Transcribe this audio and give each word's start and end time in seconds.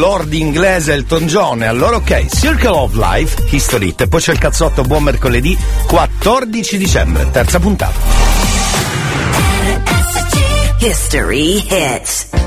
Lord 0.00 0.32
inglese 0.32 0.94
Elton 0.94 1.26
John. 1.26 1.62
E 1.62 1.66
allora 1.66 1.96
ok, 1.96 2.26
Circle 2.34 2.70
of 2.70 2.94
Life, 2.94 3.44
History 3.50 3.88
Hit. 3.88 4.08
Poi 4.08 4.18
c'è 4.18 4.32
il 4.32 4.38
cazzotto 4.38 4.80
buon 4.80 5.02
mercoledì 5.02 5.56
14 5.86 6.78
dicembre, 6.78 7.30
terza 7.30 7.58
puntata. 7.60 7.98
History 10.78 11.62
Hits. 11.68 12.39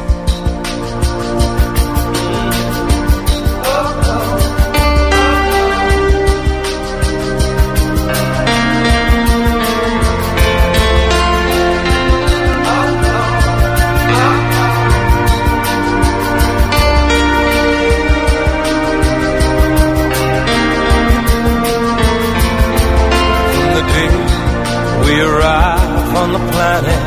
the 26.33 26.39
planet 26.51 27.03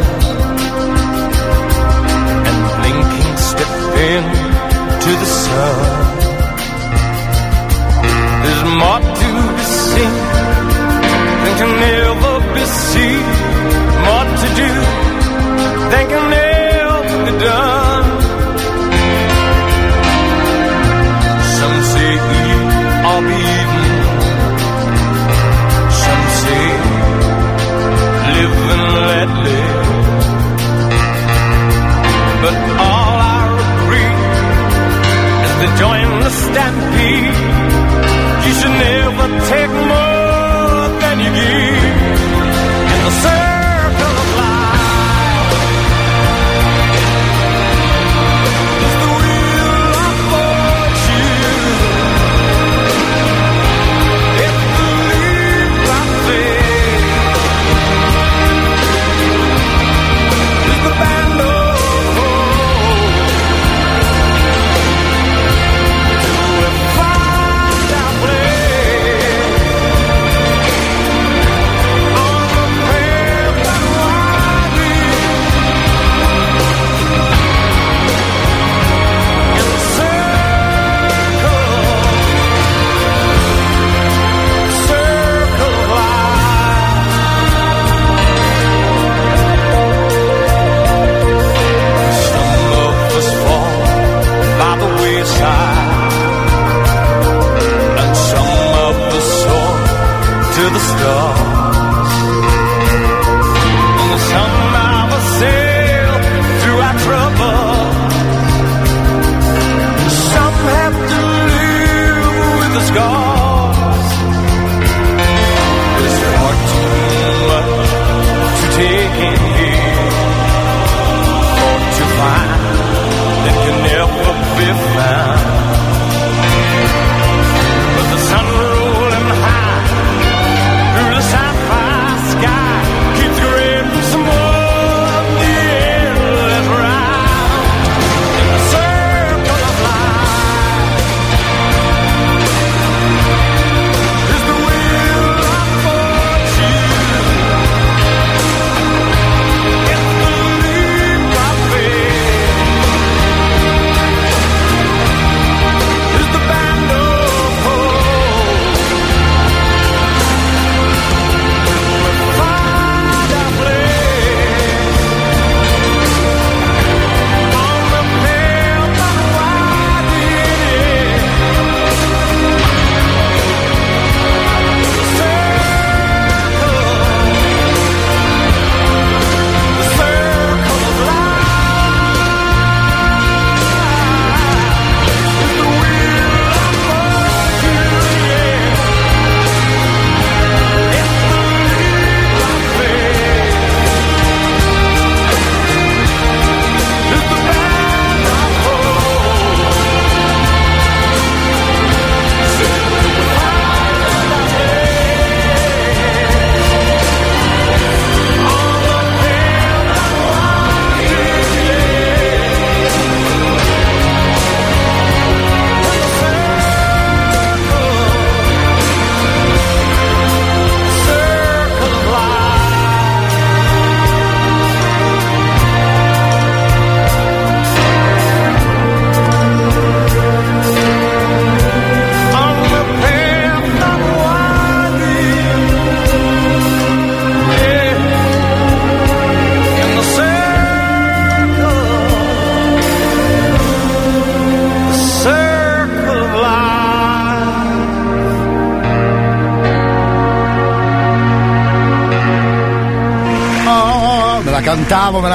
and 2.49 2.59
blinking 2.77 3.37
step 3.51 3.73
into 4.15 5.11
the 5.23 5.31
sun. 5.43 5.77
There's 8.43 8.65
more 8.81 9.01
to 9.21 9.31
be 9.57 9.65
seen 9.87 10.15
than 11.43 11.55
can 11.61 11.73
ever 12.03 12.35
be 12.55 12.65
seen. 12.91 13.26
You 38.47 38.53
should 38.55 38.71
never 38.71 39.29
tell. 39.49 39.66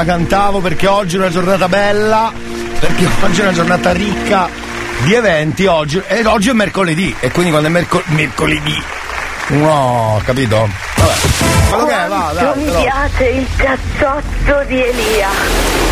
la 0.02 0.06
cantavo 0.06 0.60
perché 0.60 0.88
oggi 0.88 1.16
è 1.16 1.20
una 1.20 1.30
giornata 1.30 1.68
bella, 1.68 2.32
perché 2.80 3.08
oggi 3.22 3.40
è 3.40 3.44
una 3.44 3.54
giornata 3.54 3.92
ricca 3.92 4.50
di 5.04 5.14
eventi 5.14 5.66
oggi. 5.66 6.02
E 6.08 6.26
oggi 6.26 6.50
è 6.50 6.54
mercoledì, 6.54 7.16
e 7.20 7.32
quindi 7.32 7.52
quando 7.52 7.68
è 7.68 7.72
merco- 7.72 8.04
mercoledì 8.08 8.84
No, 9.48 10.22
capito? 10.24 10.70
Vabbè. 10.96 11.12
Quello 11.70 11.86
che 11.86 12.08
va, 12.08 12.54
mi 12.56 12.64
però. 12.64 12.82
piace 12.82 13.24
il 13.26 13.48
cazzotto 13.58 14.64
di 14.66 14.82
Elia. 14.82 15.28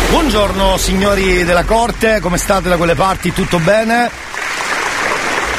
Buongiorno 0.08 0.76
signori 0.78 1.44
della 1.44 1.64
corte, 1.64 2.20
come 2.20 2.38
state 2.38 2.68
da 2.70 2.76
quelle 2.76 2.94
parti? 2.94 3.32
Tutto 3.34 3.58
bene? 3.58 4.10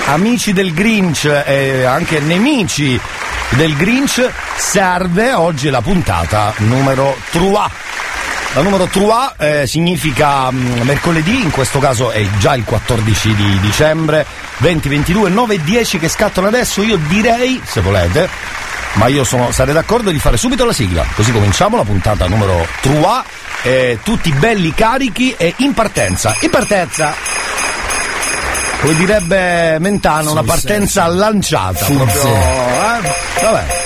Amici 0.07 0.51
del 0.51 0.73
Grinch 0.73 1.25
e 1.45 1.83
anche 1.83 2.19
nemici 2.19 2.99
del 3.49 3.75
Grinch 3.75 4.27
serve 4.55 5.33
oggi 5.33 5.69
la 5.69 5.81
puntata 5.81 6.53
numero 6.57 7.15
3. 7.29 7.70
La 8.53 8.61
numero 8.61 8.85
3 8.85 9.61
eh, 9.61 9.67
significa 9.67 10.51
mm, 10.51 10.81
mercoledì, 10.81 11.41
in 11.41 11.51
questo 11.51 11.79
caso 11.79 12.11
è 12.11 12.21
già 12.37 12.53
il 12.55 12.65
14 12.65 13.33
di 13.33 13.59
dicembre 13.61 14.25
2022, 14.57 15.29
9 15.29 15.55
e 15.55 15.63
10 15.63 15.99
che 15.99 16.09
scattano 16.09 16.47
adesso. 16.47 16.81
Io 16.83 16.97
direi, 17.07 17.61
se 17.63 17.79
volete, 17.79 18.27
ma 18.93 19.07
io 19.07 19.23
sono, 19.23 19.51
sarei 19.53 19.73
d'accordo 19.73 20.11
di 20.11 20.19
fare 20.19 20.35
subito 20.35 20.65
la 20.65 20.73
sigla, 20.73 21.05
così 21.15 21.31
cominciamo 21.31 21.77
la 21.77 21.83
puntata 21.83 22.27
numero 22.27 22.67
3, 22.81 23.23
eh, 23.63 23.99
tutti 24.03 24.29
belli 24.33 24.73
carichi 24.73 25.33
e 25.37 25.53
in 25.57 25.73
partenza. 25.73 26.35
In 26.41 26.49
partenza! 26.49 27.13
Come 28.81 28.95
direbbe 28.95 29.77
Mentana, 29.79 30.29
una 30.29 30.43
partenza 30.43 31.07
lanciata. 31.07 31.85
Sul 31.85 31.95
Proprio, 31.95 32.25
eh? 32.25 33.41
Vabbè. 33.41 33.80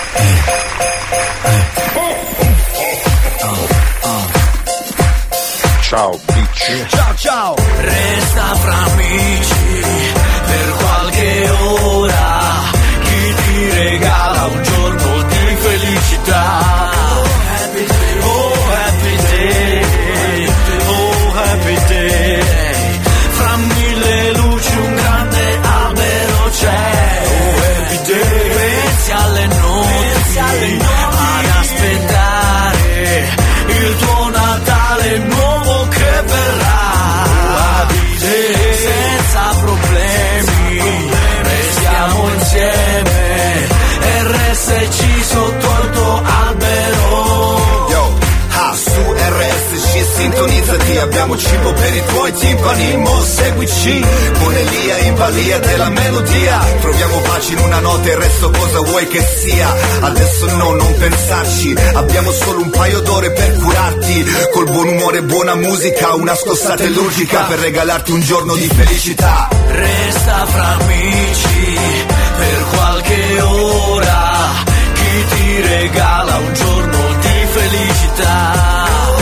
Ciao, 5.95 6.11
bitch. 6.27 6.87
Ciao 6.87 7.15
ciao! 7.15 7.55
Resta 7.55 8.55
fra 8.55 8.75
amici 8.91 9.81
per 10.45 10.73
qualche 10.77 11.49
ora. 11.49 12.41
Chi 12.99 13.35
ti 13.35 13.69
regala 13.69 14.43
un 14.43 14.61
giorno 14.61 15.23
di 15.23 15.55
felicità. 15.55 16.64
Sintonizzati 50.75 50.97
Abbiamo 50.97 51.37
cibo 51.37 51.73
per 51.73 51.95
i 51.95 52.03
tuoi 52.05 52.33
timpani 52.33 52.97
Mo 52.97 53.21
seguici. 53.21 54.05
Con 54.39 54.53
Elia 54.53 54.97
in 54.99 55.15
balia 55.15 55.59
della 55.59 55.89
melodia. 55.89 56.59
Troviamo 56.81 57.19
pace 57.19 57.53
in 57.53 57.59
una 57.59 57.79
notte 57.79 58.09
Il 58.09 58.17
resto 58.17 58.49
cosa 58.49 58.79
vuoi 58.81 59.07
che 59.07 59.21
sia? 59.21 59.73
Adesso 60.01 60.45
no, 60.55 60.73
non 60.73 60.93
pensarci. 60.97 61.75
Abbiamo 61.93 62.31
solo 62.31 62.61
un 62.61 62.69
paio 62.69 62.99
d'ore 63.01 63.31
per 63.31 63.53
curarti. 63.55 64.25
Col 64.53 64.69
buon 64.69 64.87
umore 64.89 65.17
e 65.17 65.23
buona 65.23 65.55
musica 65.55 66.13
Una 66.13 66.35
scossata 66.35 66.83
illogica 66.83 67.43
Per 67.43 67.59
regalarti 67.59 68.11
un 68.11 68.21
giorno 68.21 68.55
di 68.55 68.67
felicità. 68.67 69.47
Resta 69.67 70.45
fra 70.45 70.77
amici 70.79 71.79
per 72.37 72.65
qualche 72.73 73.41
ora. 73.41 74.33
Chi 74.93 75.35
ti 75.35 75.61
regala 75.61 76.37
un 76.37 76.53
giorno 76.53 76.97
di 77.19 77.45
felicità. 77.51 79.14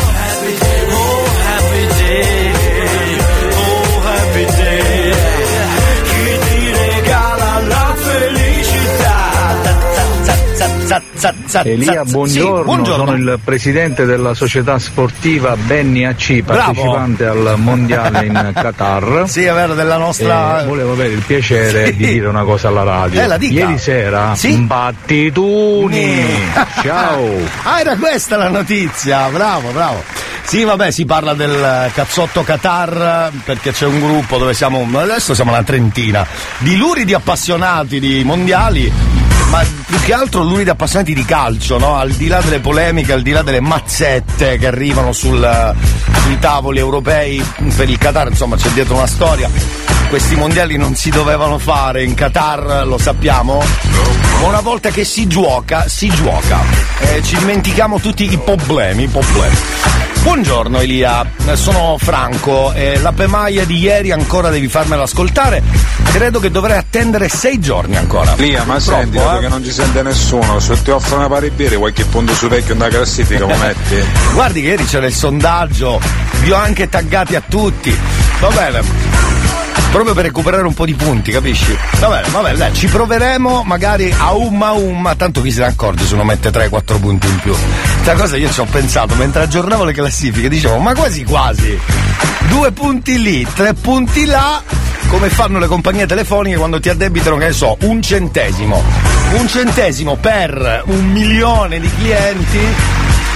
Za, 11.23 11.33
za, 11.45 11.61
Elia, 11.63 12.03
buongiorno. 12.03 12.57
Sì, 12.57 12.63
buongiorno. 12.65 13.05
sono 13.05 13.15
il 13.17 13.39
presidente 13.41 14.03
della 14.03 14.33
società 14.33 14.77
sportiva 14.77 15.55
Benny 15.55 16.03
AC, 16.03 16.41
Bravo. 16.41 16.61
partecipante 16.73 17.25
al 17.25 17.53
mondiale 17.57 18.25
in 18.25 18.51
Qatar. 18.53 19.23
Sì, 19.27 19.43
è 19.43 19.53
vero, 19.53 19.73
della 19.73 19.95
nostra... 19.95 20.63
E 20.63 20.65
volevo 20.65 20.91
avere 20.91 21.13
il 21.13 21.21
piacere 21.25 21.85
Sì. 21.87 21.95
di 21.95 22.05
dire 22.07 22.27
una 22.27 22.43
cosa 22.43 22.67
alla 22.67 22.83
radio. 22.83 23.21
Eh, 23.21 23.27
la 23.27 23.37
dica. 23.37 23.53
Ieri 23.53 23.77
sera, 23.77 24.35
Sì? 24.35 24.57
battituni. 24.57 26.25
Ciao. 26.81 27.21
Ah, 27.63 27.79
era 27.79 27.95
questa 27.95 28.35
la 28.35 28.49
notizia, 28.49 29.29
bravo, 29.29 29.69
bravo. 29.71 30.03
Sì, 30.43 30.63
vabbè, 30.63 30.91
si 30.91 31.05
parla 31.05 31.33
del 31.33 31.89
cazzotto 31.93 32.43
Qatar 32.43 33.31
perché 33.45 33.71
c'è 33.71 33.85
un 33.85 33.99
gruppo 34.01 34.37
dove 34.37 34.53
siamo, 34.53 34.85
adesso 34.99 35.33
siamo 35.33 35.51
una 35.51 35.63
trentina, 35.63 36.25
di 36.57 36.75
luridi 36.75 37.13
appassionati 37.13 37.99
di 38.01 38.21
mondiali, 38.25 38.91
ma 39.53 39.63
più 39.85 39.99
che 39.99 40.13
altro 40.13 40.41
luridi 40.41 40.71
appassionati 40.71 41.13
di 41.13 41.23
calcio, 41.23 41.77
no? 41.77 41.95
Al 41.95 42.09
di 42.09 42.25
là 42.27 42.41
delle 42.41 42.59
polemiche, 42.59 43.13
al 43.13 43.21
di 43.21 43.29
là 43.29 43.43
delle 43.43 43.61
mazzette 43.61 44.57
che 44.57 44.65
arrivano 44.65 45.11
sul- 45.11 45.75
sui 46.23 46.39
tavoli 46.39 46.79
europei 46.79 47.45
per 47.75 47.87
il 47.87 47.99
Qatar, 47.99 48.29
insomma 48.29 48.55
c'è 48.55 48.69
dietro 48.69 48.95
una 48.95 49.05
storia. 49.05 49.47
Questi 50.09 50.35
mondiali 50.35 50.75
non 50.77 50.95
si 50.95 51.11
dovevano 51.11 51.59
fare 51.59 52.03
in 52.03 52.15
Qatar, 52.15 52.87
lo 52.87 52.97
sappiamo, 52.97 53.63
ma 54.41 54.47
una 54.47 54.61
volta 54.61 54.89
che 54.89 55.03
si 55.03 55.27
gioca, 55.27 55.87
si 55.87 56.07
gioca. 56.09 56.59
E 56.99 57.21
ci 57.23 57.37
dimentichiamo 57.37 57.99
tutti 57.99 58.31
i 58.31 58.37
problemi, 58.37 59.03
i 59.03 59.07
problemi. 59.07 59.55
Buongiorno 60.23 60.79
Elia, 60.79 61.25
Eh, 61.47 61.55
sono 61.57 61.97
Franco 61.99 62.71
e 62.71 62.97
la 62.99 63.11
pemaia 63.11 63.65
di 63.65 63.77
ieri 63.79 64.11
ancora 64.11 64.49
devi 64.49 64.69
farmela 64.69 65.03
ascoltare. 65.03 65.61
Credo 66.13 66.39
che 66.39 66.49
dovrei 66.49 66.77
attendere 66.77 67.27
sei 67.27 67.59
giorni 67.59 67.97
ancora. 67.97 68.33
Lia, 68.37 68.63
ma 68.63 68.75
Purtroppo, 68.75 69.01
senti, 69.01 69.17
eh. 69.17 69.39
che 69.41 69.47
non 69.49 69.63
ci 69.63 69.71
sente 69.71 70.01
nessuno, 70.01 70.59
se 70.59 70.81
ti 70.81 70.91
offrono 70.91 71.25
una 71.25 71.33
pari 71.33 71.49
birra, 71.49 71.77
qualche 71.77 72.05
punto 72.05 72.33
su 72.33 72.47
vecchio 72.47 72.73
nella 72.73 72.87
classifica 72.89 73.41
lo 73.45 73.55
metti? 73.57 74.01
Guardi 74.33 74.61
che 74.61 74.67
ieri 74.67 74.85
c'era 74.85 75.07
il 75.07 75.13
sondaggio, 75.13 75.99
vi 76.41 76.51
ho 76.51 76.55
anche 76.55 76.87
taggati 76.87 77.35
a 77.35 77.41
tutti. 77.45 77.95
Va 78.39 78.47
bene. 78.49 79.12
Proprio 79.93 80.15
per 80.15 80.23
recuperare 80.25 80.63
un 80.63 80.73
po' 80.73 80.85
di 80.85 80.95
punti, 80.95 81.31
capisci? 81.31 81.77
Va 81.99 82.07
bene, 82.07 82.27
va 82.29 82.41
bene, 82.41 82.57
dai, 82.57 82.73
ci 82.73 82.87
proveremo 82.87 83.61
magari 83.63 84.11
a 84.17 84.33
umma 84.33 84.71
umma, 84.71 85.13
tanto 85.13 85.39
chi 85.39 85.51
se 85.51 85.59
ne 85.59 85.67
accorge 85.67 86.03
se 86.03 86.15
uno 86.15 86.23
mette 86.23 86.49
3-4 86.49 86.99
punti 86.99 87.27
in 87.27 87.39
più. 87.39 87.53
Questa 87.53 88.13
cosa 88.15 88.35
io 88.35 88.49
ci 88.49 88.59
ho 88.59 88.65
pensato 88.65 89.13
mentre 89.13 89.43
aggiornavo 89.43 89.83
le 89.83 89.93
classifiche, 89.93 90.49
dicevo, 90.49 90.79
ma 90.79 90.95
quasi 90.95 91.23
quasi. 91.23 91.79
Due 92.49 92.71
punti 92.71 93.21
lì, 93.21 93.47
tre 93.53 93.75
punti 93.75 94.25
là, 94.25 94.63
come 95.09 95.29
fanno 95.29 95.59
le 95.59 95.67
compagnie 95.67 96.07
telefoniche 96.07 96.57
quando 96.57 96.79
ti 96.79 96.89
addebitano, 96.89 97.37
che 97.37 97.45
ne 97.45 97.53
so, 97.53 97.77
un 97.81 98.01
centesimo. 98.01 98.81
Un 99.33 99.47
centesimo 99.47 100.15
per 100.15 100.85
un 100.87 101.05
milione 101.11 101.79
di 101.79 101.89
clienti. 101.99 102.59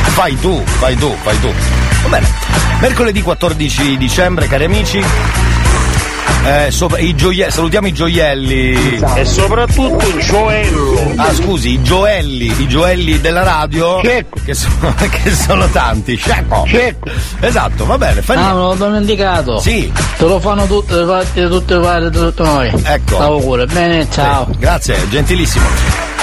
Fai 0.06 0.36
tu, 0.40 0.60
fai 0.66 0.96
tu, 0.96 1.16
fai 1.22 1.40
tu. 1.40 1.54
Va 2.02 2.10
bene. 2.10 2.28
Mercoledì 2.80 3.22
14 3.22 3.96
dicembre, 3.96 4.48
cari 4.48 4.64
amici. 4.64 5.04
Eh, 6.46 6.72
sopra- 6.72 7.00
i 7.00 7.14
gioie- 7.16 7.52
salutiamo 7.52 7.88
i 7.88 7.94
gioielli. 7.94 9.00
E 9.16 9.26
soprattutto 9.26 10.18
Gioello. 10.18 11.12
Ah, 11.18 11.34
scusi, 11.34 11.72
i 11.72 11.82
gioelli, 11.82 12.46
i 12.62 12.68
gioelli 12.70 13.20
della 13.20 13.44
radio. 13.44 14.00
Cecco. 14.02 14.40
Che 14.46 14.54
sono, 14.54 14.94
che 15.24 15.32
sono 15.32 15.68
tanti. 15.68 16.16
Scecco. 16.16 16.64
Cecco. 16.68 17.10
Esatto, 17.42 17.86
va 17.86 17.98
bene, 17.98 18.22
fai 18.22 18.38
Ah, 18.38 18.54
me 18.54 18.60
l'ho 18.62 18.76
dimenticato. 18.76 19.60
Sì. 19.60 19.92
Te 20.18 20.24
lo 20.26 20.40
fanno 20.40 20.66
tutte 20.68 20.96
le 20.96 21.06
parti, 21.06 21.48
tutte 21.48 21.76
le 21.76 21.82
parti, 21.82 22.18
tutte 22.18 22.44
noi. 22.44 22.72
Ecco. 22.84 23.20
Auguri, 23.20 23.66
bene, 23.66 24.08
ciao. 24.10 24.48
Sì, 24.50 24.58
grazie, 24.58 25.10
gentilissimo. 25.10 25.66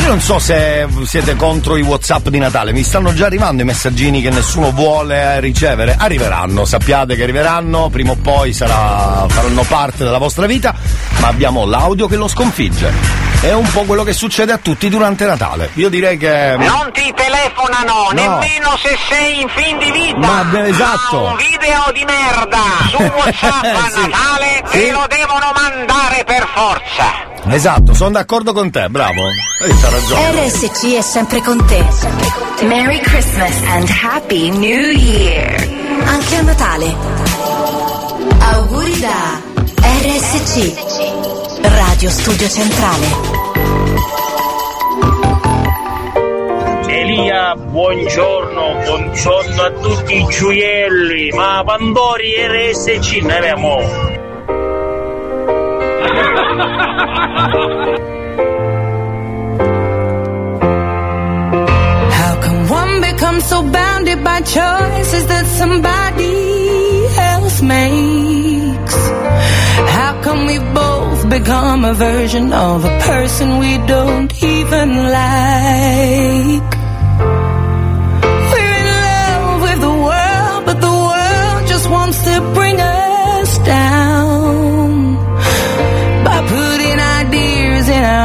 Io 0.05 0.11
non 0.11 0.21
so 0.21 0.39
se 0.39 0.87
siete 1.07 1.35
contro 1.35 1.77
i 1.79 1.81
WhatsApp 1.83 2.29
di 2.29 2.39
Natale, 2.39 2.73
mi 2.73 2.83
stanno 2.83 3.15
già 3.15 3.25
arrivando 3.25 3.63
i 3.63 3.65
messaggini 3.65 4.21
che 4.21 4.29
nessuno 4.29 4.71
vuole 4.71 5.41
ricevere. 5.41 5.97
Arriveranno, 5.99 6.67
sappiate 6.67 7.17
che 7.17 7.23
arriveranno, 7.23 7.89
prima 7.89 8.11
o 8.11 8.17
poi 8.17 8.53
sarà- 8.53 9.25
faranno 9.29 9.63
parte 9.63 10.05
della 10.05 10.19
vostra 10.19 10.45
vita, 10.45 10.75
ma 11.21 11.29
abbiamo 11.29 11.65
l'audio 11.65 12.07
che 12.07 12.17
lo 12.17 12.29
sconfigge. 12.29 12.93
È 13.41 13.53
un 13.55 13.67
po' 13.71 13.85
quello 13.85 14.05
che 14.05 14.13
succede 14.13 14.53
a 14.53 14.59
tutti 14.59 14.91
durante 14.91 15.25
Natale. 15.25 15.71
Io 15.75 15.89
direi 15.89 16.19
che. 16.19 16.55
Non 16.59 16.91
ti 16.93 17.11
telefonano, 17.15 18.11
nemmeno 18.13 18.77
se 18.83 18.97
sei 19.09 19.41
in 19.41 19.49
fin 19.49 19.79
di 19.79 19.91
vita. 19.91 20.19
Ma, 20.19 20.67
esatto. 20.67 21.21
Ma 21.23 21.31
un 21.31 21.37
video 21.37 21.91
di 21.95 22.05
merda 22.05 22.61
su 22.91 22.97
WhatsApp 23.17 23.65
a 23.65 23.89
Sì. 23.91 24.01
Natale 24.01 24.63
Sì. 24.67 24.79
te 24.79 24.91
lo 24.93 25.07
devono 25.09 25.51
mandare 25.55 26.25
per 26.25 26.47
forza. 26.55 27.33
Esatto. 27.47 27.57
esatto, 27.57 27.95
sono 27.95 28.11
d'accordo 28.11 28.53
con 28.55 28.71
te, 28.71 28.89
bravo. 28.89 29.21
Hai 29.61 29.75
ragione. 29.91 30.47
RSC 30.47 30.97
è 30.97 31.03
sempre 31.03 31.43
con 31.43 31.63
te. 31.67 31.85
Merry 32.63 33.01
Christmas 33.01 33.63
and 33.67 33.89
Happy 34.03 34.49
New 34.49 34.91
Year. 34.91 35.69
Anche 36.07 36.37
a 36.37 36.43
Natale. 36.43 36.95
Auguri 38.39 38.99
da 38.99 39.41
RSC. 39.79 41.61
Radio 41.61 42.09
Studio 42.09 42.49
Centrale. 42.49 43.07
Elia, 46.89 47.55
buongiorno, 47.57 48.83
buongiorno 48.87 49.63
a 49.63 49.71
tutti 49.71 50.17
i 50.17 50.27
gioielli, 50.31 51.31
ma 51.33 51.63
Pandori 51.65 52.35
RSC 52.47 53.21
ne 53.23 53.37
abbiamo 53.37 54.24
How 62.19 62.41
come 62.43 62.69
one 62.69 63.01
becomes 63.01 63.45
so 63.45 63.63
bounded 63.63 64.25
by 64.25 64.41
choices 64.41 65.27
that 65.27 65.47
somebody 65.47 67.07
else 67.33 67.63
makes? 67.63 68.97
How 69.97 70.21
come 70.23 70.47
we 70.47 70.59
both 70.59 71.29
become 71.31 71.85
a 71.85 71.95
version 71.95 72.53
of 72.53 72.85
a 72.85 72.99
person 73.01 73.59
we 73.59 73.79
don't 73.87 74.33
even 74.43 74.89
like? 75.19 76.74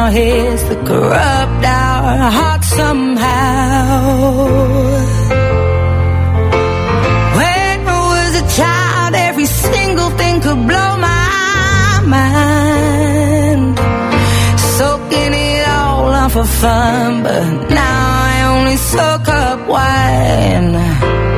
our 0.10 0.16
heads 0.16 0.63
that 0.70 0.82
corrupt 0.88 1.66
our 1.66 2.32
hearts 2.38 2.68
somehow. 2.82 4.46
When 7.38 7.78
I 7.96 8.00
was 8.13 8.32
a 8.44 8.46
child, 8.58 9.13
every 9.13 9.46
single 9.46 10.10
thing 10.20 10.42
could 10.42 10.62
blow 10.70 10.92
my 11.10 12.01
mind. 12.18 13.78
Soaking 14.78 15.34
it 15.48 15.68
all 15.68 16.12
up 16.24 16.32
for 16.32 16.46
fun, 16.62 17.22
but 17.22 17.70
now 17.70 18.01
I 18.32 18.36
only 18.58 18.78
soak 18.78 19.28
up 19.28 19.60
wine. 19.68 21.29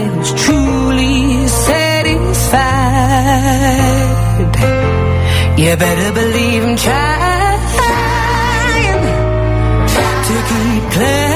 is 0.00 0.32
truly 0.42 1.48
satisfied. 1.48 2.00
You 5.58 5.76
better 5.76 6.12
believe 6.20 6.62
I'm 6.64 6.76
trying 6.76 7.60
to 10.26 10.34
keep 10.48 10.84
clear. 10.92 11.29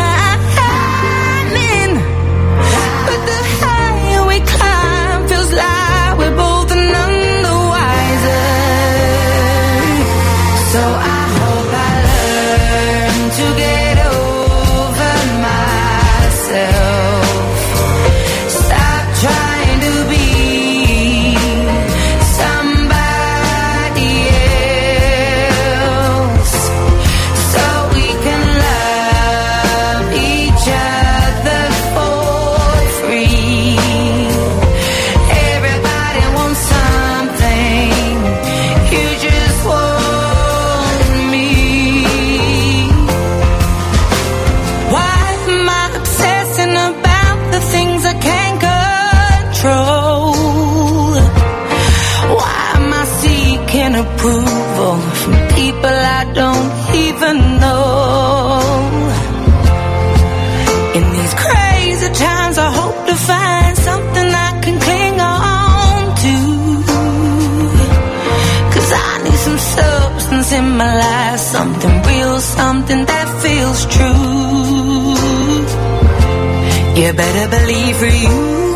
better 77.15 77.49
believe 77.49 77.97
for 77.97 78.07
you. 78.07 78.74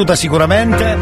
Riconosciuta 0.00 0.14
sicuramente. 0.14 0.96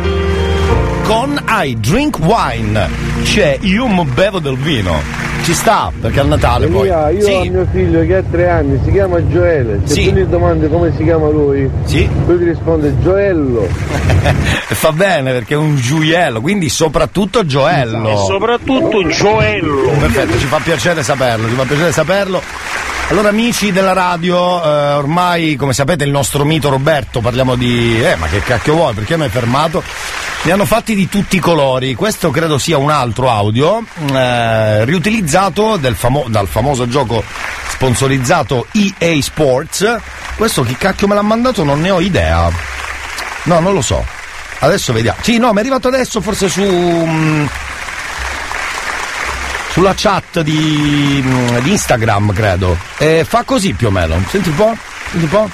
Con 1.04 1.42
I 1.48 1.76
Drink 1.80 2.18
Wine. 2.20 2.88
C'è 3.22 3.58
Io 3.62 3.86
mi 3.86 4.04
bevo 4.04 4.38
del 4.40 4.56
vino. 4.56 5.26
Ci 5.44 5.54
sta, 5.54 5.90
perché 5.98 6.20
il 6.20 6.26
Natale 6.26 6.66
poi. 6.66 6.80
Elia, 6.88 7.08
io 7.10 7.22
Sì. 7.22 7.30
ho 7.32 7.44
mio 7.44 7.66
figlio 7.72 8.04
che 8.04 8.16
ha 8.16 8.22
tre 8.30 8.50
anni, 8.50 8.78
si 8.84 8.90
chiama 8.90 9.26
Gioele. 9.28 9.80
Se 9.84 9.94
Sì. 9.94 10.08
tu 10.10 10.16
gli 10.16 10.24
domandi 10.24 10.68
come 10.68 10.92
si 10.94 11.04
chiama 11.04 11.28
lui, 11.30 11.70
Sì. 11.84 12.06
lui 12.26 12.36
ti 12.38 12.44
risponde 12.44 12.94
Gioello. 13.00 13.66
E 14.68 14.74
fa 14.74 14.92
bene 14.92 15.32
perché 15.32 15.54
è 15.54 15.56
un 15.56 15.76
gioiello, 15.76 16.42
quindi 16.42 16.68
soprattutto 16.68 17.46
gioello. 17.46 18.10
E 18.10 18.16
soprattutto 18.26 19.06
gioello. 19.06 19.88
Perfetto, 19.98 20.38
ci 20.38 20.46
fa 20.46 20.58
piacere 20.62 21.02
saperlo, 21.02 21.48
ci 21.48 21.54
fa 21.54 21.62
piacere 21.64 21.92
saperlo. 21.92 22.42
Allora 23.10 23.30
amici 23.30 23.72
della 23.72 23.94
radio, 23.94 24.62
eh, 24.62 24.92
ormai 24.92 25.56
come 25.56 25.72
sapete 25.72 26.04
il 26.04 26.10
nostro 26.10 26.44
mito 26.44 26.68
Roberto, 26.68 27.20
parliamo 27.20 27.54
di... 27.56 27.98
Eh 28.04 28.16
ma 28.16 28.26
che 28.26 28.40
cacchio 28.40 28.74
vuoi, 28.74 28.92
perché 28.92 29.16
mi 29.16 29.22
hai 29.22 29.30
fermato? 29.30 29.82
Ne 30.42 30.52
hanno 30.52 30.66
fatti 30.66 30.94
di 30.94 31.08
tutti 31.08 31.36
i 31.36 31.40
colori, 31.40 31.94
questo 31.94 32.30
credo 32.30 32.58
sia 32.58 32.76
un 32.76 32.90
altro 32.90 33.30
audio 33.30 33.82
eh, 34.12 34.84
riutilizzato 34.84 35.80
famo- 35.94 36.26
dal 36.28 36.46
famoso 36.48 36.86
gioco 36.86 37.24
sponsorizzato 37.70 38.66
EA 38.72 39.22
Sports. 39.22 40.00
Questo 40.36 40.62
chi 40.62 40.76
cacchio 40.76 41.06
me 41.06 41.14
l'ha 41.14 41.22
mandato 41.22 41.64
non 41.64 41.80
ne 41.80 41.90
ho 41.90 42.00
idea. 42.00 42.50
No, 43.44 43.58
non 43.60 43.72
lo 43.72 43.80
so. 43.80 44.04
Adesso 44.58 44.92
vediamo. 44.92 45.18
Sì, 45.22 45.38
no, 45.38 45.50
mi 45.52 45.56
è 45.56 45.60
arrivato 45.60 45.88
adesso 45.88 46.20
forse 46.20 46.50
su... 46.50 46.62
mm, 46.62 47.46
sulla 49.78 49.94
chat 49.94 50.40
di, 50.40 51.22
mm, 51.24 51.58
di 51.58 51.70
Instagram, 51.70 52.32
credo. 52.32 52.76
E 52.96 53.24
fa 53.24 53.44
così 53.44 53.74
più 53.74 53.86
o 53.86 53.90
meno. 53.92 54.20
Senti 54.28 54.48
un 54.48 54.56
po'? 54.56 54.76
Senti 55.12 55.24
un 55.24 55.30
po'? 55.30 55.50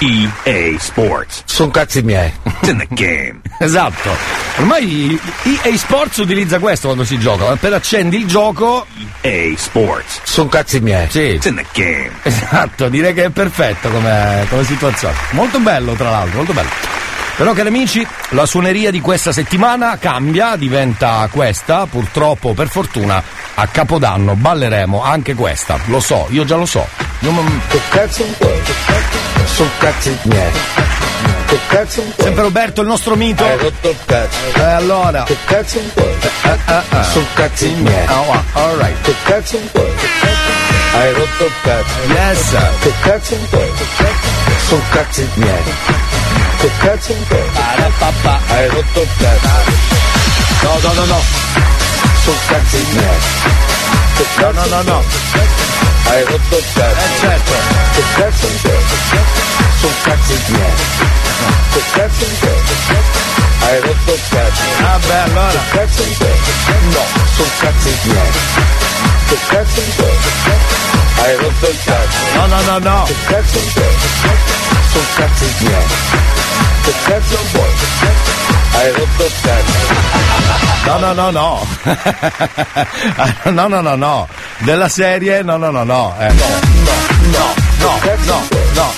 EA 0.00 0.76
Sports. 0.76 1.42
Sono 1.44 1.70
cazzi 1.70 2.02
miei. 2.02 2.32
It's 2.42 2.66
in 2.68 2.78
the 2.78 2.88
game. 2.90 3.40
Esatto. 3.60 4.10
Ormai 4.56 5.16
EA 5.44 5.76
Sports 5.76 6.16
utilizza 6.16 6.58
questo 6.58 6.88
quando 6.88 7.04
si 7.04 7.16
gioca. 7.20 7.48
Appena 7.48 7.76
accendi 7.76 8.16
il 8.16 8.26
gioco. 8.26 8.86
EA 9.20 9.56
Sports. 9.56 10.22
Sono 10.24 10.48
cazzi 10.48 10.80
miei. 10.80 11.08
Sì. 11.08 11.20
It's 11.20 11.46
in 11.46 11.54
the 11.54 11.66
game. 11.72 12.10
Esatto, 12.24 12.88
direi 12.88 13.14
che 13.14 13.26
è 13.26 13.30
perfetto 13.30 13.88
come, 13.88 14.46
come 14.48 14.64
situazione. 14.64 15.14
Molto 15.30 15.60
bello, 15.60 15.92
tra 15.92 16.10
l'altro, 16.10 16.38
molto 16.38 16.52
bello. 16.54 16.70
Però, 17.40 17.54
cari 17.54 17.68
amici, 17.68 18.06
la 18.30 18.44
suoneria 18.44 18.90
di 18.90 19.00
questa 19.00 19.32
settimana 19.32 19.96
cambia, 19.96 20.56
diventa 20.56 21.26
questa. 21.32 21.86
Purtroppo, 21.86 22.52
per 22.52 22.68
fortuna, 22.68 23.22
a 23.60 23.66
Capodanno 23.66 24.36
balleremo 24.36 25.02
anche 25.02 25.34
questa. 25.34 25.78
Lo 25.86 26.00
so, 26.00 26.26
io 26.30 26.44
già 26.46 26.56
lo 26.56 26.64
so. 26.64 26.86
Non- 27.18 27.60
Che 27.68 27.78
cazzo 27.90 28.24
vuoi? 28.38 28.62
Sono 29.44 29.68
cazzi 29.78 30.18
miei. 30.22 30.50
Che 31.44 31.58
cazzo 31.68 32.00
vuoi? 32.00 32.14
Sempre 32.18 32.42
Roberto, 32.42 32.80
il 32.80 32.86
nostro 32.86 33.16
mito. 33.16 33.44
Hai 33.44 33.58
rotto 33.58 33.90
il 33.90 33.96
cazzo. 34.06 34.38
E 34.54 34.62
allora. 34.62 35.24
Che 35.24 35.36
cazzo 35.44 35.78
vuoi? 35.94 36.14
Sono 37.12 37.26
cazzi 37.34 37.68
miei. 37.68 38.06
Ah, 38.06 38.14
ah, 38.30 38.42
all 38.54 38.78
right. 38.78 39.00
Che 39.02 39.14
cazzo 39.24 39.58
vuoi? 39.72 39.92
Hai 40.94 41.12
rotto 41.12 41.44
il 41.44 41.52
cazzo. 41.60 41.94
Yes. 42.06 42.56
Che 42.80 42.92
cazzo 43.00 43.36
vuoi? 43.50 43.72
Sono 44.68 44.82
cazzi 44.88 45.28
miei. 45.34 45.62
Che 46.60 46.70
cazzo 46.78 47.14
vuoi? 47.28 47.42
Hai 48.48 48.68
rotto 48.68 49.00
il 49.02 49.08
cazzo. 49.18 49.48
No, 50.62 50.78
no, 50.82 50.92
no, 50.94 51.04
no. 51.04 51.20
Sono 52.22 52.36
cazzi 52.46 52.86
miei. 52.92 53.18
Che 54.16 54.26
No, 54.40 54.50
cazzo 54.52 54.52
no, 54.52 54.66
no, 54.66 54.82
no. 54.82 55.04
Hai 56.04 56.24
rotto 56.24 56.56
il 56.56 56.64
cazzo. 56.74 56.98
Eh, 56.98 57.18
certo. 57.20 57.52
Che 57.92 58.02
cazzo 58.14 58.46
vuoi? 58.62 58.84
Sono 59.80 59.92
cazzi 60.02 60.40
miei. 60.48 60.72
Che 61.72 61.82
cazzo 61.92 62.26
vuoi? 62.40 62.62
Hai 63.60 63.80
rotto 63.80 64.12
il 64.12 64.20
cazzo. 64.28 64.62
Ah, 64.84 64.98
beh, 64.98 65.18
allora. 65.18 65.50
Che 65.50 65.78
cazzo 65.78 66.02
vuoi? 66.18 66.38
No, 66.90 67.04
sono 67.36 67.48
cazzi 67.58 67.98
miei. 68.04 68.30
Che 69.28 69.38
cazzo 69.48 69.82
vuoi? 69.96 70.18
Hai 71.22 71.36
rotto 71.36 71.68
il 71.68 71.78
cazzo. 71.84 72.18
No, 72.34 72.46
no, 72.46 72.60
no, 72.62 72.78
no. 72.78 73.04
Che 73.04 73.14
cazzo 73.26 73.60
vuoi? 73.74 73.94
Sono 74.92 75.04
cazzi 75.14 75.54
miei. 75.60 75.84
Che 76.82 76.92
cazzo 77.04 77.38
vuoi? 77.52 77.72
Hai 78.72 78.92
rotto 78.92 79.24
il 79.24 79.32
cazzo. 79.42 80.19
No, 80.90 80.98
no, 80.98 81.12
no, 81.12 81.30
no. 81.30 81.66
no, 83.52 83.68
no, 83.68 83.80
no, 83.80 83.94
no. 83.94 84.28
Della 84.58 84.88
serie, 84.88 85.40
no, 85.42 85.56
no, 85.56 85.70
no, 85.70 85.84
no. 85.84 86.16
Eh, 86.18 86.32
no, 86.32 86.48
no, 87.30 87.54
no, 87.78 88.16
no, 88.24 88.42
no. 88.74 88.92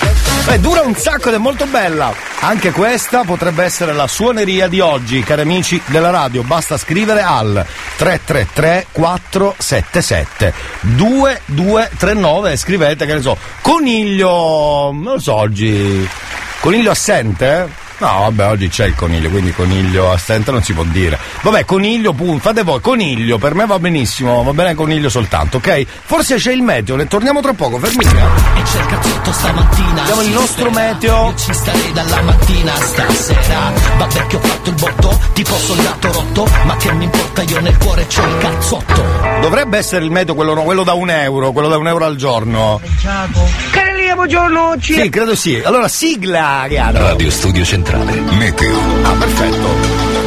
Beh, 0.45 0.59
dura 0.59 0.81
un 0.81 0.95
sacco 0.95 1.29
ed 1.29 1.35
è 1.35 1.37
molto 1.37 1.67
bella. 1.67 2.11
Anche 2.39 2.71
questa 2.71 3.23
potrebbe 3.23 3.63
essere 3.63 3.93
la 3.93 4.07
suoneria 4.07 4.67
di 4.67 4.79
oggi, 4.79 5.21
cari 5.21 5.41
amici 5.41 5.79
della 5.85 6.09
radio. 6.09 6.41
Basta 6.41 6.77
scrivere 6.77 7.21
al 7.21 7.63
333 7.97 8.87
477 8.91 10.53
2239 10.81 12.51
e 12.51 12.57
scrivete, 12.57 13.05
che 13.05 13.13
ne 13.13 13.21
so, 13.21 13.37
coniglio, 13.61 14.89
non 14.91 15.13
lo 15.13 15.19
so 15.19 15.35
oggi. 15.35 16.09
Coniglio 16.59 16.89
assente? 16.89 17.82
No, 17.99 18.19
vabbè, 18.19 18.47
oggi 18.49 18.67
c'è 18.69 18.85
il 18.85 18.95
coniglio, 18.95 19.29
quindi 19.29 19.53
coniglio 19.53 20.11
assente 20.11 20.51
non 20.51 20.61
si 20.61 20.73
può 20.73 20.83
dire. 20.83 21.17
Vabbè, 21.41 21.63
coniglio, 21.65 22.11
punto. 22.13 22.41
Fate 22.41 22.63
voi, 22.63 22.81
coniglio, 22.81 23.37
per 23.37 23.53
me 23.55 23.65
va 23.65 23.79
benissimo, 23.79 24.43
va 24.43 24.51
bene 24.51 24.75
coniglio 24.75 25.09
soltanto, 25.09 25.57
ok? 25.57 25.85
Forse 26.03 26.35
c'è 26.35 26.51
il 26.51 26.61
meteo, 26.61 26.95
ne 26.95 27.07
torniamo 27.07 27.39
tra 27.41 27.53
poco, 27.53 27.77
fermi. 27.79 28.03
E 28.03 28.61
c'è 28.63 28.79
il 28.79 28.85
cazzotto 28.87 29.31
stamattina 29.31 30.01
Abbiamo 30.01 30.21
il 30.21 30.29
nostro 30.29 30.69
spera. 30.69 30.91
meteo. 30.91 31.25
Io 31.27 31.35
ci 31.35 31.53
starei 31.53 31.91
dalla 31.93 32.21
mattina 32.21 32.75
stasera 32.75 33.71
Vabbè 33.97 34.27
che 34.27 34.35
ho 34.35 34.39
fatto 34.39 34.69
il 34.69 34.75
botto 34.75 35.19
Tipo 35.33 35.55
soldato 35.55 36.11
rotto 36.11 36.47
Ma 36.65 36.75
che 36.77 36.91
mi 36.93 37.03
importa 37.05 37.41
io 37.43 37.59
nel 37.61 37.77
cuore 37.77 38.05
c'ho 38.07 38.25
il 38.27 38.37
cazzotto 38.37 39.03
Dovrebbe 39.41 39.77
essere 39.77 40.03
il 40.05 40.11
meteo 40.11 40.35
quello, 40.35 40.53
quello 40.63 40.83
da 40.83 40.93
un 40.93 41.09
euro, 41.09 41.51
quello 41.51 41.67
da 41.69 41.77
un 41.77 41.87
euro 41.87 42.05
al 42.05 42.15
giorno. 42.15 42.79
Carelia, 44.23 44.39
buongiorno, 44.39 44.79
ci... 44.79 44.93
Sì, 44.93 45.09
credo 45.09 45.35
sì. 45.35 45.61
Allora, 45.63 45.87
sigla, 45.87 46.65
Chiaro. 46.67 46.99
Radio 46.99 47.29
Studio 47.29 47.63
Centrale. 47.63 48.13
Meteo. 48.37 48.77
Ah, 49.03 49.13
perfetto. 49.13 49.67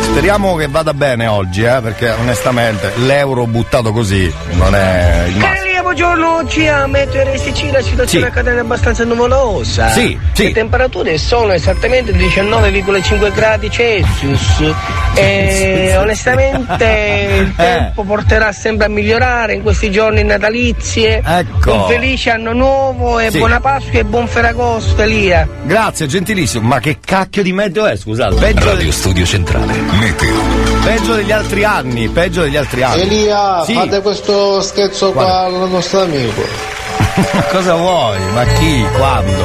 Speriamo 0.02 0.54
che 0.56 0.68
vada 0.68 0.92
bene 0.94 1.26
oggi, 1.26 1.62
eh, 1.62 1.80
perché 1.80 2.10
onestamente 2.10 2.92
l'euro 2.96 3.46
buttato 3.46 3.92
così 3.92 4.32
non 4.52 4.74
è 4.74 5.26
il 5.28 5.36
massimo. 5.36 5.65
Buongiorno, 6.00 6.46
ci 6.46 6.68
a 6.68 6.86
Meteo 6.86 7.24
la 7.24 7.38
situazione 7.38 8.06
Sì. 8.06 8.18
accade 8.18 8.58
abbastanza 8.58 9.02
nuvolosa. 9.04 9.88
Sì, 9.88 10.18
sì. 10.34 10.42
Le 10.48 10.52
temperature 10.52 11.16
sono 11.16 11.52
esattamente 11.52 12.12
19,5 12.12 13.32
gradi 13.34 13.70
Celsius. 13.70 14.74
E 15.14 15.96
onestamente 15.96 17.38
il 17.40 17.54
tempo 17.56 18.02
porterà 18.04 18.52
sempre 18.52 18.84
a 18.84 18.88
migliorare 18.90 19.54
in 19.54 19.62
questi 19.62 19.90
giorni 19.90 20.22
natalizie. 20.22 21.22
Ecco. 21.24 21.72
Un 21.72 21.86
felice 21.88 22.28
anno 22.28 22.52
nuovo 22.52 23.18
e 23.18 23.30
Sì. 23.30 23.38
buona 23.38 23.60
Pasqua 23.60 23.98
e 23.98 24.04
buon 24.04 24.28
Ferragosto, 24.28 25.00
Elia. 25.00 25.48
Grazie, 25.64 26.06
gentilissimo. 26.08 26.68
Ma 26.68 26.78
che 26.78 26.98
cacchio 27.02 27.42
di 27.42 27.54
meteo 27.54 27.86
è, 27.86 27.96
scusate? 27.96 28.34
Peggio, 28.34 28.66
Radio 28.70 28.92
Studio 28.92 29.24
Centrale. 29.24 29.72
Meteo. 29.98 30.74
peggio 30.84 31.14
degli 31.14 31.32
altri 31.32 31.64
anni, 31.64 32.06
peggio 32.08 32.42
degli 32.42 32.54
altri 32.56 32.82
anni. 32.84 33.00
Elia, 33.00 33.64
Sì. 33.64 33.72
fate 33.74 34.02
questo 34.02 34.60
scherzo 34.60 35.10
qua 35.12 35.46
al 35.46 35.52
nostro 35.86 36.02
amico. 36.02 36.42
Ma 37.32 37.42
cosa 37.44 37.74
vuoi? 37.74 38.18
Ma 38.32 38.44
chi? 38.44 38.84
Quando? 38.96 39.44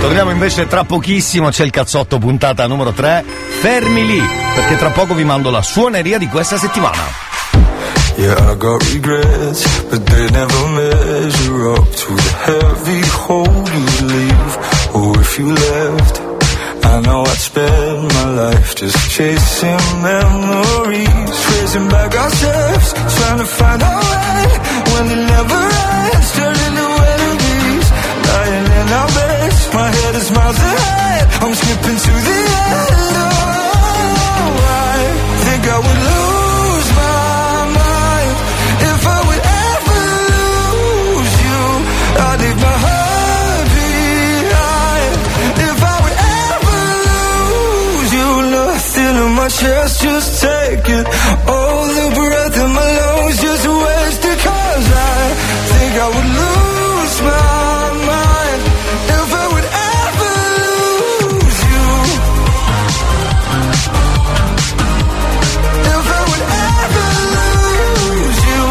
Torniamo 0.00 0.30
invece 0.30 0.66
tra 0.66 0.84
pochissimo, 0.84 1.50
c'è 1.50 1.64
il 1.64 1.70
cazzotto 1.70 2.18
puntata 2.18 2.66
numero 2.66 2.92
3. 2.92 3.24
Fermi 3.60 4.06
lì, 4.06 4.22
perché 4.54 4.76
tra 4.76 4.90
poco 4.90 5.14
vi 5.14 5.24
mando 5.24 5.50
la 5.50 5.62
suoneria 5.62 6.18
di 6.18 6.28
questa 6.28 6.56
settimana. 6.56 7.28
Yeah, 8.16 8.52
I 8.52 8.56
got 8.56 8.82
regrets, 8.92 9.82
but 9.88 10.04
they 10.04 10.30
never 10.30 10.66
measure 10.68 11.70
up 11.70 11.88
to 11.88 12.14
the 12.14 12.32
heavy 12.44 13.06
hole 13.06 13.46
you 13.46 14.06
leave. 14.06 14.58
Or 14.92 15.20
if 15.20 15.38
you 15.38 15.54
left, 15.54 16.20
I 16.84 17.00
know 17.00 17.22
I'd 17.22 17.38
spend 17.38 18.12
my 18.12 18.30
life 18.30 18.74
just 18.74 19.10
chasing 19.10 20.02
memories, 20.02 21.44
tracing 21.44 21.88
back 21.88 22.14
our 22.16 22.30
steps, 22.30 22.92
trying 22.92 23.38
to 23.38 23.44
find 23.44 23.82
our 23.82 24.00
way 24.00 24.49
enemies, 26.60 27.86
lying 28.28 28.66
in 28.80 28.88
our 28.92 29.08
beds. 29.08 29.60
My 29.72 29.88
head 29.90 30.14
is 30.14 30.30
miles 30.30 30.58
ahead, 30.58 31.28
I'm 31.42 31.54
skipping 31.54 31.98
to 32.04 32.12
the 32.26 32.38
end. 32.40 33.16
Oh, 33.20 34.60
I 34.68 35.00
think 35.44 35.62
I 35.64 35.78
would 35.84 36.00
lose 36.10 36.88
my 37.00 37.64
mind 37.80 38.36
if 38.92 39.00
I 39.06 39.18
would 39.26 39.42
ever 39.64 40.02
lose 40.36 41.34
you. 41.48 41.60
I'd 42.26 42.38
leave 42.44 42.60
my 42.68 42.76
heart 42.84 43.68
behind 43.80 45.12
if 45.68 45.78
I 45.80 45.96
would 46.04 46.18
ever 46.44 46.78
lose 47.08 48.10
you. 48.18 48.28
Nothing 48.52 49.14
in 49.24 49.30
my 49.34 49.48
chest, 49.48 50.02
just 50.02 50.28
take 50.42 50.88
it. 50.88 51.06
All 51.48 51.86
the 51.88 52.06
breath 52.16 52.56
think 55.90 56.02
I 56.02 56.08
would 56.08 56.30
lose 56.40 57.16
my 57.30 57.90
mind 58.10 58.62
if 59.18 59.28
I 59.32 59.46
would 59.52 59.68
ever 59.90 60.34
lose 60.62 61.60
you. 61.72 61.88
If 65.94 66.06
I 66.18 66.22
would 66.30 66.44
ever 66.70 67.08
lose 67.36 68.40
you. 68.50 68.66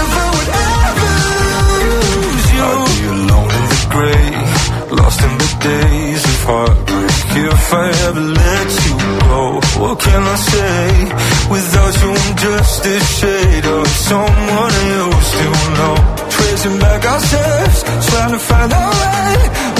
If 0.00 0.10
I 0.16 0.28
would 0.34 0.50
ever 0.72 1.12
lose 2.24 2.48
you. 2.56 2.68
I'd 2.68 2.84
be 2.88 3.06
alone 3.16 3.50
in 3.58 3.66
the 3.74 3.80
grave, 3.94 4.50
lost 4.98 5.20
in 5.28 5.34
the 5.44 5.50
days 5.68 6.22
of 6.24 6.38
heartbreak 6.48 7.28
if 7.52 7.74
I 7.74 7.88
ever 8.08 8.24
what 9.80 9.98
can 9.98 10.22
I 10.22 10.36
say? 10.36 10.84
Without 11.50 11.92
you, 12.02 12.10
I'm 12.22 12.36
just 12.36 12.86
a 12.86 12.96
shade 13.18 13.66
of 13.66 13.86
someone 14.10 14.74
you 14.92 15.04
still 15.32 15.60
know. 15.78 15.94
Tracing 16.36 16.78
back 16.78 17.02
our 17.12 17.20
steps, 17.20 17.78
trying 18.08 18.32
to 18.36 18.38
find 18.38 18.72
our 18.72 18.92
way. 19.00 19.32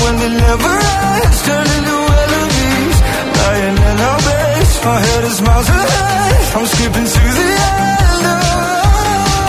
When 0.02 0.14
it 0.26 0.34
never 0.46 0.72
ends, 0.72 1.38
turning 1.46 1.84
to 1.90 1.96
enemies. 2.24 2.96
Lying 3.40 3.78
in 3.90 3.96
our 4.08 4.20
base, 4.28 4.74
my 4.88 4.98
head 5.06 5.24
is 5.30 5.38
miles 5.42 5.68
ahead. 5.68 6.56
I'm 6.56 6.66
skipping 6.66 7.08
to 7.14 7.22
the 7.38 7.48
end. 7.76 8.24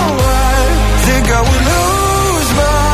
Oh, 0.04 0.18
I 0.20 0.64
think 1.06 1.26
I 1.38 1.42
would 1.48 1.64
lose 1.72 2.50
my 2.60 2.91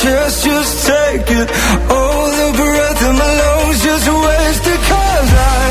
chest, 0.00 0.44
just 0.44 0.86
take 0.86 1.28
it. 1.28 1.48
All 1.90 2.26
the 2.40 2.48
breath 2.56 3.00
in 3.08 3.14
my 3.16 3.32
lungs, 3.40 3.82
just 3.82 4.06
waste 4.08 4.66
it. 4.66 4.80
Cause 4.90 5.32
I 5.32 5.62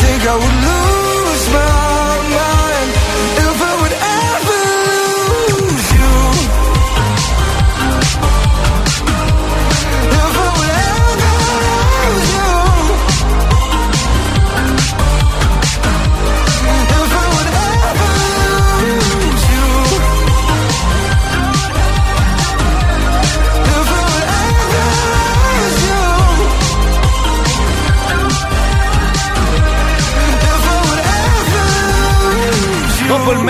think 0.00 0.22
I 0.26 0.34
would 0.34 0.56
lose 0.64 0.87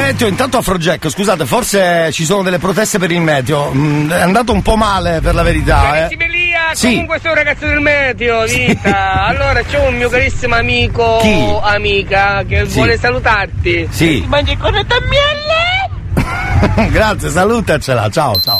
meteo, 0.09 0.27
intanto 0.29 0.57
Afrojack, 0.57 1.11
scusate, 1.11 1.45
forse 1.45 2.11
ci 2.13 2.25
sono 2.25 2.43
delle 2.43 2.59
proteste 2.59 2.99
per 2.99 3.11
il 3.11 3.21
meteo. 3.21 3.71
Mm, 3.75 4.11
è 4.11 4.21
andato 4.23 4.53
un 4.53 4.63
po' 4.63 4.75
male 4.77 5.21
per 5.21 5.35
la 5.35 5.43
verità, 5.43 5.81
eh. 5.97 6.01
Carissimi 6.09 6.25
Elia, 6.25 6.61
Sì. 6.73 6.89
comunque 6.91 7.19
sono 7.21 7.33
un 7.33 7.39
ragazzo 7.39 7.67
del 7.67 7.81
meteo, 7.81 8.45
vita. 8.45 9.25
allora 9.29 9.63
c'è 9.63 9.79
un 9.87 9.97
mio 9.97 10.09
carissimo 10.09 10.55
amico, 10.55 11.19
Chi? 11.21 11.45
amica, 11.63 12.43
che 12.49 12.65
Sì. 12.67 12.75
vuole 12.75 12.97
salutarti. 12.99 13.89
Sì. 13.91 14.21
Ti 14.23 14.27
mangi 14.29 14.57
a 14.95 15.03
miele? 15.09 16.89
Grazie, 16.91 17.29
salutacela, 17.31 18.09
ciao, 18.11 18.35
ciao. 18.41 18.59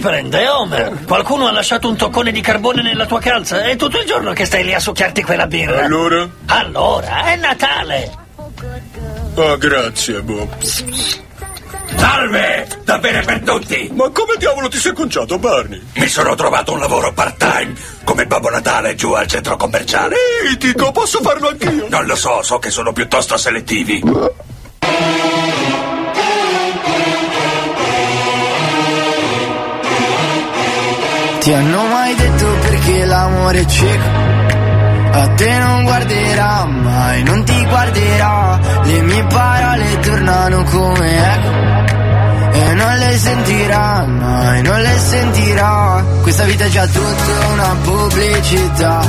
Prende, 0.00 0.48
Homer? 0.48 1.04
Qualcuno 1.04 1.46
ha 1.46 1.52
lasciato 1.52 1.88
un 1.88 1.96
toccone 1.96 2.32
di 2.32 2.40
carbone 2.40 2.82
nella 2.82 3.06
tua 3.06 3.20
calza? 3.20 3.62
È 3.62 3.76
tutto 3.76 4.00
il 4.00 4.06
giorno 4.06 4.32
che 4.32 4.46
stai 4.46 4.64
lì 4.64 4.72
a 4.72 4.80
succhiarti 4.80 5.22
quella 5.22 5.46
birra. 5.46 5.84
Allora? 5.84 6.28
Allora, 6.46 7.24
è 7.24 7.36
Natale. 7.36 8.10
Ah, 9.36 9.56
grazie, 9.56 10.22
Bob. 10.22 10.48
Salve! 11.96 12.66
Da 12.84 12.98
bere 12.98 13.20
per 13.22 13.40
tutti! 13.40 13.90
Ma 13.92 14.08
come 14.10 14.36
diavolo 14.38 14.68
ti 14.68 14.78
sei 14.78 14.92
conciato, 14.92 15.38
Barney? 15.38 15.82
Mi 15.94 16.08
sono 16.08 16.34
trovato 16.34 16.72
un 16.72 16.78
lavoro 16.78 17.12
part-time 17.12 17.74
come 18.04 18.26
Babbo 18.26 18.48
Natale 18.48 18.94
giù 18.94 19.12
al 19.12 19.26
centro 19.26 19.56
commerciale. 19.56 20.16
Mitico, 20.48 20.92
posso 20.92 21.20
farlo 21.20 21.48
anch'io? 21.48 21.88
Non 21.88 22.06
lo 22.06 22.16
so, 22.16 22.42
so 22.42 22.58
che 22.58 22.70
sono 22.70 22.92
piuttosto 22.92 23.36
selettivi. 23.36 24.02
Ti 31.40 31.54
hanno 31.54 31.86
mai 31.86 32.14
detto 32.16 32.46
perché 32.60 33.04
l'amore 33.06 33.60
è 33.60 33.64
cieco? 33.64 34.08
A 35.12 35.28
te 35.28 35.58
non 35.58 35.84
guarderà 35.84 36.66
mai, 36.66 37.22
non 37.22 37.42
ti 37.44 37.64
guarderà. 37.64 38.60
Le 38.82 39.00
mie 39.00 39.24
parole 39.24 40.00
tornano 40.00 40.62
come 40.64 41.32
eco. 41.32 41.48
E 42.52 42.74
non 42.74 42.94
le 42.94 43.16
sentirà 43.16 44.04
mai, 44.04 44.62
non 44.62 44.80
le 44.80 44.98
sentirà. 44.98 46.04
Questa 46.20 46.44
vita 46.44 46.64
è 46.64 46.68
già 46.68 46.86
tutta 46.86 47.46
una 47.52 47.76
pubblicità. 47.84 49.00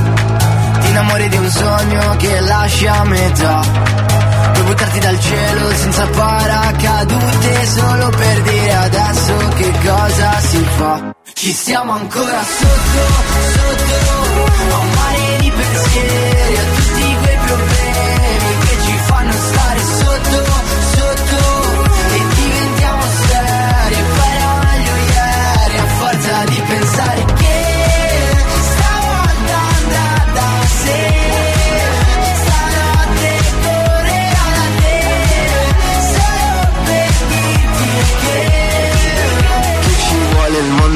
Ti 0.79 0.87
innamori 0.87 1.27
di 1.27 1.35
un 1.35 1.49
sogno 1.49 2.15
che 2.15 2.39
lasci 2.39 2.87
a 2.87 3.03
metà. 3.03 3.61
Puoi 4.53 4.65
buttarti 4.65 4.99
dal 4.99 5.19
cielo 5.19 5.69
senza 5.75 6.07
paracadute 6.07 7.65
solo 7.65 8.09
per 8.09 8.41
dire 8.41 8.73
adesso 8.73 9.33
che 9.57 9.71
cosa 9.83 10.39
si 10.39 10.65
fa. 10.77 11.20
Ci 11.41 11.53
stiamo 11.53 11.93
ancora 11.93 12.43
sotto, 12.43 13.01
sotto, 13.51 14.75
a 14.75 14.77
un 14.77 14.89
mare 14.91 15.37
di 15.39 15.49
pensieri, 15.49 16.30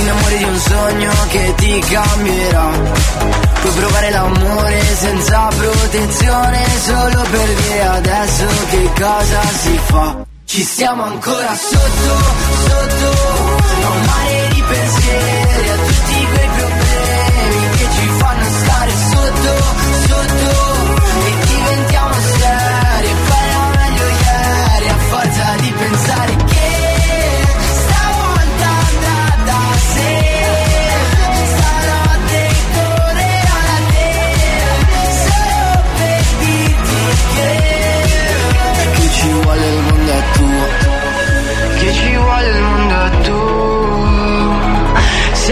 Ti 0.00 0.06
innamori 0.06 0.38
di 0.38 0.44
un 0.44 0.58
sogno 0.58 1.12
che 1.28 1.54
ti 1.56 1.78
cambierà. 1.80 2.70
Puoi 3.60 3.72
provare 3.74 4.10
l'amore 4.10 4.80
senza 4.96 5.48
protezione 5.54 6.66
solo 6.82 7.22
per 7.30 7.48
dire 7.54 7.82
adesso 7.82 8.46
che 8.70 8.90
cosa 8.98 9.42
si 9.58 9.80
fa. 9.84 10.16
Ci 10.46 10.62
stiamo 10.62 11.02
ancora 11.02 11.54
sotto, 11.54 12.16
sotto, 12.66 13.84
a 13.84 13.90
un 13.90 14.04
mare 14.06 14.48
di 14.54 14.62
pensieri, 14.62 15.39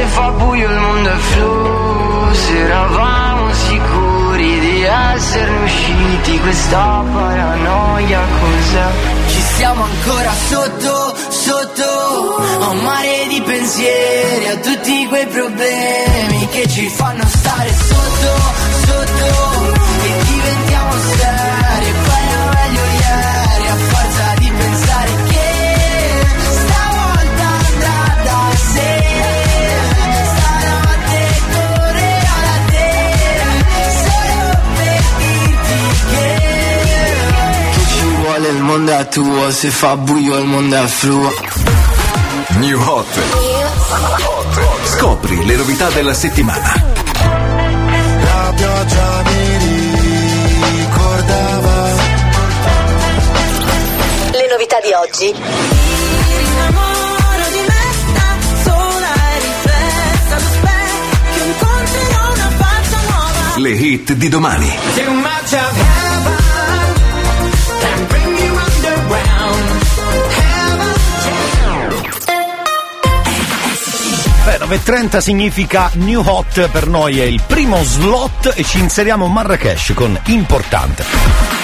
fa 0.08 0.30
buio 0.30 0.68
il 0.68 0.76
mondo 0.76 1.10
è 1.10 1.16
flu, 1.16 2.32
se 2.32 2.58
eravamo 2.58 3.52
sicuri 3.52 4.60
di 4.60 4.82
esserne 4.82 5.64
usciti, 5.64 6.38
questa 6.40 7.04
paranoia 7.12 8.20
cos'è? 8.40 8.88
Ci 9.28 9.40
stiamo 9.40 9.84
ancora 9.84 10.32
sotto, 10.32 11.16
sotto, 11.28 12.36
a 12.60 12.68
un 12.68 12.78
mare 12.78 13.26
di 13.28 13.42
pensieri, 13.42 14.48
a 14.48 14.56
tutti 14.56 15.06
quei 15.06 15.26
problemi 15.26 16.48
che 16.50 16.68
ci 16.68 16.88
fanno 16.88 17.24
stare 17.26 17.72
sotto, 17.74 18.42
sotto, 18.86 19.77
mondo 38.88 39.02
è 39.02 39.08
tuo, 39.08 39.50
se 39.50 39.70
fa 39.70 39.96
buio 39.96 40.38
il 40.38 40.46
mondo 40.46 40.82
è 40.82 40.86
fluo. 40.86 41.30
New 42.56 42.80
Hot. 42.80 43.06
Scopri 44.84 45.44
le 45.44 45.56
novità 45.56 45.90
della 45.90 46.14
settimana. 46.14 46.72
La 48.22 48.52
pioggia 48.56 49.22
mi 49.26 49.58
ricordava. 50.78 51.92
Le 54.32 54.48
novità 54.50 54.80
di 54.80 54.92
oggi. 54.92 55.34
Le 63.56 63.70
hit 63.70 64.12
di 64.12 64.28
domani. 64.28 66.07
9.30 74.68 75.16
significa 75.20 75.90
New 75.94 76.20
Hot, 76.22 76.68
per 76.68 76.88
noi 76.88 77.20
è 77.20 77.24
il 77.24 77.40
primo 77.46 77.82
slot 77.82 78.52
e 78.54 78.64
ci 78.64 78.78
inseriamo 78.78 79.26
Marrakesh 79.26 79.92
con 79.94 80.20
Importante. 80.26 81.57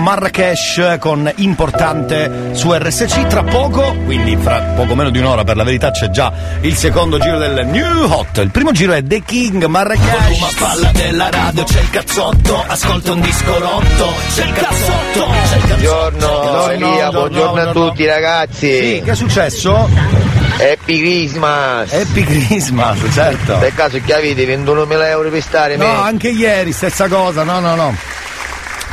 Marrakesh 0.00 0.96
con 0.98 1.30
importante 1.36 2.50
su 2.52 2.72
RSC. 2.72 3.26
Tra 3.26 3.42
poco, 3.44 3.94
quindi 4.04 4.36
fra 4.36 4.60
poco 4.76 4.94
meno 4.94 5.10
di 5.10 5.18
un'ora 5.18 5.44
per 5.44 5.56
la 5.56 5.64
verità, 5.64 5.90
c'è 5.90 6.10
già 6.10 6.32
il 6.62 6.74
secondo 6.74 7.18
giro 7.18 7.38
del 7.38 7.66
New 7.66 8.10
Hot. 8.10 8.38
Il 8.38 8.50
primo 8.50 8.72
giro 8.72 8.92
è 8.92 9.02
The 9.02 9.22
King 9.22 9.64
Marrakesh. 9.66 10.38
Ma 10.40 10.48
palla 10.58 10.90
della 10.92 11.28
radio, 11.30 11.64
c'è 11.64 11.80
il 11.80 11.90
cazzotto. 11.90 12.64
Ascolta 12.66 13.12
un 13.12 13.20
disco 13.20 13.58
rotto, 13.58 14.12
c'è 14.34 14.44
il 14.44 14.52
cazzotto. 14.52 15.26
C'è 15.48 15.56
il 15.56 15.62
cazzotto. 15.62 16.28
Buongiorno, 16.28 16.70
Elia, 16.70 17.10
buongiorno 17.10 17.60
a 17.60 17.72
tutti 17.72 18.06
ragazzi. 18.06 18.94
Sì, 18.94 19.02
che 19.04 19.10
è 19.10 19.14
successo? 19.14 19.88
Happy 20.60 21.00
Christmas! 21.00 21.92
Happy 21.92 22.22
Christmas, 22.22 22.98
certo! 23.12 23.56
Per 23.58 23.74
caso 23.74 23.98
chiavi 24.04 24.34
chiavete 24.34 24.62
21.000 24.62 25.04
euro 25.06 25.30
per 25.30 25.42
stare 25.42 25.76
No, 25.76 25.86
me. 25.86 25.90
anche 26.02 26.28
ieri, 26.28 26.72
stessa 26.72 27.08
cosa, 27.08 27.44
no, 27.44 27.60
no, 27.60 27.74
no. 27.74 27.94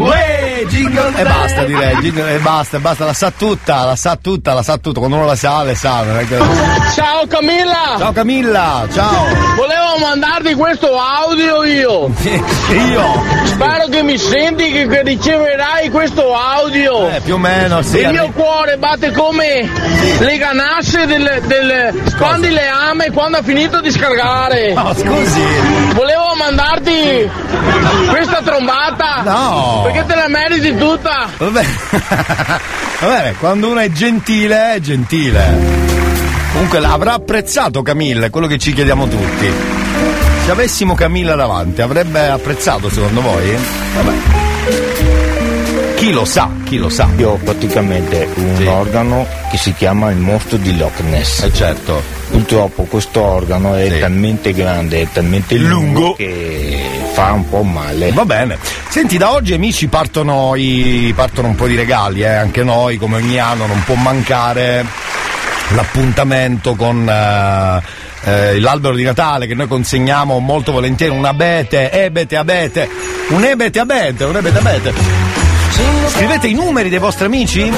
Uè, 0.00 0.64
jingle 0.68 1.12
e 1.14 1.22
basta 1.24 1.64
direi, 1.64 1.96
jingle, 1.96 2.34
e 2.34 2.38
basta, 2.38 2.78
basta, 2.78 3.04
la 3.04 3.12
sa 3.12 3.30
tutta, 3.30 3.84
la 3.84 3.96
sa 3.96 4.16
tutta, 4.16 4.54
la 4.54 4.62
sa 4.62 4.78
tutta, 4.78 4.98
quando 4.98 5.16
uno 5.16 5.26
la 5.26 5.36
sa, 5.36 5.62
le 5.62 5.74
sa. 5.74 6.02
Perché... 6.02 6.38
Ciao 6.94 7.26
Camilla! 7.26 7.96
Ciao 7.98 8.12
Camilla, 8.12 8.86
ciao! 8.90 9.26
Volevo 9.56 9.98
mandarti 10.00 10.54
questo 10.54 10.98
audio 10.98 11.64
io! 11.64 12.10
io! 12.16 13.22
Spero 13.44 13.88
che 13.90 14.02
mi 14.02 14.16
senti, 14.16 14.72
che, 14.72 14.86
che 14.86 15.02
riceverai 15.02 15.90
questo 15.90 16.34
audio! 16.34 17.10
Eh, 17.10 17.20
più 17.20 17.34
o 17.34 17.38
meno, 17.38 17.82
sì. 17.82 17.98
Il 17.98 18.06
arri- 18.06 18.18
mio 18.18 18.30
cuore 18.30 18.78
batte 18.78 19.12
come 19.12 19.68
le 20.18 20.38
ganasse 20.38 21.04
del, 21.04 21.42
del 21.44 22.02
spandileame 22.06 23.10
quando 23.10 23.36
ha 23.36 23.42
finito 23.42 23.80
di 23.82 23.90
scaricare! 23.90 24.72
No, 24.72 24.94
scusi! 24.94 25.42
Volevo 25.92 26.29
mandarti 26.40 27.30
questa 28.08 28.40
trombata! 28.42 29.22
No! 29.22 29.82
Perché 29.84 30.04
te 30.06 30.14
la 30.14 30.28
meriti 30.28 30.76
tutta! 30.76 31.28
Vabbè. 31.36 31.64
Va 33.00 33.06
bene, 33.06 33.34
quando 33.38 33.68
uno 33.68 33.80
è 33.80 33.90
gentile, 33.90 34.74
è 34.74 34.80
gentile. 34.80 35.88
Comunque 36.52 36.78
avrà 36.78 37.14
apprezzato 37.14 37.82
Camilla, 37.82 38.26
è 38.26 38.30
quello 38.30 38.46
che 38.46 38.58
ci 38.58 38.72
chiediamo 38.72 39.06
tutti. 39.06 39.50
Se 40.44 40.50
avessimo 40.50 40.94
Camilla 40.94 41.34
davanti, 41.34 41.82
avrebbe 41.82 42.28
apprezzato 42.28 42.90
secondo 42.90 43.20
voi? 43.20 43.56
Vabbè. 43.94 44.39
Chi 46.00 46.12
lo 46.12 46.24
sa, 46.24 46.48
chi 46.64 46.78
lo 46.78 46.88
sa. 46.88 47.10
Io 47.18 47.32
ho 47.32 47.36
praticamente 47.36 48.26
un 48.36 48.66
organo 48.66 49.26
che 49.50 49.58
si 49.58 49.74
chiama 49.74 50.10
il 50.10 50.16
mostro 50.16 50.56
di 50.56 50.74
Loch 50.78 50.98
Ness. 51.00 51.42
Eh 51.42 51.52
certo. 51.52 52.02
Purtroppo 52.30 52.84
questo 52.84 53.20
organo 53.20 53.74
è 53.74 53.98
talmente 53.98 54.54
grande, 54.54 55.02
è 55.02 55.08
talmente 55.12 55.56
lungo, 55.56 56.14
che 56.14 57.02
fa 57.12 57.32
un 57.32 57.46
po' 57.46 57.62
male. 57.64 58.12
Va 58.12 58.24
bene. 58.24 58.56
Senti, 58.88 59.18
da 59.18 59.32
oggi 59.32 59.52
amici 59.52 59.88
partono, 59.88 60.54
i, 60.54 61.12
partono 61.14 61.48
un 61.48 61.54
po' 61.54 61.66
di 61.66 61.76
regali, 61.76 62.22
eh? 62.22 62.28
anche 62.28 62.64
noi 62.64 62.96
come 62.96 63.16
ogni 63.16 63.38
anno 63.38 63.66
non 63.66 63.82
può 63.84 63.96
mancare 63.96 64.82
l'appuntamento 65.74 66.76
con 66.76 67.06
eh, 67.06 67.82
eh, 68.24 68.58
l'albero 68.58 68.94
di 68.94 69.02
Natale 69.02 69.46
che 69.46 69.54
noi 69.54 69.68
consegniamo 69.68 70.38
molto 70.38 70.72
volentieri, 70.72 71.14
un 71.14 71.26
abete, 71.26 71.90
ebete, 71.90 72.36
abete, 72.36 72.88
un 73.28 73.44
ebete, 73.44 73.78
abete, 73.80 74.24
un 74.24 74.36
ebete, 74.36 74.58
abete. 74.58 75.19
Scrivete 76.06 76.48
i 76.48 76.54
numeri 76.54 76.88
dei 76.88 76.98
vostri 76.98 77.26
amici 77.26 77.72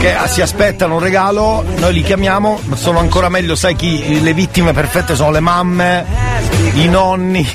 che 0.00 0.16
si 0.26 0.40
aspettano 0.40 0.94
un 0.94 1.00
regalo, 1.00 1.64
noi 1.76 1.92
li 1.92 2.02
chiamiamo, 2.02 2.60
sono 2.74 2.98
ancora 2.98 3.28
meglio, 3.28 3.54
sai 3.54 3.74
chi 3.74 4.22
le 4.22 4.32
vittime 4.32 4.72
perfette 4.72 5.14
sono 5.14 5.30
le 5.30 5.40
mamme, 5.40 6.04
i 6.74 6.88
nonni, 6.88 7.42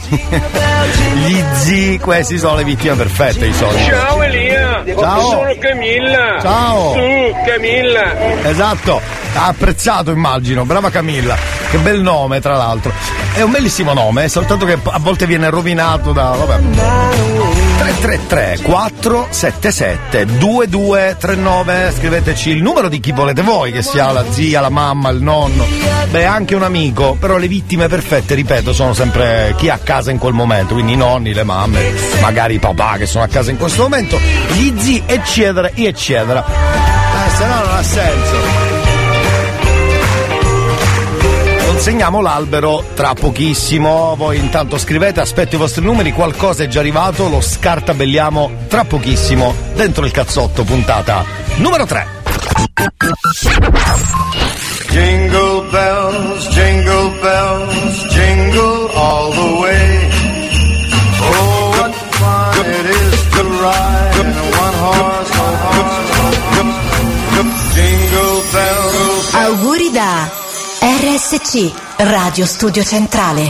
gli 1.25 1.43
zii, 1.53 1.99
questi 1.99 2.37
sono 2.37 2.55
le 2.55 2.63
vittime 2.63 2.95
perfette 2.95 3.45
di 3.45 3.53
solito. 3.53 3.89
Ciao 3.89 4.21
Elia! 4.21 4.83
Ciao. 4.97 5.29
Sono 5.29 5.55
Camilla! 5.59 6.39
Ciao. 6.41 6.93
Tu, 6.93 7.35
Camilla! 7.45 8.43
Esatto, 8.43 9.01
ha 9.37 9.45
apprezzato 9.47 10.11
immagino, 10.11 10.65
brava 10.65 10.89
Camilla, 10.89 11.37
che 11.69 11.77
bel 11.77 12.01
nome 12.01 12.41
tra 12.41 12.57
l'altro. 12.57 12.91
È 13.33 13.41
un 13.41 13.51
bellissimo 13.51 13.93
nome, 13.93 14.25
eh, 14.25 14.29
soltanto 14.29 14.65
che 14.65 14.77
a 14.83 14.99
volte 14.99 15.25
viene 15.25 15.49
rovinato 15.49 16.11
da... 16.11 16.29
Vabbè. 16.29 17.65
333 17.77 18.59
477 18.63 20.25
2239 20.25 21.93
scriveteci 21.95 22.49
il 22.49 22.61
numero 22.61 22.89
di 22.89 22.99
chi 22.99 23.11
volete 23.11 23.43
voi 23.43 23.71
che 23.71 23.83
sia 23.83 24.11
la 24.11 24.25
zia, 24.29 24.61
la 24.61 24.69
mamma, 24.69 25.09
il 25.09 25.21
nonno. 25.21 25.65
Beh 26.09 26.25
anche 26.25 26.55
un 26.55 26.63
amico 26.63 27.15
però 27.19 27.37
le 27.37 27.47
vittime 27.47 27.87
perfette 27.87 28.33
ripeto 28.33 28.73
sono 28.73 28.93
sempre 28.93 29.53
chi 29.57 29.67
è 29.67 29.71
a 29.71 29.77
casa 29.77 30.09
in 30.11 30.17
quel 30.17 30.33
momento 30.33 30.73
quindi 30.73 30.93
i 30.93 30.97
nonni, 30.97 31.33
le 31.33 31.43
mamme 31.43 31.93
magari 32.21 32.55
i 32.55 32.59
papà 32.59 32.97
che 32.97 33.05
sono 33.05 33.23
a 33.23 33.27
casa 33.27 33.51
in 33.51 33.57
questo 33.57 33.83
momento 33.83 34.19
gli 34.53 34.73
zii 34.75 35.03
eccetera 35.05 35.69
eccetera. 35.73 36.43
Eh, 36.45 37.35
se 37.35 37.45
no 37.45 37.55
non 37.55 37.75
ha 37.75 37.83
senso 37.83 38.66
Consegniamo 41.87 42.19
l'albero 42.19 42.83
tra 42.95 43.13
pochissimo. 43.13 44.13
Voi 44.17 44.37
intanto 44.37 44.77
scrivete, 44.77 45.21
aspetto 45.21 45.55
i 45.55 45.57
vostri 45.57 45.81
numeri, 45.85 46.11
qualcosa 46.11 46.63
è 46.63 46.67
già 46.67 46.81
arrivato, 46.81 47.29
lo 47.29 47.39
scartabelliamo 47.39 48.65
tra 48.67 48.83
pochissimo 48.83 49.55
dentro 49.73 50.03
il 50.03 50.11
cazzotto, 50.11 50.65
puntata 50.65 51.23
numero 51.55 51.85
3. 51.85 52.07
Jingle 54.89 55.63
bells, 55.71 56.47
jingle 56.49 57.09
bells, 57.21 58.07
jingle 58.09 58.89
all 58.93 59.31
the 59.31 59.59
way. 59.61 60.09
Oh, 61.21 61.69
what 61.69 61.93
fun 61.93 62.65
it 62.65 62.85
is 62.85 63.29
to 63.29 63.43
ride 63.43 64.19
in 64.19 64.27
a 64.27 64.43
one 64.59 64.75
horse 64.83 65.35
Jingle 67.73 68.43
bells. 68.51 69.33
Auguri 69.33 69.89
da 69.91 70.45
RSC, 70.79 71.71
Radio 71.97 72.45
Studio 72.45 72.83
Centrale. 72.83 73.49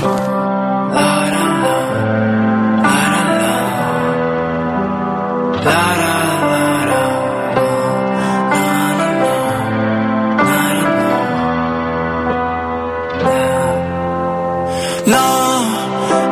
No, 15.03 15.65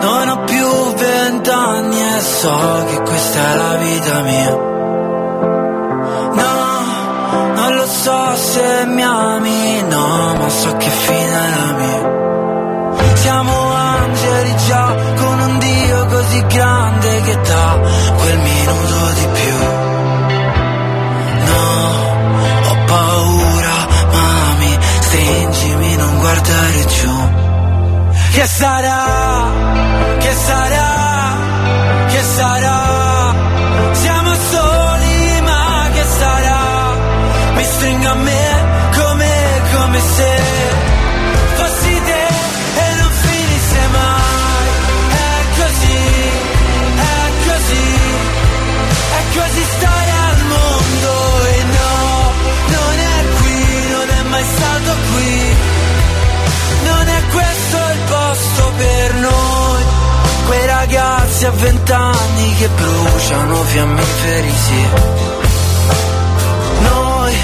non 0.01 0.29
ho 0.29 0.43
più 0.45 0.93
vent'anni 0.95 1.99
e 1.99 2.19
so 2.21 2.85
che 2.87 3.01
questa 3.01 3.51
è 3.51 3.55
la 3.55 3.75
vita 3.75 4.21
mia. 4.21 4.55
No, 6.33 7.53
non 7.53 7.75
lo 7.75 7.85
so 7.85 8.35
se 8.35 8.85
mi 8.85 9.03
ami, 9.03 9.64
ma 10.39 10.49
so 10.49 10.75
che 10.77 10.89
fine 10.89 11.49
la 11.57 11.71
mia. 11.79 12.03
Siamo 13.15 13.73
angeli 13.73 14.55
già 14.67 14.95
con 15.15 15.39
un 15.39 15.59
Dio 15.59 16.05
così 16.05 16.45
grande 16.47 17.21
che 17.21 17.41
dà 17.41 17.79
quel 18.19 18.39
minuto 18.39 18.97
di 19.19 19.27
più. 19.39 19.57
No, 21.51 21.65
ho 22.69 22.75
paura, 22.85 23.75
mami, 24.11 24.77
stringimi, 24.99 25.95
non 25.95 26.19
guardare 26.19 26.85
giù. 26.97 27.15
Che 28.33 28.45
sarà? 28.45 29.03
Che 30.19 30.33
sarà? 30.33 30.93
Che 32.07 32.21
sarà? 32.21 32.74
Ragazzi 60.95 61.45
a 61.45 61.51
vent'anni 61.51 62.55
che 62.55 62.69
bruciano 62.69 63.63
fiammiferi, 63.63 64.51
sì 64.51 64.87
Noi, 66.79 67.35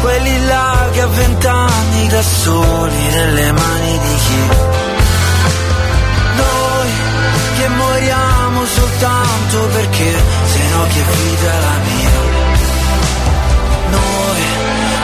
quelli 0.00 0.46
là 0.46 0.88
che 0.92 1.00
a 1.00 1.06
vent'anni 1.06 2.08
da 2.08 2.22
soli 2.22 3.06
nelle 3.10 3.52
mani 3.52 3.98
di 3.98 4.14
chi 4.26 4.48
Noi, 6.36 6.90
che 7.58 7.68
moriamo 7.68 8.64
soltanto 8.64 9.58
perché 9.72 10.12
se 10.44 10.58
no 10.70 10.82
che 10.92 11.02
vita 11.02 11.50
è 11.50 11.60
la 11.60 11.78
mia 11.88 12.10
Noi, 13.90 14.42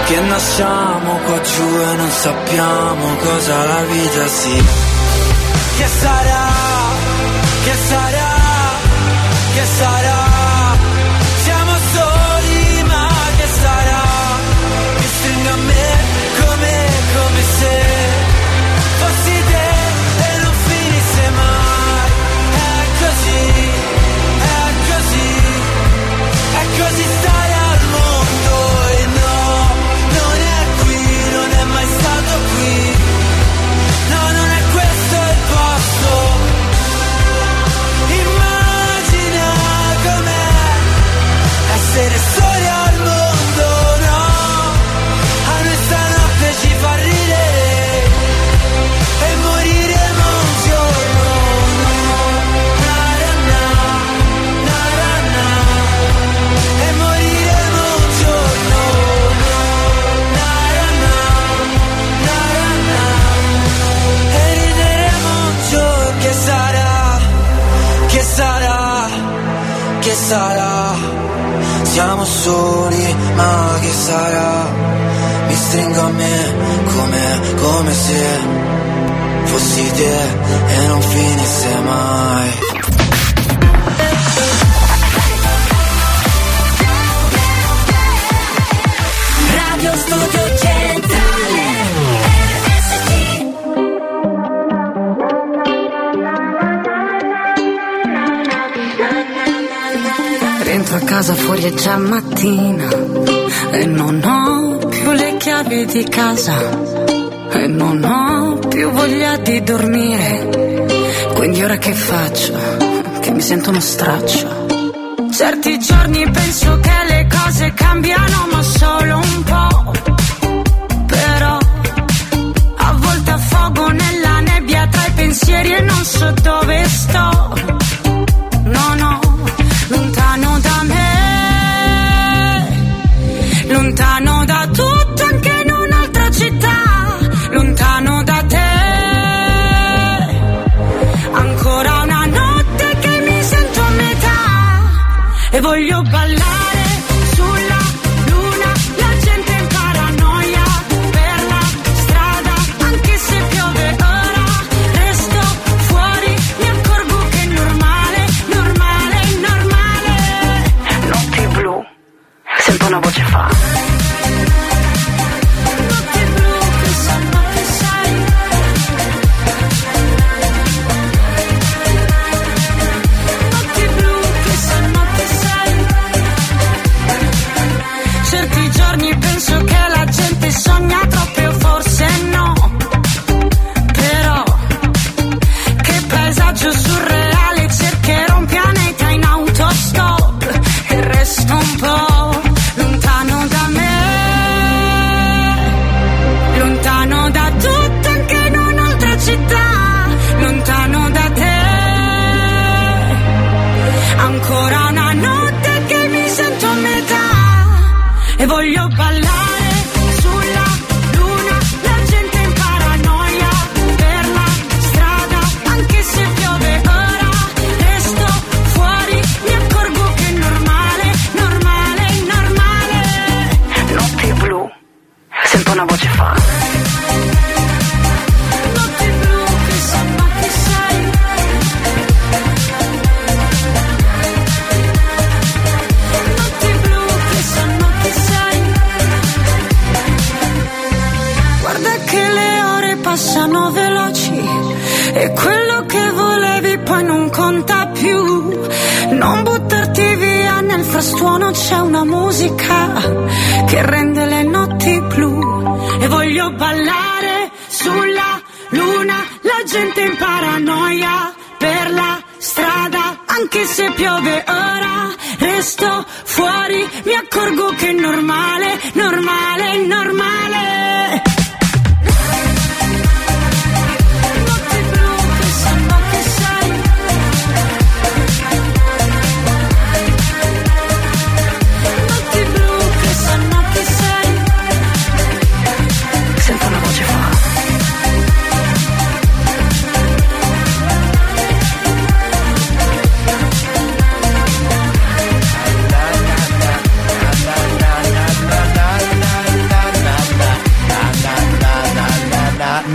che 0.06 0.20
nasciamo 0.20 1.18
qua 1.26 1.40
giù 1.40 1.80
e 1.80 1.96
non 1.96 2.10
sappiamo 2.10 3.16
cosa 3.16 3.64
la 3.64 3.82
vita 3.82 4.26
sia. 4.28 4.62
Che 5.76 5.86
sarà? 5.86 6.60
Che 7.64 7.74
sarà? 7.74 8.28
Che 9.54 9.64
sarà? 9.64 10.29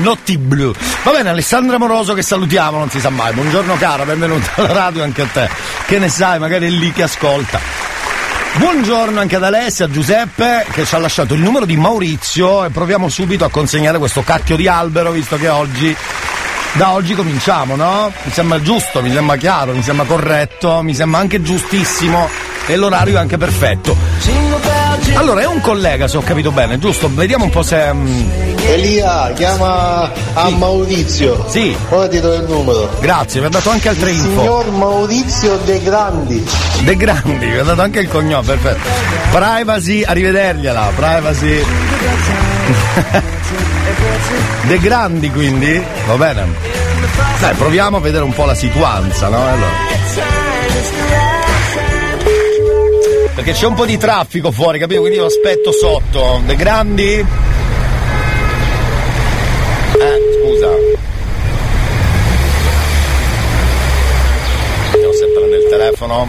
Notti 0.05 0.37
blu. 0.37 0.71
Va 1.01 1.11
bene, 1.13 1.29
Alessandra 1.29 1.79
Moroso 1.79 2.13
che 2.13 2.21
salutiamo, 2.21 2.77
non 2.77 2.91
si 2.91 2.99
sa 2.99 3.09
mai. 3.09 3.33
Buongiorno 3.33 3.75
cara, 3.77 4.05
benvenuta 4.05 4.51
alla 4.53 4.71
radio 4.71 5.01
anche 5.01 5.23
a 5.23 5.25
te. 5.25 5.49
Che 5.87 5.97
ne 5.97 6.09
sai, 6.09 6.37
magari 6.37 6.67
è 6.67 6.69
lì 6.69 6.91
che 6.91 7.01
ascolta. 7.01 7.59
Buongiorno 8.57 9.19
anche 9.19 9.37
ad 9.37 9.43
Alessia, 9.43 9.85
a 9.85 9.89
Giuseppe 9.89 10.67
che 10.69 10.85
ci 10.85 10.93
ha 10.93 10.99
lasciato 10.99 11.33
il 11.33 11.41
numero 11.41 11.65
di 11.65 11.75
Maurizio 11.75 12.65
e 12.65 12.69
proviamo 12.69 13.09
subito 13.09 13.45
a 13.45 13.49
consegnare 13.49 13.97
questo 13.97 14.21
cacchio 14.21 14.55
di 14.55 14.67
albero 14.67 15.09
visto 15.09 15.37
che 15.37 15.47
oggi 15.47 15.97
da 16.73 16.91
oggi 16.91 17.15
cominciamo, 17.15 17.75
no? 17.75 18.13
Mi 18.25 18.31
sembra 18.31 18.61
giusto, 18.61 19.01
mi 19.01 19.11
sembra 19.11 19.37
chiaro, 19.37 19.73
mi 19.73 19.81
sembra 19.81 20.05
corretto, 20.05 20.83
mi 20.83 20.93
sembra 20.93 21.19
anche 21.19 21.41
giustissimo 21.41 22.29
e 22.67 22.75
l'orario 22.75 23.15
è 23.15 23.19
anche 23.19 23.37
perfetto. 23.37 23.97
Allora, 25.15 25.41
è 25.41 25.47
un 25.47 25.61
collega, 25.61 26.07
se 26.07 26.17
ho 26.17 26.21
capito 26.21 26.51
bene, 26.51 26.77
giusto? 26.79 27.09
Vediamo 27.13 27.45
un 27.45 27.49
po' 27.49 27.63
se. 27.63 27.91
mm, 27.93 28.29
Elia, 28.67 29.31
chiama 29.35 30.11
a 30.33 30.49
Maurizio. 30.49 31.45
Sì. 31.47 31.75
Ora 31.89 32.07
ti 32.07 32.19
do 32.19 32.33
il 32.33 32.43
numero. 32.43 32.89
Grazie, 32.99 33.39
mi 33.39 33.45
ha 33.47 33.49
dato 33.49 33.69
anche 33.69 33.89
altre 33.89 34.11
info. 34.11 34.39
Signor 34.41 34.69
Maurizio 34.71 35.57
De 35.63 35.81
Grandi. 35.81 36.45
De 36.83 36.95
Grandi, 36.95 37.45
mi 37.45 37.57
ha 37.57 37.63
dato 37.63 37.81
anche 37.81 37.99
il 37.99 38.09
cognome, 38.09 38.45
perfetto. 38.45 38.87
Privacy, 39.31 40.03
arrivedergliela, 40.03 40.91
privacy. 40.95 41.63
De 44.63 44.79
Grandi 44.79 45.29
quindi? 45.31 45.81
Va 46.07 46.15
bene. 46.15 46.45
Dai, 47.39 47.53
proviamo 47.55 47.97
a 47.97 47.99
vedere 47.99 48.23
un 48.23 48.33
po' 48.33 48.45
la 48.45 48.55
situazione, 48.55 49.35
no? 49.37 49.47
Allora. 49.47 50.34
Perché 53.35 53.51
c'è 53.51 53.65
un 53.65 53.73
po' 53.73 53.85
di 53.85 53.97
traffico 53.97 54.49
fuori, 54.49 54.79
capito? 54.79 55.01
Quindi 55.01 55.17
io 55.17 55.25
aspetto 55.25 55.73
sotto. 55.73 56.41
De 56.45 56.55
Grandi? 56.55 57.19
Eh, 59.93 60.15
scusa. 60.39 60.69
Vediamo 64.93 65.13
se 65.13 65.27
prende 65.35 65.57
il 65.57 65.67
telefono. 65.69 66.27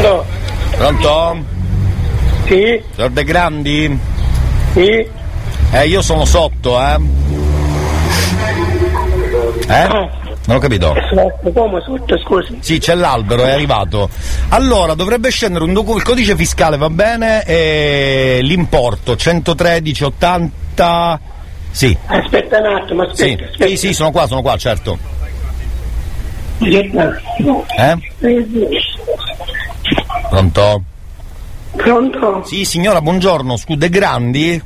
No. 0.00 0.24
Pronto? 0.76 1.44
Sì. 2.46 2.82
Signor 2.92 3.10
De 3.10 3.24
Grandi? 3.24 3.98
Sì. 4.72 5.06
Eh, 5.70 5.86
io 5.86 6.02
sono 6.02 6.24
sotto, 6.24 6.76
eh. 6.80 6.98
Eh? 9.68 10.20
Non 10.44 10.56
ho 10.56 10.58
capito. 10.58 10.92
Come 11.54 11.80
sotto, 11.84 12.18
scusi? 12.18 12.58
Sì, 12.60 12.78
c'è 12.78 12.94
l'albero, 12.94 13.44
è 13.44 13.52
arrivato. 13.52 14.08
Allora, 14.48 14.94
dovrebbe 14.94 15.30
scendere 15.30 15.64
un 15.64 15.72
documento, 15.72 16.00
il 16.00 16.06
codice 16.06 16.36
fiscale 16.36 16.76
va 16.76 16.90
bene 16.90 17.44
e 17.44 18.40
l'importo 18.42 19.14
113,80. 19.14 21.18
Sì. 21.70 21.96
Aspetta 22.06 22.58
un 22.58 22.66
attimo, 22.66 23.04
Sì. 23.14 23.30
aspetta, 23.32 23.44
aspetta. 23.44 23.66
sì, 23.66 23.76
sì, 23.76 23.92
sono 23.94 24.10
qua, 24.10 24.26
sono 24.26 24.42
qua, 24.42 24.56
certo. 24.56 24.98
Aspetta. 26.58 27.20
Eh? 27.78 27.96
Pronto? 30.28 30.82
Pronto? 31.76 32.42
Sì, 32.44 32.64
signora, 32.64 33.00
buongiorno. 33.00 33.56
Scusi, 33.56 33.78
De 33.78 33.88
Grandi? 33.88 34.60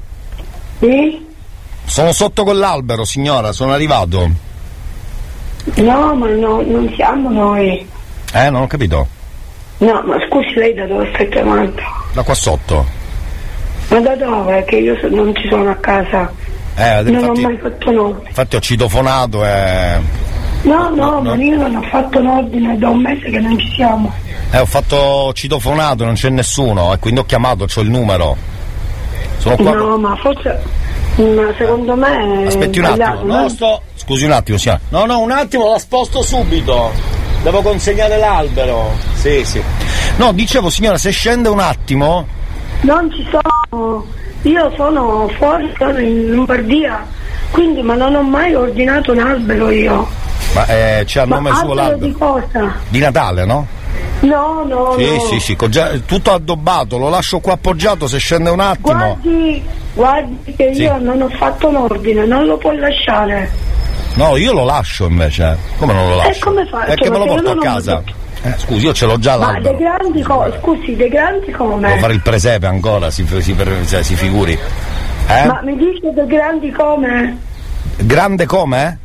Sì? 0.80 1.24
Sono 1.84 2.12
sotto 2.12 2.44
con 2.44 2.58
l'albero, 2.58 3.04
signora, 3.04 3.52
sono 3.52 3.72
arrivato. 3.72 4.30
No, 5.74 6.14
ma 6.14 6.28
no, 6.28 6.62
non 6.62 6.92
siamo 6.94 7.30
noi. 7.30 7.86
Eh, 8.32 8.50
non 8.50 8.62
ho 8.62 8.66
capito. 8.66 9.06
No, 9.78 10.02
ma 10.04 10.16
scusi 10.28 10.54
lei 10.54 10.72
da 10.74 10.86
dove 10.86 11.10
sta 11.14 11.24
chiamando? 11.24 11.82
Da 12.14 12.22
qua 12.22 12.34
sotto. 12.34 12.86
Ma 13.88 14.00
da 14.00 14.14
dove? 14.16 14.64
Che 14.64 14.76
io 14.76 14.96
so- 15.00 15.08
non 15.08 15.34
ci 15.34 15.48
sono 15.48 15.70
a 15.70 15.74
casa. 15.76 16.32
Eh, 16.76 17.02
non 17.02 17.14
infatti, 17.14 17.40
ho 17.40 17.42
mai 17.42 17.58
fatto 17.58 18.02
ordine. 18.02 18.28
infatti 18.28 18.56
ho 18.56 18.60
citofonato 18.60 19.44
e. 19.44 20.00
No, 20.62 20.90
no, 20.90 21.20
no. 21.20 21.22
ma 21.22 21.34
io 21.36 21.56
non 21.56 21.76
ho 21.76 21.82
fatto 21.82 22.18
un 22.18 22.26
ordine 22.26 22.76
da 22.78 22.88
un 22.88 23.00
mese 23.00 23.30
che 23.30 23.38
non 23.38 23.58
ci 23.58 23.70
siamo. 23.74 24.12
Eh, 24.50 24.58
ho 24.58 24.66
fatto 24.66 25.32
citofonato, 25.32 26.04
non 26.04 26.14
c'è 26.14 26.28
nessuno, 26.30 26.92
e 26.92 26.98
quindi 26.98 27.20
ho 27.20 27.24
chiamato, 27.24 27.66
c'ho 27.66 27.80
il 27.82 27.90
numero. 27.90 28.36
Sono 29.38 29.56
qua. 29.56 29.72
No, 29.72 29.98
ma 29.98 30.16
forse. 30.16 30.58
Ma 31.16 31.52
secondo 31.56 31.94
me. 31.94 32.46
Aspetti 32.46 32.78
un 32.78 32.84
attimo, 32.86 33.22
no, 33.22 33.48
sto. 33.48 33.82
Scusi 34.06 34.24
un 34.24 34.30
attimo, 34.30 34.56
signora. 34.56 34.80
No, 34.90 35.04
no, 35.04 35.18
un 35.18 35.32
attimo, 35.32 35.72
la 35.72 35.78
sposto 35.78 36.22
subito. 36.22 36.90
Devo 37.42 37.60
consegnare 37.60 38.16
l'albero. 38.18 38.90
Sì, 39.14 39.44
sì. 39.44 39.60
No, 40.16 40.32
dicevo, 40.32 40.70
signora, 40.70 40.96
se 40.96 41.10
scende 41.10 41.48
un 41.48 41.58
attimo. 41.58 42.24
Non 42.82 43.10
ci 43.12 43.26
sono. 43.30 44.04
Io 44.42 44.72
sono 44.76 45.28
fuori, 45.38 45.72
sono 45.76 45.98
in 45.98 46.30
Lombardia. 46.30 47.04
Quindi, 47.50 47.82
ma 47.82 47.94
non 47.96 48.14
ho 48.14 48.22
mai 48.22 48.54
ordinato 48.54 49.10
un 49.12 49.18
albero 49.18 49.70
io. 49.70 50.06
Ma 50.54 50.66
eh, 50.66 51.02
c'è 51.04 51.20
a 51.22 51.26
Ma 51.26 51.36
nome 51.36 51.50
suo 51.50 51.58
albero 51.58 51.74
l'albero. 51.74 52.06
di 52.06 52.12
cosa? 52.12 52.74
Di 52.88 52.98
Natale, 53.00 53.44
no? 53.44 53.66
No, 54.20 54.64
no, 54.66 54.94
Sì, 54.96 55.04
no. 55.14 55.20
sì, 55.20 55.40
sì, 55.40 55.56
già- 55.68 55.90
tutto 56.06 56.32
addobbato, 56.32 56.96
lo 56.96 57.08
lascio 57.08 57.40
qua 57.40 57.54
appoggiato, 57.54 58.06
se 58.06 58.18
scende 58.18 58.50
un 58.50 58.60
attimo. 58.60 58.94
Guardi, 58.94 59.62
guardi 59.94 60.54
che 60.56 60.74
Sì. 60.74 60.82
io 60.82 60.96
non 60.98 61.20
ho 61.22 61.28
fatto 61.28 61.68
un 61.68 61.76
ordine, 61.76 62.24
non 62.24 62.46
lo 62.46 62.56
può 62.56 62.72
lasciare. 62.72 63.50
No, 64.16 64.36
io 64.36 64.52
lo 64.52 64.64
lascio 64.64 65.06
invece. 65.06 65.56
Come 65.78 65.92
non 65.92 66.08
lo 66.08 66.14
E 66.22 66.26
lascio? 66.26 66.44
come 66.46 66.66
fa? 66.66 66.84
È 66.84 66.94
che 66.94 67.10
me 67.10 67.18
lo 67.18 67.24
Perché 67.24 67.42
porto 67.42 67.58
a 67.60 67.62
casa. 67.62 68.02
Eh, 68.42 68.54
scusi, 68.58 68.84
io 68.86 68.92
ce 68.92 69.06
l'ho 69.06 69.18
già 69.18 69.36
Ma 69.36 69.52
l'albero. 69.52 69.76
dei 69.76 69.86
grandi 69.86 70.22
co- 70.22 70.52
scusi, 70.60 70.94
dei 70.96 71.08
grandi 71.08 71.50
come? 71.52 71.88
Devo 71.88 72.00
fare 72.00 72.12
il 72.14 72.22
presepe 72.22 72.66
ancora, 72.66 73.10
si, 73.10 73.26
si, 73.26 73.42
si- 73.42 74.02
si 74.04 74.14
figuri. 74.16 74.52
Eh? 75.28 75.44
Ma 75.46 75.60
mi 75.62 75.76
dice 75.76 76.12
dei 76.14 76.26
grandi 76.26 76.70
come? 76.70 77.38
Grande 77.96 78.46
come? 78.46 78.98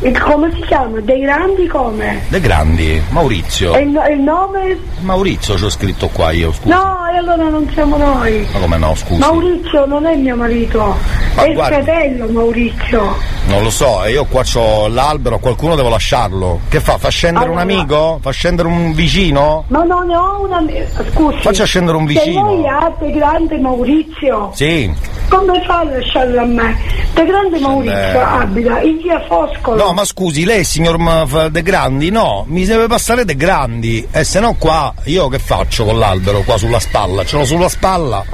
E 0.00 0.12
come 0.18 0.52
si 0.54 0.60
chiama? 0.62 1.00
Dei 1.00 1.20
grandi 1.20 1.66
come? 1.66 2.20
De 2.28 2.38
Grandi, 2.38 3.00
Maurizio. 3.10 3.72
E 3.74 3.80
il, 3.80 3.88
no- 3.88 4.06
il 4.06 4.20
nome? 4.20 4.78
Maurizio 5.00 5.54
c'ho 5.54 5.70
scritto 5.70 6.08
qua 6.08 6.32
io, 6.32 6.52
scusi. 6.52 6.68
No, 6.68 6.98
e 7.10 7.16
allora 7.16 7.48
non 7.48 7.66
siamo 7.72 7.96
noi. 7.96 8.46
Ma 8.52 8.58
come 8.58 8.76
no, 8.76 8.94
scusi? 8.94 9.20
Maurizio 9.20 9.86
non 9.86 10.04
è 10.04 10.14
mio 10.16 10.36
marito, 10.36 10.94
Ma 11.34 11.44
è 11.44 11.48
il 11.48 11.54
guardi- 11.54 11.82
fratello 11.82 12.26
Maurizio. 12.28 13.16
Non 13.46 13.62
lo 13.62 13.70
so, 13.70 14.04
e 14.04 14.10
io 14.10 14.26
qua 14.26 14.42
c'ho 14.42 14.86
l'albero, 14.88 15.38
qualcuno 15.38 15.74
devo 15.76 15.88
lasciarlo. 15.88 16.60
Che 16.68 16.80
fa? 16.80 16.98
Fa 16.98 17.08
scendere 17.08 17.48
un 17.48 17.56
Allora- 17.58 17.74
amico? 17.74 18.18
Fa 18.20 18.30
scendere 18.32 18.68
un 18.68 18.92
vicino? 18.92 19.64
Ma 19.68 19.82
non 19.84 20.06
ne 20.08 20.16
ho 20.16 20.42
una. 20.42 20.62
Scusi. 21.10 21.38
Faccia 21.40 21.64
scendere 21.64 21.96
un 21.96 22.06
Se 22.08 22.12
vicino. 22.14 22.46
lei 22.54 22.66
ha 22.68 22.92
De 22.98 23.10
Grande 23.12 23.58
Maurizio, 23.58 24.50
Sì. 24.52 24.92
come 25.30 25.62
fa 25.64 25.78
a 25.78 25.84
lasciarlo 25.84 26.40
a 26.40 26.44
me? 26.44 26.76
De 27.14 27.24
Grande 27.24 27.58
Maurizio 27.60 28.20
abita 28.20 28.80
in 28.82 28.98
via 28.98 29.20
Foscolo. 29.26 29.84
No, 29.86 29.92
ma 29.92 30.04
scusi, 30.04 30.44
lei 30.44 30.64
signor 30.64 31.48
De 31.48 31.62
Grandi? 31.62 32.10
No, 32.10 32.44
mi 32.48 32.64
deve 32.64 32.88
passare 32.88 33.24
De 33.24 33.36
Grandi. 33.36 34.04
E 34.10 34.24
se 34.24 34.40
no 34.40 34.56
qua, 34.58 34.92
io 35.04 35.28
che 35.28 35.38
faccio 35.38 35.84
con 35.84 35.96
l'albero 35.96 36.40
qua 36.40 36.58
sulla 36.58 36.80
spalla? 36.80 37.24
Ce 37.24 37.36
l'ho 37.36 37.44
sulla 37.44 37.68
spalla? 37.68 38.24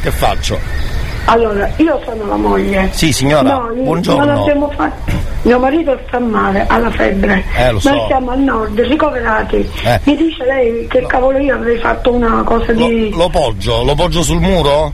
Che 0.00 0.10
faccio? 0.10 0.58
Allora, 1.26 1.70
io 1.76 2.00
sono 2.06 2.26
la 2.26 2.36
moglie. 2.36 2.88
Sì, 2.94 3.12
signora, 3.12 3.42
No, 3.42 3.68
buongiorno. 3.74 4.24
Non 4.24 4.38
abbiamo 4.38 4.70
fatto. 4.74 5.12
Mio 5.42 5.58
marito 5.58 6.00
sta 6.06 6.18
male, 6.18 6.64
ha 6.66 6.78
la 6.78 6.90
febbre. 6.90 7.44
Eh, 7.56 7.72
lo 7.72 7.78
so. 7.78 7.90
Noi 7.90 8.06
siamo 8.06 8.30
al 8.30 8.38
nord, 8.40 8.80
ricoverati. 8.80 9.70
Eh. 9.84 10.00
Mi 10.04 10.16
dice 10.16 10.44
lei 10.46 10.86
che 10.88 11.04
cavolo 11.06 11.36
io 11.36 11.56
avrei 11.56 11.76
fatto 11.76 12.10
una 12.10 12.42
cosa 12.42 12.72
di. 12.72 13.10
Lo 13.14 13.28
poggio? 13.28 13.82
Lo 13.84 13.94
poggio 13.94 14.22
sul 14.22 14.40
muro? 14.40 14.90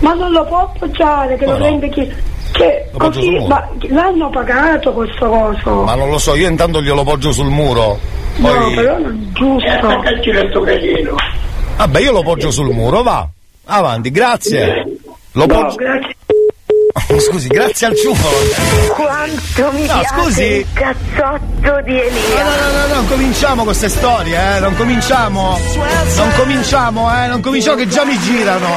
Ma 0.00 0.12
non 0.12 0.32
lo 0.32 0.44
può 0.44 0.58
appoggiare, 0.58 1.38
che 1.38 1.46
Come 1.46 1.58
lo 1.58 1.64
no? 1.64 1.70
rende 1.70 1.88
chi. 1.88 2.12
Sul 2.56 2.98
così, 2.98 3.38
ma 3.46 3.68
l'hanno 3.88 4.30
pagato 4.30 4.92
questo 4.92 5.26
coso. 5.28 5.82
Ma 5.82 5.94
non 5.94 6.08
lo 6.10 6.18
so, 6.18 6.34
io 6.34 6.48
intanto 6.48 6.80
glielo 6.82 7.02
poggio 7.04 7.32
sul 7.32 7.48
muro. 7.48 7.98
No, 8.36 8.48
Poi. 8.48 8.74
però 8.74 8.98
non 8.98 9.30
è 9.30 9.32
giusto. 9.38 10.62
Casino. 10.64 11.14
Vabbè, 11.76 12.00
io 12.00 12.12
lo 12.12 12.22
poggio 12.22 12.50
sul 12.50 12.70
muro, 12.72 13.02
va. 13.02 13.26
Avanti, 13.66 14.10
grazie. 14.10 14.84
Lo 15.32 15.46
No, 15.46 15.54
poggio. 15.54 15.76
grazie. 15.76 16.14
Scusi, 17.20 17.48
grazie 17.48 17.86
al 17.88 17.94
ciufolo. 17.96 18.36
Quanto 18.94 19.72
mi 19.72 19.86
No, 19.86 19.98
piace 19.98 20.06
scusi. 20.14 20.42
il 20.44 20.66
cazzotto 20.72 21.82
di 21.84 22.00
Elia. 22.00 22.42
No, 22.42 22.48
no, 22.50 22.70
no, 22.72 22.86
no, 22.88 22.94
non 22.94 23.08
cominciamo 23.08 23.64
queste 23.64 23.88
storie, 23.90 24.56
eh, 24.56 24.60
non 24.60 24.74
cominciamo. 24.76 25.58
Non 26.16 26.30
cominciamo, 26.36 27.10
eh, 27.22 27.26
non 27.26 27.40
cominciamo 27.42 27.76
che 27.76 27.86
già 27.88 28.04
mi 28.04 28.18
girano. 28.18 28.68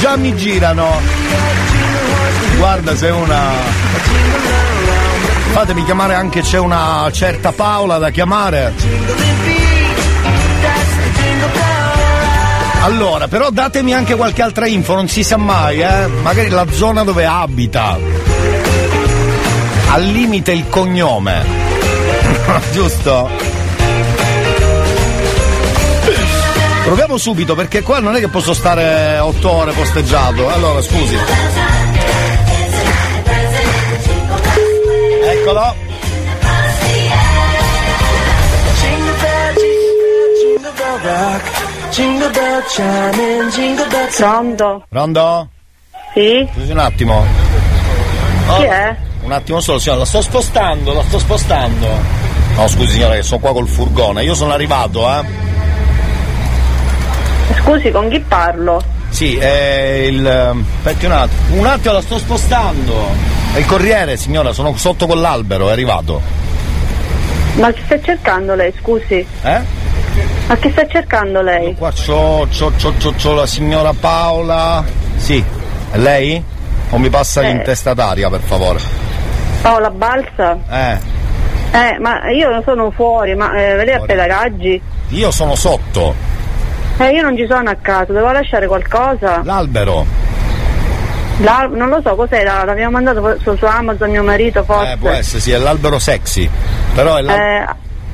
Già 0.00 0.16
mi 0.16 0.34
girano. 0.36 1.68
Guarda, 2.60 2.94
sei 2.94 3.10
una. 3.10 3.52
Fatemi 5.52 5.82
chiamare 5.82 6.14
anche 6.14 6.42
c'è 6.42 6.58
una 6.58 7.08
certa 7.10 7.52
Paola 7.52 7.96
da 7.96 8.10
chiamare. 8.10 8.74
Allora, 12.82 13.28
però 13.28 13.48
datemi 13.48 13.94
anche 13.94 14.14
qualche 14.14 14.42
altra 14.42 14.66
info, 14.66 14.94
non 14.94 15.08
si 15.08 15.24
sa 15.24 15.38
mai, 15.38 15.80
eh. 15.80 16.06
Magari 16.20 16.50
la 16.50 16.66
zona 16.70 17.02
dove 17.02 17.24
abita. 17.24 17.98
Al 19.88 20.04
limite 20.04 20.52
il 20.52 20.68
cognome. 20.68 21.42
Giusto? 22.72 23.30
Proviamo 26.84 27.16
subito 27.16 27.54
perché 27.54 27.80
qua 27.80 28.00
non 28.00 28.16
è 28.16 28.20
che 28.20 28.28
posso 28.28 28.52
stare 28.52 29.18
otto 29.18 29.50
ore 29.50 29.72
posteggiato. 29.72 30.52
Allora, 30.52 30.82
scusi. 30.82 31.16
Eccolo. 35.50 35.74
Pronto? 44.16 44.84
Pronto? 44.88 45.48
Sì? 46.14 46.48
Scusi 46.52 46.70
un 46.70 46.78
attimo. 46.78 47.24
Chi 48.56 48.62
è? 48.62 48.96
Un 49.22 49.32
attimo 49.32 49.60
solo, 49.60 49.78
signora, 49.78 50.00
la 50.00 50.06
sto 50.06 50.22
spostando, 50.22 50.92
la 50.92 51.02
sto 51.02 51.18
spostando. 51.18 51.88
No, 52.54 52.68
scusi 52.68 52.92
signora, 52.92 53.14
che 53.14 53.22
sono 53.22 53.40
qua 53.40 53.52
col 53.52 53.66
furgone. 53.66 54.22
Io 54.22 54.34
sono 54.34 54.52
arrivato, 54.52 55.08
eh. 55.08 55.24
Scusi, 57.58 57.90
con 57.90 58.08
chi 58.08 58.20
parlo? 58.20 58.82
Sì, 59.08 59.36
è 59.36 60.04
il. 60.06 60.26
Aspetti 60.26 61.06
un 61.06 61.12
attimo. 61.12 61.60
Un 61.60 61.66
attimo 61.66 61.94
la 61.94 62.02
sto 62.02 62.18
spostando. 62.18 63.39
È 63.52 63.58
il 63.58 63.66
corriere, 63.66 64.16
signora, 64.16 64.52
sono 64.52 64.76
sotto 64.76 65.06
con 65.06 65.20
l'albero, 65.20 65.68
è 65.68 65.72
arrivato. 65.72 66.20
Ma 67.54 67.72
chi 67.72 67.82
sta 67.84 68.00
cercando 68.00 68.54
lei, 68.54 68.72
scusi? 68.80 69.26
Eh? 69.42 69.60
Ma 70.46 70.56
chi 70.56 70.70
sta 70.70 70.86
cercando 70.86 71.42
lei? 71.42 71.74
Qua 71.74 71.90
c'ho, 71.92 72.46
c'ho, 72.48 72.72
c'ho, 72.80 72.92
c'ho, 72.98 73.12
c'ho 73.20 73.34
la 73.34 73.46
signora 73.46 73.92
Paola. 73.92 74.84
Sì. 75.16 75.42
È 75.90 75.96
lei? 75.98 76.42
O 76.90 76.98
mi 76.98 77.08
passa 77.10 77.40
Eh. 77.42 77.48
l'intestataria, 77.48 78.28
per 78.30 78.40
favore? 78.40 78.78
Paola 79.62 79.90
Balsa? 79.90 80.56
Eh. 80.70 80.98
Eh, 81.72 81.98
ma 81.98 82.30
io 82.30 82.62
sono 82.64 82.90
fuori, 82.92 83.34
ma 83.34 83.52
eh, 83.54 83.84
lei 83.84 83.94
ha 83.94 84.00
pedagaggi? 84.00 84.80
Io 85.08 85.30
sono 85.32 85.54
sotto. 85.56 86.14
Eh, 86.98 87.10
io 87.10 87.22
non 87.22 87.36
ci 87.36 87.46
sono 87.48 87.68
a 87.68 87.76
casa, 87.80 88.12
devo 88.12 88.30
lasciare 88.30 88.66
qualcosa? 88.66 89.40
L'albero. 89.44 90.04
La- 91.42 91.68
non 91.72 91.88
lo 91.88 92.00
so, 92.04 92.14
cos'è? 92.14 92.42
La- 92.44 92.64
L'abbiamo 92.64 92.92
mandato 92.92 93.38
su, 93.42 93.56
su 93.56 93.64
Amazon 93.64 94.10
mio 94.10 94.22
marito, 94.22 94.62
forse. 94.64 94.92
Eh, 94.92 94.96
può 94.98 95.10
essere, 95.10 95.40
sì, 95.40 95.50
è 95.52 95.58
l'albero 95.58 95.98
sexy. 95.98 96.48
Però 96.94 97.16
è 97.16 97.22
l'al- 97.22 97.38
Eh, 97.38 97.66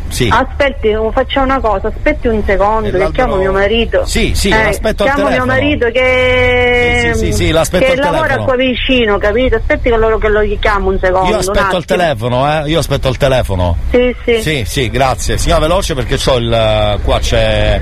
Sì. 0.08 0.28
Aspetti, 0.32 0.90
facciamo 1.12 1.46
una 1.46 1.58
cosa, 1.58 1.88
aspetti 1.88 2.28
un 2.28 2.40
secondo, 2.46 2.82
che 2.82 2.90
l'albero- 2.92 3.10
chiamo 3.10 3.34
mio 3.34 3.50
marito. 3.50 4.04
Sì, 4.06 4.36
sì, 4.36 4.50
Eh, 4.50 4.62
l'aspetto 4.66 5.02
al 5.02 5.12
Chiamo 5.12 5.28
mio 5.30 5.44
marito 5.44 5.90
che, 5.90 7.10
Sì, 7.14 7.18
sì, 7.18 7.32
sì, 7.32 7.52
che 7.78 7.96
lavora 7.96 8.36
qua 8.38 8.54
vicino, 8.54 9.18
capito? 9.18 9.56
Aspetti 9.56 9.90
che 9.90 9.96
loro 9.96 10.18
che 10.18 10.28
lo 10.28 10.42
chiamo 10.60 10.90
un 10.90 10.98
secondo. 11.00 11.28
Io 11.30 11.38
aspetto 11.38 11.74
al 11.74 11.84
telefono, 11.84 12.48
eh. 12.64 12.68
Io 12.70 12.78
aspetto 12.78 13.08
al 13.08 13.16
telefono. 13.16 13.76
Sì, 13.90 14.14
sì. 14.24 14.40
Sì, 14.42 14.64
sì, 14.64 14.90
grazie. 14.90 15.38
Signora 15.38 15.60
veloce 15.62 15.94
perché 15.96 16.16
c'ho 16.16 16.36
il. 16.36 17.00
qua 17.02 17.18
c'è. 17.18 17.80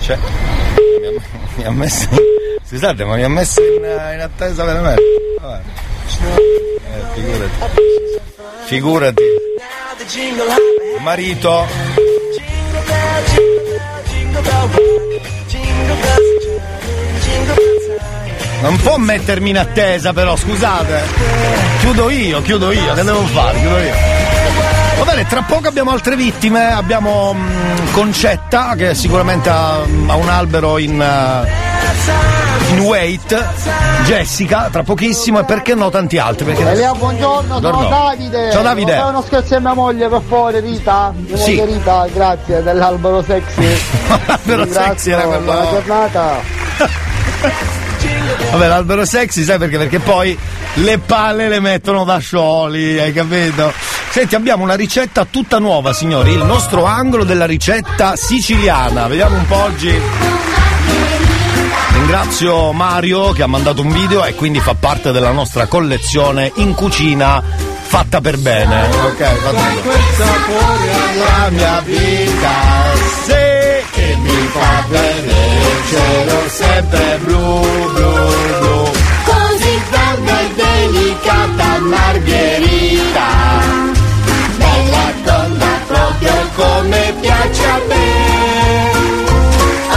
C'è. 0.00 0.16
Mi 1.56 1.64
ha 1.64 1.70
messo. 1.70 2.08
Scusate, 2.68 3.02
ma 3.06 3.16
mi 3.16 3.22
ha 3.22 3.28
messo 3.30 3.62
in, 3.62 3.82
in 3.82 4.20
attesa 4.20 4.62
veramente. 4.62 5.02
Vabbè. 5.40 5.60
Eh, 6.84 7.02
figurati. 7.14 7.72
Figurati. 8.66 9.22
Marito. 11.00 11.66
Non 18.60 18.76
può 18.82 18.98
mettermi 18.98 19.48
in 19.48 19.56
attesa 19.56 20.12
però, 20.12 20.36
scusate. 20.36 21.00
Chiudo 21.80 22.10
io, 22.10 22.42
chiudo 22.42 22.70
io, 22.70 22.92
che 22.92 23.02
devo 23.02 23.24
fare? 23.28 23.58
Chiudo 23.60 23.78
io. 23.78 24.37
Va 24.98 25.04
bene, 25.04 25.26
tra 25.26 25.42
poco 25.42 25.68
abbiamo 25.68 25.90
altre 25.92 26.16
vittime, 26.16 26.72
abbiamo 26.72 27.32
mm, 27.34 27.92
Concetta 27.92 28.74
che 28.76 28.94
sicuramente 28.94 29.48
ha, 29.48 29.76
ha 29.76 30.14
un 30.16 30.28
albero 30.28 30.78
in, 30.78 31.00
eh, 31.00 32.72
in 32.72 32.80
wait, 32.80 33.46
Jessica 34.04 34.68
tra 34.72 34.82
pochissimo 34.82 35.38
e 35.40 35.44
perché 35.44 35.74
no 35.74 35.88
tanti 35.90 36.18
altri. 36.18 36.46
Perché 36.46 36.68
Elia, 36.68 36.92
buongiorno, 36.94 37.60
sono. 37.60 37.88
Davide. 37.88 38.50
Ciao, 38.50 38.62
Davide. 38.62 38.96
Fare 38.96 39.08
uno 39.10 39.22
scherzo 39.22 39.54
a 39.54 39.60
mia 39.60 39.74
moglie 39.74 40.08
per 40.08 40.20
favore, 40.26 40.60
Rita. 40.60 41.12
Mia 41.16 41.36
Sì. 41.36 41.54
moglie 41.56 41.72
Rita, 41.74 42.06
grazie, 42.12 42.62
dell'albero 42.62 43.22
sexy. 43.22 43.80
L'albero 44.26 44.66
sexy 44.66 45.10
era 45.12 45.22
quello- 45.22 45.40
Buona 45.42 45.70
giornata. 45.70 46.40
Vabbè, 48.50 48.66
l'albero 48.68 49.04
sexy, 49.04 49.42
sai 49.44 49.58
perché? 49.58 49.76
Perché 49.78 49.98
poi 50.00 50.36
le 50.74 50.98
palle 50.98 51.48
le 51.48 51.60
mettono 51.60 52.04
da 52.04 52.18
scioli, 52.18 52.98
hai 52.98 53.12
capito? 53.12 53.72
Senti, 54.18 54.34
abbiamo 54.34 54.64
una 54.64 54.74
ricetta 54.74 55.24
tutta 55.26 55.60
nuova, 55.60 55.92
signori, 55.92 56.32
il 56.32 56.42
nostro 56.42 56.86
angolo 56.86 57.22
della 57.22 57.46
ricetta 57.46 58.16
siciliana. 58.16 59.06
Vediamo 59.06 59.36
un 59.36 59.46
po' 59.46 59.62
oggi. 59.62 59.96
Ringrazio 61.92 62.72
Mario 62.72 63.30
che 63.30 63.44
ha 63.44 63.46
mandato 63.46 63.80
un 63.80 63.92
video 63.92 64.24
e 64.24 64.34
quindi 64.34 64.58
fa 64.58 64.74
parte 64.74 65.12
della 65.12 65.30
nostra 65.30 65.66
collezione 65.66 66.50
in 66.56 66.74
cucina 66.74 67.40
fatta 67.40 68.20
per 68.20 68.38
bene. 68.38 68.88
Ok, 68.88 69.22
fatta 69.22 69.50
per 69.52 69.82
bene. 69.84 71.16
La 71.18 71.50
mia 71.50 71.80
vita, 71.84 72.50
se 73.24 73.84
che 73.92 74.16
mi 74.20 74.48
fa 74.48 74.84
il 74.90 75.32
cielo 75.90 76.48
sempre 76.48 77.18
blu, 77.22 77.92
blu, 77.92 78.12
blu. 78.58 78.90
Così 79.26 79.80
calda 79.90 80.40
e 80.40 80.54
delicata 80.56 81.78
Margherita 81.82 83.57
proprio 86.18 86.48
come 86.54 87.14
piace 87.20 87.64
a 87.64 87.80
me 87.86 88.16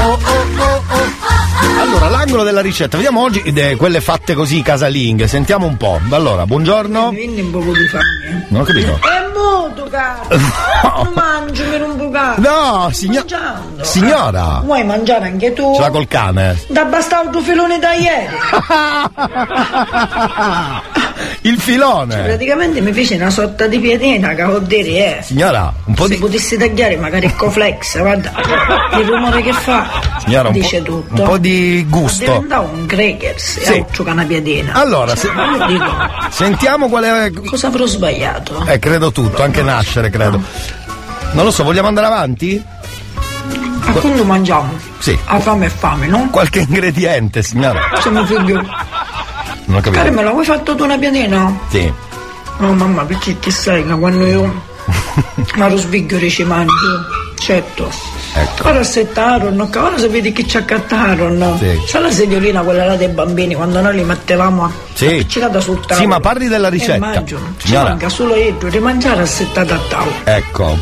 Oh 0.03 0.13
oh 0.13 0.45
oh 0.57 0.83
oh 0.87 1.81
Allora, 1.81 2.09
l'angolo 2.09 2.43
della 2.43 2.61
ricetta, 2.61 2.97
vediamo 2.97 3.21
oggi 3.21 3.41
eh, 3.41 3.75
quelle 3.75 4.01
fatte 4.01 4.33
così 4.33 4.61
casalinghe, 4.61 5.27
sentiamo 5.27 5.65
un 5.67 5.77
po'. 5.77 5.99
Allora, 6.09 6.45
buongiorno. 6.45 7.09
Quindi 7.09 7.41
un 7.41 7.51
po' 7.51 7.59
di 7.59 7.87
fame. 7.87 8.45
Non 8.49 8.61
ho 8.61 8.63
capito. 8.63 8.99
È 9.01 9.20
muto, 9.33 9.87
cazzo! 9.89 10.39
Non 10.81 11.11
mangi 11.13 11.61
per 11.63 11.83
un 11.83 11.97
bucato! 11.97 12.41
No, 12.41 12.89
signor- 12.91 13.25
Mangiando. 13.29 13.83
signora. 13.83 14.61
Vuoi 14.63 14.83
mangiare 14.83 15.25
anche 15.27 15.53
tu? 15.53 15.73
Ce 15.75 15.81
l'ha 15.81 15.89
col 15.89 16.07
cane. 16.07 16.59
Da 16.69 16.85
basta 16.85 17.21
il 17.23 17.29
tuo 17.29 17.41
filone 17.41 17.79
da 17.79 17.93
ieri! 17.93 18.35
Il 21.43 21.59
filone. 21.59 22.21
Praticamente 22.23 22.81
mi 22.81 22.91
fece 22.93 23.15
una 23.15 23.29
sorta 23.29 23.67
di 23.67 23.79
piedina 23.79 24.29
che 24.33 24.43
vuol 24.43 24.63
dire 24.63 25.19
eh. 25.19 25.21
Signora, 25.23 25.71
un 25.85 25.93
po' 25.93 26.03
Se 26.07 26.15
di. 26.15 26.19
potessi 26.19 26.57
tagliare 26.57 26.97
magari 26.97 27.25
il 27.25 27.35
coflex, 27.35 27.99
guarda 27.99 28.31
il 28.99 29.05
rumore 29.05 29.41
che 29.41 29.53
fa, 29.53 29.87
Signora, 30.23 30.47
un 30.49 30.53
dice 30.53 30.81
po', 30.81 30.91
tutto. 31.03 31.21
un 31.21 31.27
po' 31.27 31.37
di 31.37 31.85
gusto. 31.89 32.23
Diventa 32.25 32.59
un 32.59 32.85
Gregers 32.85 33.59
Sì. 33.59 33.73
e 33.73 33.85
ho 33.95 34.03
una 34.03 34.23
piedina. 34.25 34.73
Allora, 34.73 35.15
se- 35.15 35.27
Cioè, 35.27 35.57
io 35.57 35.65
dico, 35.67 35.85
Sentiamo 36.29 36.89
qual 36.89 37.03
è. 37.05 37.31
cosa 37.45 37.67
avrò 37.67 37.85
sbagliato? 37.85 38.65
Eh, 38.67 38.79
credo 38.79 39.11
tutto, 39.21 39.43
anche 39.43 39.61
nascere, 39.61 40.09
credo. 40.09 40.41
Non 41.33 41.45
lo 41.45 41.51
so, 41.51 41.63
vogliamo 41.63 41.87
andare 41.87 42.07
avanti? 42.07 42.63
A 43.83 43.91
quando 43.93 44.23
mangiamo? 44.23 44.73
Sì. 44.99 45.17
A 45.25 45.39
fame 45.39 45.65
e 45.65 45.69
fame, 45.69 46.07
no? 46.07 46.29
Qualche 46.31 46.61
ingrediente, 46.61 47.43
signora. 47.43 47.79
Mio 48.09 48.25
figlio. 48.25 48.55
Non 49.65 49.77
ho 49.77 49.81
capito. 49.81 49.91
Carmela, 49.91 50.31
vuoi 50.31 50.45
fatto 50.45 50.75
tu 50.75 50.83
una 50.83 50.97
piadina? 50.97 51.55
Sì. 51.69 51.91
No 52.57 52.73
mamma, 52.73 53.03
perché 53.05 53.39
ti 53.39 53.51
sai 53.51 53.85
che 53.85 53.93
quando 53.93 54.25
io 54.25 54.69
ma 55.55 55.69
lo 55.69 55.77
sviglio 55.77 56.19
ci 56.29 56.43
mangio, 56.43 57.05
certo. 57.39 57.89
Ecco. 58.33 58.67
Ora 58.69 58.79
assettarono, 58.79 59.69
che 59.69 59.77
ora 59.77 59.97
sapete 59.97 60.31
che 60.31 60.47
ci 60.47 60.57
accattarono. 60.57 61.57
Sì. 61.57 61.81
C'è 61.85 61.99
la 61.99 62.11
sediolina 62.11 62.61
quella 62.61 62.85
là 62.85 62.95
dei 62.95 63.09
bambini 63.09 63.55
quando 63.55 63.81
noi 63.81 63.95
li 63.95 64.03
mettevamo 64.03 64.63
a 64.63 64.71
Sì. 64.93 65.05
appiccicata 65.07 65.59
sul 65.59 65.79
tavolo. 65.85 65.99
Sì, 65.99 66.05
ma 66.07 66.19
parli 66.19 66.47
della 66.47 66.69
ricetta. 66.69 66.93
E 66.93 66.97
immagino, 66.97 67.53
ci 67.57 67.73
manca 67.73 68.07
solo 68.09 68.35
io 68.35 68.55
di 68.69 68.79
mangiare 68.79 69.21
assettata 69.23 69.75
a 69.75 69.79
tavola. 69.89 70.15
Ecco. 70.23 70.77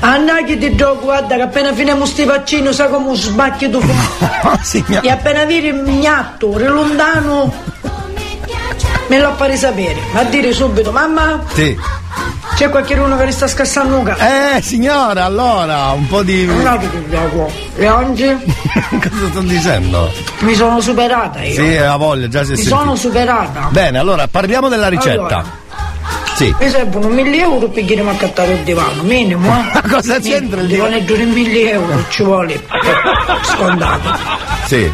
Anna 0.00 0.42
che 0.44 0.58
ti 0.58 0.74
gioco, 0.76 1.04
guarda 1.04 1.34
che 1.36 1.42
appena 1.42 1.72
finiamo 1.72 2.04
sti 2.04 2.24
vaccini 2.24 2.72
sai 2.74 2.90
come 2.90 3.14
sbacchi 3.16 3.70
tu 3.70 3.80
Signora. 4.60 5.00
E 5.00 5.08
appena 5.08 5.44
vedi 5.46 5.68
il 5.68 5.74
gnatto, 5.82 6.58
lontano, 6.58 7.50
me 9.08 9.18
lo 9.18 9.34
fare 9.36 9.56
sapere. 9.56 9.96
Ma 10.12 10.20
a 10.20 10.24
dire 10.24 10.52
subito, 10.52 10.90
mamma, 10.92 11.42
Sì. 11.52 11.76
c'è 12.54 12.68
qualcuno 12.70 13.16
che 13.16 13.24
ne 13.24 13.30
sta 13.32 13.46
scassando 13.48 13.98
un. 13.98 14.08
Eh, 14.08 14.60
signora, 14.62 15.24
allora, 15.24 15.90
un 15.92 16.06
po' 16.06 16.22
di. 16.22 16.44
No. 16.46 17.50
E 17.76 17.88
oggi 17.88 18.36
Cosa 18.90 19.28
sto 19.30 19.40
dicendo? 19.40 20.10
mi 20.40 20.54
sono 20.54 20.80
superata 20.80 21.42
io. 21.42 21.54
Sì, 21.54 21.76
ha 21.76 21.96
voglia, 21.96 22.28
già 22.28 22.44
si 22.44 22.48
è 22.52 22.56
mi 22.56 22.56
sentito. 22.62 22.76
sono 22.76 22.96
superata. 22.96 23.68
Bene, 23.70 23.98
allora 23.98 24.26
parliamo 24.28 24.68
della 24.68 24.88
ricetta. 24.88 25.20
Allora. 25.20 25.62
Sì. 26.36 26.52
Mi 26.58 26.68
servono 26.68 27.06
1000 27.08 27.38
euro 27.38 27.68
per 27.68 27.84
chiedere 27.84 28.08
a 28.08 28.10
accattare 28.12 28.54
il 28.54 28.60
divano, 28.60 29.02
minimo. 29.02 29.46
Eh? 29.46 29.70
Ma 29.72 29.82
cosa 29.88 30.18
c'entra 30.18 30.60
il 30.62 30.66
divano? 30.66 30.90
divanetto 30.98 31.14
di 31.14 31.24
1000 31.24 31.70
euro 31.70 32.04
ci 32.08 32.22
vuole 32.24 32.60
scontato. 33.42 34.18
Sì. 34.66 34.92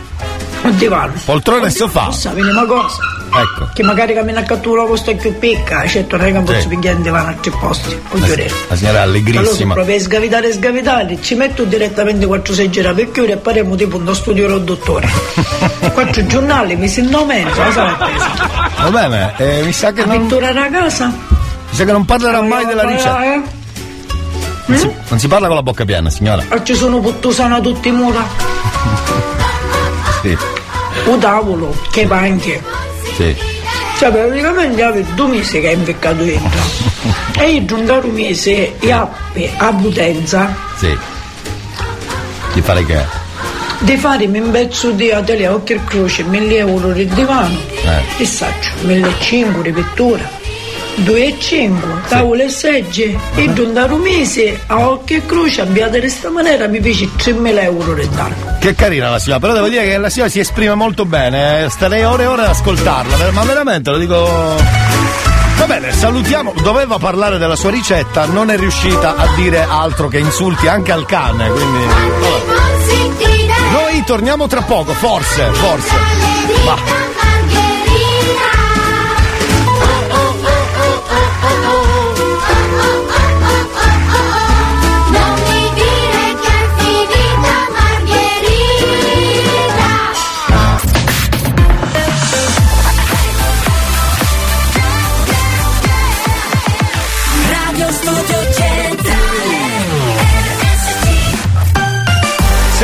Il 0.62 0.74
divano. 0.74 1.12
Poltrona 1.24 1.66
e 1.66 1.70
sofà. 1.70 2.10
Sapete 2.12 2.48
una 2.48 2.64
cosa? 2.66 2.98
Ecco. 3.32 3.68
Che 3.72 3.82
magari 3.84 4.12
cammina 4.12 4.40
a 4.40 4.42
cattura 4.42 4.84
costa 4.84 5.12
più 5.14 5.38
picca, 5.38 5.86
certo 5.86 6.16
non 6.16 6.26
è 6.26 6.28
che 6.28 6.34
non 6.34 6.44
posso 6.44 6.66
pigliare 6.68 6.96
il 6.96 7.02
divano 7.02 7.28
a 7.30 7.34
tre 7.34 7.50
posti, 7.52 7.96
La, 8.68 8.76
signora 8.76 9.02
Allora 9.02 9.02
allegrissima. 9.02 9.74
provi 9.74 9.94
a 9.94 10.00
sgavitare 10.00 10.48
e 10.48 10.52
sgavitare, 10.52 11.22
ci 11.22 11.34
metto 11.36 11.62
direttamente 11.64 12.26
quattro 12.26 12.52
seggiere 12.52 12.92
per 12.92 13.10
chiudere 13.12 13.34
e 13.34 13.40
faremo 13.42 13.76
tipo 13.76 13.96
uno 13.98 14.12
studio 14.14 14.48
del 14.48 14.62
dottore. 14.62 15.08
quattro 15.94 16.26
giornali, 16.26 16.74
mi 16.74 16.88
si 16.88 17.02
mezzo, 17.24 17.62
la 17.62 17.72
sarà. 17.72 17.96
Va 18.82 18.90
bene, 18.90 19.34
eh, 19.36 19.62
mi 19.62 19.72
sa 19.72 19.92
che 19.92 20.00
La 20.00 20.06
non. 20.12 20.20
pittura 20.22 20.52
casa? 20.68 21.06
Mi 21.06 21.76
sa 21.76 21.84
che 21.84 21.92
non 21.92 22.04
parlerà 22.04 22.42
mai 22.42 22.64
della 22.66 22.82
ricetta. 22.82 23.22
Eh? 23.34 23.42
Non 24.66 24.78
si, 24.78 24.90
non 25.08 25.18
si 25.20 25.28
parla 25.28 25.46
con 25.46 25.54
la 25.56 25.62
bocca 25.62 25.84
piena, 25.84 26.10
signora. 26.10 26.42
E 26.50 26.64
ci 26.64 26.74
sono 26.74 26.98
puttusana 26.98 27.60
tutti 27.60 27.88
i 27.88 27.92
mura, 27.92 28.22
Sì, 30.22 30.36
un 31.06 31.18
tavolo, 31.18 31.76
che 31.90 32.06
panche. 32.06 32.62
sì. 33.16 33.36
Cioè 33.98 34.10
praticamente 34.10 34.82
avete 34.82 35.12
due 35.14 35.28
mesi 35.28 35.60
che 35.60 35.70
è 35.70 35.74
inveccato 35.74 36.22
dentro. 36.24 36.60
e 37.38 37.50
io 37.52 37.64
giunto 37.66 38.00
un 38.02 38.10
mese 38.12 38.78
e 38.78 38.90
appe 38.92 39.50
a 39.58 39.72
potenza 39.74 40.54
Sì. 40.76 40.96
Di 42.54 42.60
fare 42.62 42.84
che? 42.84 43.18
di 43.82 43.96
farmi 43.96 44.38
un 44.38 44.50
pezzo 44.50 44.90
di 44.90 45.10
atelier 45.10 45.52
occhio 45.52 45.76
e 45.76 45.80
croce, 45.84 46.22
1000 46.22 46.56
euro 46.58 46.92
di 46.92 47.06
divano, 47.06 47.56
Eh. 47.82 48.02
che 48.18 48.26
saccio, 48.26 48.72
1500 48.82 49.62
di 49.62 49.72
pittura, 49.72 50.28
2,5 51.02 52.08
tavole 52.08 52.44
e 52.44 52.48
segge 52.48 53.18
e 53.34 53.52
giunto 53.52 53.94
un 53.94 54.00
mese 54.00 54.60
a 54.66 54.88
occhio 54.88 55.16
e 55.16 55.26
croce 55.26 55.62
abbiate 55.62 56.00
di 56.00 56.00
questa 56.00 56.30
maniera 56.30 56.66
mi 56.66 56.80
fece 56.80 57.08
3000 57.16 57.62
euro 57.62 57.94
di 57.94 58.08
danno. 58.10 58.56
Che 58.58 58.74
carina 58.74 59.10
la 59.10 59.18
signora, 59.18 59.40
però 59.40 59.52
devo 59.54 59.68
dire 59.68 59.84
che 59.84 59.96
la 59.96 60.10
signora 60.10 60.30
si 60.30 60.40
esprime 60.40 60.74
molto 60.74 61.04
bene, 61.04 61.64
eh. 61.64 61.70
starei 61.70 62.04
ore 62.04 62.24
e 62.24 62.26
ore 62.26 62.42
ad 62.42 62.48
ascoltarla, 62.48 63.30
ma 63.32 63.42
veramente 63.44 63.90
lo 63.90 63.98
dico. 63.98 64.58
Va 65.56 65.66
bene, 65.66 65.92
salutiamo, 65.92 66.54
doveva 66.62 66.98
parlare 66.98 67.38
della 67.38 67.56
sua 67.56 67.70
ricetta, 67.70 68.24
non 68.26 68.50
è 68.50 68.56
riuscita 68.56 69.16
a 69.16 69.28
dire 69.36 69.66
altro 69.68 70.08
che 70.08 70.18
insulti 70.18 70.68
anche 70.68 70.92
al 70.92 71.06
cane, 71.06 71.50
quindi. 71.50 71.84
Noi 73.72 74.02
torniamo 74.04 74.46
tra 74.46 74.62
poco, 74.62 74.92
forse, 74.94 75.44
forse. 75.52 75.94
Ma. 76.64 77.19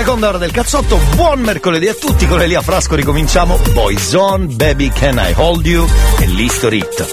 Seconda 0.07 0.29
ora 0.29 0.39
del 0.39 0.53
cazzotto, 0.53 1.01
buon 1.17 1.41
mercoledì 1.41 1.89
a 1.89 1.95
tutti, 1.95 2.29
con 2.29 2.41
Elia 2.41 2.63
Frasco 2.63 2.95
ricominciamo 2.95 3.59
Boyzone, 3.73 4.47
Baby 4.55 4.89
Can 4.91 5.17
I 5.21 5.33
Hold 5.35 5.67
You 5.67 5.85
e 6.21 6.27
l'History 6.29 6.79
Hit. 6.79 7.09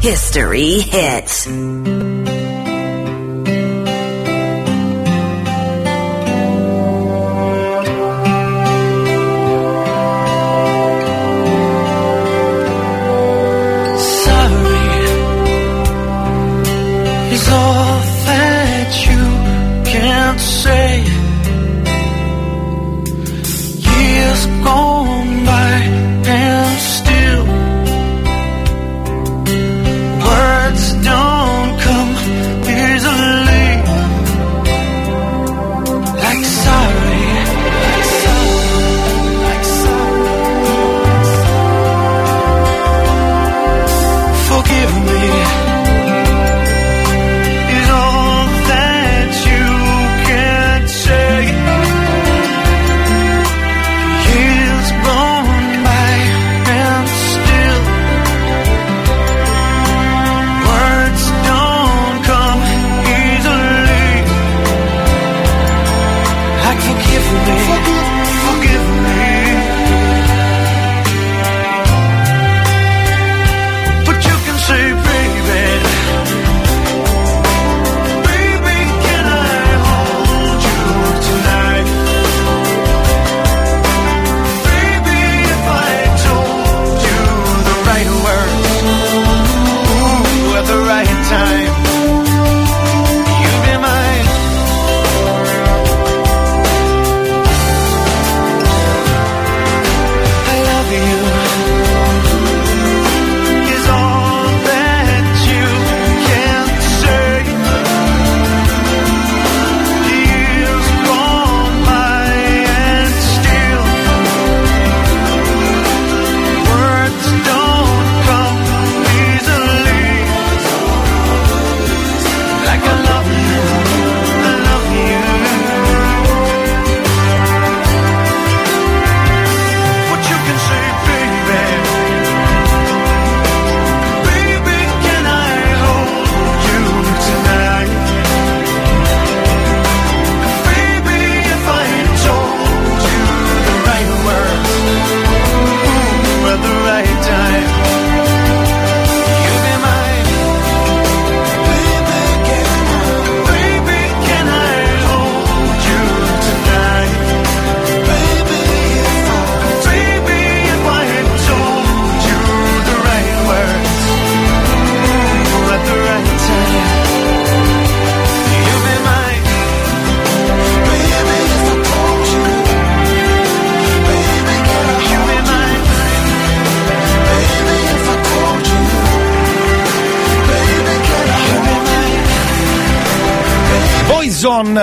History 0.00 0.86
hits. 0.92 1.48
Sorry 13.96 14.62
is 17.32 17.48
all 17.48 17.89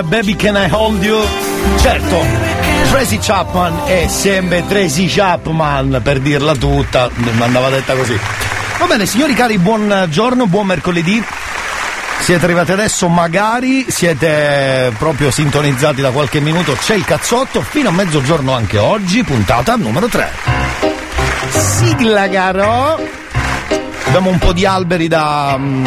Baby 0.04 0.36
Can 0.36 0.56
I 0.56 0.68
Hold 0.72 1.04
You? 1.04 1.26
Certo, 1.80 2.26
Tracy 2.89 3.20
Chapman 3.20 3.82
è 3.86 4.08
sempre 4.08 4.66
Tracy 4.68 5.08
Chapman, 5.08 6.00
per 6.04 6.20
dirla 6.20 6.56
tutta, 6.56 7.10
andava 7.39 7.70
detta 7.70 7.93
così. 7.93 8.18
Va 8.80 8.86
bene, 8.86 9.06
signori 9.06 9.34
cari, 9.34 9.58
buongiorno, 9.58 10.48
buon 10.48 10.68
mercoledì. 10.68 11.24
Siete 12.20 12.45
arrivati 12.45 12.72
adesso, 12.72 13.08
magari 13.08 13.86
siete 13.89 14.91
proprio 14.98 15.32
sintonizzati 15.32 16.02
da 16.02 16.12
qualche 16.12 16.39
minuto, 16.39 16.74
c'è 16.74 16.95
il 16.95 17.06
cazzotto, 17.06 17.62
fino 17.62 17.89
a 17.89 17.91
mezzogiorno 17.91 18.54
anche 18.54 18.78
oggi, 18.78 19.24
puntata 19.24 19.76
numero 19.76 20.08
3. 20.08 20.32
Sigla 21.50 22.28
caro! 22.28 23.16
Abbiamo 24.08 24.30
un 24.30 24.38
po' 24.39 24.53
di 24.53 24.66
alberi 24.66 25.08
da, 25.08 25.55
mm, 25.58 25.86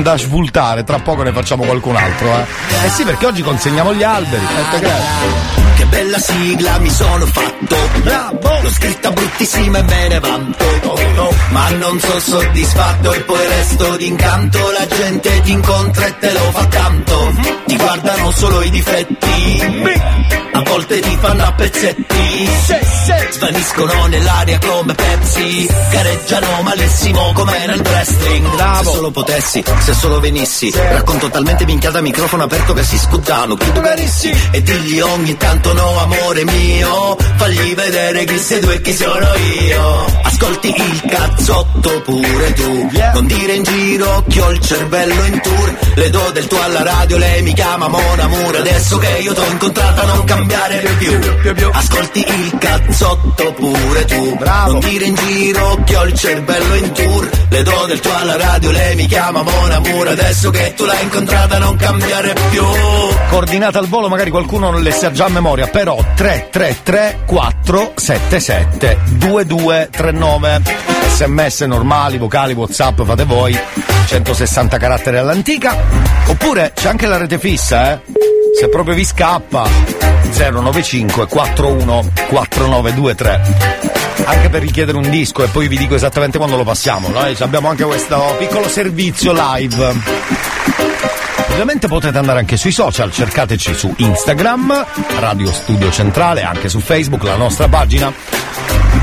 da 0.00 0.16
svultare, 0.16 0.84
tra 0.84 0.98
poco 1.00 1.22
ne 1.22 1.32
facciamo 1.32 1.64
qualcun 1.64 1.96
altro, 1.96 2.32
eh. 2.32 2.46
Eh 2.86 2.90
sì, 2.90 3.04
perché 3.04 3.26
oggi 3.26 3.42
consegniamo 3.42 3.94
gli 3.94 4.02
alberi. 4.02 4.42
Eh. 4.42 5.76
Che 5.76 5.84
bella 5.86 6.18
sigla 6.18 6.78
mi 6.78 6.90
sono 6.90 7.26
fatto. 7.26 7.76
Bravo. 8.02 8.60
L'ho 8.62 8.70
scritta 8.70 9.10
bruttissima 9.10 9.78
e 9.78 9.82
me 9.82 10.08
ne 10.08 10.18
vanto. 10.18 10.64
Ma 11.50 11.68
non 11.70 12.00
sono 12.00 12.18
soddisfatto 12.18 13.12
e 13.12 13.20
poi 13.20 13.46
resto 13.46 13.96
d'incanto. 13.96 14.58
La 14.72 14.86
gente 14.86 15.40
ti 15.42 15.52
incontra 15.52 16.06
e 16.06 16.18
te 16.18 16.32
lo 16.32 16.50
fa 16.50 16.64
tanto. 16.66 17.32
Ti 17.66 17.76
guardano 17.76 18.30
solo 18.32 18.62
i 18.62 18.70
difetti. 18.70 19.62
A 20.52 20.62
volte 20.62 21.00
ti 21.00 21.16
fanno 21.20 21.44
a 21.44 21.52
pezzetti 21.52 22.48
Svaniscono 23.30 24.06
nell'aria 24.06 24.58
come 24.58 24.94
Pepsi 24.94 25.66
Gareggiano 25.90 26.62
malissimo 26.62 27.32
come 27.32 27.66
nel 27.66 27.80
wrestling. 27.80 28.54
Bravo. 28.54 28.84
Se 28.84 28.96
solo 28.96 29.10
potessi, 29.10 29.64
se 29.78 29.94
solo 29.94 30.20
venissi 30.20 30.70
Racconto 30.74 31.30
talmente 31.30 31.64
minchiata 31.64 32.02
microfono 32.02 32.42
aperto 32.42 32.74
che 32.74 32.82
si 32.82 32.98
scuddano 32.98 33.54
Chiudo 33.54 33.80
carissi? 33.80 34.30
E 34.50 34.62
digli 34.62 35.00
ogni 35.00 35.36
tanto 35.36 35.72
no 35.72 35.98
amore 36.00 36.44
mio 36.44 37.16
Fagli 37.36 37.74
vedere 37.74 38.24
chi 38.24 38.38
sei 38.38 38.60
tu 38.60 38.68
e 38.68 38.80
chi 38.80 38.92
sono 38.92 39.34
io. 39.34 40.04
Ascolti 40.22 40.68
il 40.68 41.02
cazzotto 41.08 42.02
pure 42.02 42.52
tu. 42.52 42.90
Non 43.14 43.26
dire 43.26 43.54
in 43.54 43.62
giro 43.62 44.24
che 44.28 44.40
ho 44.40 44.50
il 44.50 44.60
cervello 44.60 45.24
in 45.24 45.40
tour. 45.40 45.78
Le 45.94 46.10
do 46.10 46.30
del 46.32 46.46
tuo 46.46 46.60
alla 46.60 46.82
radio, 46.82 47.16
lei 47.16 47.42
mi 47.42 47.54
chiama 47.54 47.88
Mon 47.88 48.20
Amour 48.20 48.56
Adesso 48.56 48.98
che 48.98 49.18
io 49.20 49.32
t'ho 49.32 49.44
incontrata 49.50 50.02
non 50.02 50.24
cambiare 50.24 50.78
più. 50.98 51.70
Ascolti 51.72 52.26
il 52.26 52.58
cazzotto 52.58 52.97
pure 53.58 54.04
tu. 54.04 54.36
Bravo. 54.36 54.72
Non 54.72 54.80
dire 54.80 55.04
in 55.04 55.14
giro 55.14 55.78
che 55.84 55.96
ho 55.96 56.04
il 56.04 56.14
cervello 56.14 56.74
in 56.74 56.92
tour. 56.92 57.28
Le 57.48 57.62
do 57.62 57.84
del 57.86 58.00
tuo 58.00 58.14
alla 58.14 58.36
radio, 58.36 58.70
lei 58.70 58.94
mi 58.96 59.06
chiama 59.06 59.42
Mon 59.42 59.70
Amour. 59.70 60.08
Adesso 60.08 60.50
che 60.50 60.74
tu 60.74 60.84
l'hai 60.84 61.02
incontrata 61.02 61.58
non 61.58 61.76
cambiare 61.76 62.34
più. 62.50 62.62
Coordinate 63.28 63.78
al 63.78 63.86
volo, 63.86 64.08
magari 64.08 64.30
qualcuno 64.30 64.70
non 64.70 64.82
le 64.82 64.90
sa 64.90 65.10
già 65.10 65.26
a 65.26 65.28
memoria, 65.28 65.66
però 65.66 65.96
333 66.14 67.22
477 67.26 68.98
2239. 69.04 70.62
Sms 71.14 71.60
normali, 71.62 72.18
vocali, 72.18 72.52
whatsapp, 72.52 73.02
fate 73.02 73.24
voi. 73.24 73.58
160 74.06 74.78
caratteri 74.78 75.18
all'antica. 75.18 75.76
Oppure 76.26 76.72
c'è 76.74 76.88
anche 76.88 77.06
la 77.06 77.16
rete 77.16 77.38
fissa, 77.38 77.92
eh. 77.92 78.00
Se 78.58 78.68
proprio 78.68 78.94
vi 78.94 79.04
scappa 79.04 80.07
095 80.38 81.26
41 81.26 82.10
4923 82.28 83.86
anche 84.24 84.48
per 84.50 84.60
richiedere 84.60 84.96
un 84.98 85.08
disco 85.08 85.42
e 85.42 85.48
poi 85.48 85.68
vi 85.68 85.78
dico 85.78 85.94
esattamente 85.94 86.38
quando 86.38 86.56
lo 86.56 86.64
passiamo. 86.64 87.08
Noi 87.08 87.34
abbiamo 87.38 87.68
anche 87.68 87.84
questo 87.84 88.36
piccolo 88.38 88.68
servizio 88.68 89.32
live. 89.32 89.94
Ovviamente 91.50 91.88
potete 91.88 92.18
andare 92.18 92.38
anche 92.38 92.56
sui 92.56 92.70
social, 92.70 93.10
cercateci 93.10 93.74
su 93.74 93.92
Instagram, 93.96 94.86
Radio 95.18 95.50
Studio 95.50 95.90
Centrale, 95.90 96.42
anche 96.42 96.68
su 96.68 96.78
Facebook, 96.78 97.22
la 97.24 97.36
nostra 97.36 97.68
pagina. 97.68 98.12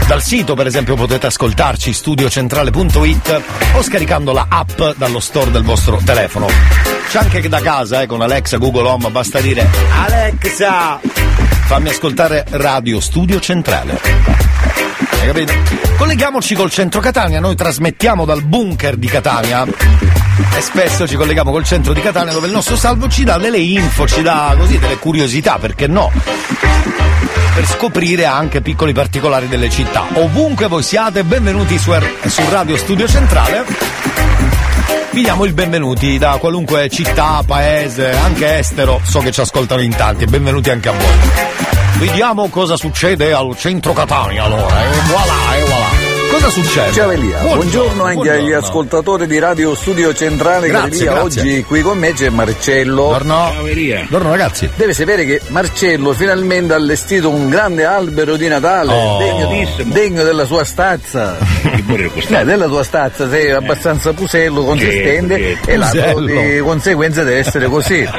Dal 0.08 0.22
sito, 0.22 0.54
per 0.54 0.68
esempio, 0.68 0.96
potete 0.96 1.26
ascoltarci 1.28 1.92
studiocentrale.it 1.92 3.42
o 3.74 3.82
scaricando 3.82 4.32
la 4.32 4.46
app 4.48 4.82
dallo 4.96 5.20
store 5.20 5.52
del 5.52 5.64
vostro 5.64 6.00
telefono. 6.06 6.48
C'è 7.10 7.18
anche 7.18 7.48
da 7.50 7.60
casa, 7.60 8.02
eh, 8.02 8.06
con 8.06 8.22
Alexa, 8.22 8.58
Google 8.58 8.88
Home, 8.88 9.10
basta 9.10 9.40
dire 9.40 9.68
Alexa, 10.06 11.00
fammi 11.66 11.90
ascoltare 11.90 12.46
Radio 12.52 13.00
Studio 13.00 13.40
Centrale. 13.40 14.00
Hai 15.20 15.26
capito? 15.26 15.54
Colleghiamoci 15.98 16.54
col 16.54 16.70
centro 16.70 17.00
Catania, 17.00 17.40
noi 17.40 17.56
trasmettiamo 17.56 18.24
dal 18.24 18.44
bunker 18.44 18.96
di 18.98 19.08
Catania 19.08 19.66
e 19.66 20.62
spesso 20.62 21.08
ci 21.08 21.16
colleghiamo 21.16 21.50
col 21.50 21.64
centro 21.64 21.94
di 21.94 22.02
Catania 22.02 22.34
dove 22.34 22.48
il 22.48 22.54
nostro 22.54 22.76
salvo 22.76 23.08
ci 23.08 23.24
dà 23.24 23.40
delle 23.40 23.58
info, 23.58 24.08
ci 24.08 24.22
dà 24.22 24.56
così 24.56 24.78
delle 24.78 24.98
curiosità, 24.98 25.58
perché 25.58 25.88
no? 25.88 26.12
Per 27.56 27.66
scoprire 27.66 28.26
anche 28.26 28.62
piccoli 28.62 28.94
particolari 28.94 29.48
delle 29.48 29.70
città. 29.70 30.06
Ovunque 30.14 30.68
voi 30.68 30.84
siate, 30.84 31.24
benvenuti 31.24 31.80
su, 31.80 31.92
su 32.28 32.44
Radio 32.50 32.78
Studio 32.78 33.08
Centrale. 33.08 33.66
Vi 35.12 35.22
diamo 35.22 35.46
il 35.46 35.54
benvenuti 35.54 36.18
da 36.18 36.38
qualunque 36.40 36.90
città, 36.90 37.42
paese, 37.46 38.12
anche 38.12 38.60
estero, 38.60 39.00
so 39.04 39.20
che 39.20 39.32
ci 39.32 39.40
ascoltano 39.40 39.82
in 39.82 39.96
tanti, 39.96 40.26
benvenuti 40.26 40.70
anche 40.70 40.90
a 40.90 40.92
voi. 40.92 41.55
Vediamo 41.98 42.50
cosa 42.50 42.76
succede 42.76 43.32
al 43.32 43.56
centro 43.58 43.94
Catania 43.94 44.44
allora, 44.44 44.84
e 44.84 45.00
voilà, 45.08 45.56
e 45.56 45.64
voilà. 45.64 45.95
Cosa 46.36 46.50
succede? 46.50 46.92
Ciao 46.92 47.10
Elia, 47.12 47.38
buongiorno, 47.40 48.04
anche 48.04 48.30
agli 48.30 48.52
ascoltatori 48.52 49.26
di 49.26 49.40
Radio 49.40 49.74
Studio 49.74 50.14
Centrale 50.14 50.68
Grazie, 50.68 51.06
grazie. 51.06 51.22
Oggi 51.42 51.64
qui 51.64 51.80
con 51.82 51.98
me 51.98 52.12
c'è 52.12 52.28
Marcello. 52.28 53.06
Buongiorno. 53.06 53.54
Buongiorno 53.62 54.30
ragazzi. 54.32 54.70
Deve 54.76 54.92
sapere 54.94 55.24
che 55.26 55.40
Marcello 55.48 56.12
finalmente 56.12 56.74
ha 56.74 56.76
allestito 56.76 57.30
un 57.30 57.48
grande 57.48 57.86
albero 57.86 58.36
di 58.36 58.50
Natale 58.50 58.92
Oh. 58.92 59.18
degno, 59.48 59.92
degno 59.94 60.24
della 60.24 60.44
sua 60.44 60.66
stazza. 60.66 61.38
Eh, 61.40 62.44
della 62.44 62.68
tua 62.68 62.84
stazza 62.84 63.30
sei 63.30 63.52
abbastanza 63.52 64.12
pusello, 64.12 64.66
consistente 64.66 65.38
Certo, 65.40 65.70
e 65.70 65.78
l'altro 65.78 66.02
Pusello. 66.20 66.42
di 66.42 66.60
conseguenza 66.60 67.24
deve 67.24 67.38
essere 67.38 67.68
così. 67.68 68.06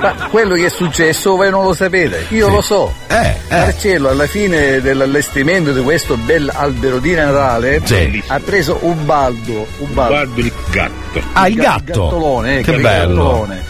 Ma 0.00 0.28
quello 0.30 0.54
che 0.54 0.66
è 0.66 0.70
successo 0.70 1.34
voi 1.36 1.48
non 1.50 1.64
lo 1.64 1.72
sapete, 1.72 2.26
io 2.28 2.50
lo 2.50 2.60
so. 2.60 2.92
Eh, 3.06 3.36
Marcello 3.48 4.10
alla 4.10 4.26
fine 4.26 4.82
dell'allestimento 4.82 5.72
di 5.72 5.80
questo 5.80 6.16
bel 6.18 6.50
albero 6.54 6.98
di 6.98 7.14
Natale 7.14 7.36
Sì. 7.84 8.22
ha 8.26 8.40
preso 8.40 8.78
Ubaldo. 8.82 9.66
Ubaldo. 9.78 10.12
Guardo 10.14 10.40
il 10.40 10.52
gatto. 10.70 11.22
Ah, 11.32 11.48
il 11.48 11.54
ga- 11.54 11.62
gatto. 11.62 12.02
gattolone, 12.04 12.58
eh, 12.58 12.62
Che 12.62 12.70
il 12.72 12.80
bello. 12.82 13.14
gattolone. 13.22 13.64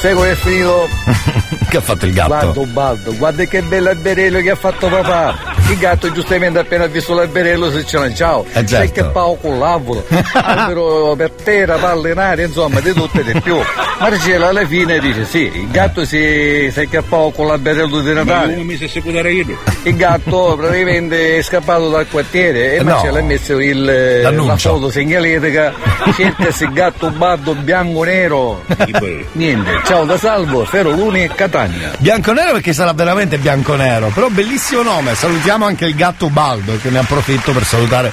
Sai 0.00 0.14
come 0.14 0.30
è 0.32 0.34
finito? 0.34 0.88
che 1.68 1.76
ha 1.76 1.80
fatto 1.80 2.06
il 2.06 2.12
gatto? 2.12 2.28
Guarda 2.28 2.60
Ubaldo, 2.60 3.16
guarda 3.16 3.44
che 3.44 3.62
bello 3.62 3.88
alberello 3.90 4.40
che 4.40 4.50
ha 4.50 4.56
fatto 4.56 4.88
papà. 4.88 5.52
Il 5.70 5.78
gatto 5.78 6.12
giustamente 6.12 6.58
appena 6.58 6.86
visto 6.86 7.14
l'alberello 7.14 7.70
si 7.70 7.78
dice 7.78 8.14
ciao. 8.14 8.44
Eh, 8.48 8.52
Sai 8.52 8.66
certo. 8.66 8.92
che 8.92 9.04
pao 9.04 9.36
con 9.36 9.58
l'avolo. 9.58 10.04
Albero 10.34 11.14
per 11.16 11.30
terra, 11.30 11.76
palle 11.76 12.10
in 12.12 12.18
aria, 12.18 12.44
insomma, 12.46 12.80
di 12.80 12.92
tutto 12.92 13.20
e 13.20 13.24
di 13.24 13.40
più. 13.40 13.56
Marcello 13.98 14.46
alla 14.48 14.66
fine 14.66 14.98
dice 14.98 15.24
sì, 15.24 15.50
il 15.54 15.70
gatto 15.70 16.04
si, 16.04 16.68
si 16.70 16.78
è 16.80 16.82
incappato 16.82 17.30
con 17.34 17.46
l'alberello 17.46 18.00
di 18.00 18.12
Natale. 18.12 18.52
Il 19.84 19.96
gatto 19.96 20.56
praticamente 20.58 21.38
è 21.38 21.42
scappato 21.42 21.88
dal 21.88 22.06
quartiere 22.08 22.72
e 22.72 22.76
Eh, 22.76 22.82
no. 22.82 22.90
Marcello 22.90 23.18
ha 23.18 23.22
messo 23.22 23.58
il, 23.60 23.88
eh, 23.88 24.22
la 24.22 24.30
L'annuncio. 24.30 24.74
foto 24.74 24.90
segnaletica 24.90 25.72
cercasi 26.14 26.68
gatto 26.72 27.10
bardo 27.10 27.54
bianco 27.54 28.02
nero 28.04 28.62
niente 29.32 29.70
ciao 29.84 30.04
da 30.04 30.16
salvo 30.18 30.64
Fero 30.64 30.90
Luni 30.90 31.24
e 31.24 31.28
Catania 31.34 31.63
Bianconero 31.98 32.52
perché 32.52 32.72
sarà 32.72 32.92
veramente 32.92 33.38
bianconero, 33.38 34.08
però 34.08 34.28
bellissimo 34.28 34.82
nome. 34.82 35.14
Salutiamo 35.14 35.64
anche 35.64 35.86
il 35.86 35.94
gatto 35.94 36.28
Baldo 36.28 36.78
che 36.80 36.90
ne 36.90 36.98
approfitto 36.98 37.52
per 37.52 37.64
salutare 37.64 38.12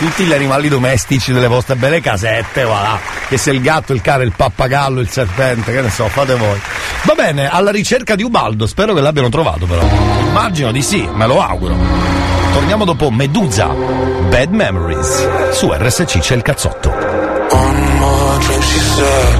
tutti 0.00 0.24
gli 0.24 0.32
animali 0.32 0.68
domestici 0.68 1.30
delle 1.30 1.46
vostre 1.46 1.76
belle 1.76 2.00
casette, 2.00 2.64
voilà. 2.64 2.98
Che 3.28 3.36
sia 3.36 3.52
il 3.52 3.60
gatto, 3.60 3.92
il 3.92 4.00
cane, 4.00 4.24
il 4.24 4.32
pappagallo, 4.34 5.00
il 5.00 5.10
serpente, 5.10 5.72
che 5.72 5.82
ne 5.82 5.90
so, 5.90 6.08
fate 6.08 6.34
voi. 6.36 6.58
Va 7.02 7.14
bene, 7.14 7.48
alla 7.48 7.70
ricerca 7.70 8.14
di 8.14 8.22
Ubaldo, 8.22 8.66
spero 8.66 8.94
che 8.94 9.00
l'abbiano 9.00 9.28
trovato 9.28 9.66
però. 9.66 9.82
Immagino 10.20 10.72
di 10.72 10.82
sì, 10.82 11.06
me 11.12 11.26
lo 11.26 11.42
auguro. 11.42 11.76
Torniamo 12.52 12.84
dopo 12.84 13.10
Medusa, 13.10 13.66
Bad 13.66 14.52
Memories. 14.52 15.52
Su 15.52 15.70
RSC 15.70 16.18
c'è 16.18 16.34
il 16.34 16.42
cazzotto. 16.42 16.88
One 16.88 17.98
more 17.98 18.38
drink, 18.38 18.62
she 18.62 18.78
said. 18.78 19.39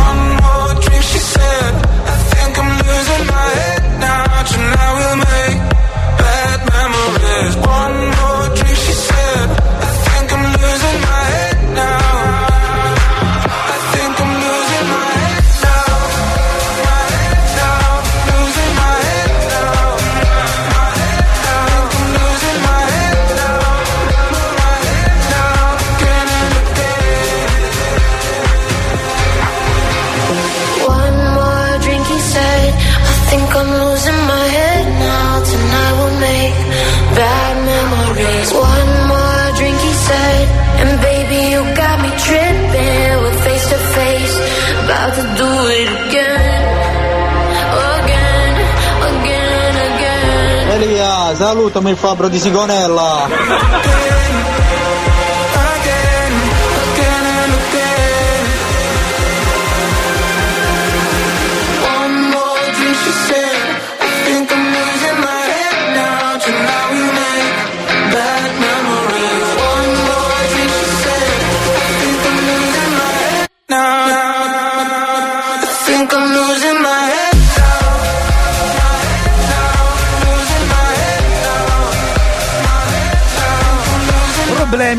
Salutami 51.51 51.89
il 51.89 51.97
fabbro 51.97 52.29
di 52.29 52.39
Sigonella. 52.39 53.27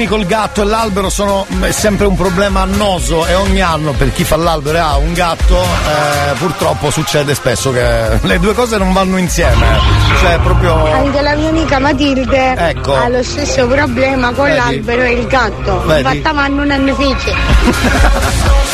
Problemi 0.03 0.07
col 0.07 0.26
gatto 0.26 0.62
e 0.62 0.64
l'albero 0.64 1.11
sono 1.11 1.46
è 1.61 1.70
sempre 1.70 2.07
un 2.07 2.16
problema 2.16 2.62
annoso 2.62 3.26
e 3.26 3.34
ogni 3.34 3.61
anno 3.61 3.92
per 3.92 4.12
chi 4.12 4.24
fa 4.24 4.36
l'albero 4.36 4.78
e 4.78 4.80
ha 4.80 4.96
un 4.96 5.12
gatto 5.12 5.61
eh, 5.62 6.34
purtroppo 6.38 6.90
succede 6.90 7.34
spesso 7.34 7.72
che 7.72 8.18
le 8.20 8.38
due 8.38 8.55
cose 8.55 8.78
non 8.78 8.92
vanno 8.92 9.16
insieme. 9.16 9.78
Cioè 10.20 10.38
proprio 10.38 10.92
Anche 10.92 11.20
la 11.20 11.34
mia 11.34 11.48
amica 11.48 11.78
Matilde 11.78 12.55
Ecco. 12.57 12.94
ha 12.94 13.09
lo 13.09 13.22
stesso 13.22 13.66
problema 13.66 14.32
con 14.32 14.44
Vedi? 14.46 14.57
l'albero 14.57 15.03
e 15.03 15.12
il 15.12 15.26
gatto. 15.26 15.82
Vedi? 15.84 16.16
Infatti 16.16 16.34
vanno 16.34 16.62
un 16.62 16.94
fici. 16.96 17.32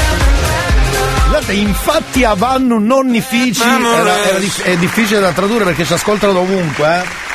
Guardate, 1.29 1.53
infatti 1.53 2.25
a 2.25 2.35
Vannu 2.35 2.79
nonnifici 2.79 3.63
era, 3.63 4.25
era 4.25 4.39
è 4.63 4.77
difficile 4.79 5.21
da 5.21 5.31
tradurre 5.33 5.65
perché 5.65 5.85
ci 5.85 5.93
ascoltano 5.93 6.33
da 6.33 6.39
ovunque, 6.39 6.87
eh. 6.87 7.28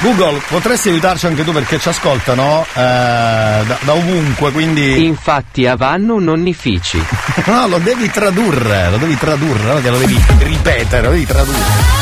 Google, 0.00 0.40
potresti 0.48 0.90
aiutarci 0.90 1.26
anche 1.26 1.42
tu 1.44 1.52
perché 1.52 1.78
ci 1.80 1.88
ascoltano 1.88 2.64
eh, 2.72 2.74
da, 2.74 3.78
da 3.80 3.94
ovunque, 3.94 4.52
quindi. 4.52 5.04
Infatti 5.04 5.66
a 5.66 5.76
Vannu 5.76 6.18
nonnifici. 6.18 7.02
No, 7.48 7.66
lo 7.66 7.78
devi 7.78 8.10
tradurre, 8.10 8.90
lo 8.90 8.98
devi 8.98 9.16
tradurre, 9.16 9.72
non 9.72 9.80
che 9.80 9.88
lo 9.88 9.96
devi 9.96 10.22
ripetere, 10.40 11.02
lo 11.06 11.12
devi 11.12 11.24
tradurre. 11.24 11.58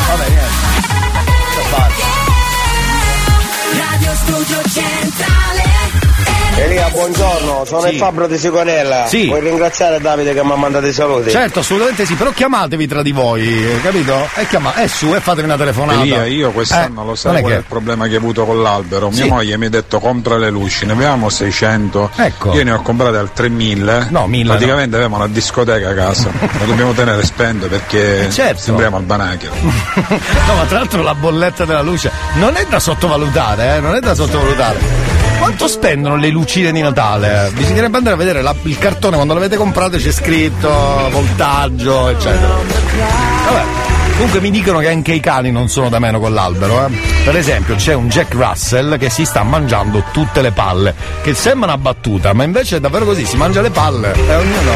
Vabbè, 0.08 0.28
niente. 0.28 0.44
Fare? 1.70 1.94
Radio 3.78 4.14
Studio 4.14 4.62
Centrale 4.68 5.45
Elia, 6.58 6.88
buongiorno, 6.88 7.64
sono 7.66 7.82
Sì. 7.82 7.88
il 7.90 7.96
Fabro 7.98 8.26
di 8.26 8.38
Sigonella. 8.38 9.04
Sì. 9.06 9.26
Vuoi 9.26 9.40
ringraziare 9.42 10.00
Davide 10.00 10.32
che 10.32 10.42
mi 10.42 10.52
ha 10.52 10.56
mandato 10.56 10.86
i 10.86 10.92
saluti? 10.92 11.28
Certo, 11.30 11.58
assolutamente 11.60 12.06
sì, 12.06 12.14
però 12.14 12.30
chiamatevi 12.30 12.86
tra 12.86 13.02
di 13.02 13.12
voi, 13.12 13.46
eh, 13.46 13.80
capito? 13.82 14.26
E 14.36 14.46
chiama, 14.46 14.72
è 14.74 14.86
su 14.86 15.14
e 15.14 15.20
fatevi 15.20 15.46
una 15.46 15.58
telefonata. 15.58 16.00
Elia, 16.00 16.24
io 16.24 16.50
quest'anno 16.52 17.02
Eh, 17.02 17.06
lo 17.06 17.14
sai 17.14 17.36
è 17.36 17.40
qual 17.40 17.52
è 17.52 17.54
che- 17.56 17.60
il 17.60 17.66
problema 17.68 18.06
che 18.08 18.14
ho 18.14 18.18
avuto 18.18 18.46
con 18.46 18.62
l'albero. 18.62 19.10
Mia 19.10 19.24
Sì. 19.24 19.28
moglie 19.28 19.56
mi 19.58 19.66
ha 19.66 19.70
detto 19.70 20.00
compra 20.00 20.38
le 20.38 20.48
luci, 20.48 20.86
ne 20.86 20.92
avevamo 20.92 21.28
600. 21.28 22.10
Ecco. 22.16 22.54
Io 22.54 22.64
ne 22.64 22.72
ho 22.72 22.80
comprate 22.80 23.18
al 23.18 23.32
3000. 23.34 24.06
No, 24.08 24.26
1000 24.26 24.48
Praticamente 24.48 24.94
avevamo 24.96 25.16
una 25.16 25.28
discoteca 25.28 25.90
a 25.90 25.94
casa. 25.94 26.30
la 26.40 26.64
dobbiamo 26.64 26.92
tenere 26.94 27.22
spento 27.26 27.66
perché 27.66 28.28
Eh, 28.28 28.30
certo. 28.30 28.62
sembriamo 28.62 28.96
al 28.96 29.02
banachero. 29.02 29.52
no, 29.60 30.54
ma 30.56 30.64
tra 30.66 30.78
l'altro 30.78 31.02
la 31.02 31.14
bolletta 31.14 31.66
della 31.66 31.82
luce 31.82 32.10
non 32.36 32.56
è 32.56 32.64
da 32.66 32.80
sottovalutare, 32.80 33.76
eh? 33.76 33.80
Non 33.80 33.94
è 33.94 34.00
da 34.00 34.14
sottovalutare. 34.14 35.25
Quanto 35.46 35.68
spendono 35.68 36.16
le 36.16 36.28
lucine 36.30 36.72
di 36.72 36.80
Natale? 36.80 37.52
Bisognerebbe 37.54 37.98
andare 37.98 38.16
a 38.16 38.18
vedere 38.18 38.42
la- 38.42 38.52
il 38.62 38.76
cartone 38.78 39.14
quando 39.14 39.32
l'avete 39.32 39.54
comprato 39.56 39.96
c'è 39.96 40.10
scritto 40.10 40.68
voltaggio, 41.12 42.08
eccetera. 42.08 42.48
Vabbè. 42.48 43.62
Comunque 44.16 44.40
mi 44.40 44.50
dicono 44.50 44.80
che 44.80 44.88
anche 44.88 45.12
i 45.12 45.20
cani 45.20 45.52
non 45.52 45.68
sono 45.68 45.88
da 45.88 46.00
meno 46.00 46.18
con 46.18 46.34
l'albero, 46.34 46.86
eh. 46.86 46.90
Per 47.22 47.36
esempio 47.36 47.76
c'è 47.76 47.94
un 47.94 48.08
Jack 48.08 48.34
Russell 48.34 48.98
che 48.98 49.08
si 49.08 49.24
sta 49.24 49.44
mangiando 49.44 50.02
tutte 50.10 50.42
le 50.42 50.50
palle, 50.50 50.92
che 51.22 51.32
sembra 51.32 51.68
una 51.68 51.78
battuta, 51.78 52.32
ma 52.32 52.42
invece 52.42 52.78
è 52.78 52.80
davvero 52.80 53.04
così, 53.04 53.24
si 53.24 53.36
mangia 53.36 53.60
le 53.60 53.70
palle 53.70 54.14
e 54.14 54.34
ognuno. 54.34 54.72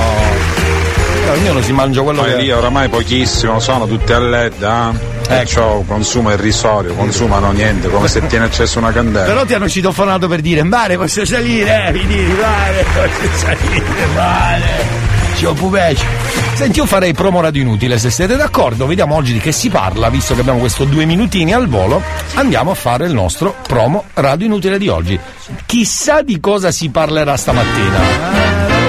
e 1.25 1.31
ognuno 1.31 1.63
si 1.63 1.73
mangia 1.73 2.01
quello 2.03 2.23
Poi 2.23 2.31
che. 2.31 2.37
lì 2.43 2.51
oramai 2.53 2.89
pochissimo, 2.89 3.59
sono 3.59 3.89
tutte 3.89 4.13
a 4.15 4.19
LED, 4.21 4.63
eh? 4.63 5.10
Perciò 5.31 5.83
consumo 5.87 6.33
irrisorio, 6.33 6.93
consumano 6.95 7.53
niente, 7.53 7.89
come 7.89 8.09
se 8.09 8.27
tiene 8.27 8.47
acceso 8.47 8.81
una 8.81 8.91
candela. 8.91 9.27
Però 9.27 9.45
ti 9.45 9.55
hanno 9.55 9.69
citofonato 9.69 10.27
per 10.27 10.41
dire, 10.41 10.65
Mare 10.65 10.97
posso 10.97 11.25
salire, 11.25 11.87
eh, 11.87 11.93
mi 11.93 12.05
dici, 12.05 12.33
Mare 12.33 12.85
posso 12.93 13.37
salire, 13.37 14.07
Mare. 14.13 15.09
C'ho 15.41 15.53
pubeci. 15.53 16.05
Senti, 16.55 16.81
io 16.81 16.85
farei 16.85 17.15
promo 17.15 17.41
radio 17.41 17.63
inutile, 17.63 17.97
se 17.97 18.11
siete 18.11 18.35
d'accordo, 18.35 18.87
vediamo 18.87 19.15
oggi 19.15 19.33
di 19.33 19.39
che 19.39 19.53
si 19.53 19.69
parla, 19.69 20.11
visto 20.11 20.35
che 20.35 20.41
abbiamo 20.41 20.59
questo 20.59 20.85
due 20.85 21.05
minutini 21.05 21.53
al 21.53 21.69
volo, 21.69 22.03
andiamo 22.35 22.73
a 22.73 22.75
fare 22.75 23.07
il 23.07 23.13
nostro 23.13 23.55
promo 23.67 24.07
radio 24.15 24.47
inutile 24.47 24.79
di 24.79 24.89
oggi. 24.89 25.19
Chissà 25.65 26.23
di 26.23 26.41
cosa 26.41 26.73
si 26.73 26.91
parlerà 26.91 27.37
stamattina. 27.37 28.80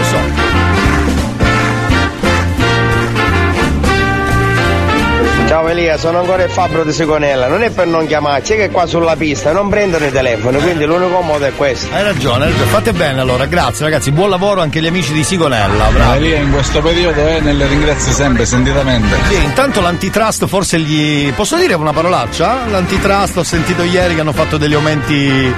Ciao 5.62 5.70
Elia, 5.70 5.95
sono 5.95 6.18
ancora 6.18 6.41
il 6.43 6.49
Fabro 6.49 6.84
di 6.84 6.91
Sigonella. 6.91 7.47
Non 7.47 7.62
è 7.62 7.70
per 7.70 7.86
non 7.86 8.07
chiamarci, 8.07 8.53
è 8.53 8.55
che 8.55 8.72
qua 8.72 8.88
sulla 8.88 9.16
pista 9.16 9.51
non 9.51 9.70
prendono 9.70 10.03
i 10.05 10.12
telefoni, 10.12 10.57
quindi 10.57 10.86
l'unico 10.86 11.22
modo 11.22 11.45
è 11.45 11.53
questo. 11.53 11.93
Hai 11.93 12.01
ragione, 12.01 12.45
hai 12.45 12.51
ragione. 12.51 12.72
Fate 12.72 12.93
bene 12.93 13.20
allora, 13.20 13.45
grazie 13.45 13.86
ragazzi, 13.86 14.12
buon 14.12 14.32
lavoro 14.32 14.62
anche 14.62 14.80
agli 14.80 14.88
amici 14.88 15.14
di 15.14 15.24
Sigonella, 15.24 15.89
bravo. 15.89 16.14
Elia 16.14 16.38
in 16.38 16.51
questo 16.51 16.82
periodo 16.82 17.28
eh, 17.28 17.41
ne 17.41 17.53
le 17.53 17.68
ringrazio 17.68 18.12
sempre 18.12 18.47
sentitamente. 18.47 19.16
Sì, 19.30 19.36
intanto 19.36 19.82
l'antitrust 19.82 20.47
forse 20.47 20.80
gli. 20.80 21.32
Posso 21.34 21.55
dire 21.57 21.76
una 21.76 21.93
parolaccia? 21.93 22.66
L'antitrust 22.68 23.38
ho 23.38 23.43
sentito 23.43 23.84
ieri 23.84 24.16
che 24.16 24.22
hanno 24.22 24.34
fatto 24.34 24.57
degli 24.57 24.74
aumenti 24.74 25.53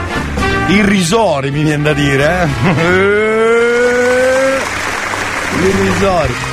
irrisori, 0.67 1.49
mi 1.49 1.63
viene 1.63 1.81
da 1.81 1.93
dire, 1.93 2.49
eh? 2.65 2.71
Irrisori. 5.65 6.52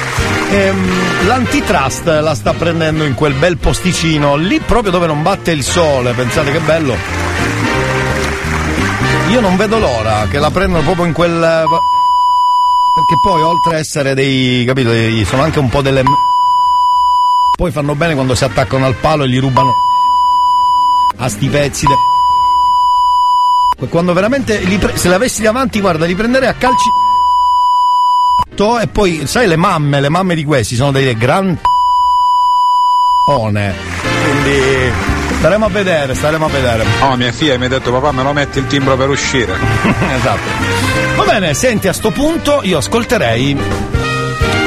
Ehm, 0.52 1.26
l'antitrust 1.26 2.06
la 2.06 2.34
sta 2.34 2.52
prendendo 2.52 3.04
in 3.04 3.14
quel 3.14 3.34
bel 3.34 3.56
posticino, 3.56 4.34
lì 4.34 4.58
proprio 4.58 4.90
dove 4.90 5.06
non 5.06 5.22
batte 5.22 5.52
il 5.52 5.62
sole, 5.62 6.12
pensate 6.12 6.50
che 6.50 6.58
bello. 6.58 6.96
Io 9.30 9.40
non 9.40 9.56
vedo 9.56 9.78
l'ora 9.78 10.26
che 10.28 10.40
la 10.40 10.50
prendano 10.50 10.82
proprio 10.82 11.04
in 11.04 11.12
quel. 11.12 11.38
Perché 11.38 13.20
poi 13.22 13.42
oltre 13.42 13.76
a 13.76 13.78
essere 13.78 14.14
dei. 14.14 14.64
capito? 14.64 14.90
sono 15.24 15.42
anche 15.42 15.60
un 15.60 15.68
po' 15.68 15.82
delle. 15.82 16.02
Poi 17.56 17.70
fanno 17.70 17.94
bene 17.94 18.14
quando 18.14 18.34
si 18.34 18.42
attaccano 18.42 18.86
al 18.86 18.96
palo 18.96 19.22
e 19.22 19.28
gli 19.28 19.38
rubano. 19.38 19.72
A 21.18 21.28
sti 21.28 21.48
pezzi. 21.48 21.86
de- 21.86 21.94
Quando 23.88 24.12
veramente 24.12 24.58
pre- 24.78 24.96
se 24.96 25.08
l'avessi 25.08 25.42
davanti, 25.42 25.80
guarda, 25.80 26.06
li 26.06 26.16
prenderei 26.16 26.48
a 26.48 26.54
calci. 26.54 26.88
E 28.60 28.88
poi, 28.88 29.22
sai, 29.26 29.46
le 29.46 29.56
mamme, 29.56 30.00
le 30.00 30.10
mamme 30.10 30.34
di 30.34 30.44
questi 30.44 30.74
sono 30.74 30.92
delle 30.92 31.14
gran. 31.14 31.58
Quindi. 34.22 35.18
Staremo 35.38 35.64
a 35.64 35.68
vedere, 35.70 36.14
staremo 36.14 36.44
a 36.44 36.48
vedere. 36.48 36.84
Oh, 37.00 37.16
mia 37.16 37.32
figlia 37.32 37.56
mi 37.56 37.64
ha 37.64 37.68
detto 37.68 37.90
papà 37.90 38.12
me 38.12 38.22
lo 38.22 38.34
metti 38.34 38.58
il 38.58 38.66
timbro 38.66 38.94
per 38.98 39.08
uscire. 39.08 39.54
esatto. 40.14 40.40
Va 41.16 41.24
bene, 41.24 41.54
senti, 41.54 41.88
a 41.88 41.94
sto 41.94 42.10
punto 42.10 42.60
io 42.62 42.76
ascolterei. 42.76 43.56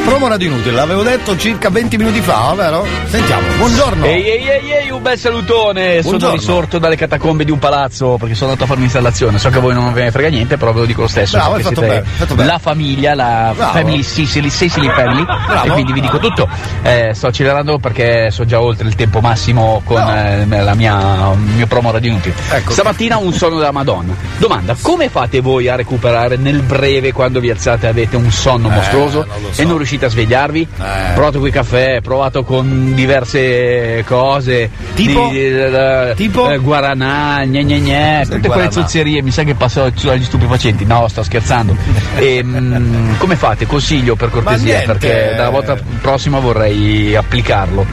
Promo 0.06 0.28
radio 0.28 0.50
inutile, 0.50 0.76
l'avevo 0.76 1.02
detto 1.02 1.36
circa 1.38 1.70
20 1.70 1.98
minuti 1.98 2.20
fa, 2.20 2.54
vero? 2.56 2.86
Sentiamo, 3.06 3.48
buongiorno. 3.58 4.06
Ehi 4.06 4.24
ehi 4.32 4.48
ehi 4.50 4.72
ehi, 4.72 4.90
un 4.92 5.02
bel 5.02 5.18
salutone! 5.18 6.02
Buongiorno. 6.02 6.20
Sono 6.20 6.32
risorto 6.34 6.78
dalle 6.78 6.96
catacombe 6.98 7.46
di 7.46 7.52
un 7.52 7.58
palazzo 7.58 8.18
perché 8.20 8.36
sono 8.36 8.48
andato 8.50 8.66
a 8.66 8.68
fare 8.68 8.80
un'installazione. 8.80 9.40
So 9.40 9.50
che 9.50 9.58
a 9.58 9.62
voi 9.62 9.74
non 9.74 9.92
ve 9.94 10.04
ne 10.04 10.12
frega 10.12 10.28
niente, 10.28 10.58
però 10.58 10.74
ve 10.74 10.82
lo 10.82 10.86
dico 10.86 11.02
lo 11.02 11.08
stesso. 11.08 11.38
Bravo, 11.38 11.56
hai 11.56 11.62
perché 11.64 11.76
fatto 11.76 11.88
siete 11.88 11.96
bene, 12.02 12.12
hai 12.12 12.18
fatto 12.20 12.36
bene. 12.36 12.48
La 12.52 12.58
famiglia, 12.60 13.16
la 13.16 13.54
Bravo. 13.56 13.72
family 13.74 14.04
Sicily, 14.04 14.50
Sicily 14.50 14.90
Family. 14.90 15.24
Bravo. 15.24 15.64
E 15.66 15.70
quindi 15.70 15.94
vi 15.94 16.02
dico 16.02 16.20
tutto. 16.20 16.48
Eh, 16.84 17.12
sto 17.14 17.28
accelerando 17.28 17.80
perché 17.80 18.30
so 18.30 18.46
già 18.46 18.60
oltre 18.62 18.88
il 18.90 18.96
tempo 18.96 19.20
massimo 19.22 19.82
con 19.86 20.02
eh, 20.02 20.46
la 20.46 20.74
mia 20.76 21.32
il 21.32 21.38
mio 21.40 21.66
promo 21.68 21.92
radio 21.92 22.12
inutile. 22.12 22.36
Ecco. 22.52 22.72
Stamattina 22.74 23.18
un 23.18 23.32
sonno 23.34 23.58
della 23.58 23.72
Madonna. 23.72 24.14
Domanda: 24.38 24.76
come 24.82 25.08
fate 25.10 25.40
voi 25.40 25.70
a 25.70 25.76
recuperare 25.76 26.36
nel 26.36 26.62
breve 26.62 27.14
quando 27.14 27.40
vi 27.40 27.50
alzate 27.50 27.88
avete 27.88 28.16
un 28.18 28.30
sonno 28.32 28.70
Eh, 28.70 28.76
mostruoso 28.76 29.26
non 29.26 29.42
lo 29.42 29.54
so. 29.54 29.62
e 29.62 29.66
non 29.66 29.78
riuscite 29.78 29.92
a 30.02 30.10
svegliarvi? 30.10 30.62
Eh. 30.62 31.14
Provato 31.14 31.40
con 31.40 31.48
i 31.48 31.52
caffè, 31.52 32.02
provato 32.02 32.44
con 32.44 32.94
diverse 32.96 34.04
cose. 34.08 34.70
Tipo? 34.94 35.30
Di, 35.30 35.40
eh, 35.40 36.14
Tipo? 36.16 36.50
eh, 36.50 36.58
guaranà, 36.58 37.44
gne 37.46 37.64
gne 37.64 37.80
gne, 37.80 38.26
tutte 38.30 38.48
quelle 38.48 38.72
zozzerie, 38.72 39.22
mi 39.22 39.32
sa 39.32 39.44
che 39.44 39.56
passo 39.56 39.84
agli 39.84 40.24
stupefacenti. 40.24 40.86
No, 40.86 41.08
sto 41.08 41.24
scherzando. 41.24 41.76
E, 42.24 42.42
mm, 42.44 43.16
come 43.18 43.36
fate? 43.36 43.66
Consiglio 43.66 44.16
per 44.16 44.30
cortesia, 44.30 44.82
perché 44.86 45.34
dalla 45.36 45.50
volta 45.50 45.76
prossima 46.02 46.40
vorrei 46.40 47.16
applicarlo. 47.16 47.86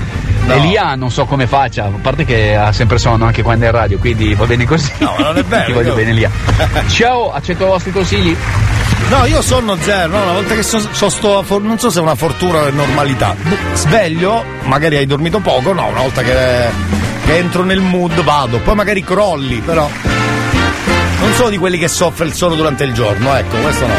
No. 0.47 0.55
Elia 0.55 0.95
non 0.95 1.11
so 1.11 1.25
come 1.27 1.47
faccia, 1.47 1.85
a 1.85 1.91
parte 2.01 2.25
che 2.25 2.55
ha 2.57 2.73
sempre 2.73 2.99
sonno 2.99 3.25
anche 3.27 3.43
quando 3.43 3.65
è 3.65 3.69
in 3.69 3.75
radio, 3.75 3.99
quindi 3.99 4.35
va 4.35 4.47
bene 4.47 4.65
così. 4.67 4.91
No, 4.99 5.15
non 5.19 5.37
è 5.37 5.43
vero, 5.45 5.65
Ti 5.67 5.73
voglio 5.73 5.89
io- 5.89 5.95
bene 5.95 6.11
Elia. 6.11 6.31
Ciao, 6.89 7.33
accetto 7.33 7.65
i 7.65 7.67
vostri 7.67 7.93
consigli. 7.93 8.37
No, 9.09 9.25
io 9.25 9.43
sonno 9.43 9.77
zero, 9.81 10.09
no, 10.09 10.23
una 10.23 10.33
volta 10.33 10.55
che 10.55 10.63
so, 10.63 10.81
so 10.93 11.09
sto, 11.09 11.45
non 11.61 11.79
so 11.79 11.91
se 11.91 11.99
è 11.99 12.03
una 12.03 12.15
fortuna 12.15 12.61
o 12.61 12.67
è 12.67 12.71
normalità. 12.71 13.35
Sveglio, 13.73 14.45
magari 14.65 14.97
hai 14.97 15.07
dormito 15.07 15.41
poco, 15.41 15.73
no, 15.73 15.87
una 15.87 16.01
volta 16.01 16.23
che, 16.23 16.69
che 17.25 17.37
entro 17.37 17.65
nel 17.65 17.81
mood 17.81 18.23
vado, 18.23 18.59
poi 18.59 18.75
magari 18.75 19.03
crolli, 19.03 19.61
però. 19.61 19.89
Non 21.21 21.33
sono 21.35 21.51
di 21.51 21.59
quelli 21.59 21.79
che 21.79 21.89
soffre 21.89 22.27
il 22.27 22.33
sonno 22.33 22.55
durante 22.55 22.85
il 22.85 22.93
giorno, 22.93 23.35
ecco, 23.35 23.57
questo 23.57 23.87
no. 23.87 23.95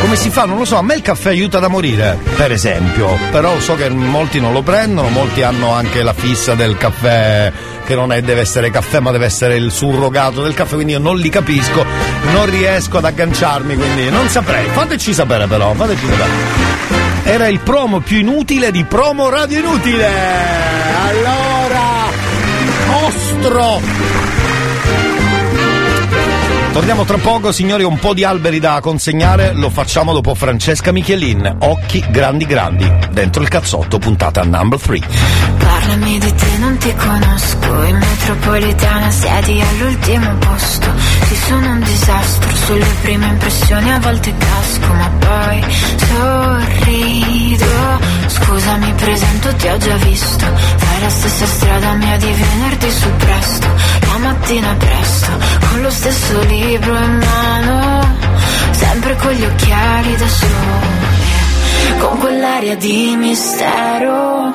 Come 0.00 0.16
si 0.16 0.30
fa? 0.30 0.46
Non 0.46 0.58
lo 0.58 0.64
so, 0.64 0.76
a 0.76 0.82
me 0.82 0.94
il 0.94 1.02
caffè 1.02 1.30
aiuta 1.30 1.58
da 1.58 1.68
morire, 1.68 2.18
per 2.36 2.50
esempio, 2.50 3.16
però 3.30 3.58
so 3.60 3.76
che 3.76 3.88
molti 3.88 4.40
non 4.40 4.52
lo 4.52 4.62
prendono, 4.62 5.08
molti 5.08 5.42
hanno 5.42 5.72
anche 5.72 6.02
la 6.02 6.12
fissa 6.12 6.54
del 6.54 6.76
caffè 6.76 7.52
che 7.92 7.98
non 7.98 8.12
è, 8.12 8.22
deve 8.22 8.40
essere 8.40 8.70
caffè 8.70 9.00
ma 9.00 9.10
deve 9.10 9.26
essere 9.26 9.56
il 9.56 9.70
surrogato 9.70 10.42
del 10.42 10.54
caffè, 10.54 10.74
quindi 10.74 10.92
io 10.92 10.98
non 10.98 11.18
li 11.18 11.28
capisco, 11.28 11.84
non 12.32 12.46
riesco 12.48 12.98
ad 12.98 13.04
agganciarmi, 13.04 13.76
quindi 13.76 14.08
non 14.10 14.28
saprei. 14.28 14.66
Fateci 14.68 15.12
sapere 15.12 15.46
però, 15.46 15.74
fateci 15.74 16.06
sapere. 16.06 16.30
Era 17.24 17.48
il 17.48 17.60
promo 17.60 18.00
più 18.00 18.18
inutile 18.18 18.70
di 18.70 18.84
promo 18.84 19.28
radio 19.28 19.58
inutile. 19.58 20.08
Allora, 21.06 22.10
ost 23.04 23.32
nostro. 23.42 23.80
Torniamo 26.72 27.04
tra 27.04 27.18
poco, 27.18 27.52
signori, 27.52 27.82
un 27.82 27.98
po' 27.98 28.14
di 28.14 28.24
alberi 28.24 28.58
da 28.58 28.80
consegnare, 28.80 29.52
lo 29.52 29.68
facciamo 29.68 30.14
dopo 30.14 30.34
Francesca 30.34 30.90
Michelin. 30.90 31.56
Occhi 31.60 32.02
grandi 32.08 32.46
grandi, 32.46 32.90
dentro 33.12 33.42
il 33.42 33.48
cazzotto, 33.48 33.98
puntata 33.98 34.42
number 34.42 34.80
3. 34.80 35.00
Parlami 35.58 36.18
di 36.18 36.34
te, 36.34 36.58
non 36.58 36.76
ti 36.78 36.94
conosco. 36.94 37.82
In 37.84 37.96
metropolitana 37.98 39.10
siedi 39.10 39.60
all'ultimo 39.60 40.34
posto. 40.38 40.90
Ti 41.28 41.36
sono 41.46 41.70
un 41.70 41.80
disastro 41.82 42.50
sulle 42.66 42.86
prime 43.02 43.26
impressioni, 43.26 43.92
a 43.92 43.98
volte 44.00 44.34
casco, 44.36 44.92
ma 44.92 45.10
poi 45.18 45.64
sorrido. 46.08 47.66
Scusa, 48.26 48.76
mi 48.76 48.92
presento, 48.94 49.54
ti 49.56 49.68
ho 49.68 49.76
già 49.76 49.96
visto. 49.96 50.46
Fai 50.76 51.00
la 51.00 51.10
stessa 51.10 51.46
strada 51.46 51.92
mia 51.94 52.16
di 52.16 52.32
venerdì 52.32 52.90
su 52.90 53.08
presto. 53.16 53.66
La 54.00 54.18
mattina 54.18 54.74
presto, 54.74 55.30
con 55.70 55.82
lo 55.82 55.90
stesso 55.90 56.42
libro 56.44 56.96
in 56.96 57.18
mano. 57.18 58.16
Sempre 58.70 59.16
con 59.16 59.32
gli 59.32 59.44
occhiali 59.44 60.16
da 60.16 60.28
sole. 60.28 61.21
Con 61.98 62.18
quell'aria 62.18 62.76
di 62.76 63.14
mistero. 63.16 64.52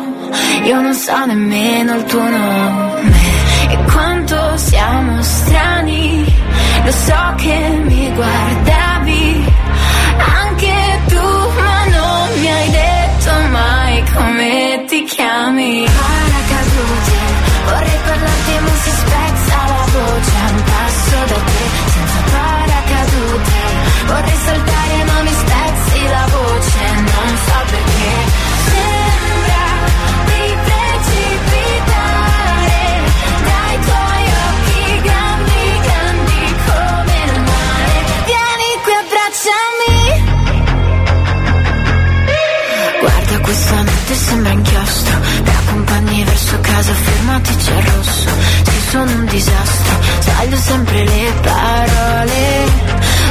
Io 0.63 0.82
non 0.82 0.93
so 0.93 1.26
nemmeno 1.26 1.95
il 1.95 2.03
tuo 2.05 2.22
nome. 2.22 3.22
E 3.70 3.78
quanto 3.91 4.57
siamo 4.57 5.22
strani. 5.22 6.26
Lo 6.84 6.91
so 6.91 7.34
che 7.38 7.82
mi 7.86 8.11
guardavi. 8.13 9.53
Anche 10.18 10.74
tu, 11.07 11.28
ma 11.59 11.86
non 11.95 12.39
mi 12.39 12.51
hai 12.51 12.70
detto 12.70 13.32
mai 13.51 14.03
come 14.13 14.84
ti 14.88 15.03
chiami. 15.03 15.86
Paracadute, 15.86 17.18
vorrei 17.65 17.99
parlarti 18.05 18.53
ma 18.61 18.74
si 18.84 18.89
spezza 19.01 19.55
la 19.72 19.86
voce. 19.93 20.36
Un 20.55 20.63
passo 20.63 21.18
da 21.32 21.39
te, 21.51 21.65
senza 21.93 22.20
paracadute. 22.32 23.55
Vorrei 24.07 24.37
sembra 44.18 44.51
inchiostro. 44.51 45.20
Mi 45.43 45.49
accompagni 45.49 46.24
verso 46.24 46.59
casa 46.61 46.93
fermati 46.93 47.55
c'è 47.55 47.82
rosso. 47.82 48.30
Sì 48.63 48.80
sono 48.89 49.11
un 49.11 49.26
disastro. 49.26 49.95
Sbaglio 50.20 50.57
sempre 50.57 51.03
le 51.03 51.34
parole. 51.41 52.41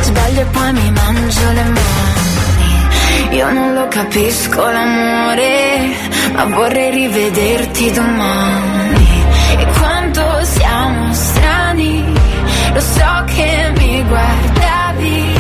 Sbaglio 0.03 0.41
e 0.41 0.45
poi 0.45 0.73
mi 0.73 0.91
mangio 0.91 1.53
le 1.53 1.65
mani. 1.65 3.37
Io 3.37 3.53
non 3.53 3.75
lo 3.75 3.89
capisco 3.89 4.61
l'amore 4.71 5.91
Ma 6.33 6.45
vorrei 6.45 6.91
rivederti 6.91 7.91
domani. 7.93 9.25
E 9.59 9.67
quanto 9.79 10.45
siamo 10.45 11.13
strani 11.13 12.05
Lo 12.73 12.81
so 12.81 13.25
che 13.27 13.73
mi 13.77 14.05
guardavi 14.05 15.36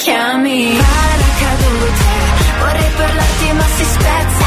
chiami. 0.00 0.76
Paracadute 0.76 2.04
Vorrei 2.58 2.90
parlarti 2.96 3.52
ma 3.52 3.66
si 3.76 3.84
spezza 3.84 4.39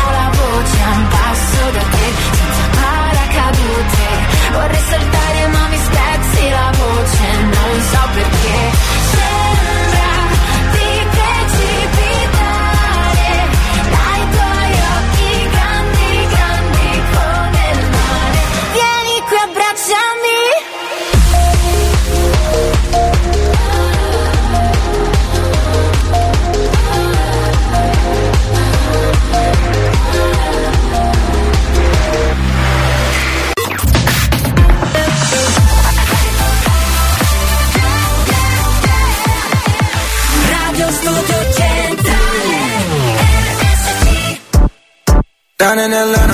Down 45.60 45.78
in 45.78 45.94
Atlanta, 45.94 46.34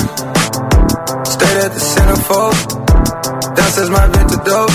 stayed 1.26 1.58
at 1.60 1.72
the 1.76 1.82
centerfold. 1.94 2.56
Downstairs 3.56 3.90
my 3.90 4.08
Venta 4.08 4.38
dope, 4.48 4.72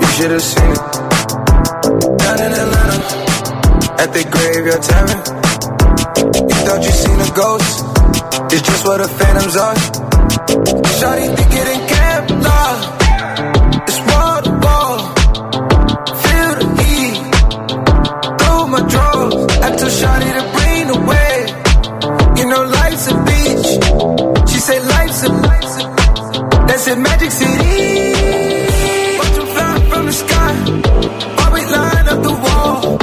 you 0.00 0.06
should 0.14 0.32
have 0.32 0.42
seen 0.42 0.70
it. 0.74 0.82
Down 2.18 2.38
in 2.42 2.52
Atlanta, 2.52 2.98
at 4.02 4.10
the 4.12 4.24
graveyard 4.34 4.82
tavern. 4.82 5.20
You 6.50 6.56
thought 6.66 6.82
you 6.82 6.90
seen 6.90 7.20
a 7.20 7.30
ghost, 7.34 7.84
it's 8.52 8.62
just 8.66 8.84
what 8.84 8.98
the 8.98 9.08
phantoms 9.08 9.56
are. 9.56 9.76
Shawty 10.98 11.30
getting 11.54 11.80
Kevlar, 11.86 12.74
it's 12.98 13.05
That's 26.96 27.10
Magic 27.10 27.30
City. 27.30 27.58
Watch 29.18 29.34
them 29.36 29.46
fly 29.54 29.80
from 29.90 30.06
the 30.06 30.12
sky. 30.12 30.52
While 31.36 31.52
we 31.52 31.62
line 31.76 32.08
up 32.08 32.22
the 32.22 32.34
wall. 32.44 32.96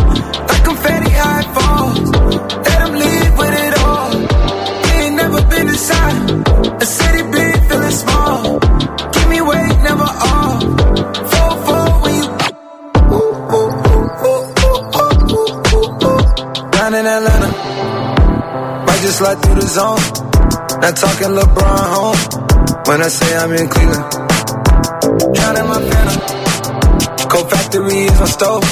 Like 0.49 0.63
confetti 0.63 1.11
high 1.11 1.43
falls. 1.53 2.09
Let 2.09 2.79
them 2.81 2.93
live 2.93 3.37
with 3.37 3.53
it 3.53 3.73
all. 3.85 4.09
We 4.83 4.89
ain't 5.03 5.15
never 5.15 5.41
been 5.45 5.67
inside. 5.67 6.17
A 6.81 6.85
city 6.85 7.23
big, 7.31 7.69
feeling 7.69 7.91
small. 7.91 8.59
Give 9.13 9.29
me 9.29 9.41
weight, 9.41 9.77
never 9.85 10.09
off. 10.33 10.63
Four, 11.31 11.51
four, 11.65 11.85
when 12.01 12.13
you. 12.17 12.25
Ooh, 13.13 13.29
ooh, 13.53 13.69
ooh, 13.89 14.09
ooh, 14.25 14.43
ooh, 14.65 14.81
ooh, 14.97 15.37
ooh, 15.37 16.07
ooh. 16.09 16.71
Down 16.71 16.93
in 16.95 17.05
Atlanta. 17.05 17.49
Might 18.87 19.01
just 19.05 19.17
slide 19.19 19.39
through 19.43 19.55
the 19.55 19.67
zone. 19.67 20.01
Not 20.81 20.95
talking 20.97 21.29
LeBron 21.37 21.85
home. 21.93 22.42
When 22.85 23.01
I 23.01 23.07
say 23.07 23.37
I'm 23.37 23.53
in 23.53 23.69
Cleveland. 23.69 24.11
Drowning 25.33 25.67
my 25.67 25.79
phantom. 25.89 27.29
Cold 27.29 27.49
factory 27.49 28.05
is 28.11 28.19
my 28.19 28.25
stove. 28.25 28.63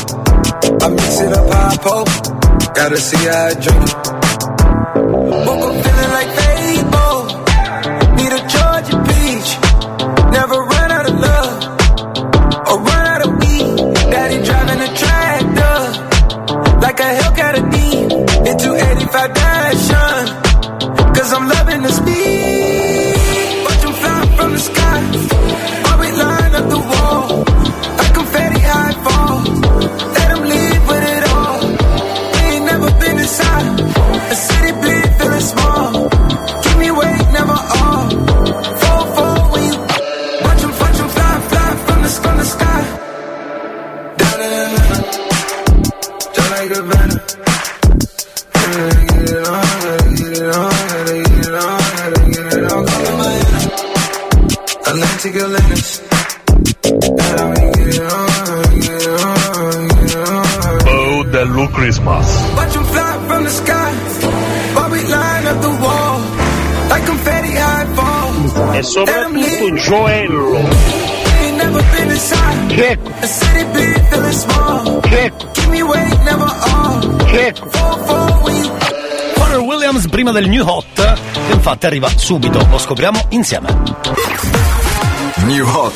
I 0.83 0.89
mix 0.89 1.21
it 1.21 1.31
up 1.31 1.53
how 1.53 1.77
I. 1.77 2.75
Gotta 2.75 2.97
see 2.97 3.25
how 3.25 3.45
I 3.45 3.53
drink 3.53 3.89
it. 3.89 4.10
Prima 80.31 80.47
del 80.47 80.57
New 80.57 80.65
Hot, 80.65 81.13
che 81.45 81.51
infatti 81.51 81.85
arriva 81.87 82.07
subito, 82.15 82.65
lo 82.69 82.77
scopriamo 82.77 83.25
insieme. 83.31 83.67
New 85.43 85.67
Hot. 85.67 85.93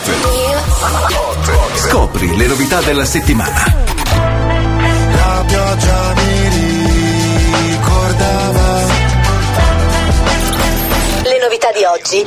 Scopri 1.76 2.36
le 2.36 2.48
novità 2.48 2.82
della 2.82 3.06
settimana. 3.06 3.64
La 5.14 5.44
pioggia 5.48 6.14
mi 6.16 6.50
ricordava 7.70 8.84
Le 11.24 11.40
novità 11.42 11.72
di 11.72 11.84
oggi. 11.86 12.26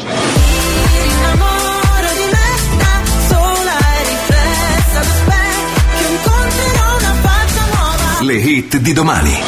Le 8.21 8.35
hit 8.35 8.77
di 8.79 8.93
domani. 8.95 9.39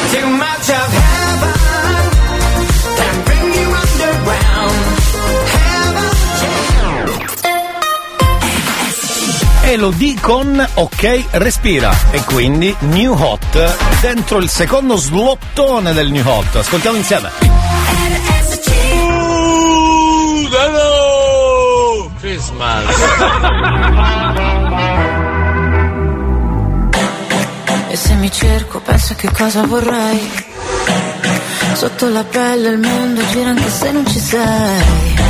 Elodie 9.70 10.16
con 10.20 10.68
Ok 10.74 11.26
Respira 11.30 11.96
e 12.10 12.24
quindi 12.24 12.74
New 12.80 13.14
Hot 13.14 14.00
dentro 14.00 14.38
il 14.38 14.48
secondo 14.48 14.96
slottone 14.96 15.92
del 15.92 16.10
New 16.10 16.26
Hot. 16.26 16.56
Ascoltiamo 16.56 16.96
insieme. 16.96 17.30
E 27.88 27.96
se 27.96 28.14
mi 28.14 28.32
cerco 28.32 28.80
penso 28.80 29.14
che 29.14 29.30
cosa 29.30 29.64
vorrei 29.66 30.32
Sotto 31.74 32.08
la 32.08 32.24
pelle 32.24 32.70
il 32.70 32.78
mondo 32.78 33.24
gira 33.28 33.50
anche 33.50 33.70
se 33.70 33.92
non 33.92 34.04
ci 34.04 34.18
sei 34.18 35.29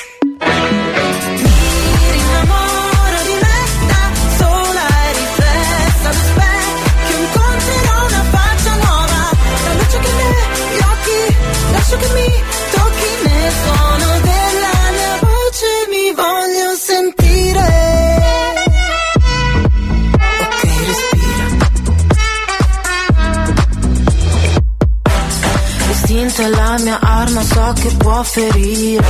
Può 28.01 28.23
ferire, 28.23 29.05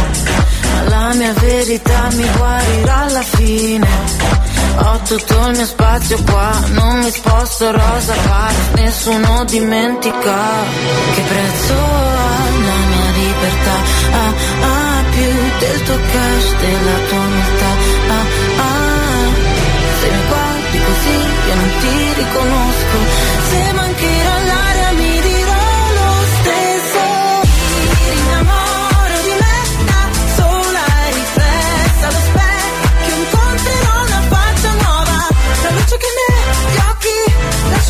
ma 0.73 0.89
la 0.89 1.13
mia 1.13 1.33
verità 1.33 2.09
mi 2.13 2.27
guarirà 2.37 2.97
alla 3.03 3.23
fine. 3.23 3.87
Ho 4.83 4.99
tutto 5.07 5.47
il 5.47 5.55
mio 5.57 5.65
spazio 5.65 6.17
qua, 6.23 6.51
non 6.69 6.99
mi 6.99 7.11
sposto 7.11 7.71
rosa 7.71 8.13
pari, 8.13 8.55
nessuno 8.75 9.43
dimentica 9.45 10.37
che 11.13 11.21
prezzo 11.21 11.73
ha 11.73 12.39
la 12.67 12.79
mia 12.91 13.09
libertà. 13.21 13.75
Ah, 14.11 14.33
ah, 14.71 15.03
più 15.11 15.31
del 15.59 15.83
tuo 15.83 15.97
cash, 16.13 16.55
della 16.61 16.97
tua 17.07 17.19
umiltà. 17.19 17.71
Ah, 18.15 18.25
ah, 18.65 19.27
se 19.99 20.09
mi 20.09 20.21
guardi 20.27 20.77
così 20.87 21.17
io 21.47 21.55
non 21.55 21.71
ti 21.79 22.13
riconosco, 22.21 22.97
se 23.49 23.73
mancherò 23.73 24.35
l'aria 24.47 24.60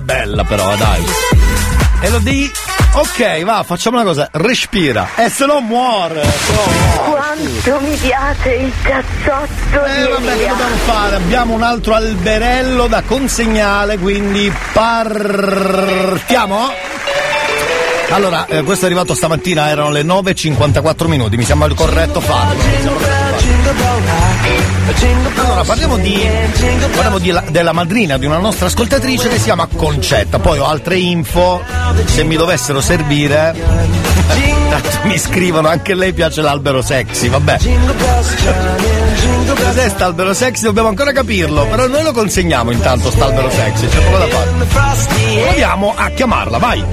Bella 0.00 0.42
e 0.42 0.44
bella 0.44 0.44
però, 0.44 0.76
dai. 0.76 1.04
Elodie, 2.00 2.50
ok, 2.92 3.42
va, 3.42 3.64
facciamo 3.64 3.96
una 3.96 4.04
cosa, 4.04 4.28
respira 4.32 5.08
e 5.16 5.28
se 5.28 5.44
no 5.46 5.60
muore. 5.60 6.22
se 6.22 6.52
no 6.52 6.62
muore. 6.70 7.10
Quanto 7.10 7.80
mi 7.80 7.96
piace 7.96 8.54
il 8.54 8.72
cazzotto 8.82 9.84
Eh 9.84 10.02
di 10.02 10.08
vabbè, 10.08 10.36
che 10.36 10.46
dobbiamo 10.46 10.76
fare? 10.84 11.16
Abbiamo 11.16 11.54
un 11.54 11.62
altro 11.62 11.94
alberello 11.94 12.86
da 12.86 13.02
consegnare, 13.04 13.98
quindi 13.98 14.52
partiamo? 14.72 16.70
Allora, 18.10 18.46
eh, 18.46 18.62
questo 18.62 18.84
è 18.84 18.88
arrivato 18.88 19.14
stamattina, 19.14 19.68
erano 19.68 19.90
le 19.90 20.02
9.54 20.02 21.08
minuti, 21.08 21.36
mi 21.36 21.44
sembra 21.44 21.66
il 21.66 21.74
corretto 21.74 22.20
farlo. 22.20 23.07
Allora, 25.36 25.62
parliamo, 25.64 25.96
di, 25.98 26.26
parliamo 26.92 27.18
di 27.18 27.30
la- 27.30 27.44
della 27.48 27.72
madrina 27.72 28.16
di 28.18 28.26
una 28.26 28.38
nostra 28.38 28.66
ascoltatrice 28.66 29.28
che 29.28 29.36
si 29.38 29.44
chiama 29.44 29.66
Concetta, 29.74 30.38
poi 30.38 30.58
ho 30.58 30.66
altre 30.66 30.96
info, 30.98 31.62
se 32.06 32.24
mi 32.24 32.36
dovessero 32.36 32.80
servire, 32.80 33.54
mi 35.04 35.18
scrivono, 35.18 35.68
anche 35.68 35.94
lei 35.94 36.12
piace 36.12 36.40
l'albero 36.42 36.82
sexy, 36.82 37.28
vabbè. 37.28 37.58
Cos'è 39.54 39.88
st'albero 39.88 40.34
sexy? 40.34 40.62
Dobbiamo 40.64 40.88
ancora 40.88 41.12
capirlo, 41.12 41.66
però 41.66 41.86
noi 41.86 42.02
lo 42.02 42.12
consegniamo 42.12 42.70
intanto 42.70 43.10
st'albero 43.10 43.50
sexy, 43.50 43.88
c'è 43.88 43.98
poco 44.00 44.18
da 44.18 44.26
fare. 44.26 44.50
Proviamo 45.42 45.94
a 45.96 46.08
chiamarla, 46.10 46.58
vai! 46.58 46.84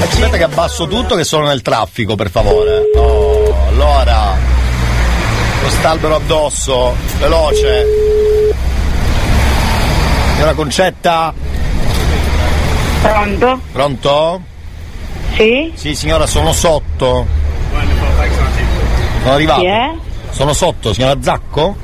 Aspetta 0.00 0.36
che 0.36 0.42
abbasso 0.44 0.86
tutto 0.86 1.14
che 1.16 1.24
sono 1.24 1.46
nel 1.46 1.62
traffico, 1.62 2.14
per 2.14 2.30
favore. 2.30 2.90
Oh, 2.94 3.54
allora. 3.68 4.36
Quest'albero 5.60 6.16
addosso, 6.16 6.94
veloce. 7.18 7.86
Signora 10.32 10.54
Concetta? 10.54 11.32
Pronto? 13.02 13.60
Pronto? 13.72 14.42
Sì? 15.36 15.72
Sì, 15.74 15.94
signora, 15.94 16.26
sono 16.26 16.52
sotto. 16.52 17.26
Sono 19.22 19.34
arrivato. 19.34 19.62
Sono 20.30 20.52
sotto, 20.52 20.92
signora 20.92 21.16
Zacco? 21.20 21.76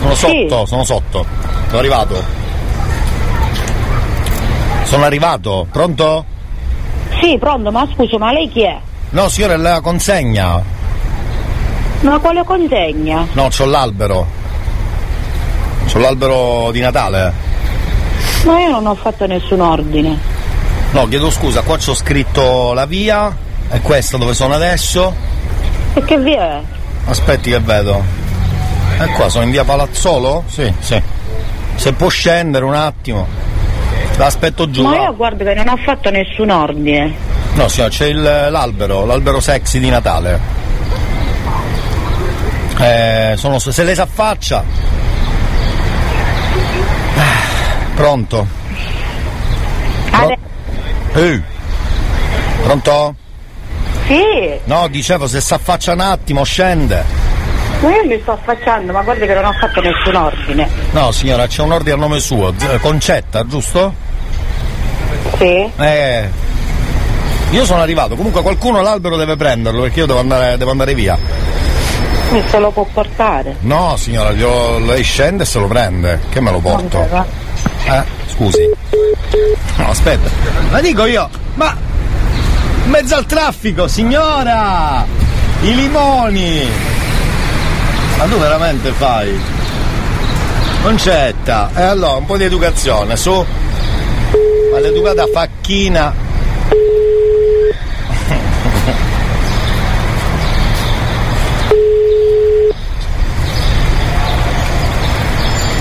Sono 0.00 0.14
Sì. 0.14 0.46
sotto, 0.48 0.66
sono 0.66 0.84
sotto. 0.84 1.26
Sono 1.66 1.78
arrivato. 1.78 2.24
Sono 4.84 5.04
arrivato, 5.04 5.66
pronto? 5.70 6.24
Sì, 7.20 7.36
pronto, 7.38 7.70
ma 7.70 7.86
scusa, 7.92 8.18
ma 8.18 8.32
lei 8.32 8.48
chi 8.50 8.62
è? 8.62 8.76
No, 9.10 9.28
signore, 9.28 9.56
la 9.56 9.80
consegna. 9.80 10.62
Ma 12.00 12.18
quale 12.18 12.42
consegna? 12.44 13.26
No, 13.32 13.48
c'ho 13.48 13.66
l'albero. 13.66 14.26
C'ho 15.92 15.98
l'albero 15.98 16.70
di 16.72 16.80
Natale. 16.80 17.32
Ma 18.46 18.60
io 18.60 18.70
non 18.70 18.86
ho 18.86 18.94
fatto 18.94 19.26
nessun 19.26 19.60
ordine. 19.60 20.18
No, 20.92 21.06
chiedo 21.06 21.30
scusa, 21.30 21.60
qua 21.62 21.76
c'ho 21.76 21.94
scritto 21.94 22.72
la 22.72 22.86
via. 22.86 23.36
È 23.68 23.80
questa 23.82 24.16
dove 24.16 24.34
sono 24.34 24.54
adesso. 24.54 25.14
E 25.94 26.02
che 26.04 26.18
via 26.18 26.58
è? 26.58 26.60
Aspetti 27.04 27.50
che 27.50 27.60
vedo. 27.60 28.02
E 29.00 29.06
qua 29.14 29.28
sono 29.30 29.44
in 29.44 29.50
via 29.50 29.64
Palazzolo? 29.64 30.44
Sì, 30.46 30.72
sì. 30.78 31.00
Se 31.76 31.92
può 31.94 32.08
scendere 32.08 32.64
un 32.64 32.74
attimo. 32.74 33.26
L'aspetto 34.16 34.70
giù. 34.70 34.82
Ma 34.82 34.96
io 35.04 35.16
guardo 35.16 35.42
che 35.44 35.54
non 35.54 35.68
ho 35.68 35.76
fatto 35.78 36.10
nessun 36.10 36.50
ordine. 36.50 37.14
No, 37.54 37.68
signora, 37.68 37.90
c'è 37.90 38.06
il- 38.06 38.22
l'albero, 38.50 39.06
l'albero 39.06 39.40
sexy 39.40 39.78
di 39.78 39.88
Natale. 39.88 40.38
Eh, 42.78 43.34
sono, 43.36 43.58
se 43.58 43.82
lei 43.82 43.94
si 43.94 44.00
affaccia. 44.00 44.62
Ah, 47.16 47.92
Pronto? 47.94 48.46
Pro- 50.10 50.36
Ehi. 51.14 51.42
Pronto? 52.62 53.14
Sì, 54.06 54.22
No, 54.64 54.88
dicevo, 54.88 55.26
se 55.26 55.40
si 55.40 55.54
affaccia 55.54 55.92
un 55.92 56.00
attimo, 56.00 56.42
scende. 56.44 57.19
Ma 57.80 57.90
io 57.94 58.04
mi 58.06 58.18
sto 58.22 58.32
affacciando, 58.32 58.92
ma 58.92 59.02
guarda 59.02 59.26
che 59.26 59.34
non 59.34 59.44
ho 59.46 59.52
fatto 59.52 59.80
nessun 59.80 60.14
ordine. 60.14 60.68
No, 60.92 61.10
signora, 61.12 61.46
c'è 61.46 61.62
un 61.62 61.72
ordine 61.72 61.94
a 61.94 61.98
nome 61.98 62.20
suo. 62.20 62.52
Concetta, 62.80 63.46
giusto? 63.46 63.92
Sì. 65.38 65.70
Eh. 65.78 66.28
Io 67.50 67.64
sono 67.64 67.80
arrivato, 67.82 68.14
comunque 68.14 68.42
qualcuno 68.42 68.80
l'albero 68.80 69.16
deve 69.16 69.36
prenderlo 69.36 69.82
perché 69.82 70.00
io 70.00 70.06
devo 70.06 70.20
andare, 70.20 70.56
devo 70.56 70.70
andare 70.70 70.94
via. 70.94 71.18
Mi 72.30 72.42
se 72.48 72.58
lo 72.60 72.70
può 72.70 72.86
portare. 72.92 73.56
No, 73.60 73.96
signora, 73.96 74.30
glielo- 74.32 74.78
lei 74.78 75.02
scende 75.02 75.42
e 75.42 75.46
se 75.46 75.58
lo 75.58 75.66
prende. 75.66 76.20
Che 76.30 76.40
me 76.40 76.52
lo 76.52 76.60
porto? 76.60 77.04
Eh, 77.86 78.02
scusi. 78.28 78.68
No, 79.76 79.88
aspetta. 79.88 80.30
Ma 80.70 80.80
dico 80.80 81.06
io, 81.06 81.28
ma 81.54 81.76
in 82.84 82.90
mezzo 82.90 83.16
al 83.16 83.26
traffico, 83.26 83.88
signora! 83.88 85.04
I 85.62 85.74
limoni! 85.74 86.68
Ma 88.20 88.26
tu 88.26 88.36
veramente 88.36 88.92
fai? 88.92 89.34
Concetta, 90.82 91.70
e 91.74 91.80
allora 91.80 92.16
un 92.16 92.26
po' 92.26 92.36
di 92.36 92.44
educazione, 92.44 93.16
su. 93.16 93.46
Maleducata 94.72 95.26
facchina. 95.32 96.14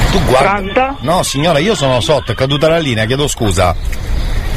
Tu 0.10 0.24
guarda. 0.24 0.96
No, 1.02 1.24
signora, 1.24 1.60
io 1.60 1.76
sono 1.76 2.00
sotto, 2.00 2.32
è 2.32 2.36
caduta 2.36 2.70
la 2.70 2.80
linea, 2.80 3.04
chiedo 3.04 3.28
scusa. 3.28 3.76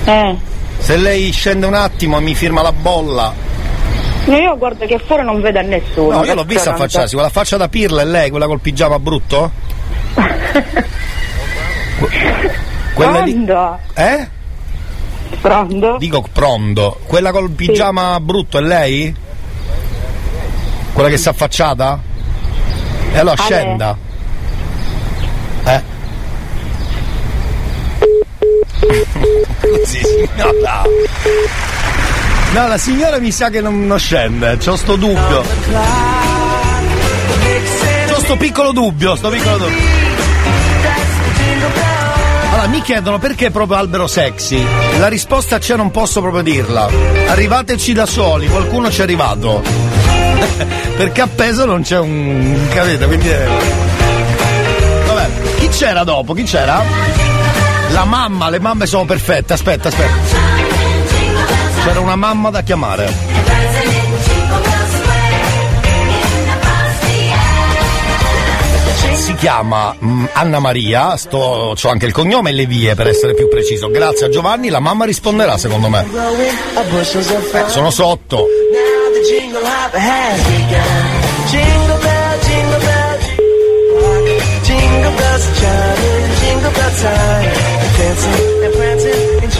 Eh. 0.04 0.36
Se 0.78 0.96
lei 0.96 1.32
scende 1.32 1.66
un 1.66 1.74
attimo 1.74 2.18
e 2.18 2.20
mi 2.20 2.36
firma 2.36 2.62
la 2.62 2.72
bolla. 2.72 3.50
No, 4.24 4.36
io 4.36 4.56
guardo 4.56 4.86
che 4.86 4.98
fuori 4.98 5.24
non 5.24 5.40
vedo 5.40 5.58
a 5.58 5.62
nessuno. 5.62 6.18
No, 6.18 6.24
io 6.24 6.34
l'ho 6.34 6.44
vista 6.44 6.72
affacciarsi, 6.72 7.14
quella 7.14 7.30
faccia 7.30 7.56
da 7.56 7.68
pirla 7.68 8.02
è 8.02 8.04
lei, 8.04 8.30
quella 8.30 8.46
col 8.46 8.60
pigiama 8.60 8.98
brutto? 8.98 9.50
Quella. 12.94 13.22
Pronto? 13.22 13.78
Eh? 13.94 14.28
Pronto? 15.40 15.96
Dico 15.98 16.24
pronto. 16.30 17.00
Quella 17.06 17.30
col 17.32 17.50
pigiama 17.50 18.20
brutto 18.20 18.58
è 18.58 18.60
lei? 18.60 19.14
Quella 20.92 21.08
che 21.08 21.16
si 21.16 21.28
è 21.28 21.30
affacciata? 21.30 22.00
E 23.12 23.18
allora 23.18 23.42
Ale. 23.42 23.54
scenda. 23.54 23.96
Eh? 25.64 25.82
Così 29.80 30.00
signora. 30.04 30.82
No, 32.52 32.68
la 32.68 32.76
signora 32.76 33.18
mi 33.18 33.30
sa 33.32 33.48
che 33.48 33.60
non, 33.62 33.86
non 33.86 33.98
scende, 33.98 34.58
c'ho 34.58 34.76
sto 34.76 34.96
dubbio. 34.96 35.42
C'ho 38.08 38.20
sto 38.20 38.36
piccolo 38.36 38.72
dubbio, 38.72 39.16
sto 39.16 39.30
piccolo 39.30 39.56
dubbio. 39.56 39.78
Allora, 42.52 42.66
mi 42.68 42.82
chiedono 42.82 43.18
perché 43.18 43.50
proprio 43.50 43.78
albero 43.78 44.06
sexy. 44.06 44.62
La 44.98 45.08
risposta 45.08 45.56
c'è, 45.58 45.76
non 45.76 45.90
posso 45.90 46.20
proprio 46.20 46.42
dirla. 46.42 46.88
Arrivateci 47.28 47.94
da 47.94 48.04
soli, 48.04 48.46
qualcuno 48.48 48.90
ci 48.90 49.00
è 49.00 49.04
arrivato. 49.04 49.62
perché 50.96 51.20
appeso 51.22 51.64
non 51.64 51.80
c'è 51.82 51.98
un. 51.98 52.68
capite? 52.74 53.06
Quindi. 53.06 53.28
è- 53.28 53.46
Vabbè, 55.06 55.28
chi 55.58 55.68
c'era 55.68 56.04
dopo? 56.04 56.34
Chi 56.34 56.42
c'era? 56.42 56.82
La 57.92 58.04
mamma, 58.04 58.50
le 58.50 58.60
mamme 58.60 58.84
sono 58.84 59.06
perfette, 59.06 59.54
aspetta, 59.54 59.88
aspetta. 59.88 60.51
C'era 61.84 61.98
una 61.98 62.14
mamma 62.14 62.50
da 62.50 62.62
chiamare. 62.62 63.12
Si 69.14 69.34
chiama 69.34 69.92
mm, 70.02 70.24
Anna 70.32 70.60
Maria, 70.60 71.16
sto, 71.16 71.74
c'ho 71.74 71.88
anche 71.88 72.06
il 72.06 72.12
cognome 72.12 72.50
e 72.50 72.52
le 72.52 72.66
vie 72.66 72.94
per 72.94 73.08
essere 73.08 73.34
più 73.34 73.48
preciso. 73.48 73.88
Grazie 73.90 74.26
a 74.26 74.28
Giovanni, 74.28 74.68
la 74.68 74.78
mamma 74.78 75.04
risponderà 75.04 75.58
secondo 75.58 75.88
me. 75.88 76.06
Eh, 76.06 77.68
sono 77.68 77.90
sotto. 77.90 78.46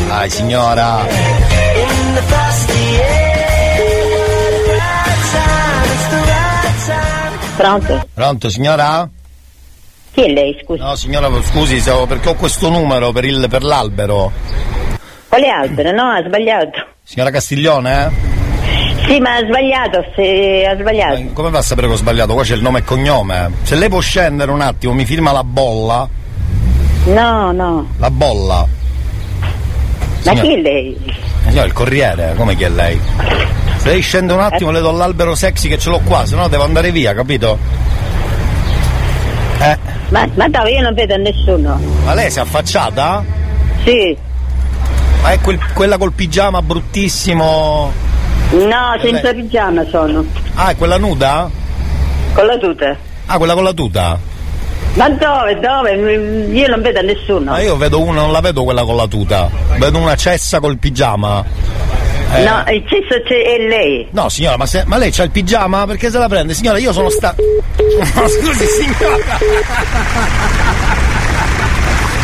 Dai 0.06 0.30
signora. 0.30 1.71
Pronto? 7.56 8.06
Pronto 8.14 8.48
signora? 8.48 9.08
Chi 10.12 10.22
è 10.24 10.28
lei, 10.28 10.58
scusi? 10.62 10.80
No 10.80 10.94
signora, 10.96 11.28
scusi, 11.42 11.80
perché 12.06 12.30
ho 12.30 12.34
questo 12.34 12.68
numero 12.68 13.12
per, 13.12 13.24
il- 13.24 13.46
per 13.48 13.62
l'albero. 13.62 14.32
Quale 15.28 15.48
albero? 15.48 15.92
No, 15.92 16.10
ha 16.10 16.22
sbagliato. 16.26 16.86
Signora 17.02 17.30
Castiglione? 17.30 18.04
eh? 18.06 18.30
Sì, 19.06 19.18
ma 19.20 19.36
ha 19.36 19.44
sbagliato, 19.44 20.04
se 20.14 20.66
ha 20.66 20.76
sbagliato. 20.78 21.22
Come 21.32 21.50
va 21.50 21.58
a 21.58 21.62
sapere 21.62 21.86
che 21.88 21.92
ho 21.94 21.96
sbagliato? 21.96 22.34
Qua 22.34 22.42
c'è 22.42 22.54
il 22.54 22.62
nome 22.62 22.80
e 22.80 22.84
cognome. 22.84 23.50
Se 23.62 23.74
lei 23.74 23.88
può 23.88 24.00
scendere 24.00 24.50
un 24.50 24.60
attimo, 24.60 24.92
mi 24.92 25.04
firma 25.04 25.32
la 25.32 25.44
bolla. 25.44 26.08
No, 27.06 27.52
no. 27.52 27.88
La 27.98 28.10
bolla. 28.10 28.66
Ma 30.24 30.32
chi 30.34 30.52
è 30.54 30.56
lei? 30.60 30.96
Signora, 31.46 31.66
il 31.66 31.72
corriere, 31.72 32.34
come 32.36 32.54
chi 32.56 32.64
è 32.64 32.68
lei? 32.68 33.00
Se 33.76 33.88
lei 33.90 34.00
scende 34.00 34.32
un 34.32 34.40
attimo 34.40 34.70
le 34.70 34.80
do 34.80 34.90
l'albero 34.92 35.34
sexy 35.34 35.68
che 35.68 35.78
ce 35.78 35.90
l'ho 35.90 36.00
qua, 36.04 36.24
se 36.24 36.36
no 36.36 36.46
devo 36.48 36.62
andare 36.62 36.90
via, 36.92 37.14
capito? 37.14 37.58
Eh, 39.60 39.78
Ma, 40.08 40.28
ma 40.34 40.48
dove 40.48 40.70
io 40.72 40.82
non 40.82 40.94
vedo 40.94 41.16
nessuno. 41.16 41.80
ma 42.04 42.14
lei 42.14 42.30
si 42.30 42.38
è 42.38 42.42
affacciata? 42.42 43.24
Sì. 43.84 44.16
Ma 45.22 45.30
è 45.32 45.40
quel- 45.40 45.58
quella 45.72 45.98
col 45.98 46.12
pigiama 46.12 46.62
bruttissimo. 46.62 47.92
No, 48.50 48.98
senza 49.00 49.32
pigiama 49.32 49.84
sono. 49.88 50.24
Ah, 50.54 50.70
è 50.70 50.76
quella 50.76 50.98
nuda? 50.98 51.48
Con 52.34 52.46
la 52.46 52.56
tuta. 52.58 52.96
Ah, 53.26 53.36
quella 53.38 53.54
con 53.54 53.62
la 53.64 53.72
tuta? 53.72 54.18
Ma 54.94 55.08
dove, 55.08 55.58
dove? 55.58 56.46
Io 56.52 56.68
non 56.68 56.82
vedo 56.82 57.00
nessuno. 57.00 57.52
Ma 57.52 57.60
io 57.60 57.76
vedo 57.76 58.00
una, 58.02 58.20
non 58.20 58.32
la 58.32 58.40
vedo 58.40 58.62
quella 58.64 58.84
con 58.84 58.96
la 58.96 59.06
tuta. 59.06 59.48
Vedo 59.78 59.98
una 59.98 60.16
cessa 60.16 60.60
col 60.60 60.76
pigiama. 60.78 61.42
Eh, 62.34 62.42
No, 62.44 62.62
il 62.70 62.82
cesso 62.88 63.20
c'è, 63.24 63.42
è 63.42 63.58
lei. 63.68 64.08
No, 64.10 64.28
signora, 64.28 64.56
ma, 64.56 64.66
se- 64.66 64.84
ma 64.86 64.96
lei 64.98 65.10
c'ha 65.10 65.22
il 65.24 65.30
pigiama? 65.30 65.86
Perché 65.86 66.10
se 66.10 66.18
la 66.18 66.28
prende? 66.28 66.52
Signora, 66.54 66.78
io 66.78 66.92
sono 66.92 67.08
sta. 67.10 67.34
Scusi, 67.76 68.66
signora. 68.66 69.38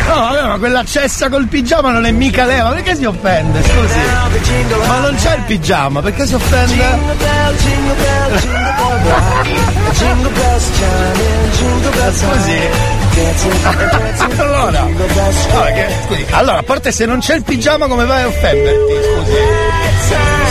No, 0.09 0.15
vabbè, 0.15 0.43
ma 0.47 0.59
quella 0.59 0.85
cessa 0.85 1.29
col 1.29 1.47
pigiama 1.47 1.91
non 1.93 2.07
è 2.07 2.11
mica 2.11 2.45
lei, 2.47 2.63
ma 2.63 2.71
perché 2.71 2.97
si 2.97 3.05
offende? 3.05 3.63
Scusi. 3.63 3.99
Ma 4.87 4.99
non 5.01 5.15
c'è 5.17 5.37
il 5.37 5.43
pigiama, 5.43 6.01
perché 6.01 6.27
si 6.27 6.35
offende? 6.35 6.75
Scusi. 12.15 12.61
allora, 14.39 14.87
scusi, 16.07 16.27
allora, 16.31 16.59
a 16.59 16.63
parte 16.63 16.93
se 16.93 17.05
non 17.05 17.19
c'è 17.19 17.35
il 17.35 17.43
pigiama 17.43 17.87
come 17.87 18.05
vai 18.07 18.23
a 18.23 18.27
offenderti? 18.29 18.93
Scusi. 19.03 19.77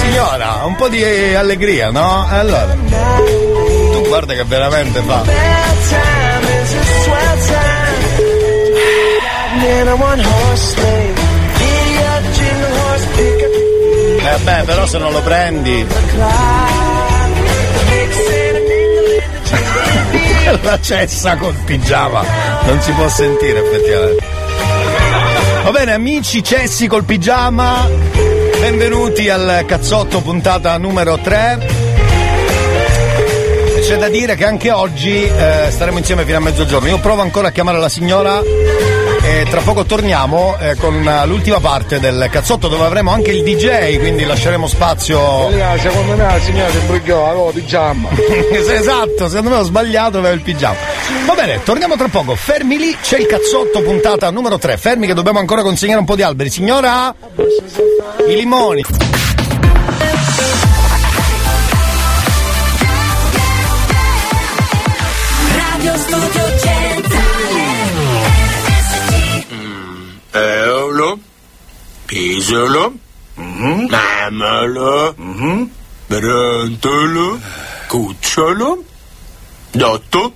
Signora, 0.03 0.65
un 0.65 0.75
po' 0.75 0.87
di 0.87 1.03
allegria, 1.35 1.89
no? 1.89 2.27
Allora. 2.29 2.75
Tu 3.91 4.07
guarda 4.07 4.33
che 4.33 4.43
veramente 4.43 5.01
fa. 5.01 6.36
In 9.63 9.87
a 9.87 9.95
one 9.95 10.19
horse 10.19 10.73
sleigh. 10.73 11.15
Giddy 11.57 11.97
up, 12.13 12.23
horse, 12.77 13.05
pick 13.15 13.41
up 13.45 13.53
Eh 14.27 14.37
beh, 14.43 14.63
però 14.63 14.85
se 14.85 14.97
non 14.97 15.11
lo 15.11 15.21
prendi. 15.21 15.85
La 20.61 20.79
cessa 20.79 21.35
col 21.37 21.55
pigiama. 21.65 22.23
Non 22.65 22.81
si 22.81 22.91
può 22.91 23.07
sentire 23.09 23.59
effettivamente. 23.59 24.25
Va 25.63 25.71
bene, 25.71 25.93
amici 25.93 26.43
cessi 26.43 26.87
col 26.87 27.03
pigiama. 27.03 27.87
Benvenuti 28.59 29.29
al 29.29 29.65
cazzotto 29.65 30.21
puntata 30.21 30.77
numero 30.77 31.17
3. 31.17 31.67
E 33.75 33.81
C'è 33.81 33.97
da 33.97 34.07
dire 34.09 34.35
che 34.35 34.45
anche 34.45 34.71
oggi 34.71 35.23
eh, 35.23 35.67
staremo 35.69 35.97
insieme 35.97 36.23
fino 36.25 36.37
a 36.37 36.41
mezzogiorno. 36.41 36.87
Io 36.87 36.99
provo 36.99 37.21
ancora 37.21 37.49
a 37.49 37.51
chiamare 37.51 37.79
la 37.79 37.89
signora 37.89 38.41
e 39.27 39.45
tra 39.49 39.59
poco 39.59 39.83
torniamo 39.83 40.55
eh, 40.57 40.75
con 40.75 41.03
l'ultima 41.25 41.59
parte 41.59 41.99
del 41.99 42.29
cazzotto 42.31 42.69
dove 42.69 42.85
avremo 42.85 43.11
anche 43.11 43.31
il 43.31 43.43
DJ, 43.43 43.99
quindi 43.99 44.23
lasceremo 44.23 44.67
spazio. 44.67 45.49
Elia, 45.49 45.77
secondo 45.77 46.15
me 46.15 46.23
la 46.23 46.39
signora 46.39 46.69
si 46.69 46.77
imbrugliò, 46.77 47.25
avevo 47.25 47.51
pigiama. 47.51 48.07
esatto, 48.51 49.27
secondo 49.27 49.49
me 49.49 49.55
ho 49.57 49.63
sbagliato, 49.63 50.19
avevo 50.19 50.33
il 50.33 50.41
pigiama. 50.41 50.77
Va 51.25 51.33
bene, 51.33 51.61
torniamo 51.61 51.97
tra 51.97 52.07
poco. 52.07 52.35
Fermi 52.35 52.77
lì, 52.77 52.95
c'è 53.01 53.19
il 53.19 53.25
cazzotto 53.25 53.81
puntata 53.81 54.29
numero 54.29 54.57
3. 54.57 54.77
Fermi 54.77 55.07
che 55.07 55.13
dobbiamo 55.13 55.39
ancora 55.39 55.61
consegnare 55.61 55.99
un 55.99 56.05
po' 56.05 56.15
di 56.15 56.21
alberi. 56.21 56.49
Signora? 56.49 57.13
I 58.29 58.33
limoni. 58.33 58.85
Radio 65.57 65.97
Studio 65.97 66.46
Eolo, 70.37 71.19
Pisolo, 72.05 72.93
Mamolo, 73.35 75.15
Brontolo, 76.05 77.39
Cucciolo, 77.87 78.83
Dotto, 79.71 80.33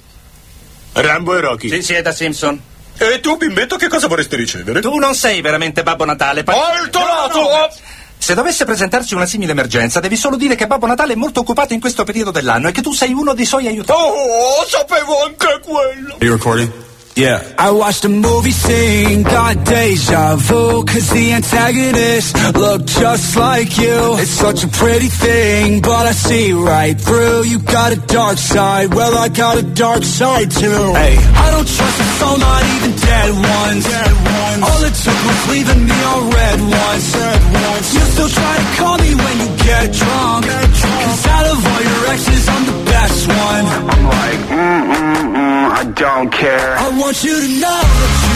Rambo 0.94 1.36
e 1.36 1.40
Rocky. 1.40 1.70
Sì, 1.70 1.82
sì, 1.84 1.94
è 1.94 2.02
da 2.02 2.12
Simpson. 2.12 2.60
E 2.98 3.20
tu, 3.20 3.38
bimbetto, 3.38 3.78
che 3.78 3.88
cosa 3.88 4.08
vorresti 4.08 4.36
ricevere? 4.36 4.82
Tu 4.82 4.96
non 4.98 5.16
sei 5.16 5.42
veramente 5.42 5.84
Babbo 5.84 6.06
Natale. 6.06 6.44
pa-! 6.44 6.54
No, 6.54 7.30
no. 7.34 7.70
Se 8.18 8.36
dovesse 8.36 8.66
presentarci 8.66 9.16
una 9.16 9.26
simile 9.26 9.52
emergenza, 9.54 10.00
devi 10.00 10.16
solo 10.16 10.36
dire 10.36 10.54
che 10.56 10.68
Babbo 10.68 10.86
Natale 10.86 11.14
è 11.14 11.16
molto 11.16 11.40
occupato 11.40 11.74
in 11.74 11.80
questo 11.80 12.04
periodo 12.04 12.30
dell'anno 12.30 12.68
e 12.68 12.72
che 12.72 12.82
tu 12.82 12.92
sei 12.94 13.14
uno 13.14 13.34
dei 13.34 13.46
suoi 13.46 13.66
aiutanti. 13.66 14.02
Oh, 14.02 14.64
sapevo 14.68 15.24
anche 15.26 15.60
quello! 15.64 16.16
Are 16.16 16.26
you 16.26 16.34
recording? 16.36 16.72
Yeah. 17.16 17.44
I 17.58 17.72
watched 17.72 18.06
a 18.06 18.10
movie 18.10 18.52
scene, 18.52 19.24
got 19.24 19.66
deja 19.66 20.36
vu, 20.38 20.84
cause 20.86 21.10
the 21.10 21.34
antagonist 21.34 22.56
looked 22.56 22.88
just 22.88 23.36
like 23.36 23.78
you. 23.78 24.16
It's 24.18 24.32
such 24.32 24.64
a 24.64 24.68
pretty 24.68 25.08
thing, 25.08 25.82
but 25.82 26.08
I 26.08 26.14
see 26.14 26.54
right 26.54 27.00
through. 27.00 27.44
You 27.44 27.60
got 27.60 27.92
a 27.92 28.00
dark 28.08 28.38
side, 28.38 28.94
well, 28.94 29.18
I 29.18 29.28
got 29.28 29.58
a 29.58 29.64
dark 29.64 30.04
side 30.04 30.52
too. 30.52 30.94
Hey, 30.96 31.18
I 31.18 31.52
don't 31.52 31.68
trust 31.68 32.00
a 32.00 32.08
soul, 32.20 32.38
not 32.38 32.64
even 32.76 32.92
dead 32.96 33.32
ones. 33.36 33.84
Dead 33.84 34.16
ones. 34.16 34.64
All 34.64 34.82
it 34.88 34.96
took 34.96 35.20
was 35.28 35.42
leaving 35.52 35.84
me 35.86 35.98
on 36.16 36.30
red 36.32 36.60
ones. 36.62 37.06
Red 37.16 37.44
ones. 37.54 37.94
You 37.94 38.02
still 38.16 38.30
try 38.30 38.54
to 38.56 38.68
call 38.80 38.98
me 38.98 39.12
when 39.16 39.36
you 39.44 39.50
get 39.68 39.92
drunk. 39.92 40.46
Get 40.46 40.68
drunk. 40.80 41.06
Cause 41.12 41.28
out 41.28 41.46
of 41.52 41.60
all 41.60 41.82
your 41.82 42.08
exes, 42.14 42.48
I'm 42.48 42.66
the 42.66 42.91
best 43.12 43.28
one. 43.28 43.66
I'm 43.92 44.04
like, 44.06 44.42
mm, 44.48 44.82
mm, 44.94 45.36
mm, 45.36 45.72
I 45.72 45.84
don't 45.96 46.32
care. 46.32 46.78
I 46.78 46.90
want 46.98 47.24
you 47.24 47.36
to 47.42 47.60
know 47.60 48.31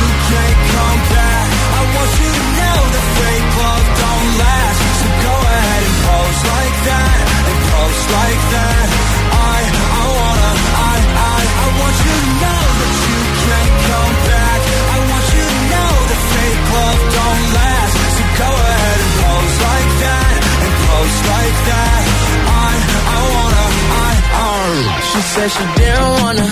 said 25.36 25.52
she 25.58 25.66
didn't 25.80 26.12
wanna 26.22 26.48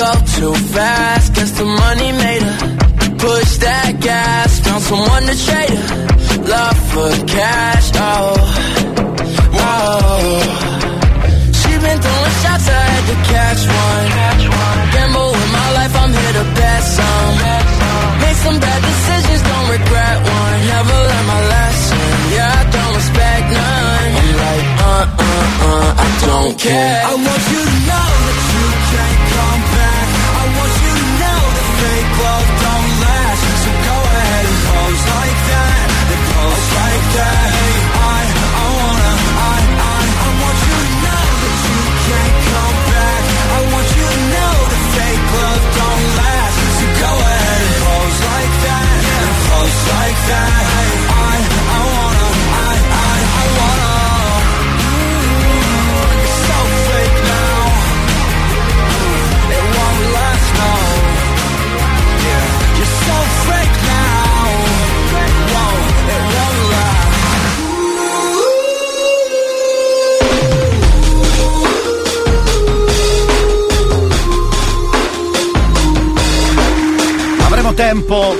go 0.00 0.10
too 0.36 0.54
fast. 0.74 1.34
Guess 1.34 1.50
the 1.60 1.64
money 1.64 2.10
made 2.24 2.42
her 2.48 2.56
push 3.22 3.50
that 3.64 3.92
gas. 4.00 4.60
Found 4.64 4.82
someone 4.90 5.24
to 5.30 5.36
trade 5.46 5.78
her 5.88 6.00
love 6.54 6.78
for 6.92 7.10
cash. 7.36 7.86
Oh, 7.94 8.34
oh. 9.66 10.40
She 11.58 11.70
been 11.84 11.98
throwing 12.04 12.36
shots, 12.42 12.66
I 12.80 12.84
had 12.92 13.04
to 13.12 13.16
catch 13.32 13.62
one. 13.84 14.08
Gamble 14.94 15.30
with 15.36 15.50
my 15.58 15.68
life, 15.78 15.94
I'm 16.02 16.12
here 16.20 16.34
to 16.40 16.44
bet 16.56 16.82
some. 16.96 17.34
Made 18.22 18.38
some 18.44 18.58
bad 18.64 18.77
don't 26.48 26.58
care. 26.60 27.02
I 27.04 27.14
want 27.14 27.42
you 27.52 27.62
to 27.64 27.78
know 27.86 28.37
tempo 77.78 78.34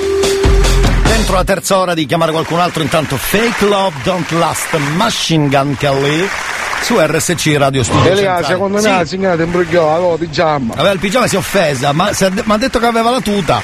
dentro 1.04 1.36
la 1.36 1.44
terza 1.44 1.76
ora 1.78 1.94
di 1.94 2.06
chiamare 2.06 2.32
qualcun 2.32 2.58
altro. 2.58 2.82
Intanto 2.82 3.16
Fake 3.16 3.64
Love 3.66 3.94
Don't 4.02 4.28
Last 4.32 4.74
Machine 4.96 5.46
Gun 5.48 5.76
Kelly 5.78 6.28
su 6.80 6.98
RSC 6.98 7.54
Radio 7.56 7.84
Studio. 7.84 8.10
Elia, 8.10 8.42
secondo 8.44 8.78
me 8.78 8.82
Sì. 8.82 8.88
la 8.88 9.04
signora 9.04 9.36
ti 9.36 9.42
imbrugliò, 9.42 9.92
avevo 9.94 10.16
pigiama. 10.16 10.74
Aveva 10.74 10.90
il 10.90 10.98
pigiama 10.98 11.28
si 11.28 11.36
è 11.36 11.38
offesa, 11.38 11.92
ma 11.92 12.12
si 12.12 12.24
è 12.24 12.30
de- 12.30 12.42
ma 12.46 12.54
ha 12.54 12.58
detto 12.58 12.80
che 12.80 12.86
aveva 12.86 13.10
la 13.10 13.20
tuta. 13.20 13.62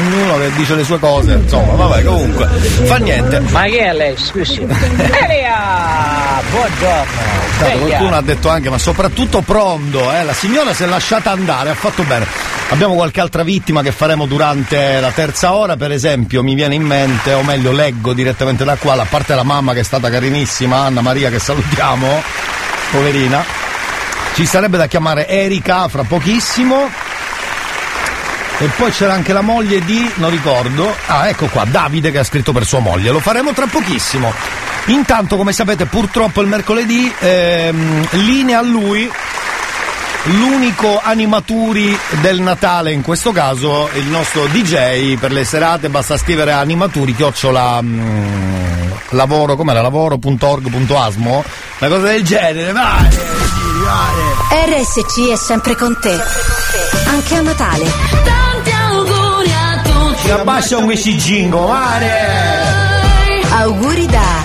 Ognuno 0.00 0.38
che 0.38 0.50
dice 0.56 0.74
le 0.74 0.82
sue 0.82 0.98
cose, 0.98 1.32
insomma, 1.34 1.74
vabbè, 1.74 2.02
comunque. 2.02 2.46
Fa 2.48 2.96
niente. 2.96 3.38
Ma 3.38 3.62
chi 3.66 3.76
è 3.76 3.92
lei? 3.92 4.16
Scusi. 4.16 4.62
Elia! 4.66 6.40
Buongiorno. 6.50 7.30
Sveglia. 7.58 7.78
qualcuno 7.86 8.16
ha 8.16 8.22
detto 8.22 8.48
anche, 8.48 8.68
ma 8.68 8.78
soprattutto 8.78 9.42
pronto, 9.42 10.10
eh? 10.12 10.24
la 10.24 10.32
signora 10.32 10.74
si 10.74 10.82
è 10.82 10.86
lasciata 10.86 11.30
andare, 11.30 11.70
ha 11.70 11.74
fatto 11.74 12.02
bene. 12.02 12.26
Abbiamo 12.72 12.94
qualche 12.94 13.20
altra 13.20 13.42
vittima 13.42 13.82
che 13.82 13.92
faremo 13.92 14.24
durante 14.24 14.98
la 14.98 15.10
terza 15.10 15.52
ora, 15.52 15.76
per 15.76 15.92
esempio 15.92 16.42
mi 16.42 16.54
viene 16.54 16.74
in 16.74 16.82
mente, 16.82 17.34
o 17.34 17.42
meglio 17.42 17.70
leggo 17.70 18.14
direttamente 18.14 18.64
da 18.64 18.76
qua, 18.76 18.94
a 18.94 19.04
parte 19.04 19.34
la 19.34 19.42
mamma 19.42 19.74
che 19.74 19.80
è 19.80 19.82
stata 19.84 20.08
carinissima, 20.08 20.78
Anna 20.78 21.02
Maria 21.02 21.28
che 21.28 21.38
salutiamo, 21.38 22.22
poverina, 22.90 23.44
ci 24.32 24.46
sarebbe 24.46 24.78
da 24.78 24.86
chiamare 24.86 25.28
Erika 25.28 25.86
fra 25.88 26.02
pochissimo. 26.04 26.88
E 28.58 28.66
poi 28.74 28.90
c'era 28.90 29.12
anche 29.12 29.34
la 29.34 29.42
moglie 29.42 29.84
di, 29.84 30.10
non 30.14 30.30
ricordo, 30.30 30.96
ah 31.06 31.28
ecco 31.28 31.48
qua, 31.48 31.64
Davide 31.64 32.10
che 32.10 32.20
ha 32.20 32.24
scritto 32.24 32.52
per 32.52 32.64
sua 32.64 32.78
moglie, 32.78 33.10
lo 33.10 33.20
faremo 33.20 33.52
tra 33.52 33.66
pochissimo. 33.66 34.32
Intanto, 34.86 35.36
come 35.36 35.52
sapete, 35.52 35.84
purtroppo 35.84 36.40
il 36.40 36.48
mercoledì 36.48 37.12
ehm, 37.18 38.08
linea 38.12 38.60
a 38.60 38.62
lui 38.62 39.10
l'unico 40.24 41.00
animaturi 41.02 41.98
del 42.20 42.40
Natale, 42.40 42.92
in 42.92 43.02
questo 43.02 43.32
caso 43.32 43.88
il 43.94 44.06
nostro 44.06 44.46
DJ 44.46 45.18
per 45.18 45.32
le 45.32 45.44
serate, 45.44 45.88
basta 45.88 46.16
scrivere 46.16 46.52
animaturi, 46.52 47.14
chiocciola 47.14 47.82
mm, 47.82 48.90
lavoro, 49.10 49.56
com'era, 49.56 49.82
lavoro.org.asmo, 49.82 51.44
una 51.78 51.90
cosa 51.90 52.06
del 52.06 52.22
genere, 52.22 52.72
vai. 52.72 53.08
RSC 54.66 55.32
è 55.32 55.36
sempre 55.36 55.74
con 55.74 55.98
te. 56.00 56.16
Anche 57.06 57.34
a 57.34 57.40
Natale. 57.40 57.84
Tanti 58.24 58.70
auguri 58.70 59.52
a 59.52 59.82
tutti 59.82 60.74
con 60.74 60.84
questi 60.84 61.16
jingo, 61.16 61.66
mare! 61.66 62.90
Auguri 63.50 64.06
da 64.06 64.41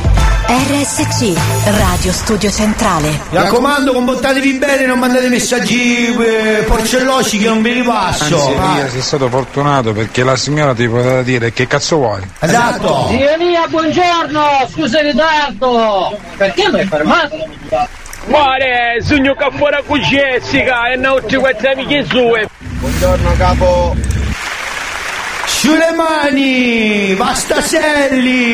RSC, 0.50 1.34
Radio 1.78 2.14
Studio 2.14 2.50
Centrale. 2.50 3.10
Mi 3.10 3.38
raccomando, 3.38 3.92
comportatevi 3.92 4.54
bene, 4.54 4.86
non 4.86 4.98
mandate 4.98 5.28
messaggi 5.28 6.06
eh, 6.16 6.64
porcellosi 6.66 7.38
che 7.38 7.48
non 7.50 7.62
ve 7.62 7.72
li 7.72 7.82
passo. 7.82 8.36
Anzi, 8.48 8.54
Ah, 8.58 8.88
sei 8.90 9.02
stato 9.02 9.28
fortunato 9.28 9.92
perché 9.92 10.24
la 10.24 10.38
signora 10.38 10.74
ti 10.74 10.88
poteva 10.88 11.22
dire 11.22 11.52
che 11.52 11.68
cazzo 11.68 11.98
vuoi. 11.98 12.22
Esatto. 12.40 13.08
Zio 13.10 13.28
Elia, 13.30 13.68
buongiorno, 13.68 14.70
scusa 14.72 15.02
il 15.02 15.08
ritardo. 15.12 16.18
Perché 16.38 16.70
mi 16.72 16.80
hai 16.80 16.88
fermato? 16.88 17.36
Guarda, 18.26 18.66
sogno 19.04 19.36
che 19.36 19.50
fuori 19.58 19.78
con 19.86 20.00
Jessica 20.00 20.88
e 20.92 20.96
non 20.96 21.20
tutti 21.20 21.36
questi 21.36 21.68
amici 21.68 22.06
sue. 22.10 22.48
Buongiorno 22.60 23.34
capo. 23.38 23.96
Sulle 25.46 25.92
mani, 25.92 27.14
Vastaselli! 27.16 28.46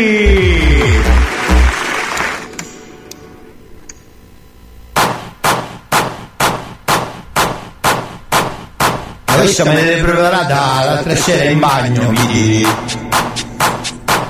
Questa 9.43 9.65
me 9.65 9.83
l'hai 9.83 10.01
preparata 10.01 10.85
l'altra 10.85 11.15
sera 11.17 11.49
in 11.49 11.59
bagno, 11.59 12.05
quindi... 12.05 12.65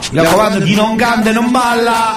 Mi 0.09 0.19
raccomando, 0.23 0.65
chi 0.65 0.73
non 0.73 0.95
canta 0.95 1.29
e 1.29 1.33
non 1.33 1.51
balla... 1.51 2.15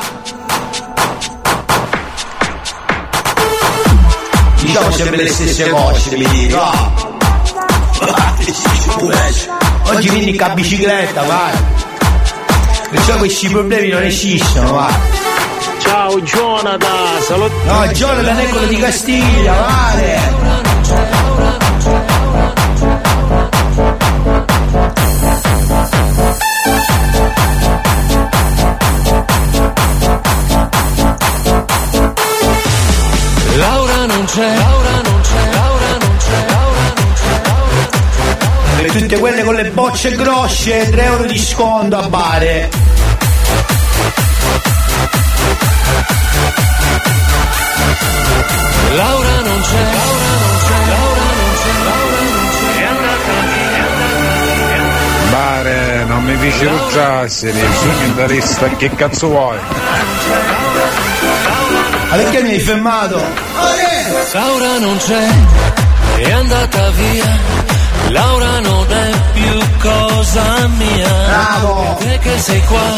Diciamo 4.60 4.90
sempre 4.92 5.16
le 5.16 5.28
stesse 5.28 5.68
cose, 5.68 6.08
quindi... 6.08 6.48
va. 6.48 6.90
Oggi 9.92 10.08
vieni 10.08 10.30
in 10.34 10.52
bicicletta, 10.54 11.22
vai! 11.24 11.52
Perciò 12.90 13.18
questi 13.18 13.48
problemi 13.50 13.90
non 13.90 14.04
esistono, 14.04 14.72
vai! 14.72 14.94
Ciao 15.80 16.18
Jonathan, 16.22 17.20
salut. 17.20 17.52
No, 17.66 17.86
Jonathan 17.88 18.38
è 18.38 18.48
quello 18.48 18.66
di 18.66 18.76
Castiglia, 18.76 19.52
vale! 19.52 21.15
Laura 24.26 24.44
non 34.06 34.24
c'è, 34.24 34.56
Laura 34.56 35.00
non 35.02 35.20
c'è, 35.20 35.50
Laura 35.52 35.96
non 36.00 36.16
c'è, 36.18 36.46
Laura 36.48 36.92
non 36.96 37.12
c'è. 38.74 38.82
E 38.82 38.86
tutte 38.98 39.18
quelle 39.18 39.44
con 39.44 39.54
le 39.54 39.70
bocce 39.70 40.16
grosse, 40.16 40.90
3 40.90 41.02
euro 41.04 41.24
di 41.26 41.38
sconto 41.38 41.96
a 41.96 42.08
bare. 42.08 42.68
Laura 48.96 49.40
non 49.42 49.60
c'è, 49.60 49.92
Laura 49.92 50.36
non 50.40 50.56
c'è, 50.64 50.88
Laura 50.88 51.04
non 51.04 51.06
c'è, 51.10 51.15
Bare, 56.46 56.50
non 56.50 56.50
mi 56.50 56.50
feci 56.50 56.66
rugiarsi, 56.66 57.50
sogno 57.50 58.14
da 58.14 58.26
resta, 58.26 58.68
che 58.76 58.90
cazzo 58.90 59.28
vuoi? 59.28 59.58
Ma 62.08 62.16
perché 62.16 62.42
mi 62.42 62.50
hai 62.50 62.60
fermato? 62.60 63.20
Laura 64.32 64.78
non 64.78 64.96
c'è, 64.98 65.28
è 66.16 66.30
andata 66.32 66.90
via. 66.90 67.38
Laura 68.10 68.60
non 68.60 68.86
è 68.88 69.10
più 69.32 69.58
cosa 69.80 70.68
mia. 70.68 71.08
Bravo! 71.08 71.96
Te 71.98 72.18
che 72.18 72.38
sei 72.38 72.62
qua 72.64 72.94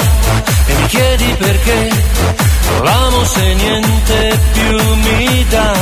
e 0.66 0.74
mi 0.74 0.86
chiedi 0.86 1.36
perché. 1.38 1.90
L'amo 2.82 3.24
se 3.24 3.54
niente 3.54 4.38
più 4.52 4.94
mi 4.94 5.46
dà. 5.48 5.72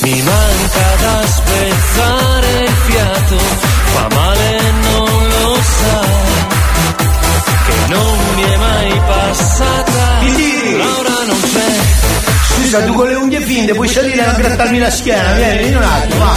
Mi 0.00 0.22
manca 0.22 0.96
da 1.00 1.26
spezzare 1.26 2.60
il 2.62 2.72
fiato, 2.86 3.36
fa 3.92 4.08
male 4.14 4.60
non 4.82 5.17
lo 5.68 5.74
sa. 5.80 6.00
Che 7.66 7.74
non 7.88 8.18
mi 8.34 8.42
è 8.42 8.56
mai 8.56 9.00
passata. 9.06 10.06
Laura 10.76 11.24
non 11.26 11.40
c'è. 11.40 11.70
Scusa, 12.48 12.82
tu 12.84 12.92
con 12.94 13.06
le 13.08 13.14
unghie 13.14 13.40
finte 13.40 13.74
puoi 13.74 13.88
salire 13.88 14.24
a 14.24 14.32
grattarmi 14.32 14.78
la 14.78 14.90
schiena, 14.90 15.32
vieni, 15.32 15.58
vieni 15.58 15.74
un 15.76 15.82
attimo, 15.82 16.24
va. 16.24 16.36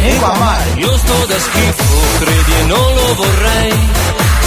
Vieni 0.00 0.18
qua, 0.18 0.28
vai. 0.28 0.80
Io 0.80 0.96
sto 0.96 1.26
da 1.26 1.38
schifo, 1.38 1.84
credi 2.18 2.52
e 2.60 2.64
non 2.64 2.94
lo 2.94 3.14
vorrei. 3.14 3.88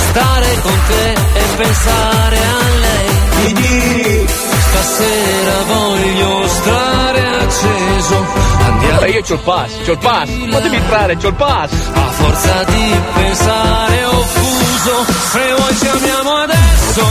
Stare 0.09 0.59
con 0.61 0.79
te 0.87 1.11
e 1.11 1.43
pensare 1.57 2.37
a 2.37 2.79
lei. 2.79 4.52
Stasera 4.83 5.63
voglio 5.65 6.45
stare 6.47 7.25
acceso. 7.39 8.25
Andiamo. 8.65 8.99
Ma 8.99 9.07
io 9.07 9.21
c'ho 9.21 9.33
il 9.35 9.39
pass, 9.39 9.71
c'ho 9.85 9.91
il 9.93 9.97
pass, 9.97 10.29
fatemi 10.51 10.75
entrare, 10.75 11.15
c'ho 11.15 11.27
il 11.29 11.33
pass. 11.35 11.71
A 11.93 12.09
forza 12.11 12.63
di 12.65 12.95
pensare 13.13 14.03
ho 14.03 14.21
fuso. 14.23 15.05
Se 15.31 15.53
vuoi 15.55 15.75
chiamiamo 15.77 16.35
adesso. 16.35 17.05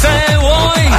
Se 0.00 0.36
vuoi. 0.40 0.92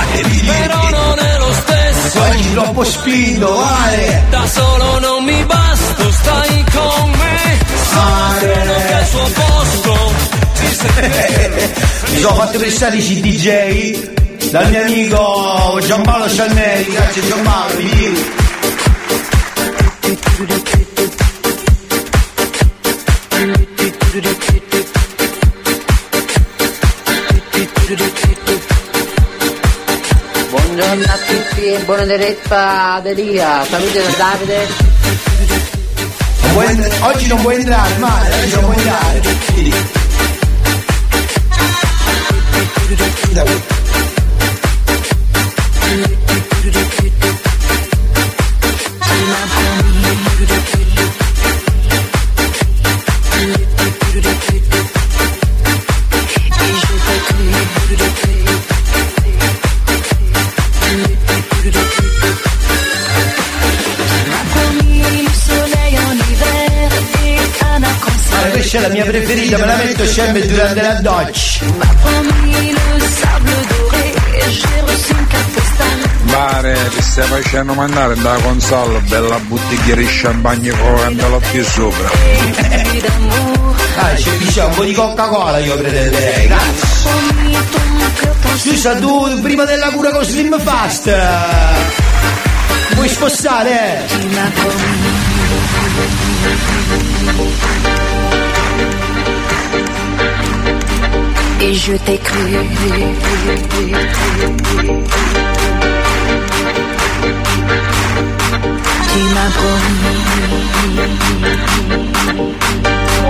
Però 0.46 0.90
non 0.90 1.20
è 1.20 1.38
lo 1.38 1.52
stesso. 1.52 2.22
Oggi 2.22 2.54
troppo 2.54 2.84
spinto, 2.86 3.54
vale! 3.54 4.24
Da 4.30 4.48
solo 4.48 5.00
non 5.00 5.24
mi 5.26 5.44
basto, 5.44 6.12
stai 6.14 6.66
con 6.72 7.10
me. 7.12 7.60
Che 8.40 8.94
al 8.94 9.06
suo 9.06 9.30
posto 9.34 10.14
ci 10.60 10.76
sei. 10.76 11.74
Mi 12.12 12.20
sono 12.20 12.36
fatto 12.36 12.58
prestare 12.58 12.96
i 12.96 13.02
CDJ 13.02 14.24
dal 14.52 14.70
mio 14.70 14.82
amico 14.82 15.80
Giampaolo 15.86 16.30
Cianneri, 16.30 16.92
grazie 16.92 17.26
Giampaolo, 17.28 17.78
vieni. 17.78 18.24
Buongiorno 30.50 31.04
a 31.04 31.18
tutti 31.28 31.66
e 31.66 31.80
buona 31.86 32.04
diretta 32.06 32.94
ad 32.94 33.06
Elia, 33.08 33.66
saluti 33.66 33.98
da 33.98 34.10
Davide. 34.18 34.68
Non 36.42 36.52
puoi 36.54 36.66
entra- 36.68 37.08
oggi 37.08 37.28
non 37.28 37.42
puoi 37.42 37.56
entrare, 37.56 37.98
male, 37.98 38.36
oggi 38.36 38.52
non 38.52 38.64
puoi 38.64 38.78
entrare. 38.78 39.22
La 68.88 68.90
mia 68.90 69.06
preferita, 69.06 69.58
me 69.58 69.66
la 69.66 69.76
metto 69.78 70.06
sempre 70.06 70.46
durante 70.46 70.82
la 70.82 70.94
doccia. 71.02 72.35
Bare, 76.36 76.90
ti 76.90 77.02
stai 77.02 77.28
facendo 77.28 77.74
mandare 77.74 78.16
da 78.16 78.36
console, 78.42 79.00
bella 79.08 79.40
bottiglia 79.40 79.96
di 79.96 80.06
champagne 80.06 80.70
con 80.72 80.96
candela 80.96 81.38
più 81.38 81.64
sopra. 81.64 82.10
Ah, 83.98 84.14
c'è 84.14 84.32
diciamo 84.38 84.68
un 84.68 84.76
po' 84.76 84.84
di 84.84 84.92
Coca-Cola 84.94 85.60
io 85.60 85.78
pretenderei. 85.78 86.52
Scusa, 88.58 88.96
tu 88.98 89.40
prima 89.42 89.64
della 89.64 89.90
cura 89.92 90.12
con 90.12 90.24
Slim 90.26 90.60
Fast 90.60 91.10
puoi 92.96 93.10
spostare? 93.10 94.08
eh? 94.10 95.24
Et 101.62 101.74
je 101.74 101.94
t'ai 102.06 102.20
cru. 102.20 102.40
Tu 109.16 109.22
m'as 109.22 109.56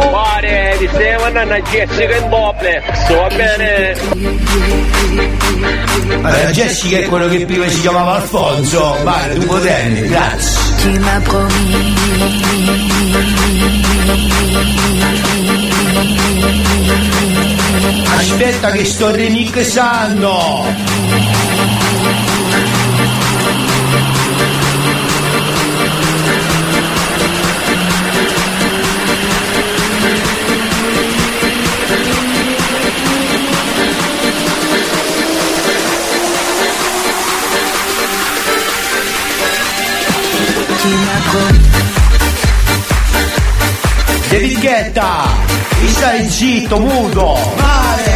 Guarda, 0.09 0.77
ti 0.79 0.87
stai 0.87 1.15
mandando 1.19 1.53
a 1.53 1.61
Jessica 1.61 2.15
in 2.15 2.29
doppia. 2.29 2.81
Sto 3.03 3.27
bene. 3.35 3.95
Allora, 6.23 6.51
Jessica 6.51 6.97
è 6.97 7.05
quello 7.05 7.27
che 7.27 7.45
prima 7.45 7.67
si 7.67 7.81
chiamava 7.81 8.15
Alfonso, 8.15 8.97
vai, 9.03 9.35
tu 9.35 9.45
potendi, 9.45 10.07
grazie. 10.07 10.59
Tu 10.81 10.89
m'as 11.01 11.21
promis. 11.21 11.53
Aspetta 18.17 18.71
che 18.71 18.85
sto 18.85 19.11
remixando. 19.11 21.34
David 44.29 44.59
Guetta, 44.59 45.33
mi 45.79 45.89
stai 45.89 46.29
zitto, 46.29 46.77
muto, 46.79 47.37
male. 47.57 48.13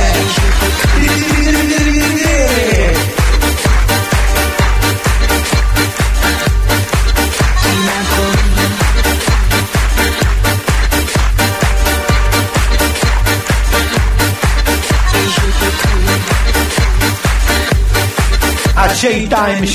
A 18.75 18.87
J-Time, 18.93 19.65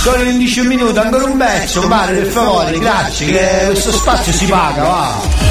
sciss. 0.00 0.02
Solo 0.02 0.22
11 0.22 0.60
minuti, 0.62 0.98
ancora 0.98 1.24
un 1.24 1.36
pezzo, 1.36 1.86
male 1.86 2.12
per 2.14 2.26
favore, 2.26 2.78
grazie, 2.78 3.26
che 3.26 3.66
questo 3.66 3.92
spazio 3.92 4.32
si 4.32 4.46
paga, 4.46 4.82
va. 4.82 5.49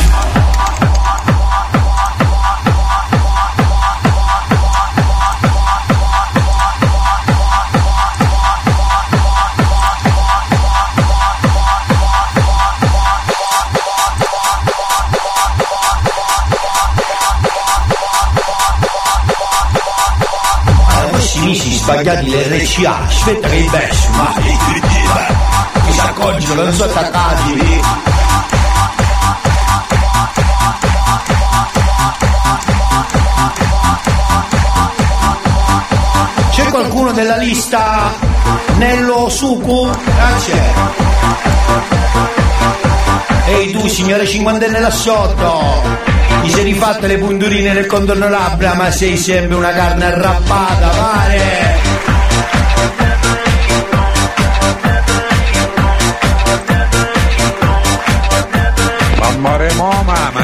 Sbagliati 22.80 22.84
l'RCA, 22.84 23.06
aspetta 23.06 23.48
che 23.50 23.56
il 23.56 23.70
verso, 23.70 24.10
ma 24.12 24.34
si 25.90 26.00
accorgono 26.00 26.38
che 26.38 26.54
non 26.54 26.74
sono 26.74 26.92
attaccati. 26.92 27.82
C'è 36.52 36.66
qualcuno 36.70 37.12
della 37.12 37.38
lista 37.38 38.14
Nello 38.78 39.30
Suku? 39.30 39.90
Grazie. 40.16 40.98
Ehi 43.48 43.72
tu 43.72 43.88
signore 43.88 44.28
cinquantenne 44.28 44.80
là 44.80 44.92
sotto, 44.92 45.82
ti 46.44 46.52
sei 46.52 46.64
rifatte 46.66 47.08
le 47.08 47.18
punturine 47.18 47.74
nel 47.74 47.88
contorno 47.88 48.30
labbra 48.30 48.76
ma 48.76 48.92
sei 48.92 49.18
sempre 49.18 49.56
una 49.56 49.72
carne 49.72 50.06
arrappata, 50.06 50.88
pare! 50.90 51.69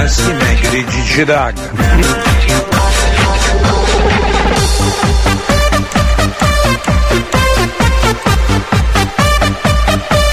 Moma, 0.06 0.08
ma 0.08 0.08
sì, 0.08 0.32
ma 0.34 0.50
è 0.50 0.56
grigi 0.56 1.26
tag. 1.26 1.54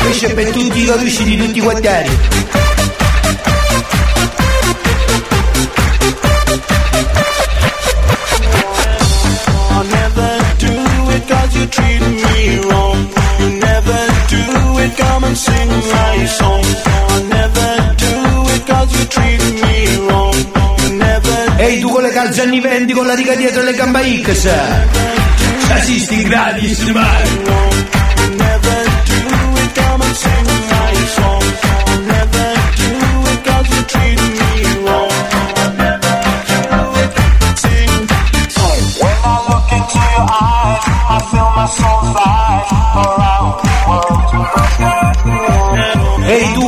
Questo 0.00 0.26
è 0.26 0.34
per 0.34 0.50
tutti 0.50 0.82
i 0.82 0.84
caduci 0.84 1.24
di 1.24 1.36
tutti 1.36 1.58
i 1.58 1.60
quartieri. 1.60 2.18
I 9.70 9.84
never 9.84 10.38
do 10.58 11.10
it 11.10 11.26
cause 11.26 11.56
you 11.56 11.66
treat 11.68 12.00
me 12.00 12.58
wrong. 12.66 13.08
You 13.38 13.48
never 13.58 14.06
do 14.28 14.78
it, 14.78 14.96
come 14.96 15.24
and 15.24 15.36
sing 15.36 15.68
my 15.68 16.26
song. 16.26 17.31
Tu 21.82 21.90
con 21.90 22.00
le 22.00 22.10
calze 22.10 22.42
anni 22.42 22.60
20 22.60 22.92
con 22.92 23.08
la 23.08 23.14
riga 23.14 23.34
dietro 23.34 23.60
le 23.64 23.74
gamba 23.74 24.00
X. 24.02 24.48
Assisti 25.68 26.22
gratis, 26.22 26.78
male. 26.92 27.28
never 28.36 28.84
do 29.04 29.62
it, 29.62 29.74
come 29.74 30.02
and 30.02 30.16
sing 30.16 30.52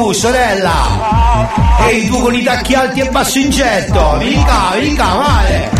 tu 0.04 0.12
sorella. 0.12 0.74
Ehi 1.88 2.06
tu 2.08 2.20
con 2.20 2.34
i 2.34 2.42
tacchi 2.42 2.74
alti 2.74 3.00
e 3.00 3.08
basso 3.08 3.38
in 3.38 3.48
getto. 3.48 4.16
Vieni 4.18 4.42
qua, 4.44 4.72
vieni 4.78 4.94
qua, 4.96 5.14
male. 5.14 5.70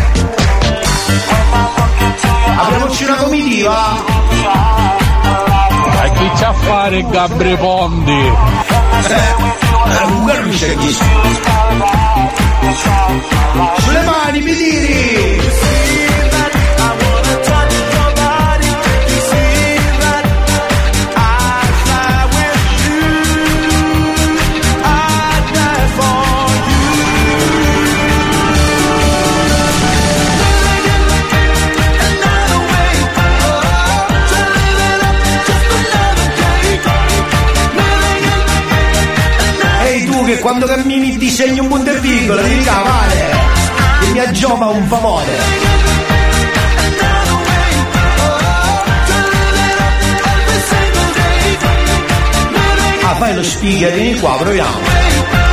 Apriamoci 2.57 3.05
una 3.05 3.17
comitiva. 3.17 4.03
E 6.05 6.13
chi 6.13 6.31
c'ha 6.37 6.49
a 6.49 6.53
fare 6.53 7.07
Gabri 7.07 7.57
Pondi? 7.57 8.33
Eh, 9.09 9.35
comunque 10.03 10.39
non 10.39 10.49
c'è 10.51 10.75
chi. 10.77 10.97
Sulle 13.77 14.03
mani, 14.03 14.41
mi 14.41 14.57
tiri. 14.57 16.14
Quando 40.45 40.67
cammini 40.67 41.17
disegni 41.17 41.59
un 41.59 41.69
punto 41.69 41.91
e 41.91 41.99
virgola, 42.01 42.43
devi 42.43 42.63
cavare. 42.63 43.31
Che 44.01 44.11
mi 44.11 44.19
aggiova 44.19 44.67
un 44.67 44.87
favore. 44.89 45.33
Ah, 53.05 53.15
fai 53.15 53.35
lo 53.35 53.43
speaker, 53.43 53.93
vieni 53.95 54.21
qua, 54.21 54.37
proviamo. 54.37 54.81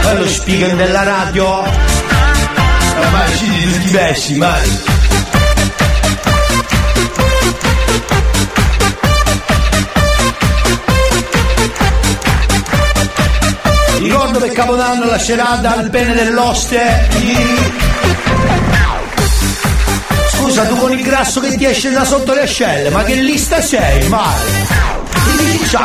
Fai 0.01 0.17
lo 0.17 0.27
speaker 0.27 0.75
della 0.75 1.03
radio. 1.03 1.63
Ormai 2.99 3.37
ci 3.37 3.49
di 3.49 3.71
tutti 3.71 3.87
i 3.87 3.91
pesci, 3.91 4.35
mani. 4.35 4.90
Capodanno 14.61 15.05
lascerà 15.05 15.57
dal 15.59 15.89
pene 15.89 16.13
dell'oste. 16.13 17.09
Scusa, 20.33 20.65
tu 20.67 20.75
con 20.77 20.91
il 20.91 21.01
grasso 21.01 21.39
che 21.39 21.57
ti 21.57 21.65
esce 21.65 21.89
da 21.89 22.05
sotto 22.05 22.31
le 22.35 22.43
ascelle, 22.43 22.91
ma 22.91 23.03
che 23.03 23.15
lista 23.15 23.59
sei, 23.59 24.07
male? 24.07 24.67
Ti 25.35 25.45
dici 25.45 25.75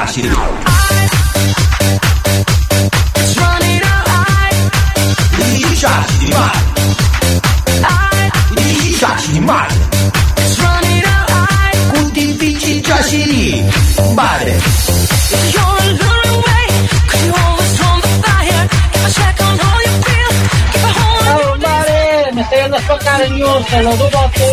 a 23.27 23.31
mio 23.31 23.57
ostello, 23.57 23.91
tu 23.91 24.09
porto 24.09 24.45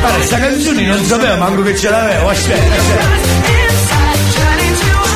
Guarda, 0.00 0.16
questa 0.18 0.38
canzone 0.38 0.86
non 0.86 1.04
sapevo 1.04 1.36
manco 1.36 1.62
che 1.62 1.76
ce 1.76 1.90
l'avevo, 1.90 2.28
aspetta, 2.28 2.74
aspetta. 2.74 3.34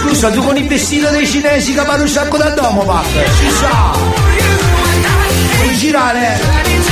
Scusa, 0.01 0.31
tu 0.31 0.43
con 0.43 0.57
il 0.57 0.67
vestito 0.67 1.11
dei 1.11 1.27
cinesi 1.27 1.75
che 1.75 1.81
un 1.81 2.09
sacco 2.09 2.37
da 2.37 2.51
domo, 2.51 2.83
Pac, 2.85 3.07
ci 3.39 3.51
sa. 3.51 3.93
Puoi 5.57 5.77
girare. 5.77 6.90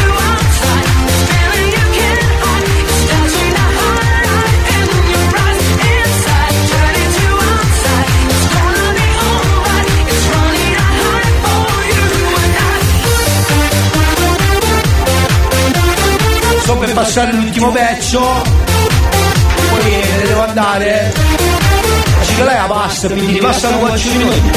Sto 16.69 16.77
per 16.77 16.93
passare 16.93 17.32
l'ultimo 17.32 17.73
pezzo. 17.73 18.20
Poi 18.20 19.85
me 19.85 20.16
ne 20.19 20.27
devo 20.27 20.43
andare. 20.43 21.15
Dici 22.20 22.35
che 22.35 22.45
lei 22.45 22.57
la 22.57 22.65
pasta, 22.65 23.09
quindi 23.09 23.39
passano 23.39 23.78
4 23.78 24.11
minuti. 24.11 24.51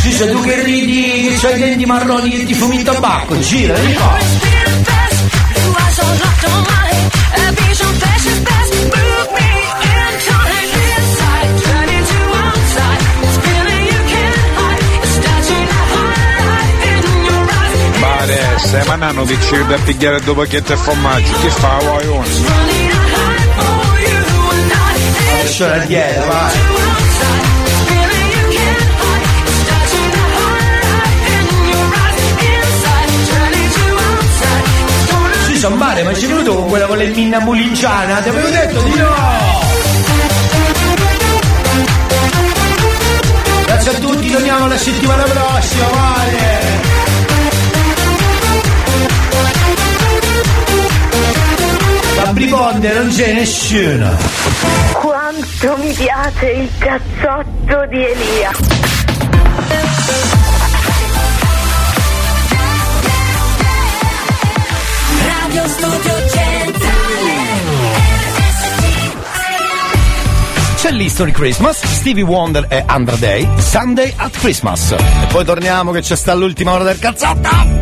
Sì, 0.00 0.12
se 0.12 0.30
tu 0.30 0.40
che 0.40 0.62
ridi 0.62 1.28
che 1.28 1.36
c'hai 1.38 1.56
i 1.56 1.58
denti 1.58 1.84
marroni 1.84 2.30
che 2.30 2.46
ti 2.46 2.54
fumi 2.54 2.76
il 2.76 2.82
tabacco, 2.84 3.38
gira, 3.40 3.74
vieni 3.74 3.98
mandando 18.86 19.24
che 19.24 19.38
ci 19.40 19.66
da 19.66 19.76
pigliare 19.76 20.20
due 20.20 20.34
pacchetti 20.34 20.72
e 20.72 20.76
formaggio, 20.76 21.32
che 21.40 21.48
fa 21.48 21.78
la 25.68 25.78
dieta, 25.78 26.24
vai. 26.26 26.52
Sì, 35.46 35.56
sono 35.58 35.76
male, 35.76 36.02
ma 36.02 36.14
ci 36.14 36.26
venuto 36.26 36.54
con 36.54 36.68
quella 36.68 36.86
con 36.86 36.96
le 36.96 37.06
minna 37.06 37.40
mulinciana, 37.40 38.20
ti 38.20 38.28
avevo 38.28 38.48
detto 38.48 38.80
di 38.82 38.94
no! 38.94 39.60
Grazie 43.66 43.90
a 43.90 43.94
tutti, 43.94 44.30
torniamo 44.30 44.68
la 44.68 44.78
settimana 44.78 45.22
prossima, 45.24 45.86
vale! 45.88 47.01
Gabri 52.32 52.46
Ponte 52.46 52.92
non 52.94 53.08
c'è 53.08 53.34
nessuno! 53.34 54.16
Quanto 54.94 55.76
mi 55.76 55.92
piace 55.92 56.46
il 56.46 56.70
cazzotto 56.78 57.86
di 57.90 58.06
Elia. 58.06 58.50
Radio 65.26 65.68
Studio 65.68 66.28
Centrale 66.30 67.40
C'è 70.76 70.90
l'History 70.90 71.32
Christmas, 71.32 71.84
Stevie 71.84 72.22
Wonder 72.22 72.64
e 72.70 72.82
Andra 72.86 73.16
Day, 73.16 73.46
Sunday 73.58 74.10
at 74.16 74.38
Christmas. 74.38 74.92
E 74.92 75.26
poi 75.28 75.44
torniamo 75.44 75.92
che 75.92 76.00
c'è 76.00 76.16
sta 76.16 76.32
l'ultima 76.32 76.72
ora 76.72 76.84
del 76.84 76.98
cazzotto! 76.98 77.81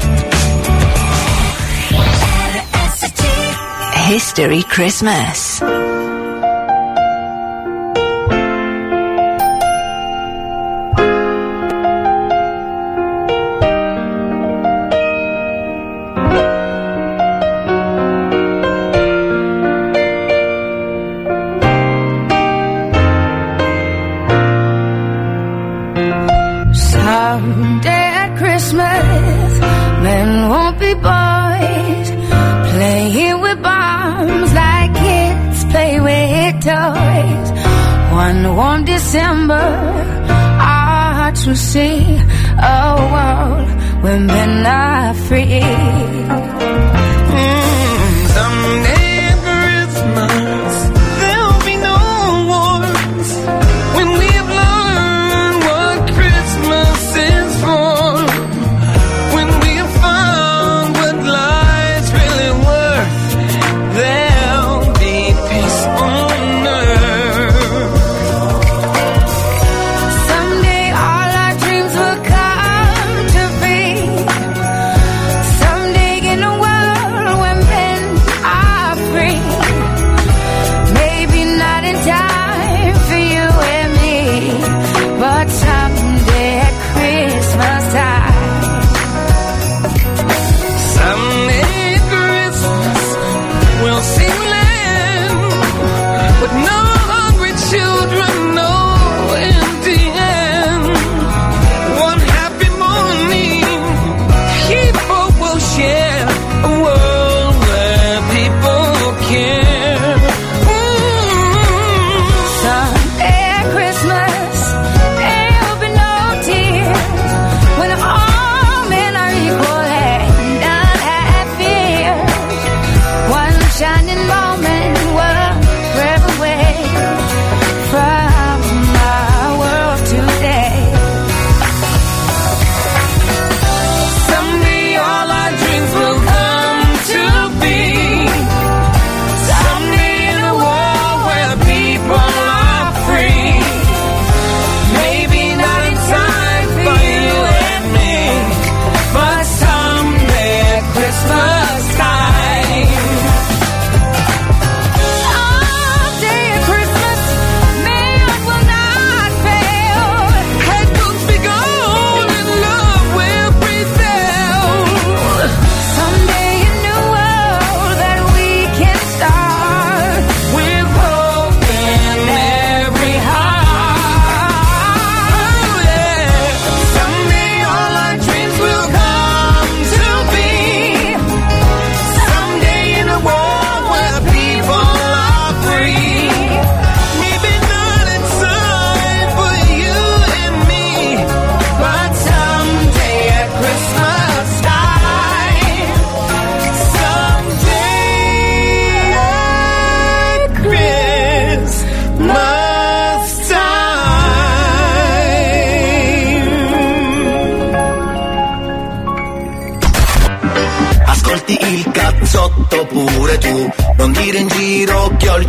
History 4.11 4.65
Christmas. 4.65 5.80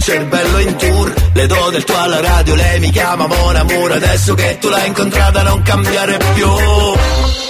Cervello 0.01 0.59
in 0.59 0.75
tour 0.75 1.13
Le 1.33 1.45
do 1.47 1.69
del 1.69 1.83
tuo 1.83 1.97
alla 1.97 2.19
radio, 2.19 2.55
lei 2.55 2.79
mi 2.79 2.89
chiama 2.89 3.27
Mon 3.27 3.55
Amour 3.55 3.91
Adesso 3.91 4.33
che 4.33 4.57
tu 4.59 4.69
l'hai 4.69 4.87
incontrata 4.87 5.43
non 5.43 5.61
cambiare 5.61 6.17
più 6.33 7.40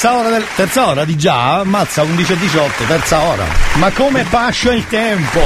terza 0.00 0.16
ora 0.16 0.30
del. 0.30 0.46
Terza 0.54 0.86
ora 0.86 1.04
di 1.04 1.16
già? 1.16 1.58
Ammazza 1.58 2.02
11 2.02 2.32
e 2.32 2.38
18, 2.38 2.84
terza 2.84 3.20
ora. 3.20 3.44
Ma 3.74 3.90
come 3.90 4.24
pascia 4.24 4.72
il 4.72 4.86
tempo! 4.86 5.40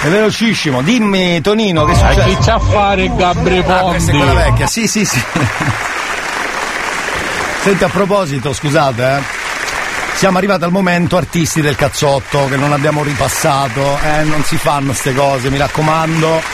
È 0.00 0.06
velocissimo, 0.06 0.80
dimmi 0.80 1.40
Tonino 1.40 1.84
che 1.84 1.94
succede? 1.94 2.24
chi 2.24 2.36
c'ha 2.40 2.54
a 2.54 2.60
fare 2.60 3.12
Gabri 3.16 3.64
Ah, 3.66 3.80
questa 3.80 4.12
è 4.12 4.16
quella 4.16 4.34
vecchia, 4.34 4.66
sì 4.68 4.86
sì 4.86 5.04
sì. 5.04 5.20
Senti 7.62 7.82
a 7.82 7.88
proposito, 7.88 8.52
scusate, 8.52 9.02
eh. 9.02 9.22
Siamo 10.14 10.38
arrivati 10.38 10.62
al 10.62 10.70
momento 10.70 11.16
artisti 11.16 11.60
del 11.60 11.74
cazzotto 11.74 12.46
che 12.48 12.56
non 12.56 12.72
abbiamo 12.72 13.02
ripassato, 13.02 13.98
eh, 14.04 14.22
non 14.22 14.44
si 14.44 14.56
fanno 14.56 14.88
queste 14.88 15.12
cose, 15.14 15.50
mi 15.50 15.56
raccomando. 15.58 16.53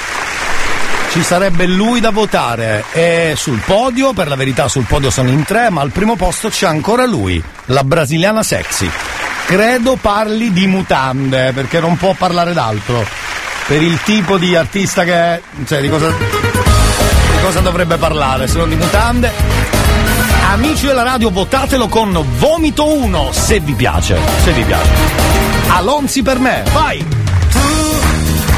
Ci 1.11 1.24
sarebbe 1.24 1.66
lui 1.66 1.99
da 1.99 2.11
votare 2.11 2.85
e 2.93 3.35
sul 3.37 3.61
podio, 3.66 4.12
per 4.12 4.28
la 4.28 4.37
verità 4.37 4.69
sul 4.69 4.85
podio 4.85 5.11
sono 5.11 5.28
in 5.28 5.43
tre, 5.43 5.69
ma 5.69 5.81
al 5.81 5.91
primo 5.91 6.15
posto 6.15 6.51
c'è 6.51 6.69
ancora 6.69 7.05
lui, 7.05 7.43
la 7.66 7.82
brasiliana 7.82 8.45
sexy. 8.45 8.89
Credo 9.45 9.97
parli 10.01 10.53
di 10.53 10.69
mutande, 10.69 11.51
perché 11.53 11.81
non 11.81 11.97
può 11.97 12.15
parlare 12.16 12.53
d'altro. 12.53 13.05
Per 13.66 13.82
il 13.82 14.01
tipo 14.05 14.39
di 14.39 14.55
artista 14.55 15.03
che 15.03 15.12
è, 15.12 15.41
cioè 15.66 15.81
di 15.81 15.89
cosa, 15.89 16.11
di 16.11 17.43
cosa 17.43 17.59
dovrebbe 17.59 17.97
parlare, 17.97 18.47
se 18.47 18.59
non 18.59 18.69
di 18.69 18.77
mutande. 18.77 19.32
Amici 20.53 20.87
della 20.87 21.03
radio, 21.03 21.31
votatelo 21.31 21.89
con 21.89 22.24
Vomito 22.39 22.87
1 22.87 23.31
se 23.32 23.59
vi 23.59 23.74
piace, 23.74 24.16
se 24.45 24.53
vi 24.53 24.62
piace. 24.62 24.91
Alonzi 25.70 26.23
per 26.23 26.39
me, 26.39 26.62
vai! 26.73 27.05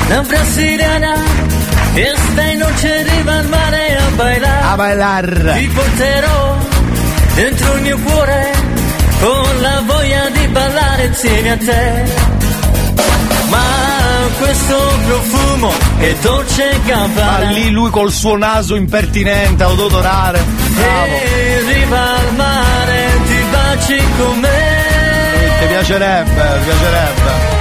La 0.08 0.20
brasiliana 0.20 1.61
e 1.94 2.14
stai 2.16 2.56
noche 2.56 3.00
arriva 3.00 3.32
al 3.32 3.46
mare 3.48 3.96
a 3.96 4.10
bailar 4.16 4.64
A 4.64 4.76
bailar 4.76 5.54
Ti 5.58 5.66
porterò 5.68 6.56
dentro 7.34 7.74
il 7.74 7.82
mio 7.82 7.98
cuore 7.98 8.50
con 9.20 9.60
la 9.60 9.82
voglia 9.86 10.28
di 10.30 10.48
ballare 10.48 11.04
insieme 11.04 11.50
a 11.52 11.56
te 11.56 12.02
Ma 13.48 13.62
questo 14.38 14.76
profumo 15.06 15.72
è 15.98 16.14
dolce 16.20 16.80
campana 16.86 17.44
Ma 17.44 17.50
lì 17.50 17.70
lui 17.70 17.90
col 17.90 18.10
suo 18.10 18.36
naso 18.36 18.74
impertinente, 18.74 19.62
ad 19.62 19.78
odorare. 19.78 20.42
Bravo. 20.74 21.12
E 21.12 21.54
arriva 21.54 22.16
al 22.16 22.34
mare 22.34 23.10
ti 23.26 23.44
baci 23.50 24.02
con 24.18 24.38
me 24.40 25.58
Ti 25.60 25.66
piacerebbe, 25.66 26.30
ti 26.30 26.64
piacerebbe. 26.64 27.51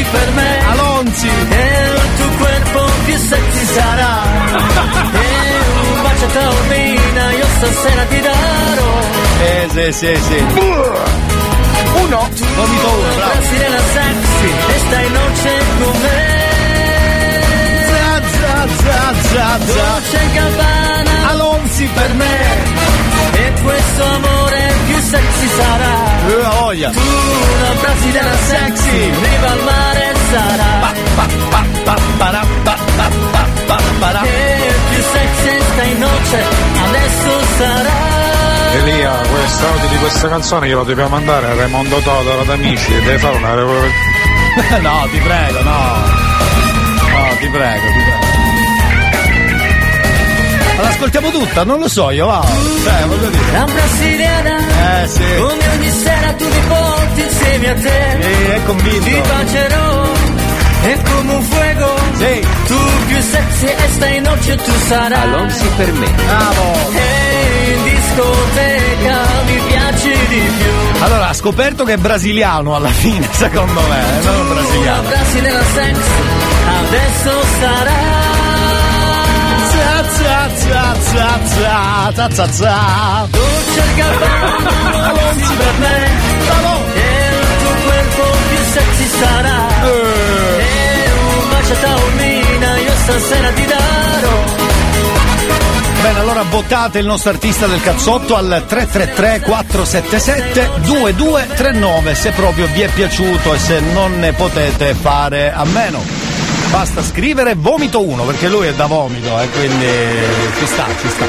Alonzi 0.00 0.04
per 0.10 0.30
me. 0.32 0.58
Alonzi. 0.66 1.28
E 1.28 1.92
il 1.94 2.14
tuo 2.16 2.28
corpo 2.38 2.90
più 3.04 3.16
sexy 3.16 3.64
sarà. 3.66 4.18
E 5.12 5.58
un 5.92 6.02
bacio 6.02 6.26
taormina 6.26 7.32
io 7.32 7.46
stasera 7.56 8.02
ti 8.04 8.20
darò. 8.20 8.92
Eh 9.42 9.68
sì, 9.70 9.92
sì, 9.92 10.20
sì. 10.22 10.38
Uno, 11.92 12.28
vomito 12.56 12.88
uno, 12.90 13.14
bravo. 13.16 13.32
Brasiliana 13.32 13.80
sexy 13.92 14.50
e 14.74 14.78
stai 14.78 15.10
noce 15.10 15.62
con 15.78 16.00
me 16.00 16.29
za, 18.84 19.12
za, 19.32 19.58
za. 19.66 19.74
Dolce 19.74 20.20
Gabbana 20.34 21.30
Alonzi 21.30 21.88
per 21.94 22.12
me 22.14 22.36
E 23.32 23.52
questo 23.62 24.04
amore 24.04 24.74
più 24.86 25.00
sexy 25.00 25.40
voglia. 26.70 26.90
Tu 26.90 26.98
una 26.98 27.80
brasiliana 27.80 28.36
sexy, 28.36 29.10
viva 29.10 29.50
al 29.50 29.62
mare 29.64 30.14
sarà. 30.30 30.92
E 34.24 34.72
più 34.90 35.02
sexy 35.02 35.60
stai 35.72 35.90
in 35.90 35.98
noce, 35.98 36.44
adesso 36.86 37.40
sarà. 37.58 38.18
Elia, 38.72 39.10
questo 39.10 39.66
audio 39.66 39.88
di 39.88 39.96
questa 39.96 40.28
canzone 40.28 40.68
glielo 40.68 40.84
dobbiamo 40.84 41.10
mandare 41.10 41.46
a 41.46 41.54
Raimondo 41.54 41.98
Todoro 41.98 42.40
ad 42.42 42.50
amici, 42.50 42.92
deve 42.92 43.18
fare 43.18 43.36
una 43.36 43.54
no, 44.80 45.08
ti 45.10 45.18
prego, 45.18 45.62
no. 45.62 46.28
No, 47.10 47.36
ti 47.38 47.48
prego, 47.48 47.86
ti 47.86 48.02
prego. 48.02 48.29
Ma 50.80 50.88
l'ascoltiamo 50.88 51.30
tutta, 51.30 51.62
non 51.64 51.78
lo 51.78 51.88
so 51.88 52.10
io, 52.10 52.24
va. 52.26 52.42
Cioè, 52.42 53.06
voglio 53.06 53.28
dire. 53.28 53.52
La 53.52 53.64
brasiliana, 53.64 55.02
Eh 55.02 55.08
sì. 55.08 55.22
come 55.38 55.68
ogni 55.74 55.90
sera 55.90 56.32
tu 56.32 56.44
mi 56.46 56.60
porti 56.68 57.20
insieme 57.20 57.68
a 57.68 57.74
te. 57.74 58.18
Sì, 58.20 58.50
è 58.50 58.62
convinto. 58.64 59.04
Ti 59.04 59.20
bacerò, 59.28 60.02
è 60.82 60.98
come 61.02 61.32
un 61.34 61.42
fuego. 61.42 61.94
Sì. 62.14 62.46
Tu 62.66 62.76
più 63.08 63.20
sexy 63.20 63.66
e 63.66 63.88
stai 63.92 64.16
in 64.16 64.22
noce 64.22 64.56
tu 64.56 64.72
sarai. 64.88 65.20
Alonsi 65.20 65.64
per 65.76 65.92
me. 65.92 66.06
Bravo. 66.26 66.90
E 66.94 67.72
in 67.74 67.82
discoteca 67.82 69.18
mi 69.46 69.60
piaci 69.68 70.08
di 70.28 70.40
più. 70.58 71.02
Allora, 71.02 71.28
ha 71.28 71.34
scoperto 71.34 71.84
che 71.84 71.92
è 71.94 71.96
brasiliano 71.98 72.74
alla 72.74 72.88
fine, 72.88 73.28
secondo 73.32 73.80
me, 73.88 73.98
eh, 74.00 74.24
non 74.24 74.48
La 74.48 74.54
brasiliano. 74.54 75.02
brasiliana 75.08 75.62
sexy, 75.74 76.10
adesso 76.86 77.44
sarà. 77.60 78.29
Za, 80.18 80.48
za, 80.54 80.94
za, 81.12 81.38
za, 81.54 82.10
za, 82.14 82.28
za, 82.30 82.46
za, 82.52 82.76
gabbana, 83.96 85.08
Alonso 85.08 85.54
per 85.56 85.74
me. 85.78 85.96
E 86.94 87.28
il 87.30 87.46
tuo 87.60 87.74
corpo 87.84 88.36
più 88.48 88.62
sexy 88.72 89.06
sarà. 89.18 89.58
E 90.58 91.10
un 91.12 91.48
bacio 91.50 91.74
taormina 91.80 92.78
io 92.78 92.92
stasera 93.02 93.48
ti 93.50 93.64
darò. 93.66 94.60
Bene, 96.02 96.18
allora 96.18 96.42
votate 96.42 96.98
il 96.98 97.06
nostro 97.06 97.30
artista 97.30 97.66
del 97.66 97.82
cazzotto 97.82 98.34
al 98.34 98.64
333 98.66 99.40
477 99.40 100.80
2239 100.80 102.14
se 102.14 102.30
proprio 102.30 102.66
vi 102.72 102.80
è 102.80 102.88
piaciuto 102.88 103.52
e 103.52 103.58
se 103.58 103.80
non 103.80 104.18
ne 104.18 104.32
potete 104.32 104.94
fare 104.94 105.52
a 105.52 105.64
meno. 105.64 106.19
Basta 106.70 107.02
scrivere 107.02 107.54
vomito 107.56 108.00
1 108.00 108.22
perché 108.24 108.48
lui 108.48 108.68
è 108.68 108.74
da 108.74 108.86
vomito 108.86 109.40
e 109.40 109.48
quindi 109.50 109.86
ci 110.58 110.66
sta, 110.66 110.86
ci 111.00 111.08
sta. 111.08 111.26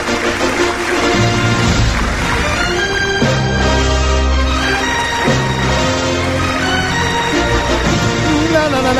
Na 8.52 8.68
na 8.68 8.92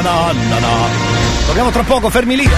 na 0.00 0.32
na 0.32 0.58
na. 0.58 1.14
Torniamo 1.46 1.70
tra 1.70 1.82
poco, 1.82 2.08
fermi 2.08 2.36
lì. 2.36 2.50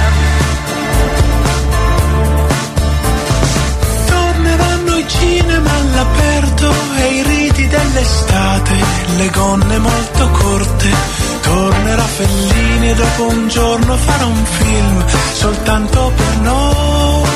Torneranno 4.07 4.97
i 4.97 5.05
cinema 5.09 5.71
all'aperto 5.71 6.73
e 6.97 7.07
i 7.09 7.23
riti 7.23 7.67
dell'estate, 7.67 8.75
le 9.17 9.31
gonne 9.31 9.79
molto 9.79 10.31
corte. 10.31 11.28
Tornerà 11.49 12.03
Fellini 12.03 12.91
e 12.91 12.95
dopo 12.95 13.29
un 13.29 13.49
giorno 13.49 13.97
farà 13.97 14.27
un 14.27 14.45
film 14.45 15.05
soltanto 15.33 16.13
per 16.15 16.37
noi. 16.43 17.27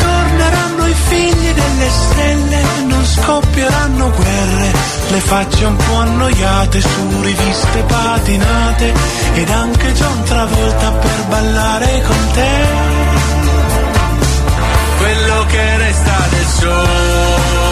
Torneranno 0.00 0.86
i 0.86 0.94
figli 1.08 1.52
delle 1.52 1.90
stelle, 1.90 2.62
non 2.86 3.04
scoppieranno 3.04 4.10
guerre, 4.10 4.72
le 5.10 5.20
facce 5.20 5.64
un 5.66 5.76
po' 5.76 5.96
annoiate 5.96 6.80
su 6.80 7.20
riviste 7.20 7.82
patinate 7.86 8.94
ed 9.34 9.50
anche 9.50 9.92
John 9.92 10.22
Travolta 10.24 10.90
per 10.90 11.24
ballare 11.28 12.02
con 12.06 12.30
te. 12.32 12.50
Quello 14.96 15.44
che 15.48 15.76
resta 15.76 16.16
del 16.30 16.46
sole, 16.46 17.65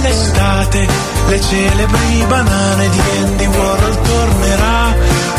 dell'estate, 0.00 0.86
le 1.28 1.40
celebri 1.40 2.24
banane 2.26 2.88
di 2.88 3.00
Andy 3.22 3.46
Warhol 3.46 4.00
tornerà, 4.00 4.94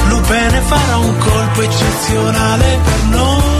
Lupene 0.07 0.61
farà 0.61 0.97
un 0.97 1.17
colpo 1.17 1.61
eccezionale 1.61 2.79
per 2.83 3.03
noi. 3.09 3.58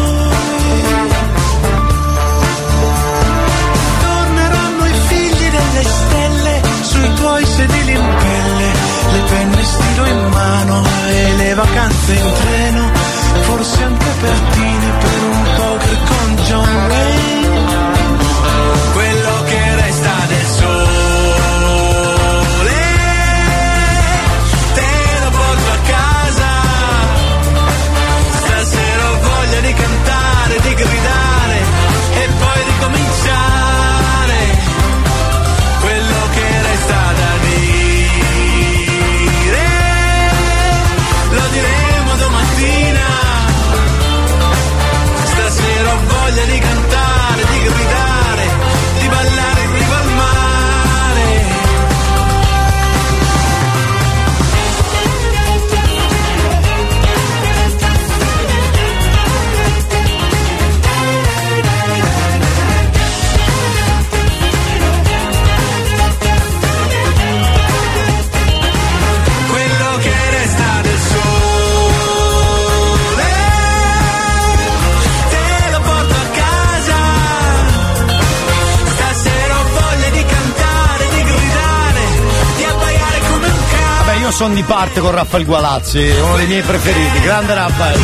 Parte 84.90 84.99
con 84.99 85.11
Raffaele 85.11 85.45
Gualazzi, 85.45 85.99
uno 86.22 86.36
dei 86.36 86.48
miei 86.48 86.61
preferiti, 86.61 87.22
grande 87.22 87.53
Raffaele. 87.53 87.99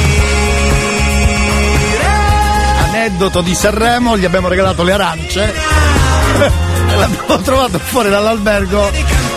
Aneddoto 2.84 3.41
di 3.41 3.56
Sanremo, 3.56 4.18
gli 4.18 4.26
abbiamo 4.26 4.48
regalato 4.48 4.84
le 4.84 4.94
arance. 4.94 5.53
E 6.88 6.98
l'abbiamo 6.98 7.41
trovato 7.41 7.80
fuori 7.80 8.10
dall'albergo 8.10 8.91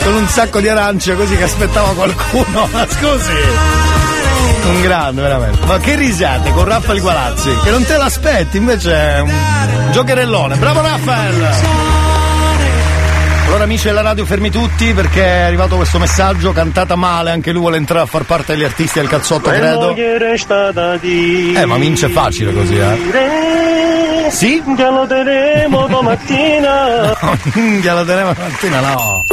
con 0.05 0.13
un 0.13 0.29
sacco 0.29 0.61
di 0.61 0.69
arance 0.69 1.17
così 1.17 1.35
che 1.35 1.45
aspettava 1.45 1.95
qualcuno. 1.95 2.69
Ma 2.71 2.87
scusi! 2.87 3.33
Un 4.65 4.83
grande, 4.83 5.23
veramente. 5.23 5.65
Ma 5.65 5.79
che 5.79 5.97
risate 5.97 6.53
con 6.53 6.67
Raffaele 6.67 7.01
Gualazzi, 7.01 7.57
che 7.65 7.71
non 7.71 7.85
te 7.85 7.97
l'aspetti, 7.97 8.59
invece 8.59 8.93
è 8.93 9.21
un 9.21 9.33
giocherellone. 9.93 10.57
Bravo 10.57 10.83
Raffaele! 10.83 11.98
Allora 13.49 13.65
amici 13.65 13.87
della 13.87 14.03
radio 14.03 14.27
fermi 14.27 14.51
tutti 14.51 14.93
perché 14.93 15.25
è 15.25 15.41
arrivato 15.41 15.77
questo 15.77 15.99
messaggio, 15.99 16.53
cantata 16.53 16.97
male, 16.97 17.31
anche 17.31 17.51
lui 17.51 17.63
vuole 17.63 17.79
entrare 17.79 18.05
a 18.05 18.07
far 18.07 18.25
parte 18.25 18.53
degli 18.53 18.63
artisti 18.63 18.99
del 18.99 19.09
cazzotto 19.09 19.49
credo. 19.49 19.95
Eh 21.57 21.65
ma 21.65 21.77
vince 21.79 22.11
facile 22.11 22.53
così 22.53 22.77
eh. 22.77 24.31
Sì? 24.31 24.63
Che 24.63 24.85
lo 24.91 25.07
terremo 25.07 25.87
domattina. 25.87 27.17
Minchia 27.55 27.95
la 27.95 28.05
terremo 28.05 28.35
mattina 28.37 28.81
no. 28.81 29.25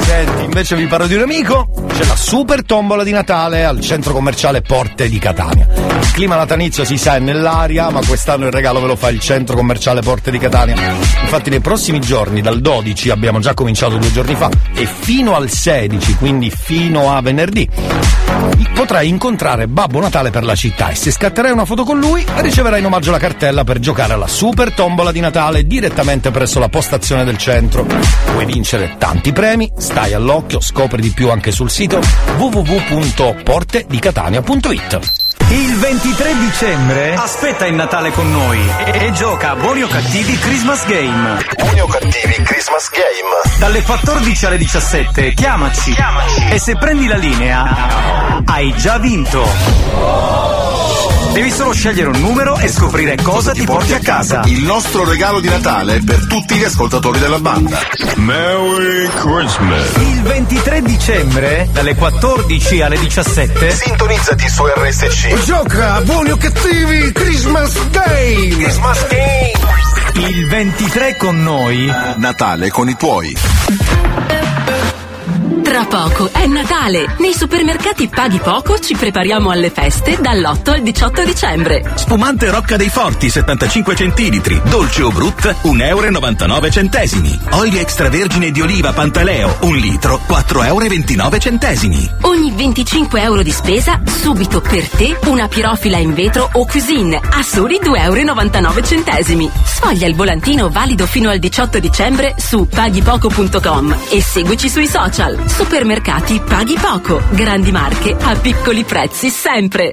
Senti, 0.00 0.42
invece 0.42 0.74
vi 0.74 0.86
parlo 0.88 1.06
di 1.06 1.14
un 1.14 1.22
amico, 1.22 1.68
c'è 1.86 2.04
la 2.06 2.16
super 2.16 2.64
tombola 2.64 3.04
di 3.04 3.12
Natale 3.12 3.64
al 3.64 3.80
centro 3.80 4.12
commerciale 4.12 4.62
Porte 4.62 5.08
di 5.08 5.18
Catania. 5.20 5.77
Il 6.00 6.12
clima 6.12 6.36
natalizio 6.36 6.84
si 6.84 6.96
sa 6.96 7.16
è 7.16 7.18
nell'aria, 7.18 7.90
ma 7.90 8.00
quest'anno 8.04 8.46
il 8.46 8.52
regalo 8.52 8.80
ve 8.80 8.86
lo 8.86 8.96
fa 8.96 9.08
il 9.08 9.20
centro 9.20 9.56
commerciale 9.56 10.00
Porte 10.00 10.30
di 10.30 10.38
Catania. 10.38 10.76
Infatti 11.22 11.50
nei 11.50 11.60
prossimi 11.60 12.00
giorni, 12.00 12.40
dal 12.40 12.60
12, 12.60 13.10
abbiamo 13.10 13.38
già 13.38 13.54
cominciato 13.54 13.96
due 13.96 14.12
giorni 14.12 14.34
fa, 14.34 14.48
e 14.74 14.86
fino 14.86 15.34
al 15.34 15.50
16, 15.50 16.16
quindi 16.16 16.50
fino 16.50 17.14
a 17.14 17.20
venerdì, 17.20 17.68
potrai 18.74 19.08
incontrare 19.08 19.66
Babbo 19.66 20.00
Natale 20.00 20.30
per 20.30 20.44
la 20.44 20.54
città 20.54 20.90
e 20.90 20.94
se 20.94 21.10
scatterai 21.10 21.50
una 21.50 21.64
foto 21.64 21.82
con 21.84 21.98
lui 21.98 22.24
riceverai 22.36 22.78
in 22.78 22.86
omaggio 22.86 23.10
la 23.10 23.18
cartella 23.18 23.64
per 23.64 23.80
giocare 23.80 24.12
alla 24.12 24.28
super 24.28 24.72
tombola 24.72 25.10
di 25.10 25.18
Natale 25.20 25.66
direttamente 25.66 26.30
presso 26.30 26.60
la 26.60 26.68
postazione 26.68 27.24
del 27.24 27.38
centro. 27.38 27.86
Puoi 28.32 28.44
vincere 28.44 28.94
tanti 28.98 29.32
premi, 29.32 29.72
stai 29.76 30.12
all'occhio, 30.12 30.60
scopri 30.60 31.02
di 31.02 31.10
più 31.10 31.30
anche 31.30 31.50
sul 31.50 31.70
sito 31.70 32.00
www.portedicatania.it. 32.36 35.27
Il 35.50 35.76
23 35.76 36.36
dicembre 36.40 37.14
aspetta 37.14 37.64
il 37.64 37.74
Natale 37.74 38.10
con 38.10 38.30
noi 38.30 38.60
e, 38.84 39.06
e 39.06 39.12
gioca 39.12 39.52
a 39.52 39.56
Buoni 39.56 39.82
o 39.82 39.88
Cattivi 39.88 40.36
Christmas 40.36 40.86
Game. 40.86 41.42
Buoni 41.56 41.80
o 41.80 41.86
cattivi 41.86 42.34
Christmas 42.42 42.90
Game. 42.90 43.58
Dalle 43.58 43.82
14 43.82 44.44
alle 44.44 44.58
17 44.58 45.32
chiamaci, 45.32 45.94
e 46.50 46.58
se 46.58 46.76
prendi 46.76 47.06
la 47.06 47.16
linea 47.16 48.42
hai 48.44 48.74
già 48.76 48.98
vinto. 48.98 51.17
Devi 51.38 51.52
solo 51.52 51.72
scegliere 51.72 52.08
un 52.08 52.18
numero 52.18 52.58
e 52.58 52.66
scoprire 52.66 53.14
cosa 53.14 53.52
ti 53.52 53.62
porti 53.62 53.92
a 53.92 54.00
casa. 54.00 54.42
Il 54.46 54.64
nostro 54.64 55.08
regalo 55.08 55.38
di 55.38 55.48
Natale 55.48 56.02
per 56.04 56.26
tutti 56.26 56.56
gli 56.56 56.64
ascoltatori 56.64 57.20
della 57.20 57.38
banda. 57.38 57.78
Merry 58.16 59.06
Christmas. 59.06 59.94
Il 59.98 60.22
23 60.22 60.82
dicembre 60.82 61.68
dalle 61.70 61.94
14 61.94 62.80
alle 62.80 62.98
17 62.98 63.70
Sintonizzati 63.70 64.48
su 64.48 64.64
RSC. 64.66 65.44
Gioca 65.44 65.94
a 65.94 66.00
buoni 66.00 66.32
o 66.32 66.36
cattivi 66.36 67.12
Christmas 67.12 67.88
Game! 67.90 68.56
Christmas 68.56 69.06
Game! 69.06 70.28
Il 70.28 70.48
23 70.48 71.16
con 71.16 71.40
noi. 71.40 71.88
Natale 72.16 72.68
con 72.70 72.88
i 72.88 72.96
tuoi. 72.96 73.36
Tra 75.68 75.84
poco 75.84 76.30
è 76.32 76.46
Natale. 76.46 77.14
Nei 77.18 77.34
supermercati 77.34 78.08
Paghi 78.08 78.38
Poco 78.38 78.78
ci 78.78 78.94
prepariamo 78.94 79.50
alle 79.50 79.68
feste 79.68 80.16
dall'8 80.18 80.70
al 80.70 80.80
18 80.80 81.24
dicembre. 81.24 81.92
Spumante 81.94 82.50
Rocca 82.50 82.78
dei 82.78 82.88
Forti 82.88 83.28
75 83.28 83.94
centilitri, 83.94 84.58
dolce 84.64 85.02
o 85.02 85.10
brut 85.10 85.44
1,99 85.64 85.76
euro. 85.76 87.58
Olio 87.58 87.80
extravergine 87.80 88.50
di 88.50 88.62
oliva 88.62 88.94
Pantaleo 88.94 89.58
1 89.60 89.76
litro 89.76 90.22
4,29 90.26 90.64
euro 90.64 91.38
centesimi. 91.38 92.10
Ogni 92.22 92.50
25 92.50 93.20
euro 93.20 93.42
di 93.42 93.50
spesa, 93.50 94.00
subito 94.06 94.62
per 94.62 94.88
te 94.88 95.18
una 95.26 95.48
pirofila 95.48 95.98
in 95.98 96.14
vetro 96.14 96.48
o 96.50 96.64
cuisine 96.64 97.20
a 97.22 97.42
soli 97.42 97.78
2,99 97.78 98.86
centesimi. 98.86 99.50
Sfoglia 99.66 100.06
il 100.06 100.14
volantino 100.14 100.70
valido 100.70 101.04
fino 101.04 101.28
al 101.28 101.38
18 101.38 101.78
dicembre 101.78 102.34
su 102.38 102.66
paghipoco.com 102.66 103.94
e 104.08 104.22
seguici 104.22 104.70
sui 104.70 104.86
social. 104.86 105.38
Supermercati 105.58 106.40
Paghi 106.46 106.78
Poco. 106.80 107.20
Grandi 107.30 107.72
marche 107.72 108.16
a 108.16 108.36
piccoli 108.36 108.84
prezzi 108.84 109.28
sempre. 109.28 109.92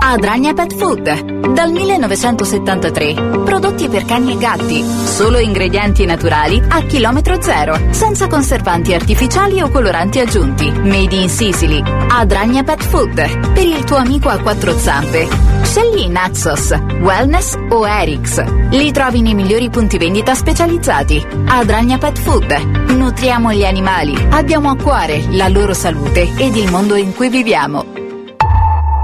Adragna 0.00 0.54
Pet 0.54 0.74
Food. 0.74 1.52
Dal 1.52 1.70
1973. 1.70 3.12
Prodotti 3.44 3.88
per 3.88 4.06
cani 4.06 4.32
e 4.32 4.38
gatti. 4.38 4.82
Solo 4.82 5.38
ingredienti 5.38 6.06
naturali 6.06 6.62
a 6.66 6.80
chilometro 6.80 7.42
zero. 7.42 7.78
Senza 7.90 8.26
conservanti 8.26 8.94
artificiali 8.94 9.60
o 9.60 9.68
coloranti 9.68 10.18
aggiunti. 10.18 10.70
Made 10.70 11.14
in 11.14 11.28
Sicily. 11.28 11.82
Adragna 12.08 12.62
Pet 12.62 12.82
Food. 12.82 13.52
Per 13.52 13.66
il 13.66 13.84
tuo 13.84 13.96
amico 13.96 14.30
a 14.30 14.38
quattro 14.38 14.78
zampe. 14.78 15.28
Scegli 15.60 16.08
Naxos, 16.08 16.70
Wellness 17.00 17.54
o 17.68 17.86
Erix. 17.86 18.42
Li 18.70 18.90
trovi 18.92 19.20
nei 19.20 19.34
migliori 19.34 19.68
punti 19.68 19.98
vendita 19.98 20.34
specializzati. 20.34 21.22
Adragna 21.48 21.98
Pet 21.98 22.18
Food. 22.18 22.85
Nutriamo 23.16 23.50
gli 23.50 23.64
animali. 23.64 24.14
Abbiamo 24.28 24.68
a 24.68 24.76
cuore 24.76 25.24
la 25.30 25.48
loro 25.48 25.72
salute 25.72 26.34
ed 26.36 26.54
il 26.54 26.70
mondo 26.70 26.96
in 26.96 27.14
cui 27.14 27.30
viviamo. 27.30 27.86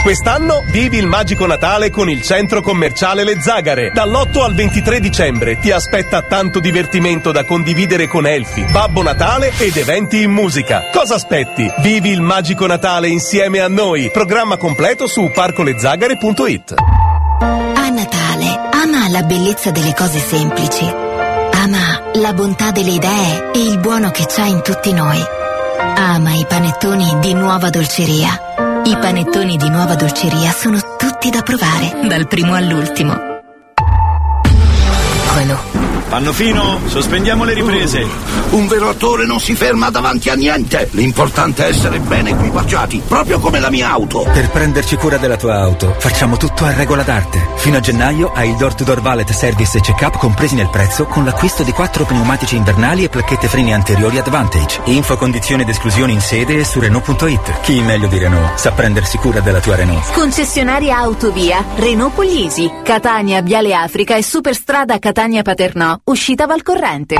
Quest'anno 0.02 0.62
vivi 0.70 0.98
il 0.98 1.06
magico 1.06 1.46
Natale 1.46 1.88
con 1.88 2.10
il 2.10 2.20
centro 2.20 2.60
commerciale 2.60 3.24
Le 3.24 3.40
Zagare. 3.40 3.90
Dall'8 3.90 4.42
al 4.42 4.54
23 4.54 5.00
dicembre 5.00 5.58
ti 5.58 5.70
aspetta 5.70 6.20
tanto 6.20 6.60
divertimento 6.60 7.32
da 7.32 7.46
condividere 7.46 8.06
con 8.06 8.26
elfi, 8.26 8.62
Babbo 8.70 9.02
Natale 9.02 9.50
ed 9.56 9.78
eventi 9.78 10.20
in 10.20 10.30
musica. 10.30 10.90
Cosa 10.92 11.14
aspetti? 11.14 11.72
Vivi 11.78 12.10
il 12.10 12.20
magico 12.20 12.66
Natale 12.66 13.08
insieme 13.08 13.60
a 13.60 13.68
noi. 13.68 14.10
Programma 14.10 14.58
completo 14.58 15.06
su 15.06 15.30
parcolezagare.it. 15.32 16.74
A 16.76 17.88
Natale 17.88 18.68
ama 18.72 19.08
la 19.08 19.22
bellezza 19.22 19.70
delle 19.70 19.94
cose 19.94 20.18
semplici. 20.18 21.11
La 22.16 22.34
bontà 22.34 22.72
delle 22.72 22.90
idee 22.90 23.52
e 23.52 23.58
il 23.58 23.78
buono 23.78 24.10
che 24.10 24.26
c'è 24.26 24.44
in 24.44 24.60
tutti 24.62 24.92
noi. 24.92 25.18
Ama 25.96 26.34
i 26.34 26.44
panettoni 26.46 27.18
di 27.20 27.32
nuova 27.32 27.70
dolceria. 27.70 28.82
I 28.84 28.96
panettoni 29.00 29.56
di 29.56 29.70
nuova 29.70 29.94
dolceria 29.94 30.50
sono 30.50 30.78
tutti 30.98 31.30
da 31.30 31.40
provare, 31.40 32.06
dal 32.06 32.28
primo 32.28 32.54
all'ultimo. 32.54 33.18
Quello. 35.32 35.91
Fanno 36.12 36.34
fino, 36.34 36.78
sospendiamo 36.88 37.42
le 37.44 37.54
riprese. 37.54 38.06
Un 38.50 38.66
vero 38.68 38.90
attore 38.90 39.24
non 39.24 39.40
si 39.40 39.54
ferma 39.54 39.88
davanti 39.88 40.28
a 40.28 40.34
niente. 40.34 40.90
L'importante 40.90 41.64
è 41.64 41.68
essere 41.70 42.00
ben 42.00 42.26
equipaggiati, 42.26 43.00
proprio 43.08 43.38
come 43.38 43.58
la 43.58 43.70
mia 43.70 43.88
auto. 43.88 44.28
Per 44.30 44.50
prenderci 44.50 44.96
cura 44.96 45.16
della 45.16 45.38
tua 45.38 45.54
auto, 45.54 45.96
facciamo 45.98 46.36
tutto 46.36 46.66
a 46.66 46.74
regola 46.74 47.02
d'arte. 47.02 47.48
Fino 47.54 47.78
a 47.78 47.80
gennaio 47.80 48.30
hai 48.34 48.50
il 48.50 48.56
door 48.56 48.74
to 48.74 48.84
door 48.84 49.00
valet 49.00 49.30
service 49.30 49.78
e 49.78 49.80
check-up 49.80 50.18
compresi 50.18 50.54
nel 50.54 50.68
prezzo 50.68 51.06
con 51.06 51.24
l'acquisto 51.24 51.62
di 51.62 51.72
quattro 51.72 52.04
pneumatici 52.04 52.56
invernali 52.56 53.04
e 53.04 53.08
placchette 53.08 53.48
freni 53.48 53.72
anteriori 53.72 54.18
Advantage. 54.18 54.80
Info 54.84 55.16
condizioni 55.16 55.62
ed 55.62 55.70
esclusioni 55.70 56.12
in 56.12 56.20
sede 56.20 56.58
e 56.58 56.64
su 56.66 56.78
Renault.it. 56.78 57.60
Chi 57.62 57.80
meglio 57.80 58.08
di 58.08 58.18
Renault 58.18 58.58
sa 58.58 58.72
prendersi 58.72 59.16
cura 59.16 59.40
della 59.40 59.60
tua 59.60 59.76
Renault. 59.76 60.12
Concessionaria 60.12 60.98
Autovia, 60.98 61.64
Renault 61.76 62.12
Puglisi, 62.12 62.70
Catania, 62.84 63.40
Viale 63.40 63.74
Africa 63.74 64.14
e 64.14 64.22
Superstrada 64.22 64.98
Catania 64.98 65.40
Paternò, 65.40 66.00
uscita 66.04 66.46
Valcorrente. 66.46 67.16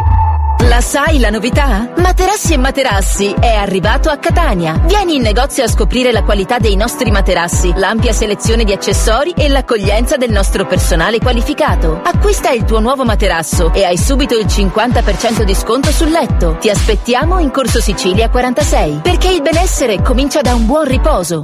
La 0.68 0.80
sai 0.80 1.18
la 1.18 1.30
novità? 1.30 1.92
Materassi 1.96 2.52
e 2.52 2.56
Materassi 2.56 3.34
è 3.38 3.52
arrivato 3.52 4.10
a 4.10 4.16
Catania. 4.16 4.80
Vieni 4.86 5.16
in 5.16 5.22
negozio 5.22 5.64
a 5.64 5.68
scoprire 5.68 6.12
la 6.12 6.22
qualità 6.22 6.58
dei 6.58 6.76
nostri 6.76 7.10
materassi, 7.10 7.72
l'ampia 7.76 8.12
selezione 8.12 8.62
di 8.62 8.72
accessori 8.72 9.32
e 9.36 9.48
l'accoglienza 9.48 10.16
del 10.16 10.30
nostro 10.30 10.64
personale 10.64 11.18
qualificato. 11.18 12.00
Acquista 12.02 12.50
il 12.50 12.64
tuo 12.64 12.78
nuovo 12.78 13.04
materasso 13.04 13.72
e 13.72 13.84
hai 13.84 13.98
subito 13.98 14.38
il 14.38 14.46
50% 14.46 15.42
di 15.42 15.54
sconto 15.54 15.90
sul 15.90 16.10
letto. 16.10 16.56
Ti 16.60 16.70
aspettiamo 16.70 17.38
in 17.40 17.50
Corso 17.50 17.80
Sicilia 17.80 18.30
46, 18.30 19.00
perché 19.02 19.30
il 19.30 19.42
benessere 19.42 20.00
comincia 20.00 20.42
da 20.42 20.54
un 20.54 20.64
buon 20.64 20.84
riposo. 20.84 21.40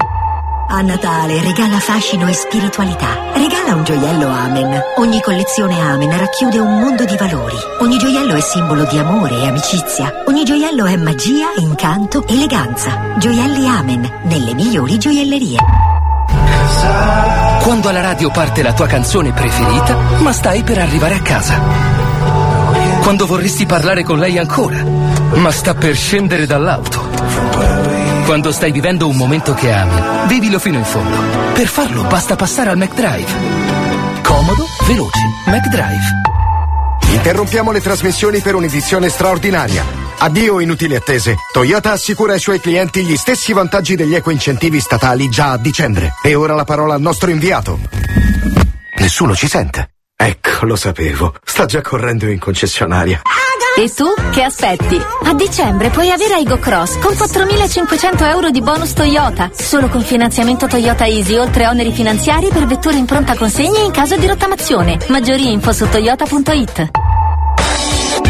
A 0.70 0.82
Natale 0.82 1.40
regala 1.40 1.78
fascino 1.78 2.28
e 2.28 2.34
spiritualità. 2.34 3.32
Regala 3.32 3.74
un 3.74 3.84
gioiello 3.84 4.28
Amen. 4.28 4.78
Ogni 4.96 5.18
collezione 5.22 5.80
Amen 5.80 6.14
racchiude 6.14 6.58
un 6.58 6.78
mondo 6.78 7.06
di 7.06 7.16
valori. 7.16 7.56
Ogni 7.80 7.96
gioiello 7.96 8.34
è 8.34 8.40
simbolo 8.40 8.84
di 8.84 8.98
amore 8.98 9.36
e 9.36 9.46
amicizia. 9.46 10.24
Ogni 10.26 10.44
gioiello 10.44 10.84
è 10.84 10.94
magia, 10.96 11.46
incanto, 11.56 12.22
eleganza. 12.28 13.14
Gioielli 13.16 13.66
Amen, 13.66 14.20
nelle 14.24 14.52
migliori 14.52 14.98
gioiellerie. 14.98 15.56
Quando 17.62 17.88
alla 17.88 18.02
radio 18.02 18.30
parte 18.30 18.62
la 18.62 18.74
tua 18.74 18.86
canzone 18.86 19.32
preferita, 19.32 19.96
ma 20.18 20.32
stai 20.32 20.62
per 20.64 20.80
arrivare 20.80 21.14
a 21.14 21.20
casa. 21.20 21.60
Quando 23.00 23.24
vorresti 23.24 23.64
parlare 23.64 24.02
con 24.02 24.18
lei 24.18 24.36
ancora, 24.36 24.84
ma 25.32 25.50
sta 25.50 25.72
per 25.72 25.96
scendere 25.96 26.44
dall'auto. 26.44 27.87
Quando 28.28 28.52
stai 28.52 28.72
vivendo 28.72 29.08
un 29.08 29.16
momento 29.16 29.54
che 29.54 29.72
ami, 29.72 30.28
vivilo 30.28 30.58
fino 30.58 30.76
in 30.76 30.84
fondo. 30.84 31.16
Per 31.54 31.66
farlo 31.66 32.02
basta 32.04 32.36
passare 32.36 32.68
al 32.68 32.76
McDrive. 32.76 33.24
Comodo, 34.22 34.66
veloce. 34.86 35.18
McDrive. 35.46 37.14
Interrompiamo 37.14 37.72
le 37.72 37.80
trasmissioni 37.80 38.40
per 38.40 38.54
un'edizione 38.54 39.08
straordinaria. 39.08 39.82
Addio 40.18 40.60
inutili 40.60 40.94
attese. 40.94 41.36
Toyota 41.50 41.92
assicura 41.92 42.34
ai 42.34 42.38
suoi 42.38 42.60
clienti 42.60 43.02
gli 43.02 43.16
stessi 43.16 43.54
vantaggi 43.54 43.96
degli 43.96 44.14
eco 44.14 44.30
incentivi 44.30 44.78
statali 44.78 45.30
già 45.30 45.52
a 45.52 45.56
dicembre. 45.56 46.12
E 46.22 46.34
ora 46.34 46.54
la 46.54 46.64
parola 46.64 46.92
al 46.92 47.00
nostro 47.00 47.30
inviato. 47.30 47.78
Nessuno 48.98 49.34
ci 49.34 49.48
sente. 49.48 49.92
Ecco, 50.20 50.66
lo 50.66 50.74
sapevo. 50.74 51.34
Sta 51.44 51.64
già 51.64 51.80
correndo 51.80 52.26
in 52.26 52.40
concessionaria. 52.40 53.22
E 53.76 53.88
tu 53.94 54.06
che 54.32 54.42
aspetti? 54.42 55.00
A 55.22 55.34
dicembre 55.34 55.90
puoi 55.90 56.10
avere 56.10 56.34
Aigo 56.34 56.58
Cross 56.58 56.98
con 56.98 57.12
4.500 57.12 58.28
euro 58.28 58.50
di 58.50 58.60
bonus 58.60 58.94
Toyota. 58.94 59.48
Solo 59.52 59.88
con 59.88 60.02
finanziamento 60.02 60.66
Toyota 60.66 61.06
Easy 61.06 61.36
oltre 61.36 61.68
oneri 61.68 61.92
finanziari 61.92 62.48
per 62.48 62.66
vetture 62.66 62.96
in 62.96 63.04
pronta 63.04 63.36
consegna 63.36 63.78
in 63.78 63.92
caso 63.92 64.16
di 64.16 64.26
rottamazione. 64.26 64.98
Maggiori 65.06 65.52
info 65.52 65.72
su 65.72 65.88
toyota.it. 65.88 67.07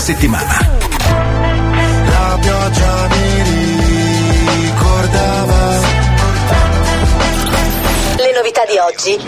settimana. 0.06 0.60
La 2.04 2.38
pioggia 2.40 3.08
mi 3.10 3.42
ricordava 4.62 5.80
le 8.14 8.32
novità 8.36 8.62
di 8.66 8.78
oggi. 8.78 9.18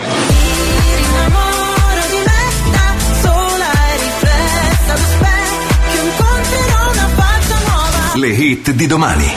Le 8.15 8.27
hit 8.27 8.71
di 8.71 8.87
domani. 8.87 9.35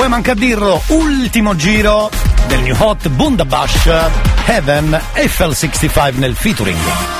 Poi 0.00 0.08
manca 0.08 0.32
a 0.32 0.34
dirlo, 0.34 0.82
un 0.86 1.09
Ultimo 1.32 1.54
giro 1.54 2.10
del 2.48 2.58
New 2.62 2.74
Hot 2.76 3.08
Bundabash 3.08 3.88
Heaven 4.46 5.00
Eiffel 5.12 5.54
65 5.54 6.18
nel 6.18 6.34
featuring. 6.34 7.19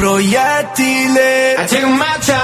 proiettile. 0.00 1.56
I 1.58 1.66
take 1.68 1.84
my 1.84 2.16
time. 2.24 2.39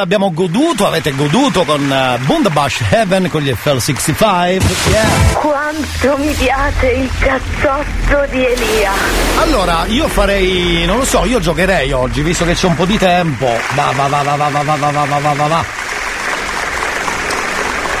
Abbiamo 0.00 0.32
goduto, 0.32 0.86
avete 0.86 1.12
goduto 1.12 1.64
con 1.64 1.80
uh, 1.80 2.24
Bundabash 2.24 2.80
Heaven 2.90 3.28
con 3.30 3.42
gli 3.42 3.50
FL65. 3.50 4.90
Yeah. 4.90 5.04
Quanto 5.34 6.16
mi 6.18 6.32
piace 6.32 6.86
il 6.90 7.10
cazzotto 7.18 8.26
di 8.30 8.44
Elia. 8.44 8.92
Allora, 9.40 9.84
io 9.86 10.08
farei, 10.08 10.84
non 10.86 10.98
lo 10.98 11.04
so, 11.04 11.24
io 11.24 11.40
giocherei 11.40 11.92
oggi, 11.92 12.22
visto 12.22 12.44
che 12.44 12.54
c'è 12.54 12.66
un 12.66 12.74
po' 12.74 12.84
di 12.84 12.98
tempo. 12.98 13.46
Va, 13.74 13.92
va, 13.94 14.06
va, 14.06 14.22
va, 14.22 14.34
va, 14.36 14.48
va, 14.48 14.62
va, 14.62 14.74
va, 14.76 14.90
va, 14.90 15.18
va, 15.18 15.32
va, 15.34 15.46
va. 15.46 15.64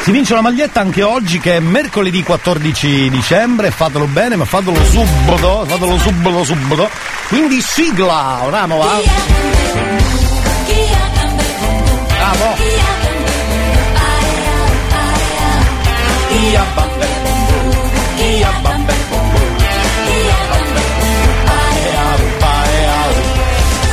Si 0.02 0.10
vince 0.10 0.32
una 0.32 0.42
maglietta 0.42 0.80
anche 0.80 1.02
oggi 1.02 1.38
che 1.38 1.56
è 1.56 1.60
mercoledì 1.60 2.22
14 2.22 3.10
dicembre, 3.10 3.70
fatelo 3.70 4.06
bene, 4.06 4.36
ma 4.36 4.46
fatelo 4.46 4.82
subito, 4.84 5.66
fatelo 5.66 5.98
subito, 5.98 6.44
subito. 6.44 6.88
Quindi 7.28 7.60
sigla, 7.60 8.46
ramo 8.48 8.78
va. 8.78 9.47
Bravo. 12.28 12.56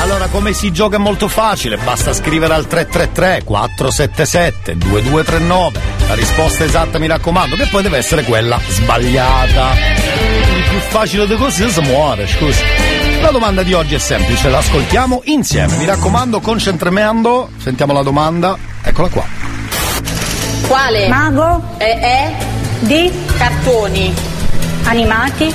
Allora 0.01 0.27
come 0.27 0.51
si 0.51 0.71
gioca 0.73 0.97
è 0.97 0.99
molto 0.99 1.29
facile, 1.29 1.77
basta 1.77 2.13
scrivere 2.13 2.53
al 2.53 2.67
333 2.67 3.43
477 3.45 4.77
2239 4.77 5.79
la 6.07 6.13
risposta 6.13 6.65
esatta 6.65 6.99
mi 6.99 7.07
raccomando, 7.07 7.55
che 7.55 7.67
poi 7.67 7.83
deve 7.83 7.97
essere 7.97 8.23
quella 8.23 8.59
sbagliata. 8.67 9.73
Il 10.57 10.63
più 10.69 10.79
facile 10.79 11.25
di 11.25 11.35
così 11.35 11.69
si 11.69 11.81
muore, 11.81 12.27
scusa. 12.27 12.74
La 13.25 13.31
domanda 13.31 13.63
di 13.63 13.73
oggi 13.73 13.95
è 13.95 13.97
semplice, 13.97 14.49
l'ascoltiamo 14.49 15.21
insieme, 15.25 15.77
mi 15.77 15.85
raccomando 15.85 16.39
concentrando, 16.39 17.49
sentiamo 17.57 17.91
la 17.91 18.03
domanda, 18.03 18.55
eccola 18.83 19.07
qua. 19.07 19.25
Quale 20.67 21.07
mago 21.07 21.73
è, 21.77 21.97
è 21.99 22.35
di 22.81 23.11
cartoni 23.35 24.13
animati? 24.83 25.51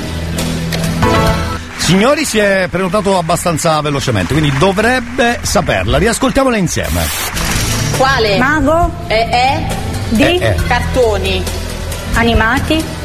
Signori 1.77 2.25
si 2.25 2.39
è 2.39 2.67
prenotato 2.69 3.17
abbastanza 3.17 3.81
velocemente, 3.81 4.33
quindi 4.35 4.53
dovrebbe 4.59 5.39
saperla, 5.41 5.97
riascoltiamola 5.97 6.57
insieme. 6.57 7.03
Quale 7.97 8.37
mago 8.37 8.91
è, 9.07 9.29
è 9.29 9.77
di 10.09 10.23
Eh, 10.25 10.45
eh. 10.45 10.55
cartoni 10.67 11.41
animati? 12.15 13.00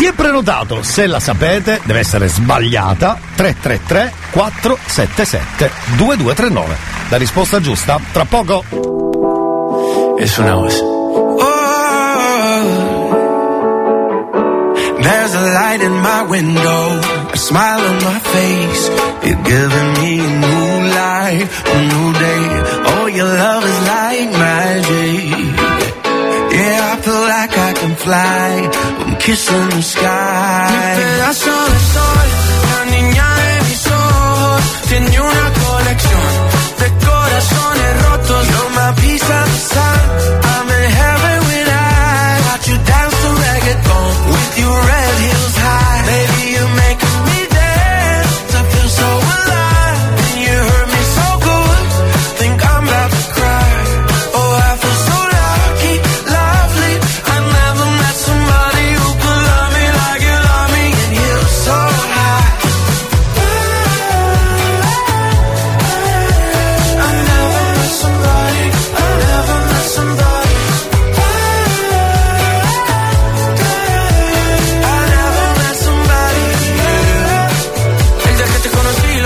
Si 0.00 0.06
è 0.06 0.14
prenotato, 0.14 0.82
se 0.82 1.06
la 1.06 1.20
sapete, 1.20 1.78
deve 1.84 1.98
essere 1.98 2.26
sbagliata. 2.26 3.18
333 3.34 4.10
477 4.30 5.70
2239. 5.96 6.76
La 7.10 7.18
risposta 7.18 7.60
giusta 7.60 8.00
tra 8.10 8.24
poco. 8.24 8.64
It's 10.18 10.38
when 10.38 10.48
I 10.48 10.54
was. 10.54 10.82
There's 15.02 15.34
a 15.34 15.40
light 15.52 15.82
in 15.82 15.92
my 15.92 16.22
window, 16.22 16.98
a 17.30 17.36
smile 17.36 17.84
on 17.84 17.96
my 18.02 18.20
face. 18.20 18.90
You're 19.22 19.42
giving 19.42 19.92
me 20.00 20.18
a 20.18 20.28
new 20.38 20.88
life, 20.94 21.62
a 21.66 21.78
new 21.78 22.12
day. 22.14 22.62
Oh, 22.86 23.06
your 23.06 23.28
love 23.28 23.64
is 23.66 23.80
like 23.86 24.30
magic. 24.32 25.90
Yeah, 26.52 26.94
I 26.94 27.00
feel 27.02 27.20
like 27.20 27.58
I 27.58 27.72
can 27.74 27.94
fly. 27.96 29.00
kiss 29.30 29.48
in 29.52 29.68
the 29.70 29.82
sky. 29.82 30.66
Mi 30.72 30.80
pedazo 30.98 31.54
de 31.72 31.80
sol, 31.94 32.28
la 32.70 32.80
niña 32.94 33.26
de 33.40 33.52
mis 33.66 33.82
ojos, 33.86 34.62
tiene 34.88 35.20
una 35.30 35.46
colección 35.64 36.30
de 36.80 36.88
corazones 37.06 37.90
rotos. 38.04 38.42
You're 38.50 38.70
my 38.80 38.90
piece 39.00 39.28
of 39.38 39.46
the 39.52 39.60
sun, 39.72 40.00
I'm 40.52 40.68
in 40.78 40.86
heaven 41.00 41.38
when 41.48 41.66
I 41.68 42.40
watch 42.46 42.66
you 42.70 42.78
dance 42.90 43.16
to 43.22 43.30
reggaeton 43.44 44.10
with 44.32 44.52
your 44.62 44.78
red 44.90 45.14
heels 45.22 45.56
high. 45.64 46.00
Baby, 46.10 46.49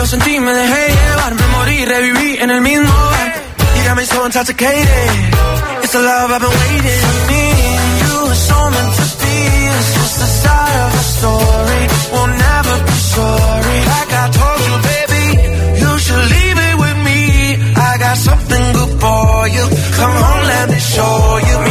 sentí, 0.07 0.39
me 0.41 0.53
dejé 0.53 0.89
llevar, 0.89 1.35
me 1.35 1.47
morí, 1.49 1.85
reviví 1.85 2.37
en 2.39 2.51
el 2.51 2.61
mismo 2.61 2.95
bar. 2.95 3.33
You 3.77 3.85
got 3.85 3.97
me 3.97 4.05
so 4.05 4.27
intoxicated. 4.27 5.11
It's 5.83 5.93
the 5.93 6.01
love 6.01 6.31
I've 6.31 6.41
been 6.41 6.51
waiting. 6.51 7.05
Me 7.29 7.43
and 7.79 7.93
you 8.03 8.17
meant 8.75 8.93
to 9.01 9.07
be. 9.21 9.37
It's 9.77 9.91
just 9.97 10.17
the 10.21 10.29
start 10.41 10.75
of 10.85 10.91
a 10.95 11.05
story. 11.17 11.83
We'll 12.13 12.33
never 12.49 12.75
be 12.89 12.99
sorry. 13.17 13.79
Like 13.95 14.13
I 14.23 14.27
told 14.41 14.61
you, 14.69 14.75
baby, 14.93 15.25
you 15.83 15.91
should 16.05 16.27
leave 16.35 16.59
it 16.69 16.77
with 16.85 16.99
me. 17.09 17.21
I 17.77 17.93
got 17.99 18.17
something 18.17 18.65
good 18.77 18.93
for 19.01 19.49
you. 19.57 19.65
Come 19.99 20.15
on, 20.31 20.39
let 20.53 20.67
me 20.71 20.81
show 20.81 21.39
you. 21.49 21.64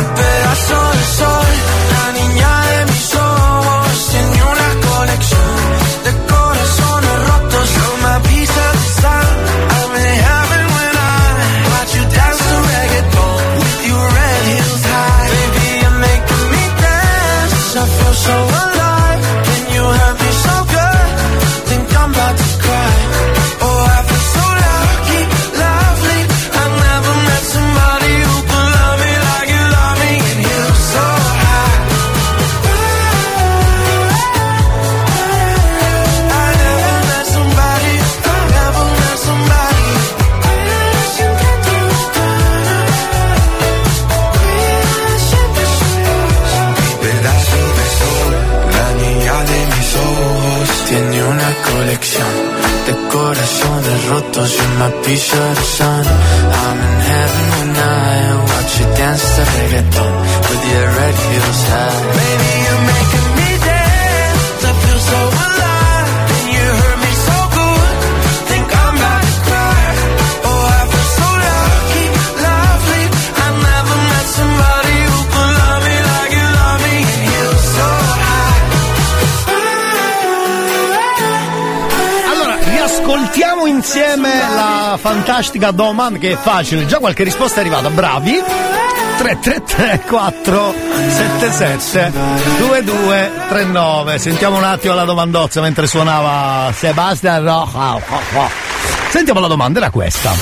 Corazones 54.34 54.54
rotos 54.54 54.54
y 54.54 54.76
una 54.76 55.02
piece 55.02 55.34
of 55.34 55.56
the 55.56 55.64
sun. 55.64 56.06
I'm 56.06 56.78
in 56.78 57.00
heaven 57.02 57.48
when 57.60 57.76
I 57.76 58.36
watch 58.42 58.80
you 58.80 58.86
dance 58.98 59.36
to 59.36 59.44
reggaeton 59.44 60.14
with 60.50 60.64
your 60.72 60.88
red 60.88 61.16
heels 61.16 61.62
high. 61.70 62.02
Baby, 62.14 62.52
you're 62.66 62.82
making 62.88 63.03
riascoltiamo 83.64 83.68
insieme 83.68 84.30
la 84.56 84.98
fantastica 85.00 85.72
domanda 85.72 86.20
che 86.20 86.32
è 86.32 86.36
facile. 86.36 86.86
Già 86.86 87.00
qualche 87.00 87.24
risposta 87.24 87.58
è 87.58 87.60
arrivata, 87.62 87.90
bravi. 87.90 88.42
333 89.18 90.04
477 90.08 92.12
2239 92.58 94.18
Sentiamo 94.18 94.58
un 94.58 94.64
attimo 94.64 94.96
la 94.96 95.04
domandozza 95.04 95.62
mentre 95.62 95.86
suonava 95.86 96.72
Sebastian 96.74 97.44
Roja. 97.44 98.02
Sentiamo 99.10 99.40
la 99.40 99.48
domanda, 99.48 99.80
era 99.80 99.90
questa. 99.90 100.34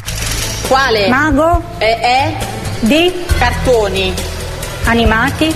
Quale? 0.67 1.09
Mago. 1.09 1.61
E 1.77 1.99
è? 1.99 2.37
Di. 2.79 3.13
Cartoni. 3.37 4.13
Animati. 4.85 5.53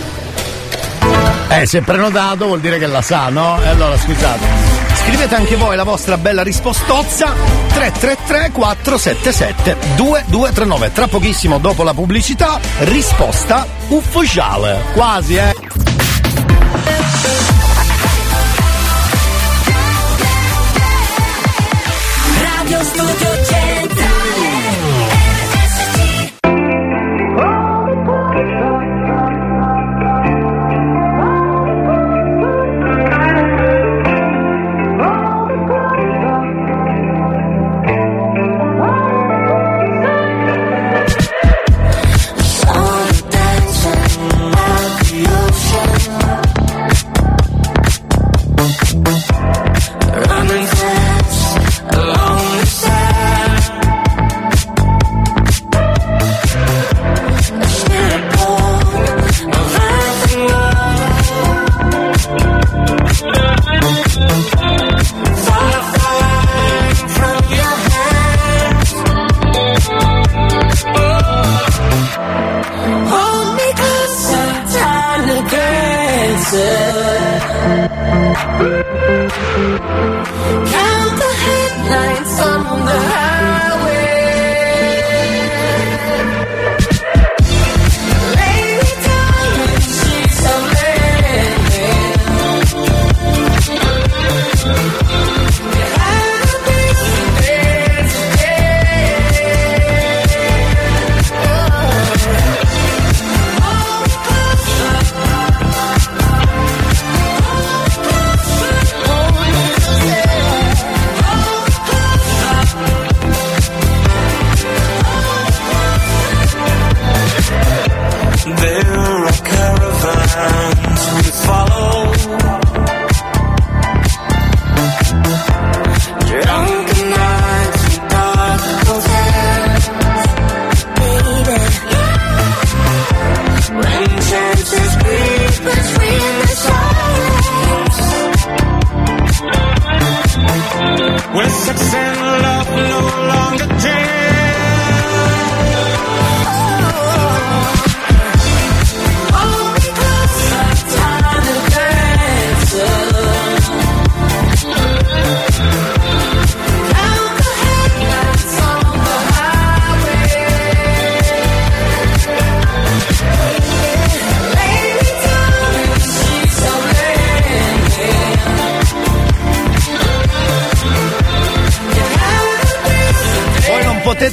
Eh, 1.47 1.65
se 1.65 1.79
è 1.79 1.81
prenotato 1.81 2.47
vuol 2.47 2.59
dire 2.59 2.77
che 2.77 2.87
la 2.87 3.01
sa, 3.01 3.29
no? 3.29 3.61
E 3.61 3.67
allora 3.67 3.97
scusate. 3.97 4.64
Scrivete 5.05 5.35
anche 5.35 5.55
voi 5.55 5.75
la 5.75 5.83
vostra 5.83 6.17
bella 6.17 6.41
rispostozza 6.41 7.31
333 7.73 8.49
477 8.51 9.95
2239. 9.95 10.91
Tra 10.91 11.07
pochissimo 11.07 11.59
dopo 11.59 11.83
la 11.83 11.93
pubblicità, 11.93 12.59
risposta 12.79 13.67
ufficiale. 13.89 14.81
Quasi, 14.95 15.35
eh. 15.35 15.84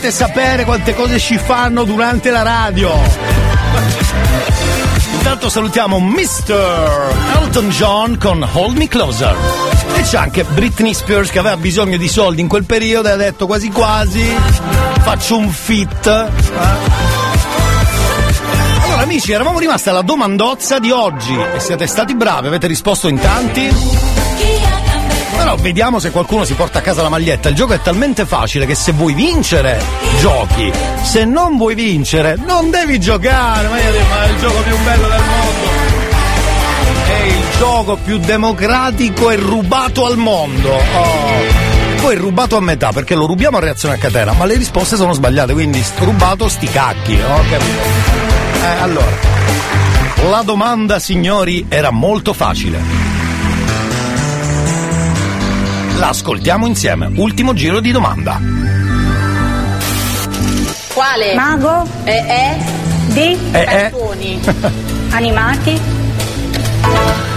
Potete 0.03 0.11
sapere 0.11 0.65
quante 0.65 0.97
cose 0.97 1.21
ci 1.21 1.39
fanno 1.39 1.85
durante 1.85 2.31
la 2.33 2.43
radio. 2.43 2.93
Intanto 5.13 5.49
salutiamo 5.49 6.01
Mr. 6.01 7.15
Elton 7.41 7.69
John 7.69 8.19
con 8.19 8.45
Hold 8.53 8.79
Me 8.79 8.89
Closer. 8.89 9.37
E 9.95 10.03
c'è 10.03 10.17
anche 10.17 10.43
Britney 10.43 10.93
Spears 10.93 11.31
che 11.31 11.39
aveva 11.39 11.57
bisogno 11.57 11.97
di 11.99 12.09
soldi 12.09 12.41
in 12.41 12.49
quel 12.49 12.65
periodo 12.65 13.11
e 13.11 13.13
ha 13.13 13.17
detto 13.17 13.47
quasi 13.47 13.69
quasi 13.69 14.29
faccio 15.03 15.39
un 15.39 15.51
fit. 15.51 16.07
Allora 18.85 19.03
amici, 19.03 19.31
eravamo 19.31 19.61
rimasti 19.61 19.89
alla 19.89 20.03
domandozza 20.03 20.81
di 20.81 20.91
oggi 20.91 21.39
e 21.55 21.61
siete 21.61 21.87
stati 21.87 22.17
bravi, 22.17 22.49
avete 22.49 22.67
risposto 22.67 23.07
in 23.07 23.21
tanti. 23.21 24.12
Però 25.43 25.57
vediamo 25.57 25.99
se 25.99 26.13
qualcuno 26.13 26.45
si 26.45 26.55
porta 26.55 26.79
a 26.79 26.83
casa 26.83 27.03
la 27.03 27.09
maglietta. 27.09 27.49
Il 27.49 27.57
gioco 27.57 27.73
è 27.73 27.83
talmente 27.83 28.27
facile 28.27 28.65
che 28.65 28.77
se 28.77 28.93
vuoi 28.93 29.13
vincere, 29.13 29.83
giochi. 30.21 30.71
Se 31.03 31.25
non 31.25 31.57
vuoi 31.57 31.75
vincere, 31.75 32.37
non 32.37 32.71
devi 32.71 33.01
giocare. 33.01 33.67
Ma, 33.67 33.77
io 33.77 34.05
ma 34.09 34.25
è 34.25 34.29
il 34.29 34.39
gioco 34.39 34.63
più 34.63 34.79
bello 34.85 35.09
del 35.09 35.19
mondo. 35.19 35.69
È 37.09 37.23
il 37.25 37.59
gioco 37.59 37.97
più 37.97 38.19
democratico 38.19 39.31
e 39.31 39.37
rubato 39.37 40.07
al 40.07 40.17
mondo. 40.17 40.71
Oh 40.71 41.71
poi 42.01 42.17
rubato 42.17 42.57
a 42.57 42.61
metà 42.61 42.91
perché 42.91 43.15
lo 43.15 43.27
rubiamo 43.27 43.59
a 43.59 43.61
reazione 43.61 43.95
a 43.95 43.99
catena, 43.99 44.33
ma 44.33 44.45
le 44.45 44.57
risposte 44.57 44.97
sono 44.97 45.13
sbagliate, 45.13 45.53
quindi 45.53 45.85
rubato 45.99 46.49
sti 46.49 46.67
cacchi, 46.67 47.15
ho 47.15 47.43
capito? 47.49 47.83
Eh, 48.61 48.81
allora, 48.81 49.11
la 50.29 50.43
domanda, 50.43 50.99
signori, 50.99 51.67
era 51.69 51.91
molto 51.91 52.33
facile. 52.33 53.12
La 55.99 56.09
ascoltiamo 56.09 56.67
insieme. 56.67 57.11
Ultimo 57.15 57.55
giro 57.55 57.81
di 57.81 57.93
domanda. 57.93 58.41
Quale? 60.93 61.35
Mago? 61.35 61.89
E, 62.05 62.13
e? 62.13 62.57
Di? 63.07 63.39
Eh, 63.53 63.61
eh. 63.61 63.65
Cartoni. 63.65 64.41
Animati? 65.11 65.81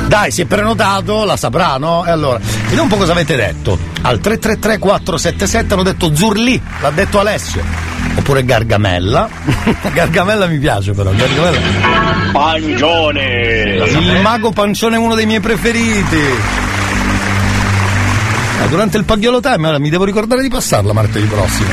Dai, 0.07 0.31
si 0.31 0.41
è 0.41 0.45
prenotato, 0.45 1.25
la 1.25 1.35
saprà, 1.35 1.77
no? 1.77 2.05
E 2.05 2.11
allora, 2.11 2.39
vediamo 2.39 2.83
un 2.83 2.89
po' 2.89 2.97
cosa 2.97 3.11
avete 3.11 3.35
detto. 3.35 3.77
Al 4.01 4.19
333 4.19 4.77
477 4.77 5.73
hanno 5.73 5.83
detto 5.83 6.15
Zurlì, 6.15 6.61
l'ha 6.81 6.91
detto 6.91 7.19
Alessio. 7.19 7.63
Oppure 8.15 8.45
Gargamella. 8.45 9.27
Gargamella 9.93 10.45
mi 10.45 10.59
piace 10.59 10.93
però, 10.93 11.11
Gargamella. 11.11 12.31
Pancione! 12.31 13.75
Il 13.87 14.21
mago 14.21 14.51
pancione 14.51 14.95
è 14.95 14.99
uno 14.99 15.15
dei 15.15 15.25
miei 15.25 15.39
preferiti. 15.39 16.64
Eh, 18.61 18.67
durante 18.69 18.97
il 18.97 19.03
pagliolo 19.03 19.39
time, 19.39 19.67
ora 19.67 19.79
mi 19.79 19.89
devo 19.89 20.05
ricordare 20.05 20.41
di 20.41 20.49
passarla 20.49 20.93
martedì 20.93 21.25
prossimo. 21.25 21.69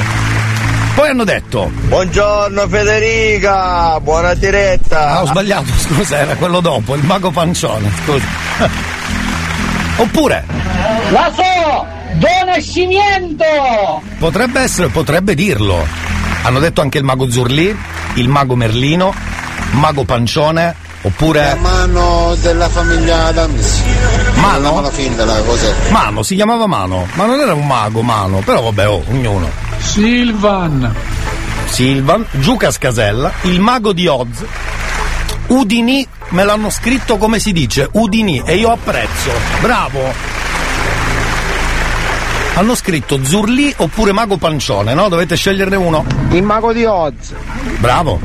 Poi 0.94 1.08
hanno 1.08 1.24
detto. 1.24 1.70
Buongiorno 1.72 2.68
Federica, 2.68 3.98
buona 4.00 4.34
diretta. 4.34 5.08
Ah, 5.08 5.22
ho 5.22 5.26
sbagliato, 5.26 5.72
scusa, 5.78 6.18
era 6.18 6.34
quello 6.36 6.60
dopo, 6.60 6.94
il 6.94 7.04
mago 7.04 7.30
pancione, 7.30 7.90
scusa. 8.04 8.26
Oppure. 9.96 10.44
La 11.10 11.32
so! 11.34 11.86
Don 12.14 12.46
Nascimento! 12.46 13.44
Potrebbe 14.18 14.60
essere, 14.60 14.88
potrebbe 14.88 15.34
dirlo. 15.34 15.86
Hanno 16.42 16.58
detto 16.58 16.80
anche 16.82 16.98
il 16.98 17.04
mago 17.04 17.30
Zurlì, 17.30 17.74
il 18.14 18.28
mago 18.28 18.54
Merlino, 18.54 19.14
mago 19.72 20.04
pancione, 20.04 20.74
oppure. 21.02 21.56
mano 21.60 22.34
della 22.40 22.68
famiglia 22.68 23.26
Adams. 23.26 23.82
Mano? 24.34 24.80
La 24.80 24.90
finta, 24.90 25.24
la 25.24 25.40
cos'è? 25.42 25.90
Mano, 25.90 26.22
si 26.22 26.34
chiamava 26.34 26.66
Mano, 26.66 27.06
ma 27.14 27.26
non 27.26 27.38
era 27.38 27.54
un 27.54 27.66
mago 27.66 28.02
Mano, 28.02 28.38
però 28.38 28.62
vabbè, 28.62 28.88
oh, 28.88 29.02
ognuno. 29.08 29.50
Silvan. 29.78 30.94
Silvan, 31.66 32.26
Giucas 32.32 32.78
Casella, 32.78 33.32
il 33.42 33.60
mago 33.60 33.92
di 33.92 34.06
Oz, 34.06 34.44
Udini, 35.46 36.06
me 36.30 36.44
l'hanno 36.44 36.70
scritto 36.70 37.16
come 37.18 37.38
si 37.38 37.52
dice, 37.52 37.88
Udini, 37.92 38.42
e 38.44 38.56
io 38.56 38.70
apprezzo. 38.70 39.30
Bravo! 39.60 40.40
Hanno 42.54 42.74
scritto 42.74 43.24
Zurlì 43.24 43.72
oppure 43.78 44.12
Mago 44.12 44.36
Pancione, 44.36 44.92
no? 44.92 45.08
Dovete 45.08 45.36
sceglierne 45.36 45.76
uno. 45.76 46.04
Il 46.30 46.42
mago 46.42 46.72
di 46.72 46.84
Oz. 46.84 47.34
Bravo. 47.78 48.20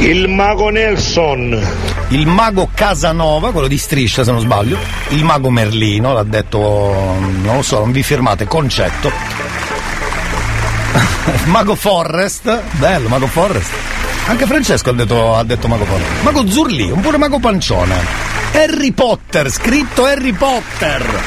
Il 0.00 0.28
mago 0.28 0.68
Nelson. 0.68 1.66
Il 2.08 2.26
mago 2.26 2.68
Casanova, 2.74 3.52
quello 3.52 3.68
di 3.68 3.78
striscia 3.78 4.24
se 4.24 4.30
non 4.30 4.40
sbaglio. 4.40 4.76
Il 5.08 5.24
mago 5.24 5.50
Merlino, 5.50 6.12
l'ha 6.12 6.22
detto, 6.22 6.58
non 6.58 7.56
lo 7.56 7.62
so, 7.62 7.78
non 7.78 7.92
vi 7.92 8.02
firmate, 8.02 8.46
concetto. 8.46 9.10
mago 11.46 11.74
Forrest, 11.74 12.60
bello, 12.72 13.08
Mago 13.08 13.26
Forrest. 13.26 13.70
Anche 14.26 14.46
Francesco 14.46 14.90
ha 14.90 14.92
detto, 14.94 15.34
ha 15.34 15.44
detto 15.44 15.68
Mago 15.68 15.84
Forrest. 15.84 16.22
Mago 16.22 16.46
Zurlì, 16.48 16.90
oppure 16.90 17.16
Mago 17.16 17.38
Pancione. 17.38 17.96
Harry 18.52 18.92
Potter, 18.92 19.50
scritto 19.50 20.04
Harry 20.04 20.32
Potter. 20.32 21.20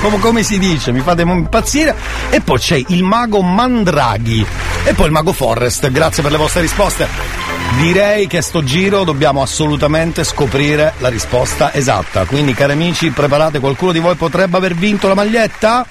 Come, 0.00 0.18
come 0.18 0.42
si 0.42 0.58
dice, 0.58 0.92
mi 0.92 1.00
fate 1.00 1.22
impazzire. 1.22 1.94
E 2.30 2.40
poi 2.40 2.58
c'è 2.58 2.82
il 2.88 3.02
mago 3.02 3.40
Mandraghi. 3.40 4.44
E 4.84 4.92
poi 4.92 5.06
il 5.06 5.12
mago 5.12 5.32
Forrest, 5.32 5.90
grazie 5.90 6.22
per 6.22 6.32
le 6.32 6.38
vostre 6.38 6.60
risposte. 6.60 7.53
Direi 7.76 8.26
che 8.26 8.38
a 8.38 8.42
sto 8.42 8.62
giro 8.62 9.04
dobbiamo 9.04 9.42
assolutamente 9.42 10.24
scoprire 10.24 10.94
la 10.98 11.08
risposta 11.08 11.72
esatta. 11.72 12.24
Quindi, 12.24 12.54
cari 12.54 12.72
amici, 12.72 13.10
preparate, 13.10 13.58
qualcuno 13.60 13.92
di 13.92 13.98
voi 13.98 14.14
potrebbe 14.14 14.56
aver 14.56 14.74
vinto 14.74 15.08
la 15.08 15.14
maglietta? 15.14 15.84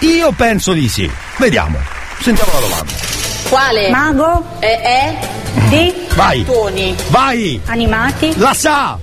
Io 0.00 0.32
penso 0.32 0.72
di 0.72 0.88
sì. 0.88 1.10
Vediamo. 1.36 1.78
Sentiamo 2.20 2.52
la 2.54 2.60
domanda. 2.60 2.92
Quale? 3.48 3.90
Mago? 3.90 4.44
E, 4.60 4.66
e? 4.66 5.16
Di? 5.68 5.94
Vai. 6.14 6.44
Cartoni. 6.44 6.96
Vai! 7.08 7.60
Animati? 7.66 8.32
La 8.38 8.54
sa! 8.54 8.98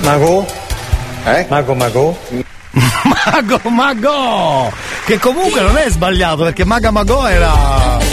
Mago? 0.00 0.46
Eh? 1.24 1.46
Mago 1.48 1.74
Mago? 1.74 2.18
Mago 3.24 3.68
Mago! 3.68 4.72
Che 5.04 5.18
comunque 5.18 5.60
non 5.60 5.76
è 5.76 5.88
sbagliato 5.90 6.44
perché 6.44 6.64
Maga 6.64 6.90
Mago 6.90 7.26
era. 7.26 8.07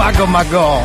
No. 0.00 0.06
Mago 0.06 0.26
Mago! 0.26 0.82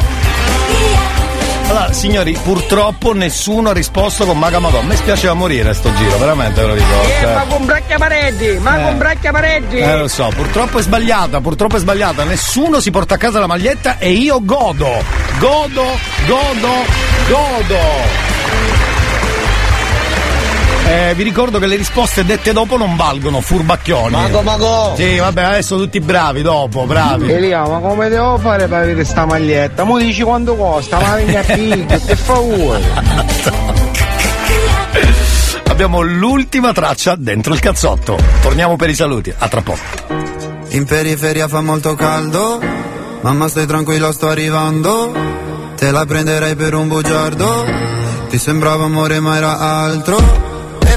Allora, 1.70 1.94
signori, 1.94 2.38
purtroppo 2.44 3.14
nessuno 3.14 3.70
ha 3.70 3.74
risposto 3.74 4.26
con 4.26 4.38
Maga 4.38 4.60
Mago. 4.60 4.80
A 4.80 4.84
me 4.84 4.96
spiaceva 4.98 5.34
morire 5.34 5.74
sto 5.74 5.92
giro, 5.96 6.18
veramente 6.18 6.60
ve 6.62 6.68
lo 6.68 6.74
dico. 6.76 6.86
Eh, 7.02 7.22
cioè. 7.22 7.34
ma 7.34 7.42
con 7.46 7.66
braccia 7.66 7.98
paretti! 7.98 8.58
Ma 8.60 8.78
Eh. 8.80 8.84
con 8.84 8.98
braccia 8.98 9.32
paretti! 9.32 9.78
Eh 9.78 9.98
lo 9.98 10.08
so, 10.10 10.30
purtroppo 10.36 10.80
è 10.80 10.82
sbagliata, 10.82 11.40
purtroppo 11.40 11.78
è 11.78 11.80
sbagliata. 11.80 12.24
Nessuno 12.26 12.80
si 12.82 12.92
porta 12.92 13.16
a 13.16 13.18
casa 13.18 13.40
la 13.40 13.48
maglietta 13.48 13.98
e 14.00 14.12
io 14.12 14.44
godo. 14.44 15.02
Godo, 15.40 15.86
godo, 16.28 16.74
godo. 17.30 18.75
Eh, 20.88 21.14
vi 21.16 21.24
ricordo 21.24 21.58
che 21.58 21.66
le 21.66 21.78
risposte 21.78 22.24
dette 22.24 22.54
dopo 22.54 22.78
non 22.78 22.96
valgono, 22.96 23.42
furbacchioni. 23.42 24.12
Mago, 24.12 24.42
mago. 24.42 24.94
Sì, 24.96 25.18
vabbè, 25.18 25.42
adesso 25.42 25.78
tutti 25.78 26.00
bravi 26.00 26.44
dopo, 26.44 26.86
bravi. 26.86 27.32
Elia, 27.32 27.66
ma 27.68 27.80
come 27.80 28.08
devo 28.08 28.38
fare 28.38 28.68
per 28.68 28.84
avere 28.84 29.04
sta 29.04 29.26
maglietta? 29.26 29.84
Mo 29.84 29.98
dici 29.98 30.22
quanto 30.22 30.56
costa, 30.56 31.00
ma 31.00 31.16
vieni 31.16 31.36
a 31.36 31.42
picchio, 31.42 32.00
per 32.06 32.18
favore. 32.18 32.82
Abbiamo 35.68 36.02
l'ultima 36.02 36.72
traccia 36.72 37.16
dentro 37.18 37.54
il 37.54 37.60
cazzotto. 37.60 38.18
Torniamo 38.42 38.76
per 38.76 38.90
i 38.90 38.96
saluti, 38.96 39.34
a 39.36 39.48
tra 39.48 39.62
poco. 39.62 39.82
In 40.70 40.86
periferia 40.86 41.48
fa 41.48 41.62
molto 41.62 41.96
caldo, 41.96 42.62
mamma 43.22 43.48
stai 43.48 43.66
tranquillo 43.66 44.12
sto 44.12 44.28
arrivando, 44.30 45.12
te 45.76 45.90
la 45.90 46.06
prenderei 46.06 46.56
per 46.56 46.76
un 46.76 46.88
bugiardo, 46.88 47.66
ti 48.30 48.38
sembrava 48.38 48.86
amore 48.86 49.20
ma 49.20 49.38
era 49.38 49.58
altro. 49.58 50.45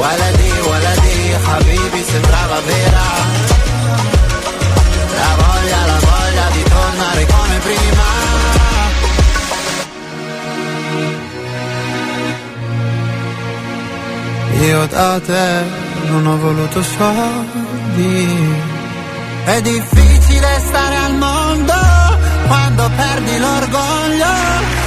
Waladi, 0.00 0.50
waladi, 0.70 1.16
habibi 1.46 2.02
sembrava 2.04 2.60
vera 2.60 3.06
La 5.20 5.32
voglia, 5.42 5.80
la 5.86 5.98
voglia 6.08 6.46
di 6.52 6.62
tornare 6.62 7.26
come 7.26 7.58
prima 7.66 8.06
Io 14.68 14.86
da 14.86 15.20
te 15.20 15.84
non 16.08 16.26
ho 16.26 16.36
voluto 16.38 16.82
soldi. 16.82 18.54
È 19.44 19.60
difficile 19.60 20.60
stare 20.66 20.96
al 20.96 21.14
mondo 21.14 21.74
quando 22.46 22.90
perdi 22.96 23.38
l'orgoglio 23.38 24.85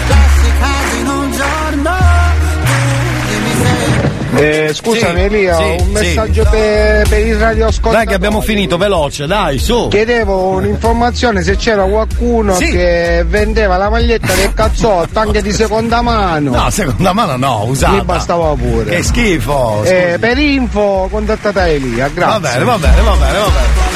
Eh, 4.40 4.74
scusami 4.74 5.20
Sì, 5.20 5.26
Elia, 5.26 5.56
sì, 5.56 5.64
un 5.64 5.78
sì. 5.80 5.92
messaggio 5.92 6.48
per, 6.50 7.08
per 7.08 7.26
il 7.28 7.36
radioascoltatore. 7.36 7.96
Dai 7.98 8.06
che 8.08 8.14
abbiamo 8.14 8.42
finito, 8.42 8.78
veloce, 8.78 9.28
dai, 9.28 9.58
su. 9.60 9.88
Chiedevo 9.90 10.48
un'informazione 10.50 11.42
se 11.44 11.56
c'era 11.58 11.84
qualcuno 11.84 12.56
Sì. 12.56 12.70
che 12.72 13.24
vendeva 13.28 13.78
la 13.78 13.90
maglietta 13.90 14.34
del 14.34 14.54
cazzotto 14.54 15.20
anche 15.20 15.42
di 15.42 15.52
seconda 15.52 16.02
mano. 16.02 16.52
No, 16.52 16.70
seconda 16.70 17.14
mano 17.14 17.36
no, 17.38 17.64
usata. 17.66 17.94
Mi 17.94 18.02
bastava 18.04 18.54
pure. 18.54 18.86
Che 18.86 19.04
schifo. 19.04 19.84
Eh, 19.84 20.18
per 20.20 20.38
info 20.38 21.08
contattate 21.12 21.62
Elia, 21.76 22.10
grazie. 22.14 22.40
Va 22.40 22.40
bene, 22.40 22.64
va 22.64 22.78
bene, 22.78 23.02
va 23.02 23.12
bene, 23.12 23.38
va 23.40 23.46
bene. 23.46 23.89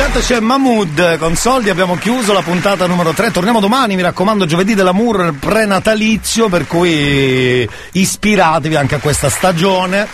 Intanto 0.00 0.26
c'è 0.26 0.40
Mahmood 0.40 1.18
con 1.18 1.36
soldi, 1.36 1.68
abbiamo 1.68 1.94
chiuso 1.94 2.32
la 2.32 2.40
puntata 2.40 2.86
numero 2.86 3.12
3. 3.12 3.32
Torniamo 3.32 3.60
domani, 3.60 3.96
mi 3.96 4.02
raccomando, 4.02 4.46
giovedì 4.46 4.74
dell'amour 4.74 5.34
prenatalizio, 5.38 6.48
per 6.48 6.66
cui 6.66 7.68
ispiratevi 7.92 8.76
anche 8.76 8.94
a 8.94 8.98
questa 8.98 9.28
stagione. 9.28 10.08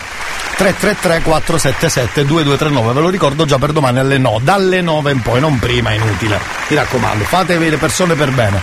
333 0.57 1.21
477 1.21 2.25
2239, 2.25 2.93
ve 2.93 2.99
lo 2.99 3.09
ricordo 3.09 3.45
già 3.45 3.59
per 3.59 3.71
domani 3.71 3.99
alle 3.99 4.17
9, 4.17 4.43
dalle 4.43 4.81
9 4.81 5.11
in 5.11 5.21
poi, 5.21 5.39
non 5.39 5.59
prima, 5.59 5.93
inutile. 5.93 6.39
Mi 6.67 6.75
raccomando, 6.75 7.23
fatevi 7.25 7.69
le 7.69 7.77
persone 7.77 8.15
per 8.15 8.31
bene. 8.31 8.59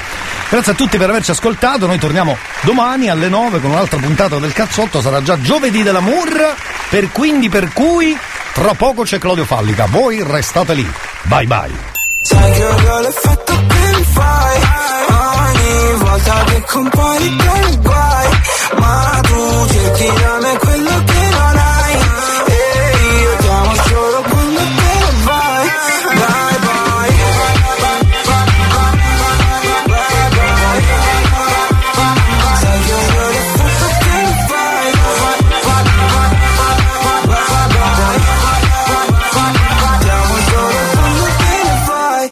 Grazie 0.48 0.72
a 0.72 0.74
tutti 0.74 0.98
per 0.98 1.08
averci 1.08 1.30
ascoltato, 1.30 1.86
noi 1.86 1.98
torniamo 1.98 2.36
domani 2.62 3.08
alle 3.08 3.28
9 3.28 3.60
con 3.60 3.70
un'altra 3.70 3.98
puntata 3.98 4.38
del 4.38 4.52
cazzotto, 4.52 5.00
sarà 5.00 5.22
già 5.22 5.40
giovedì 5.40 5.84
dell'amour, 5.84 6.54
per 6.90 7.12
quindi 7.12 7.48
per 7.48 7.72
cui 7.72 8.18
tra 8.52 8.74
poco 8.74 9.02
c'è 9.02 9.18
Claudio 9.18 9.44
Fallica, 9.44 9.86
voi 9.88 10.22
restate 10.22 10.74
lì. 10.74 10.92
Bye 11.22 11.46
bye. 11.46 11.70
Sai 12.22 12.52
che 12.52 12.58
che 12.58 13.12
che 16.64 17.24
i 17.24 17.76
guai 17.82 18.28
Ma 18.78 19.20
tu 19.22 19.66
cerchi 19.68 20.06
da 20.06 20.38
me 20.40 20.58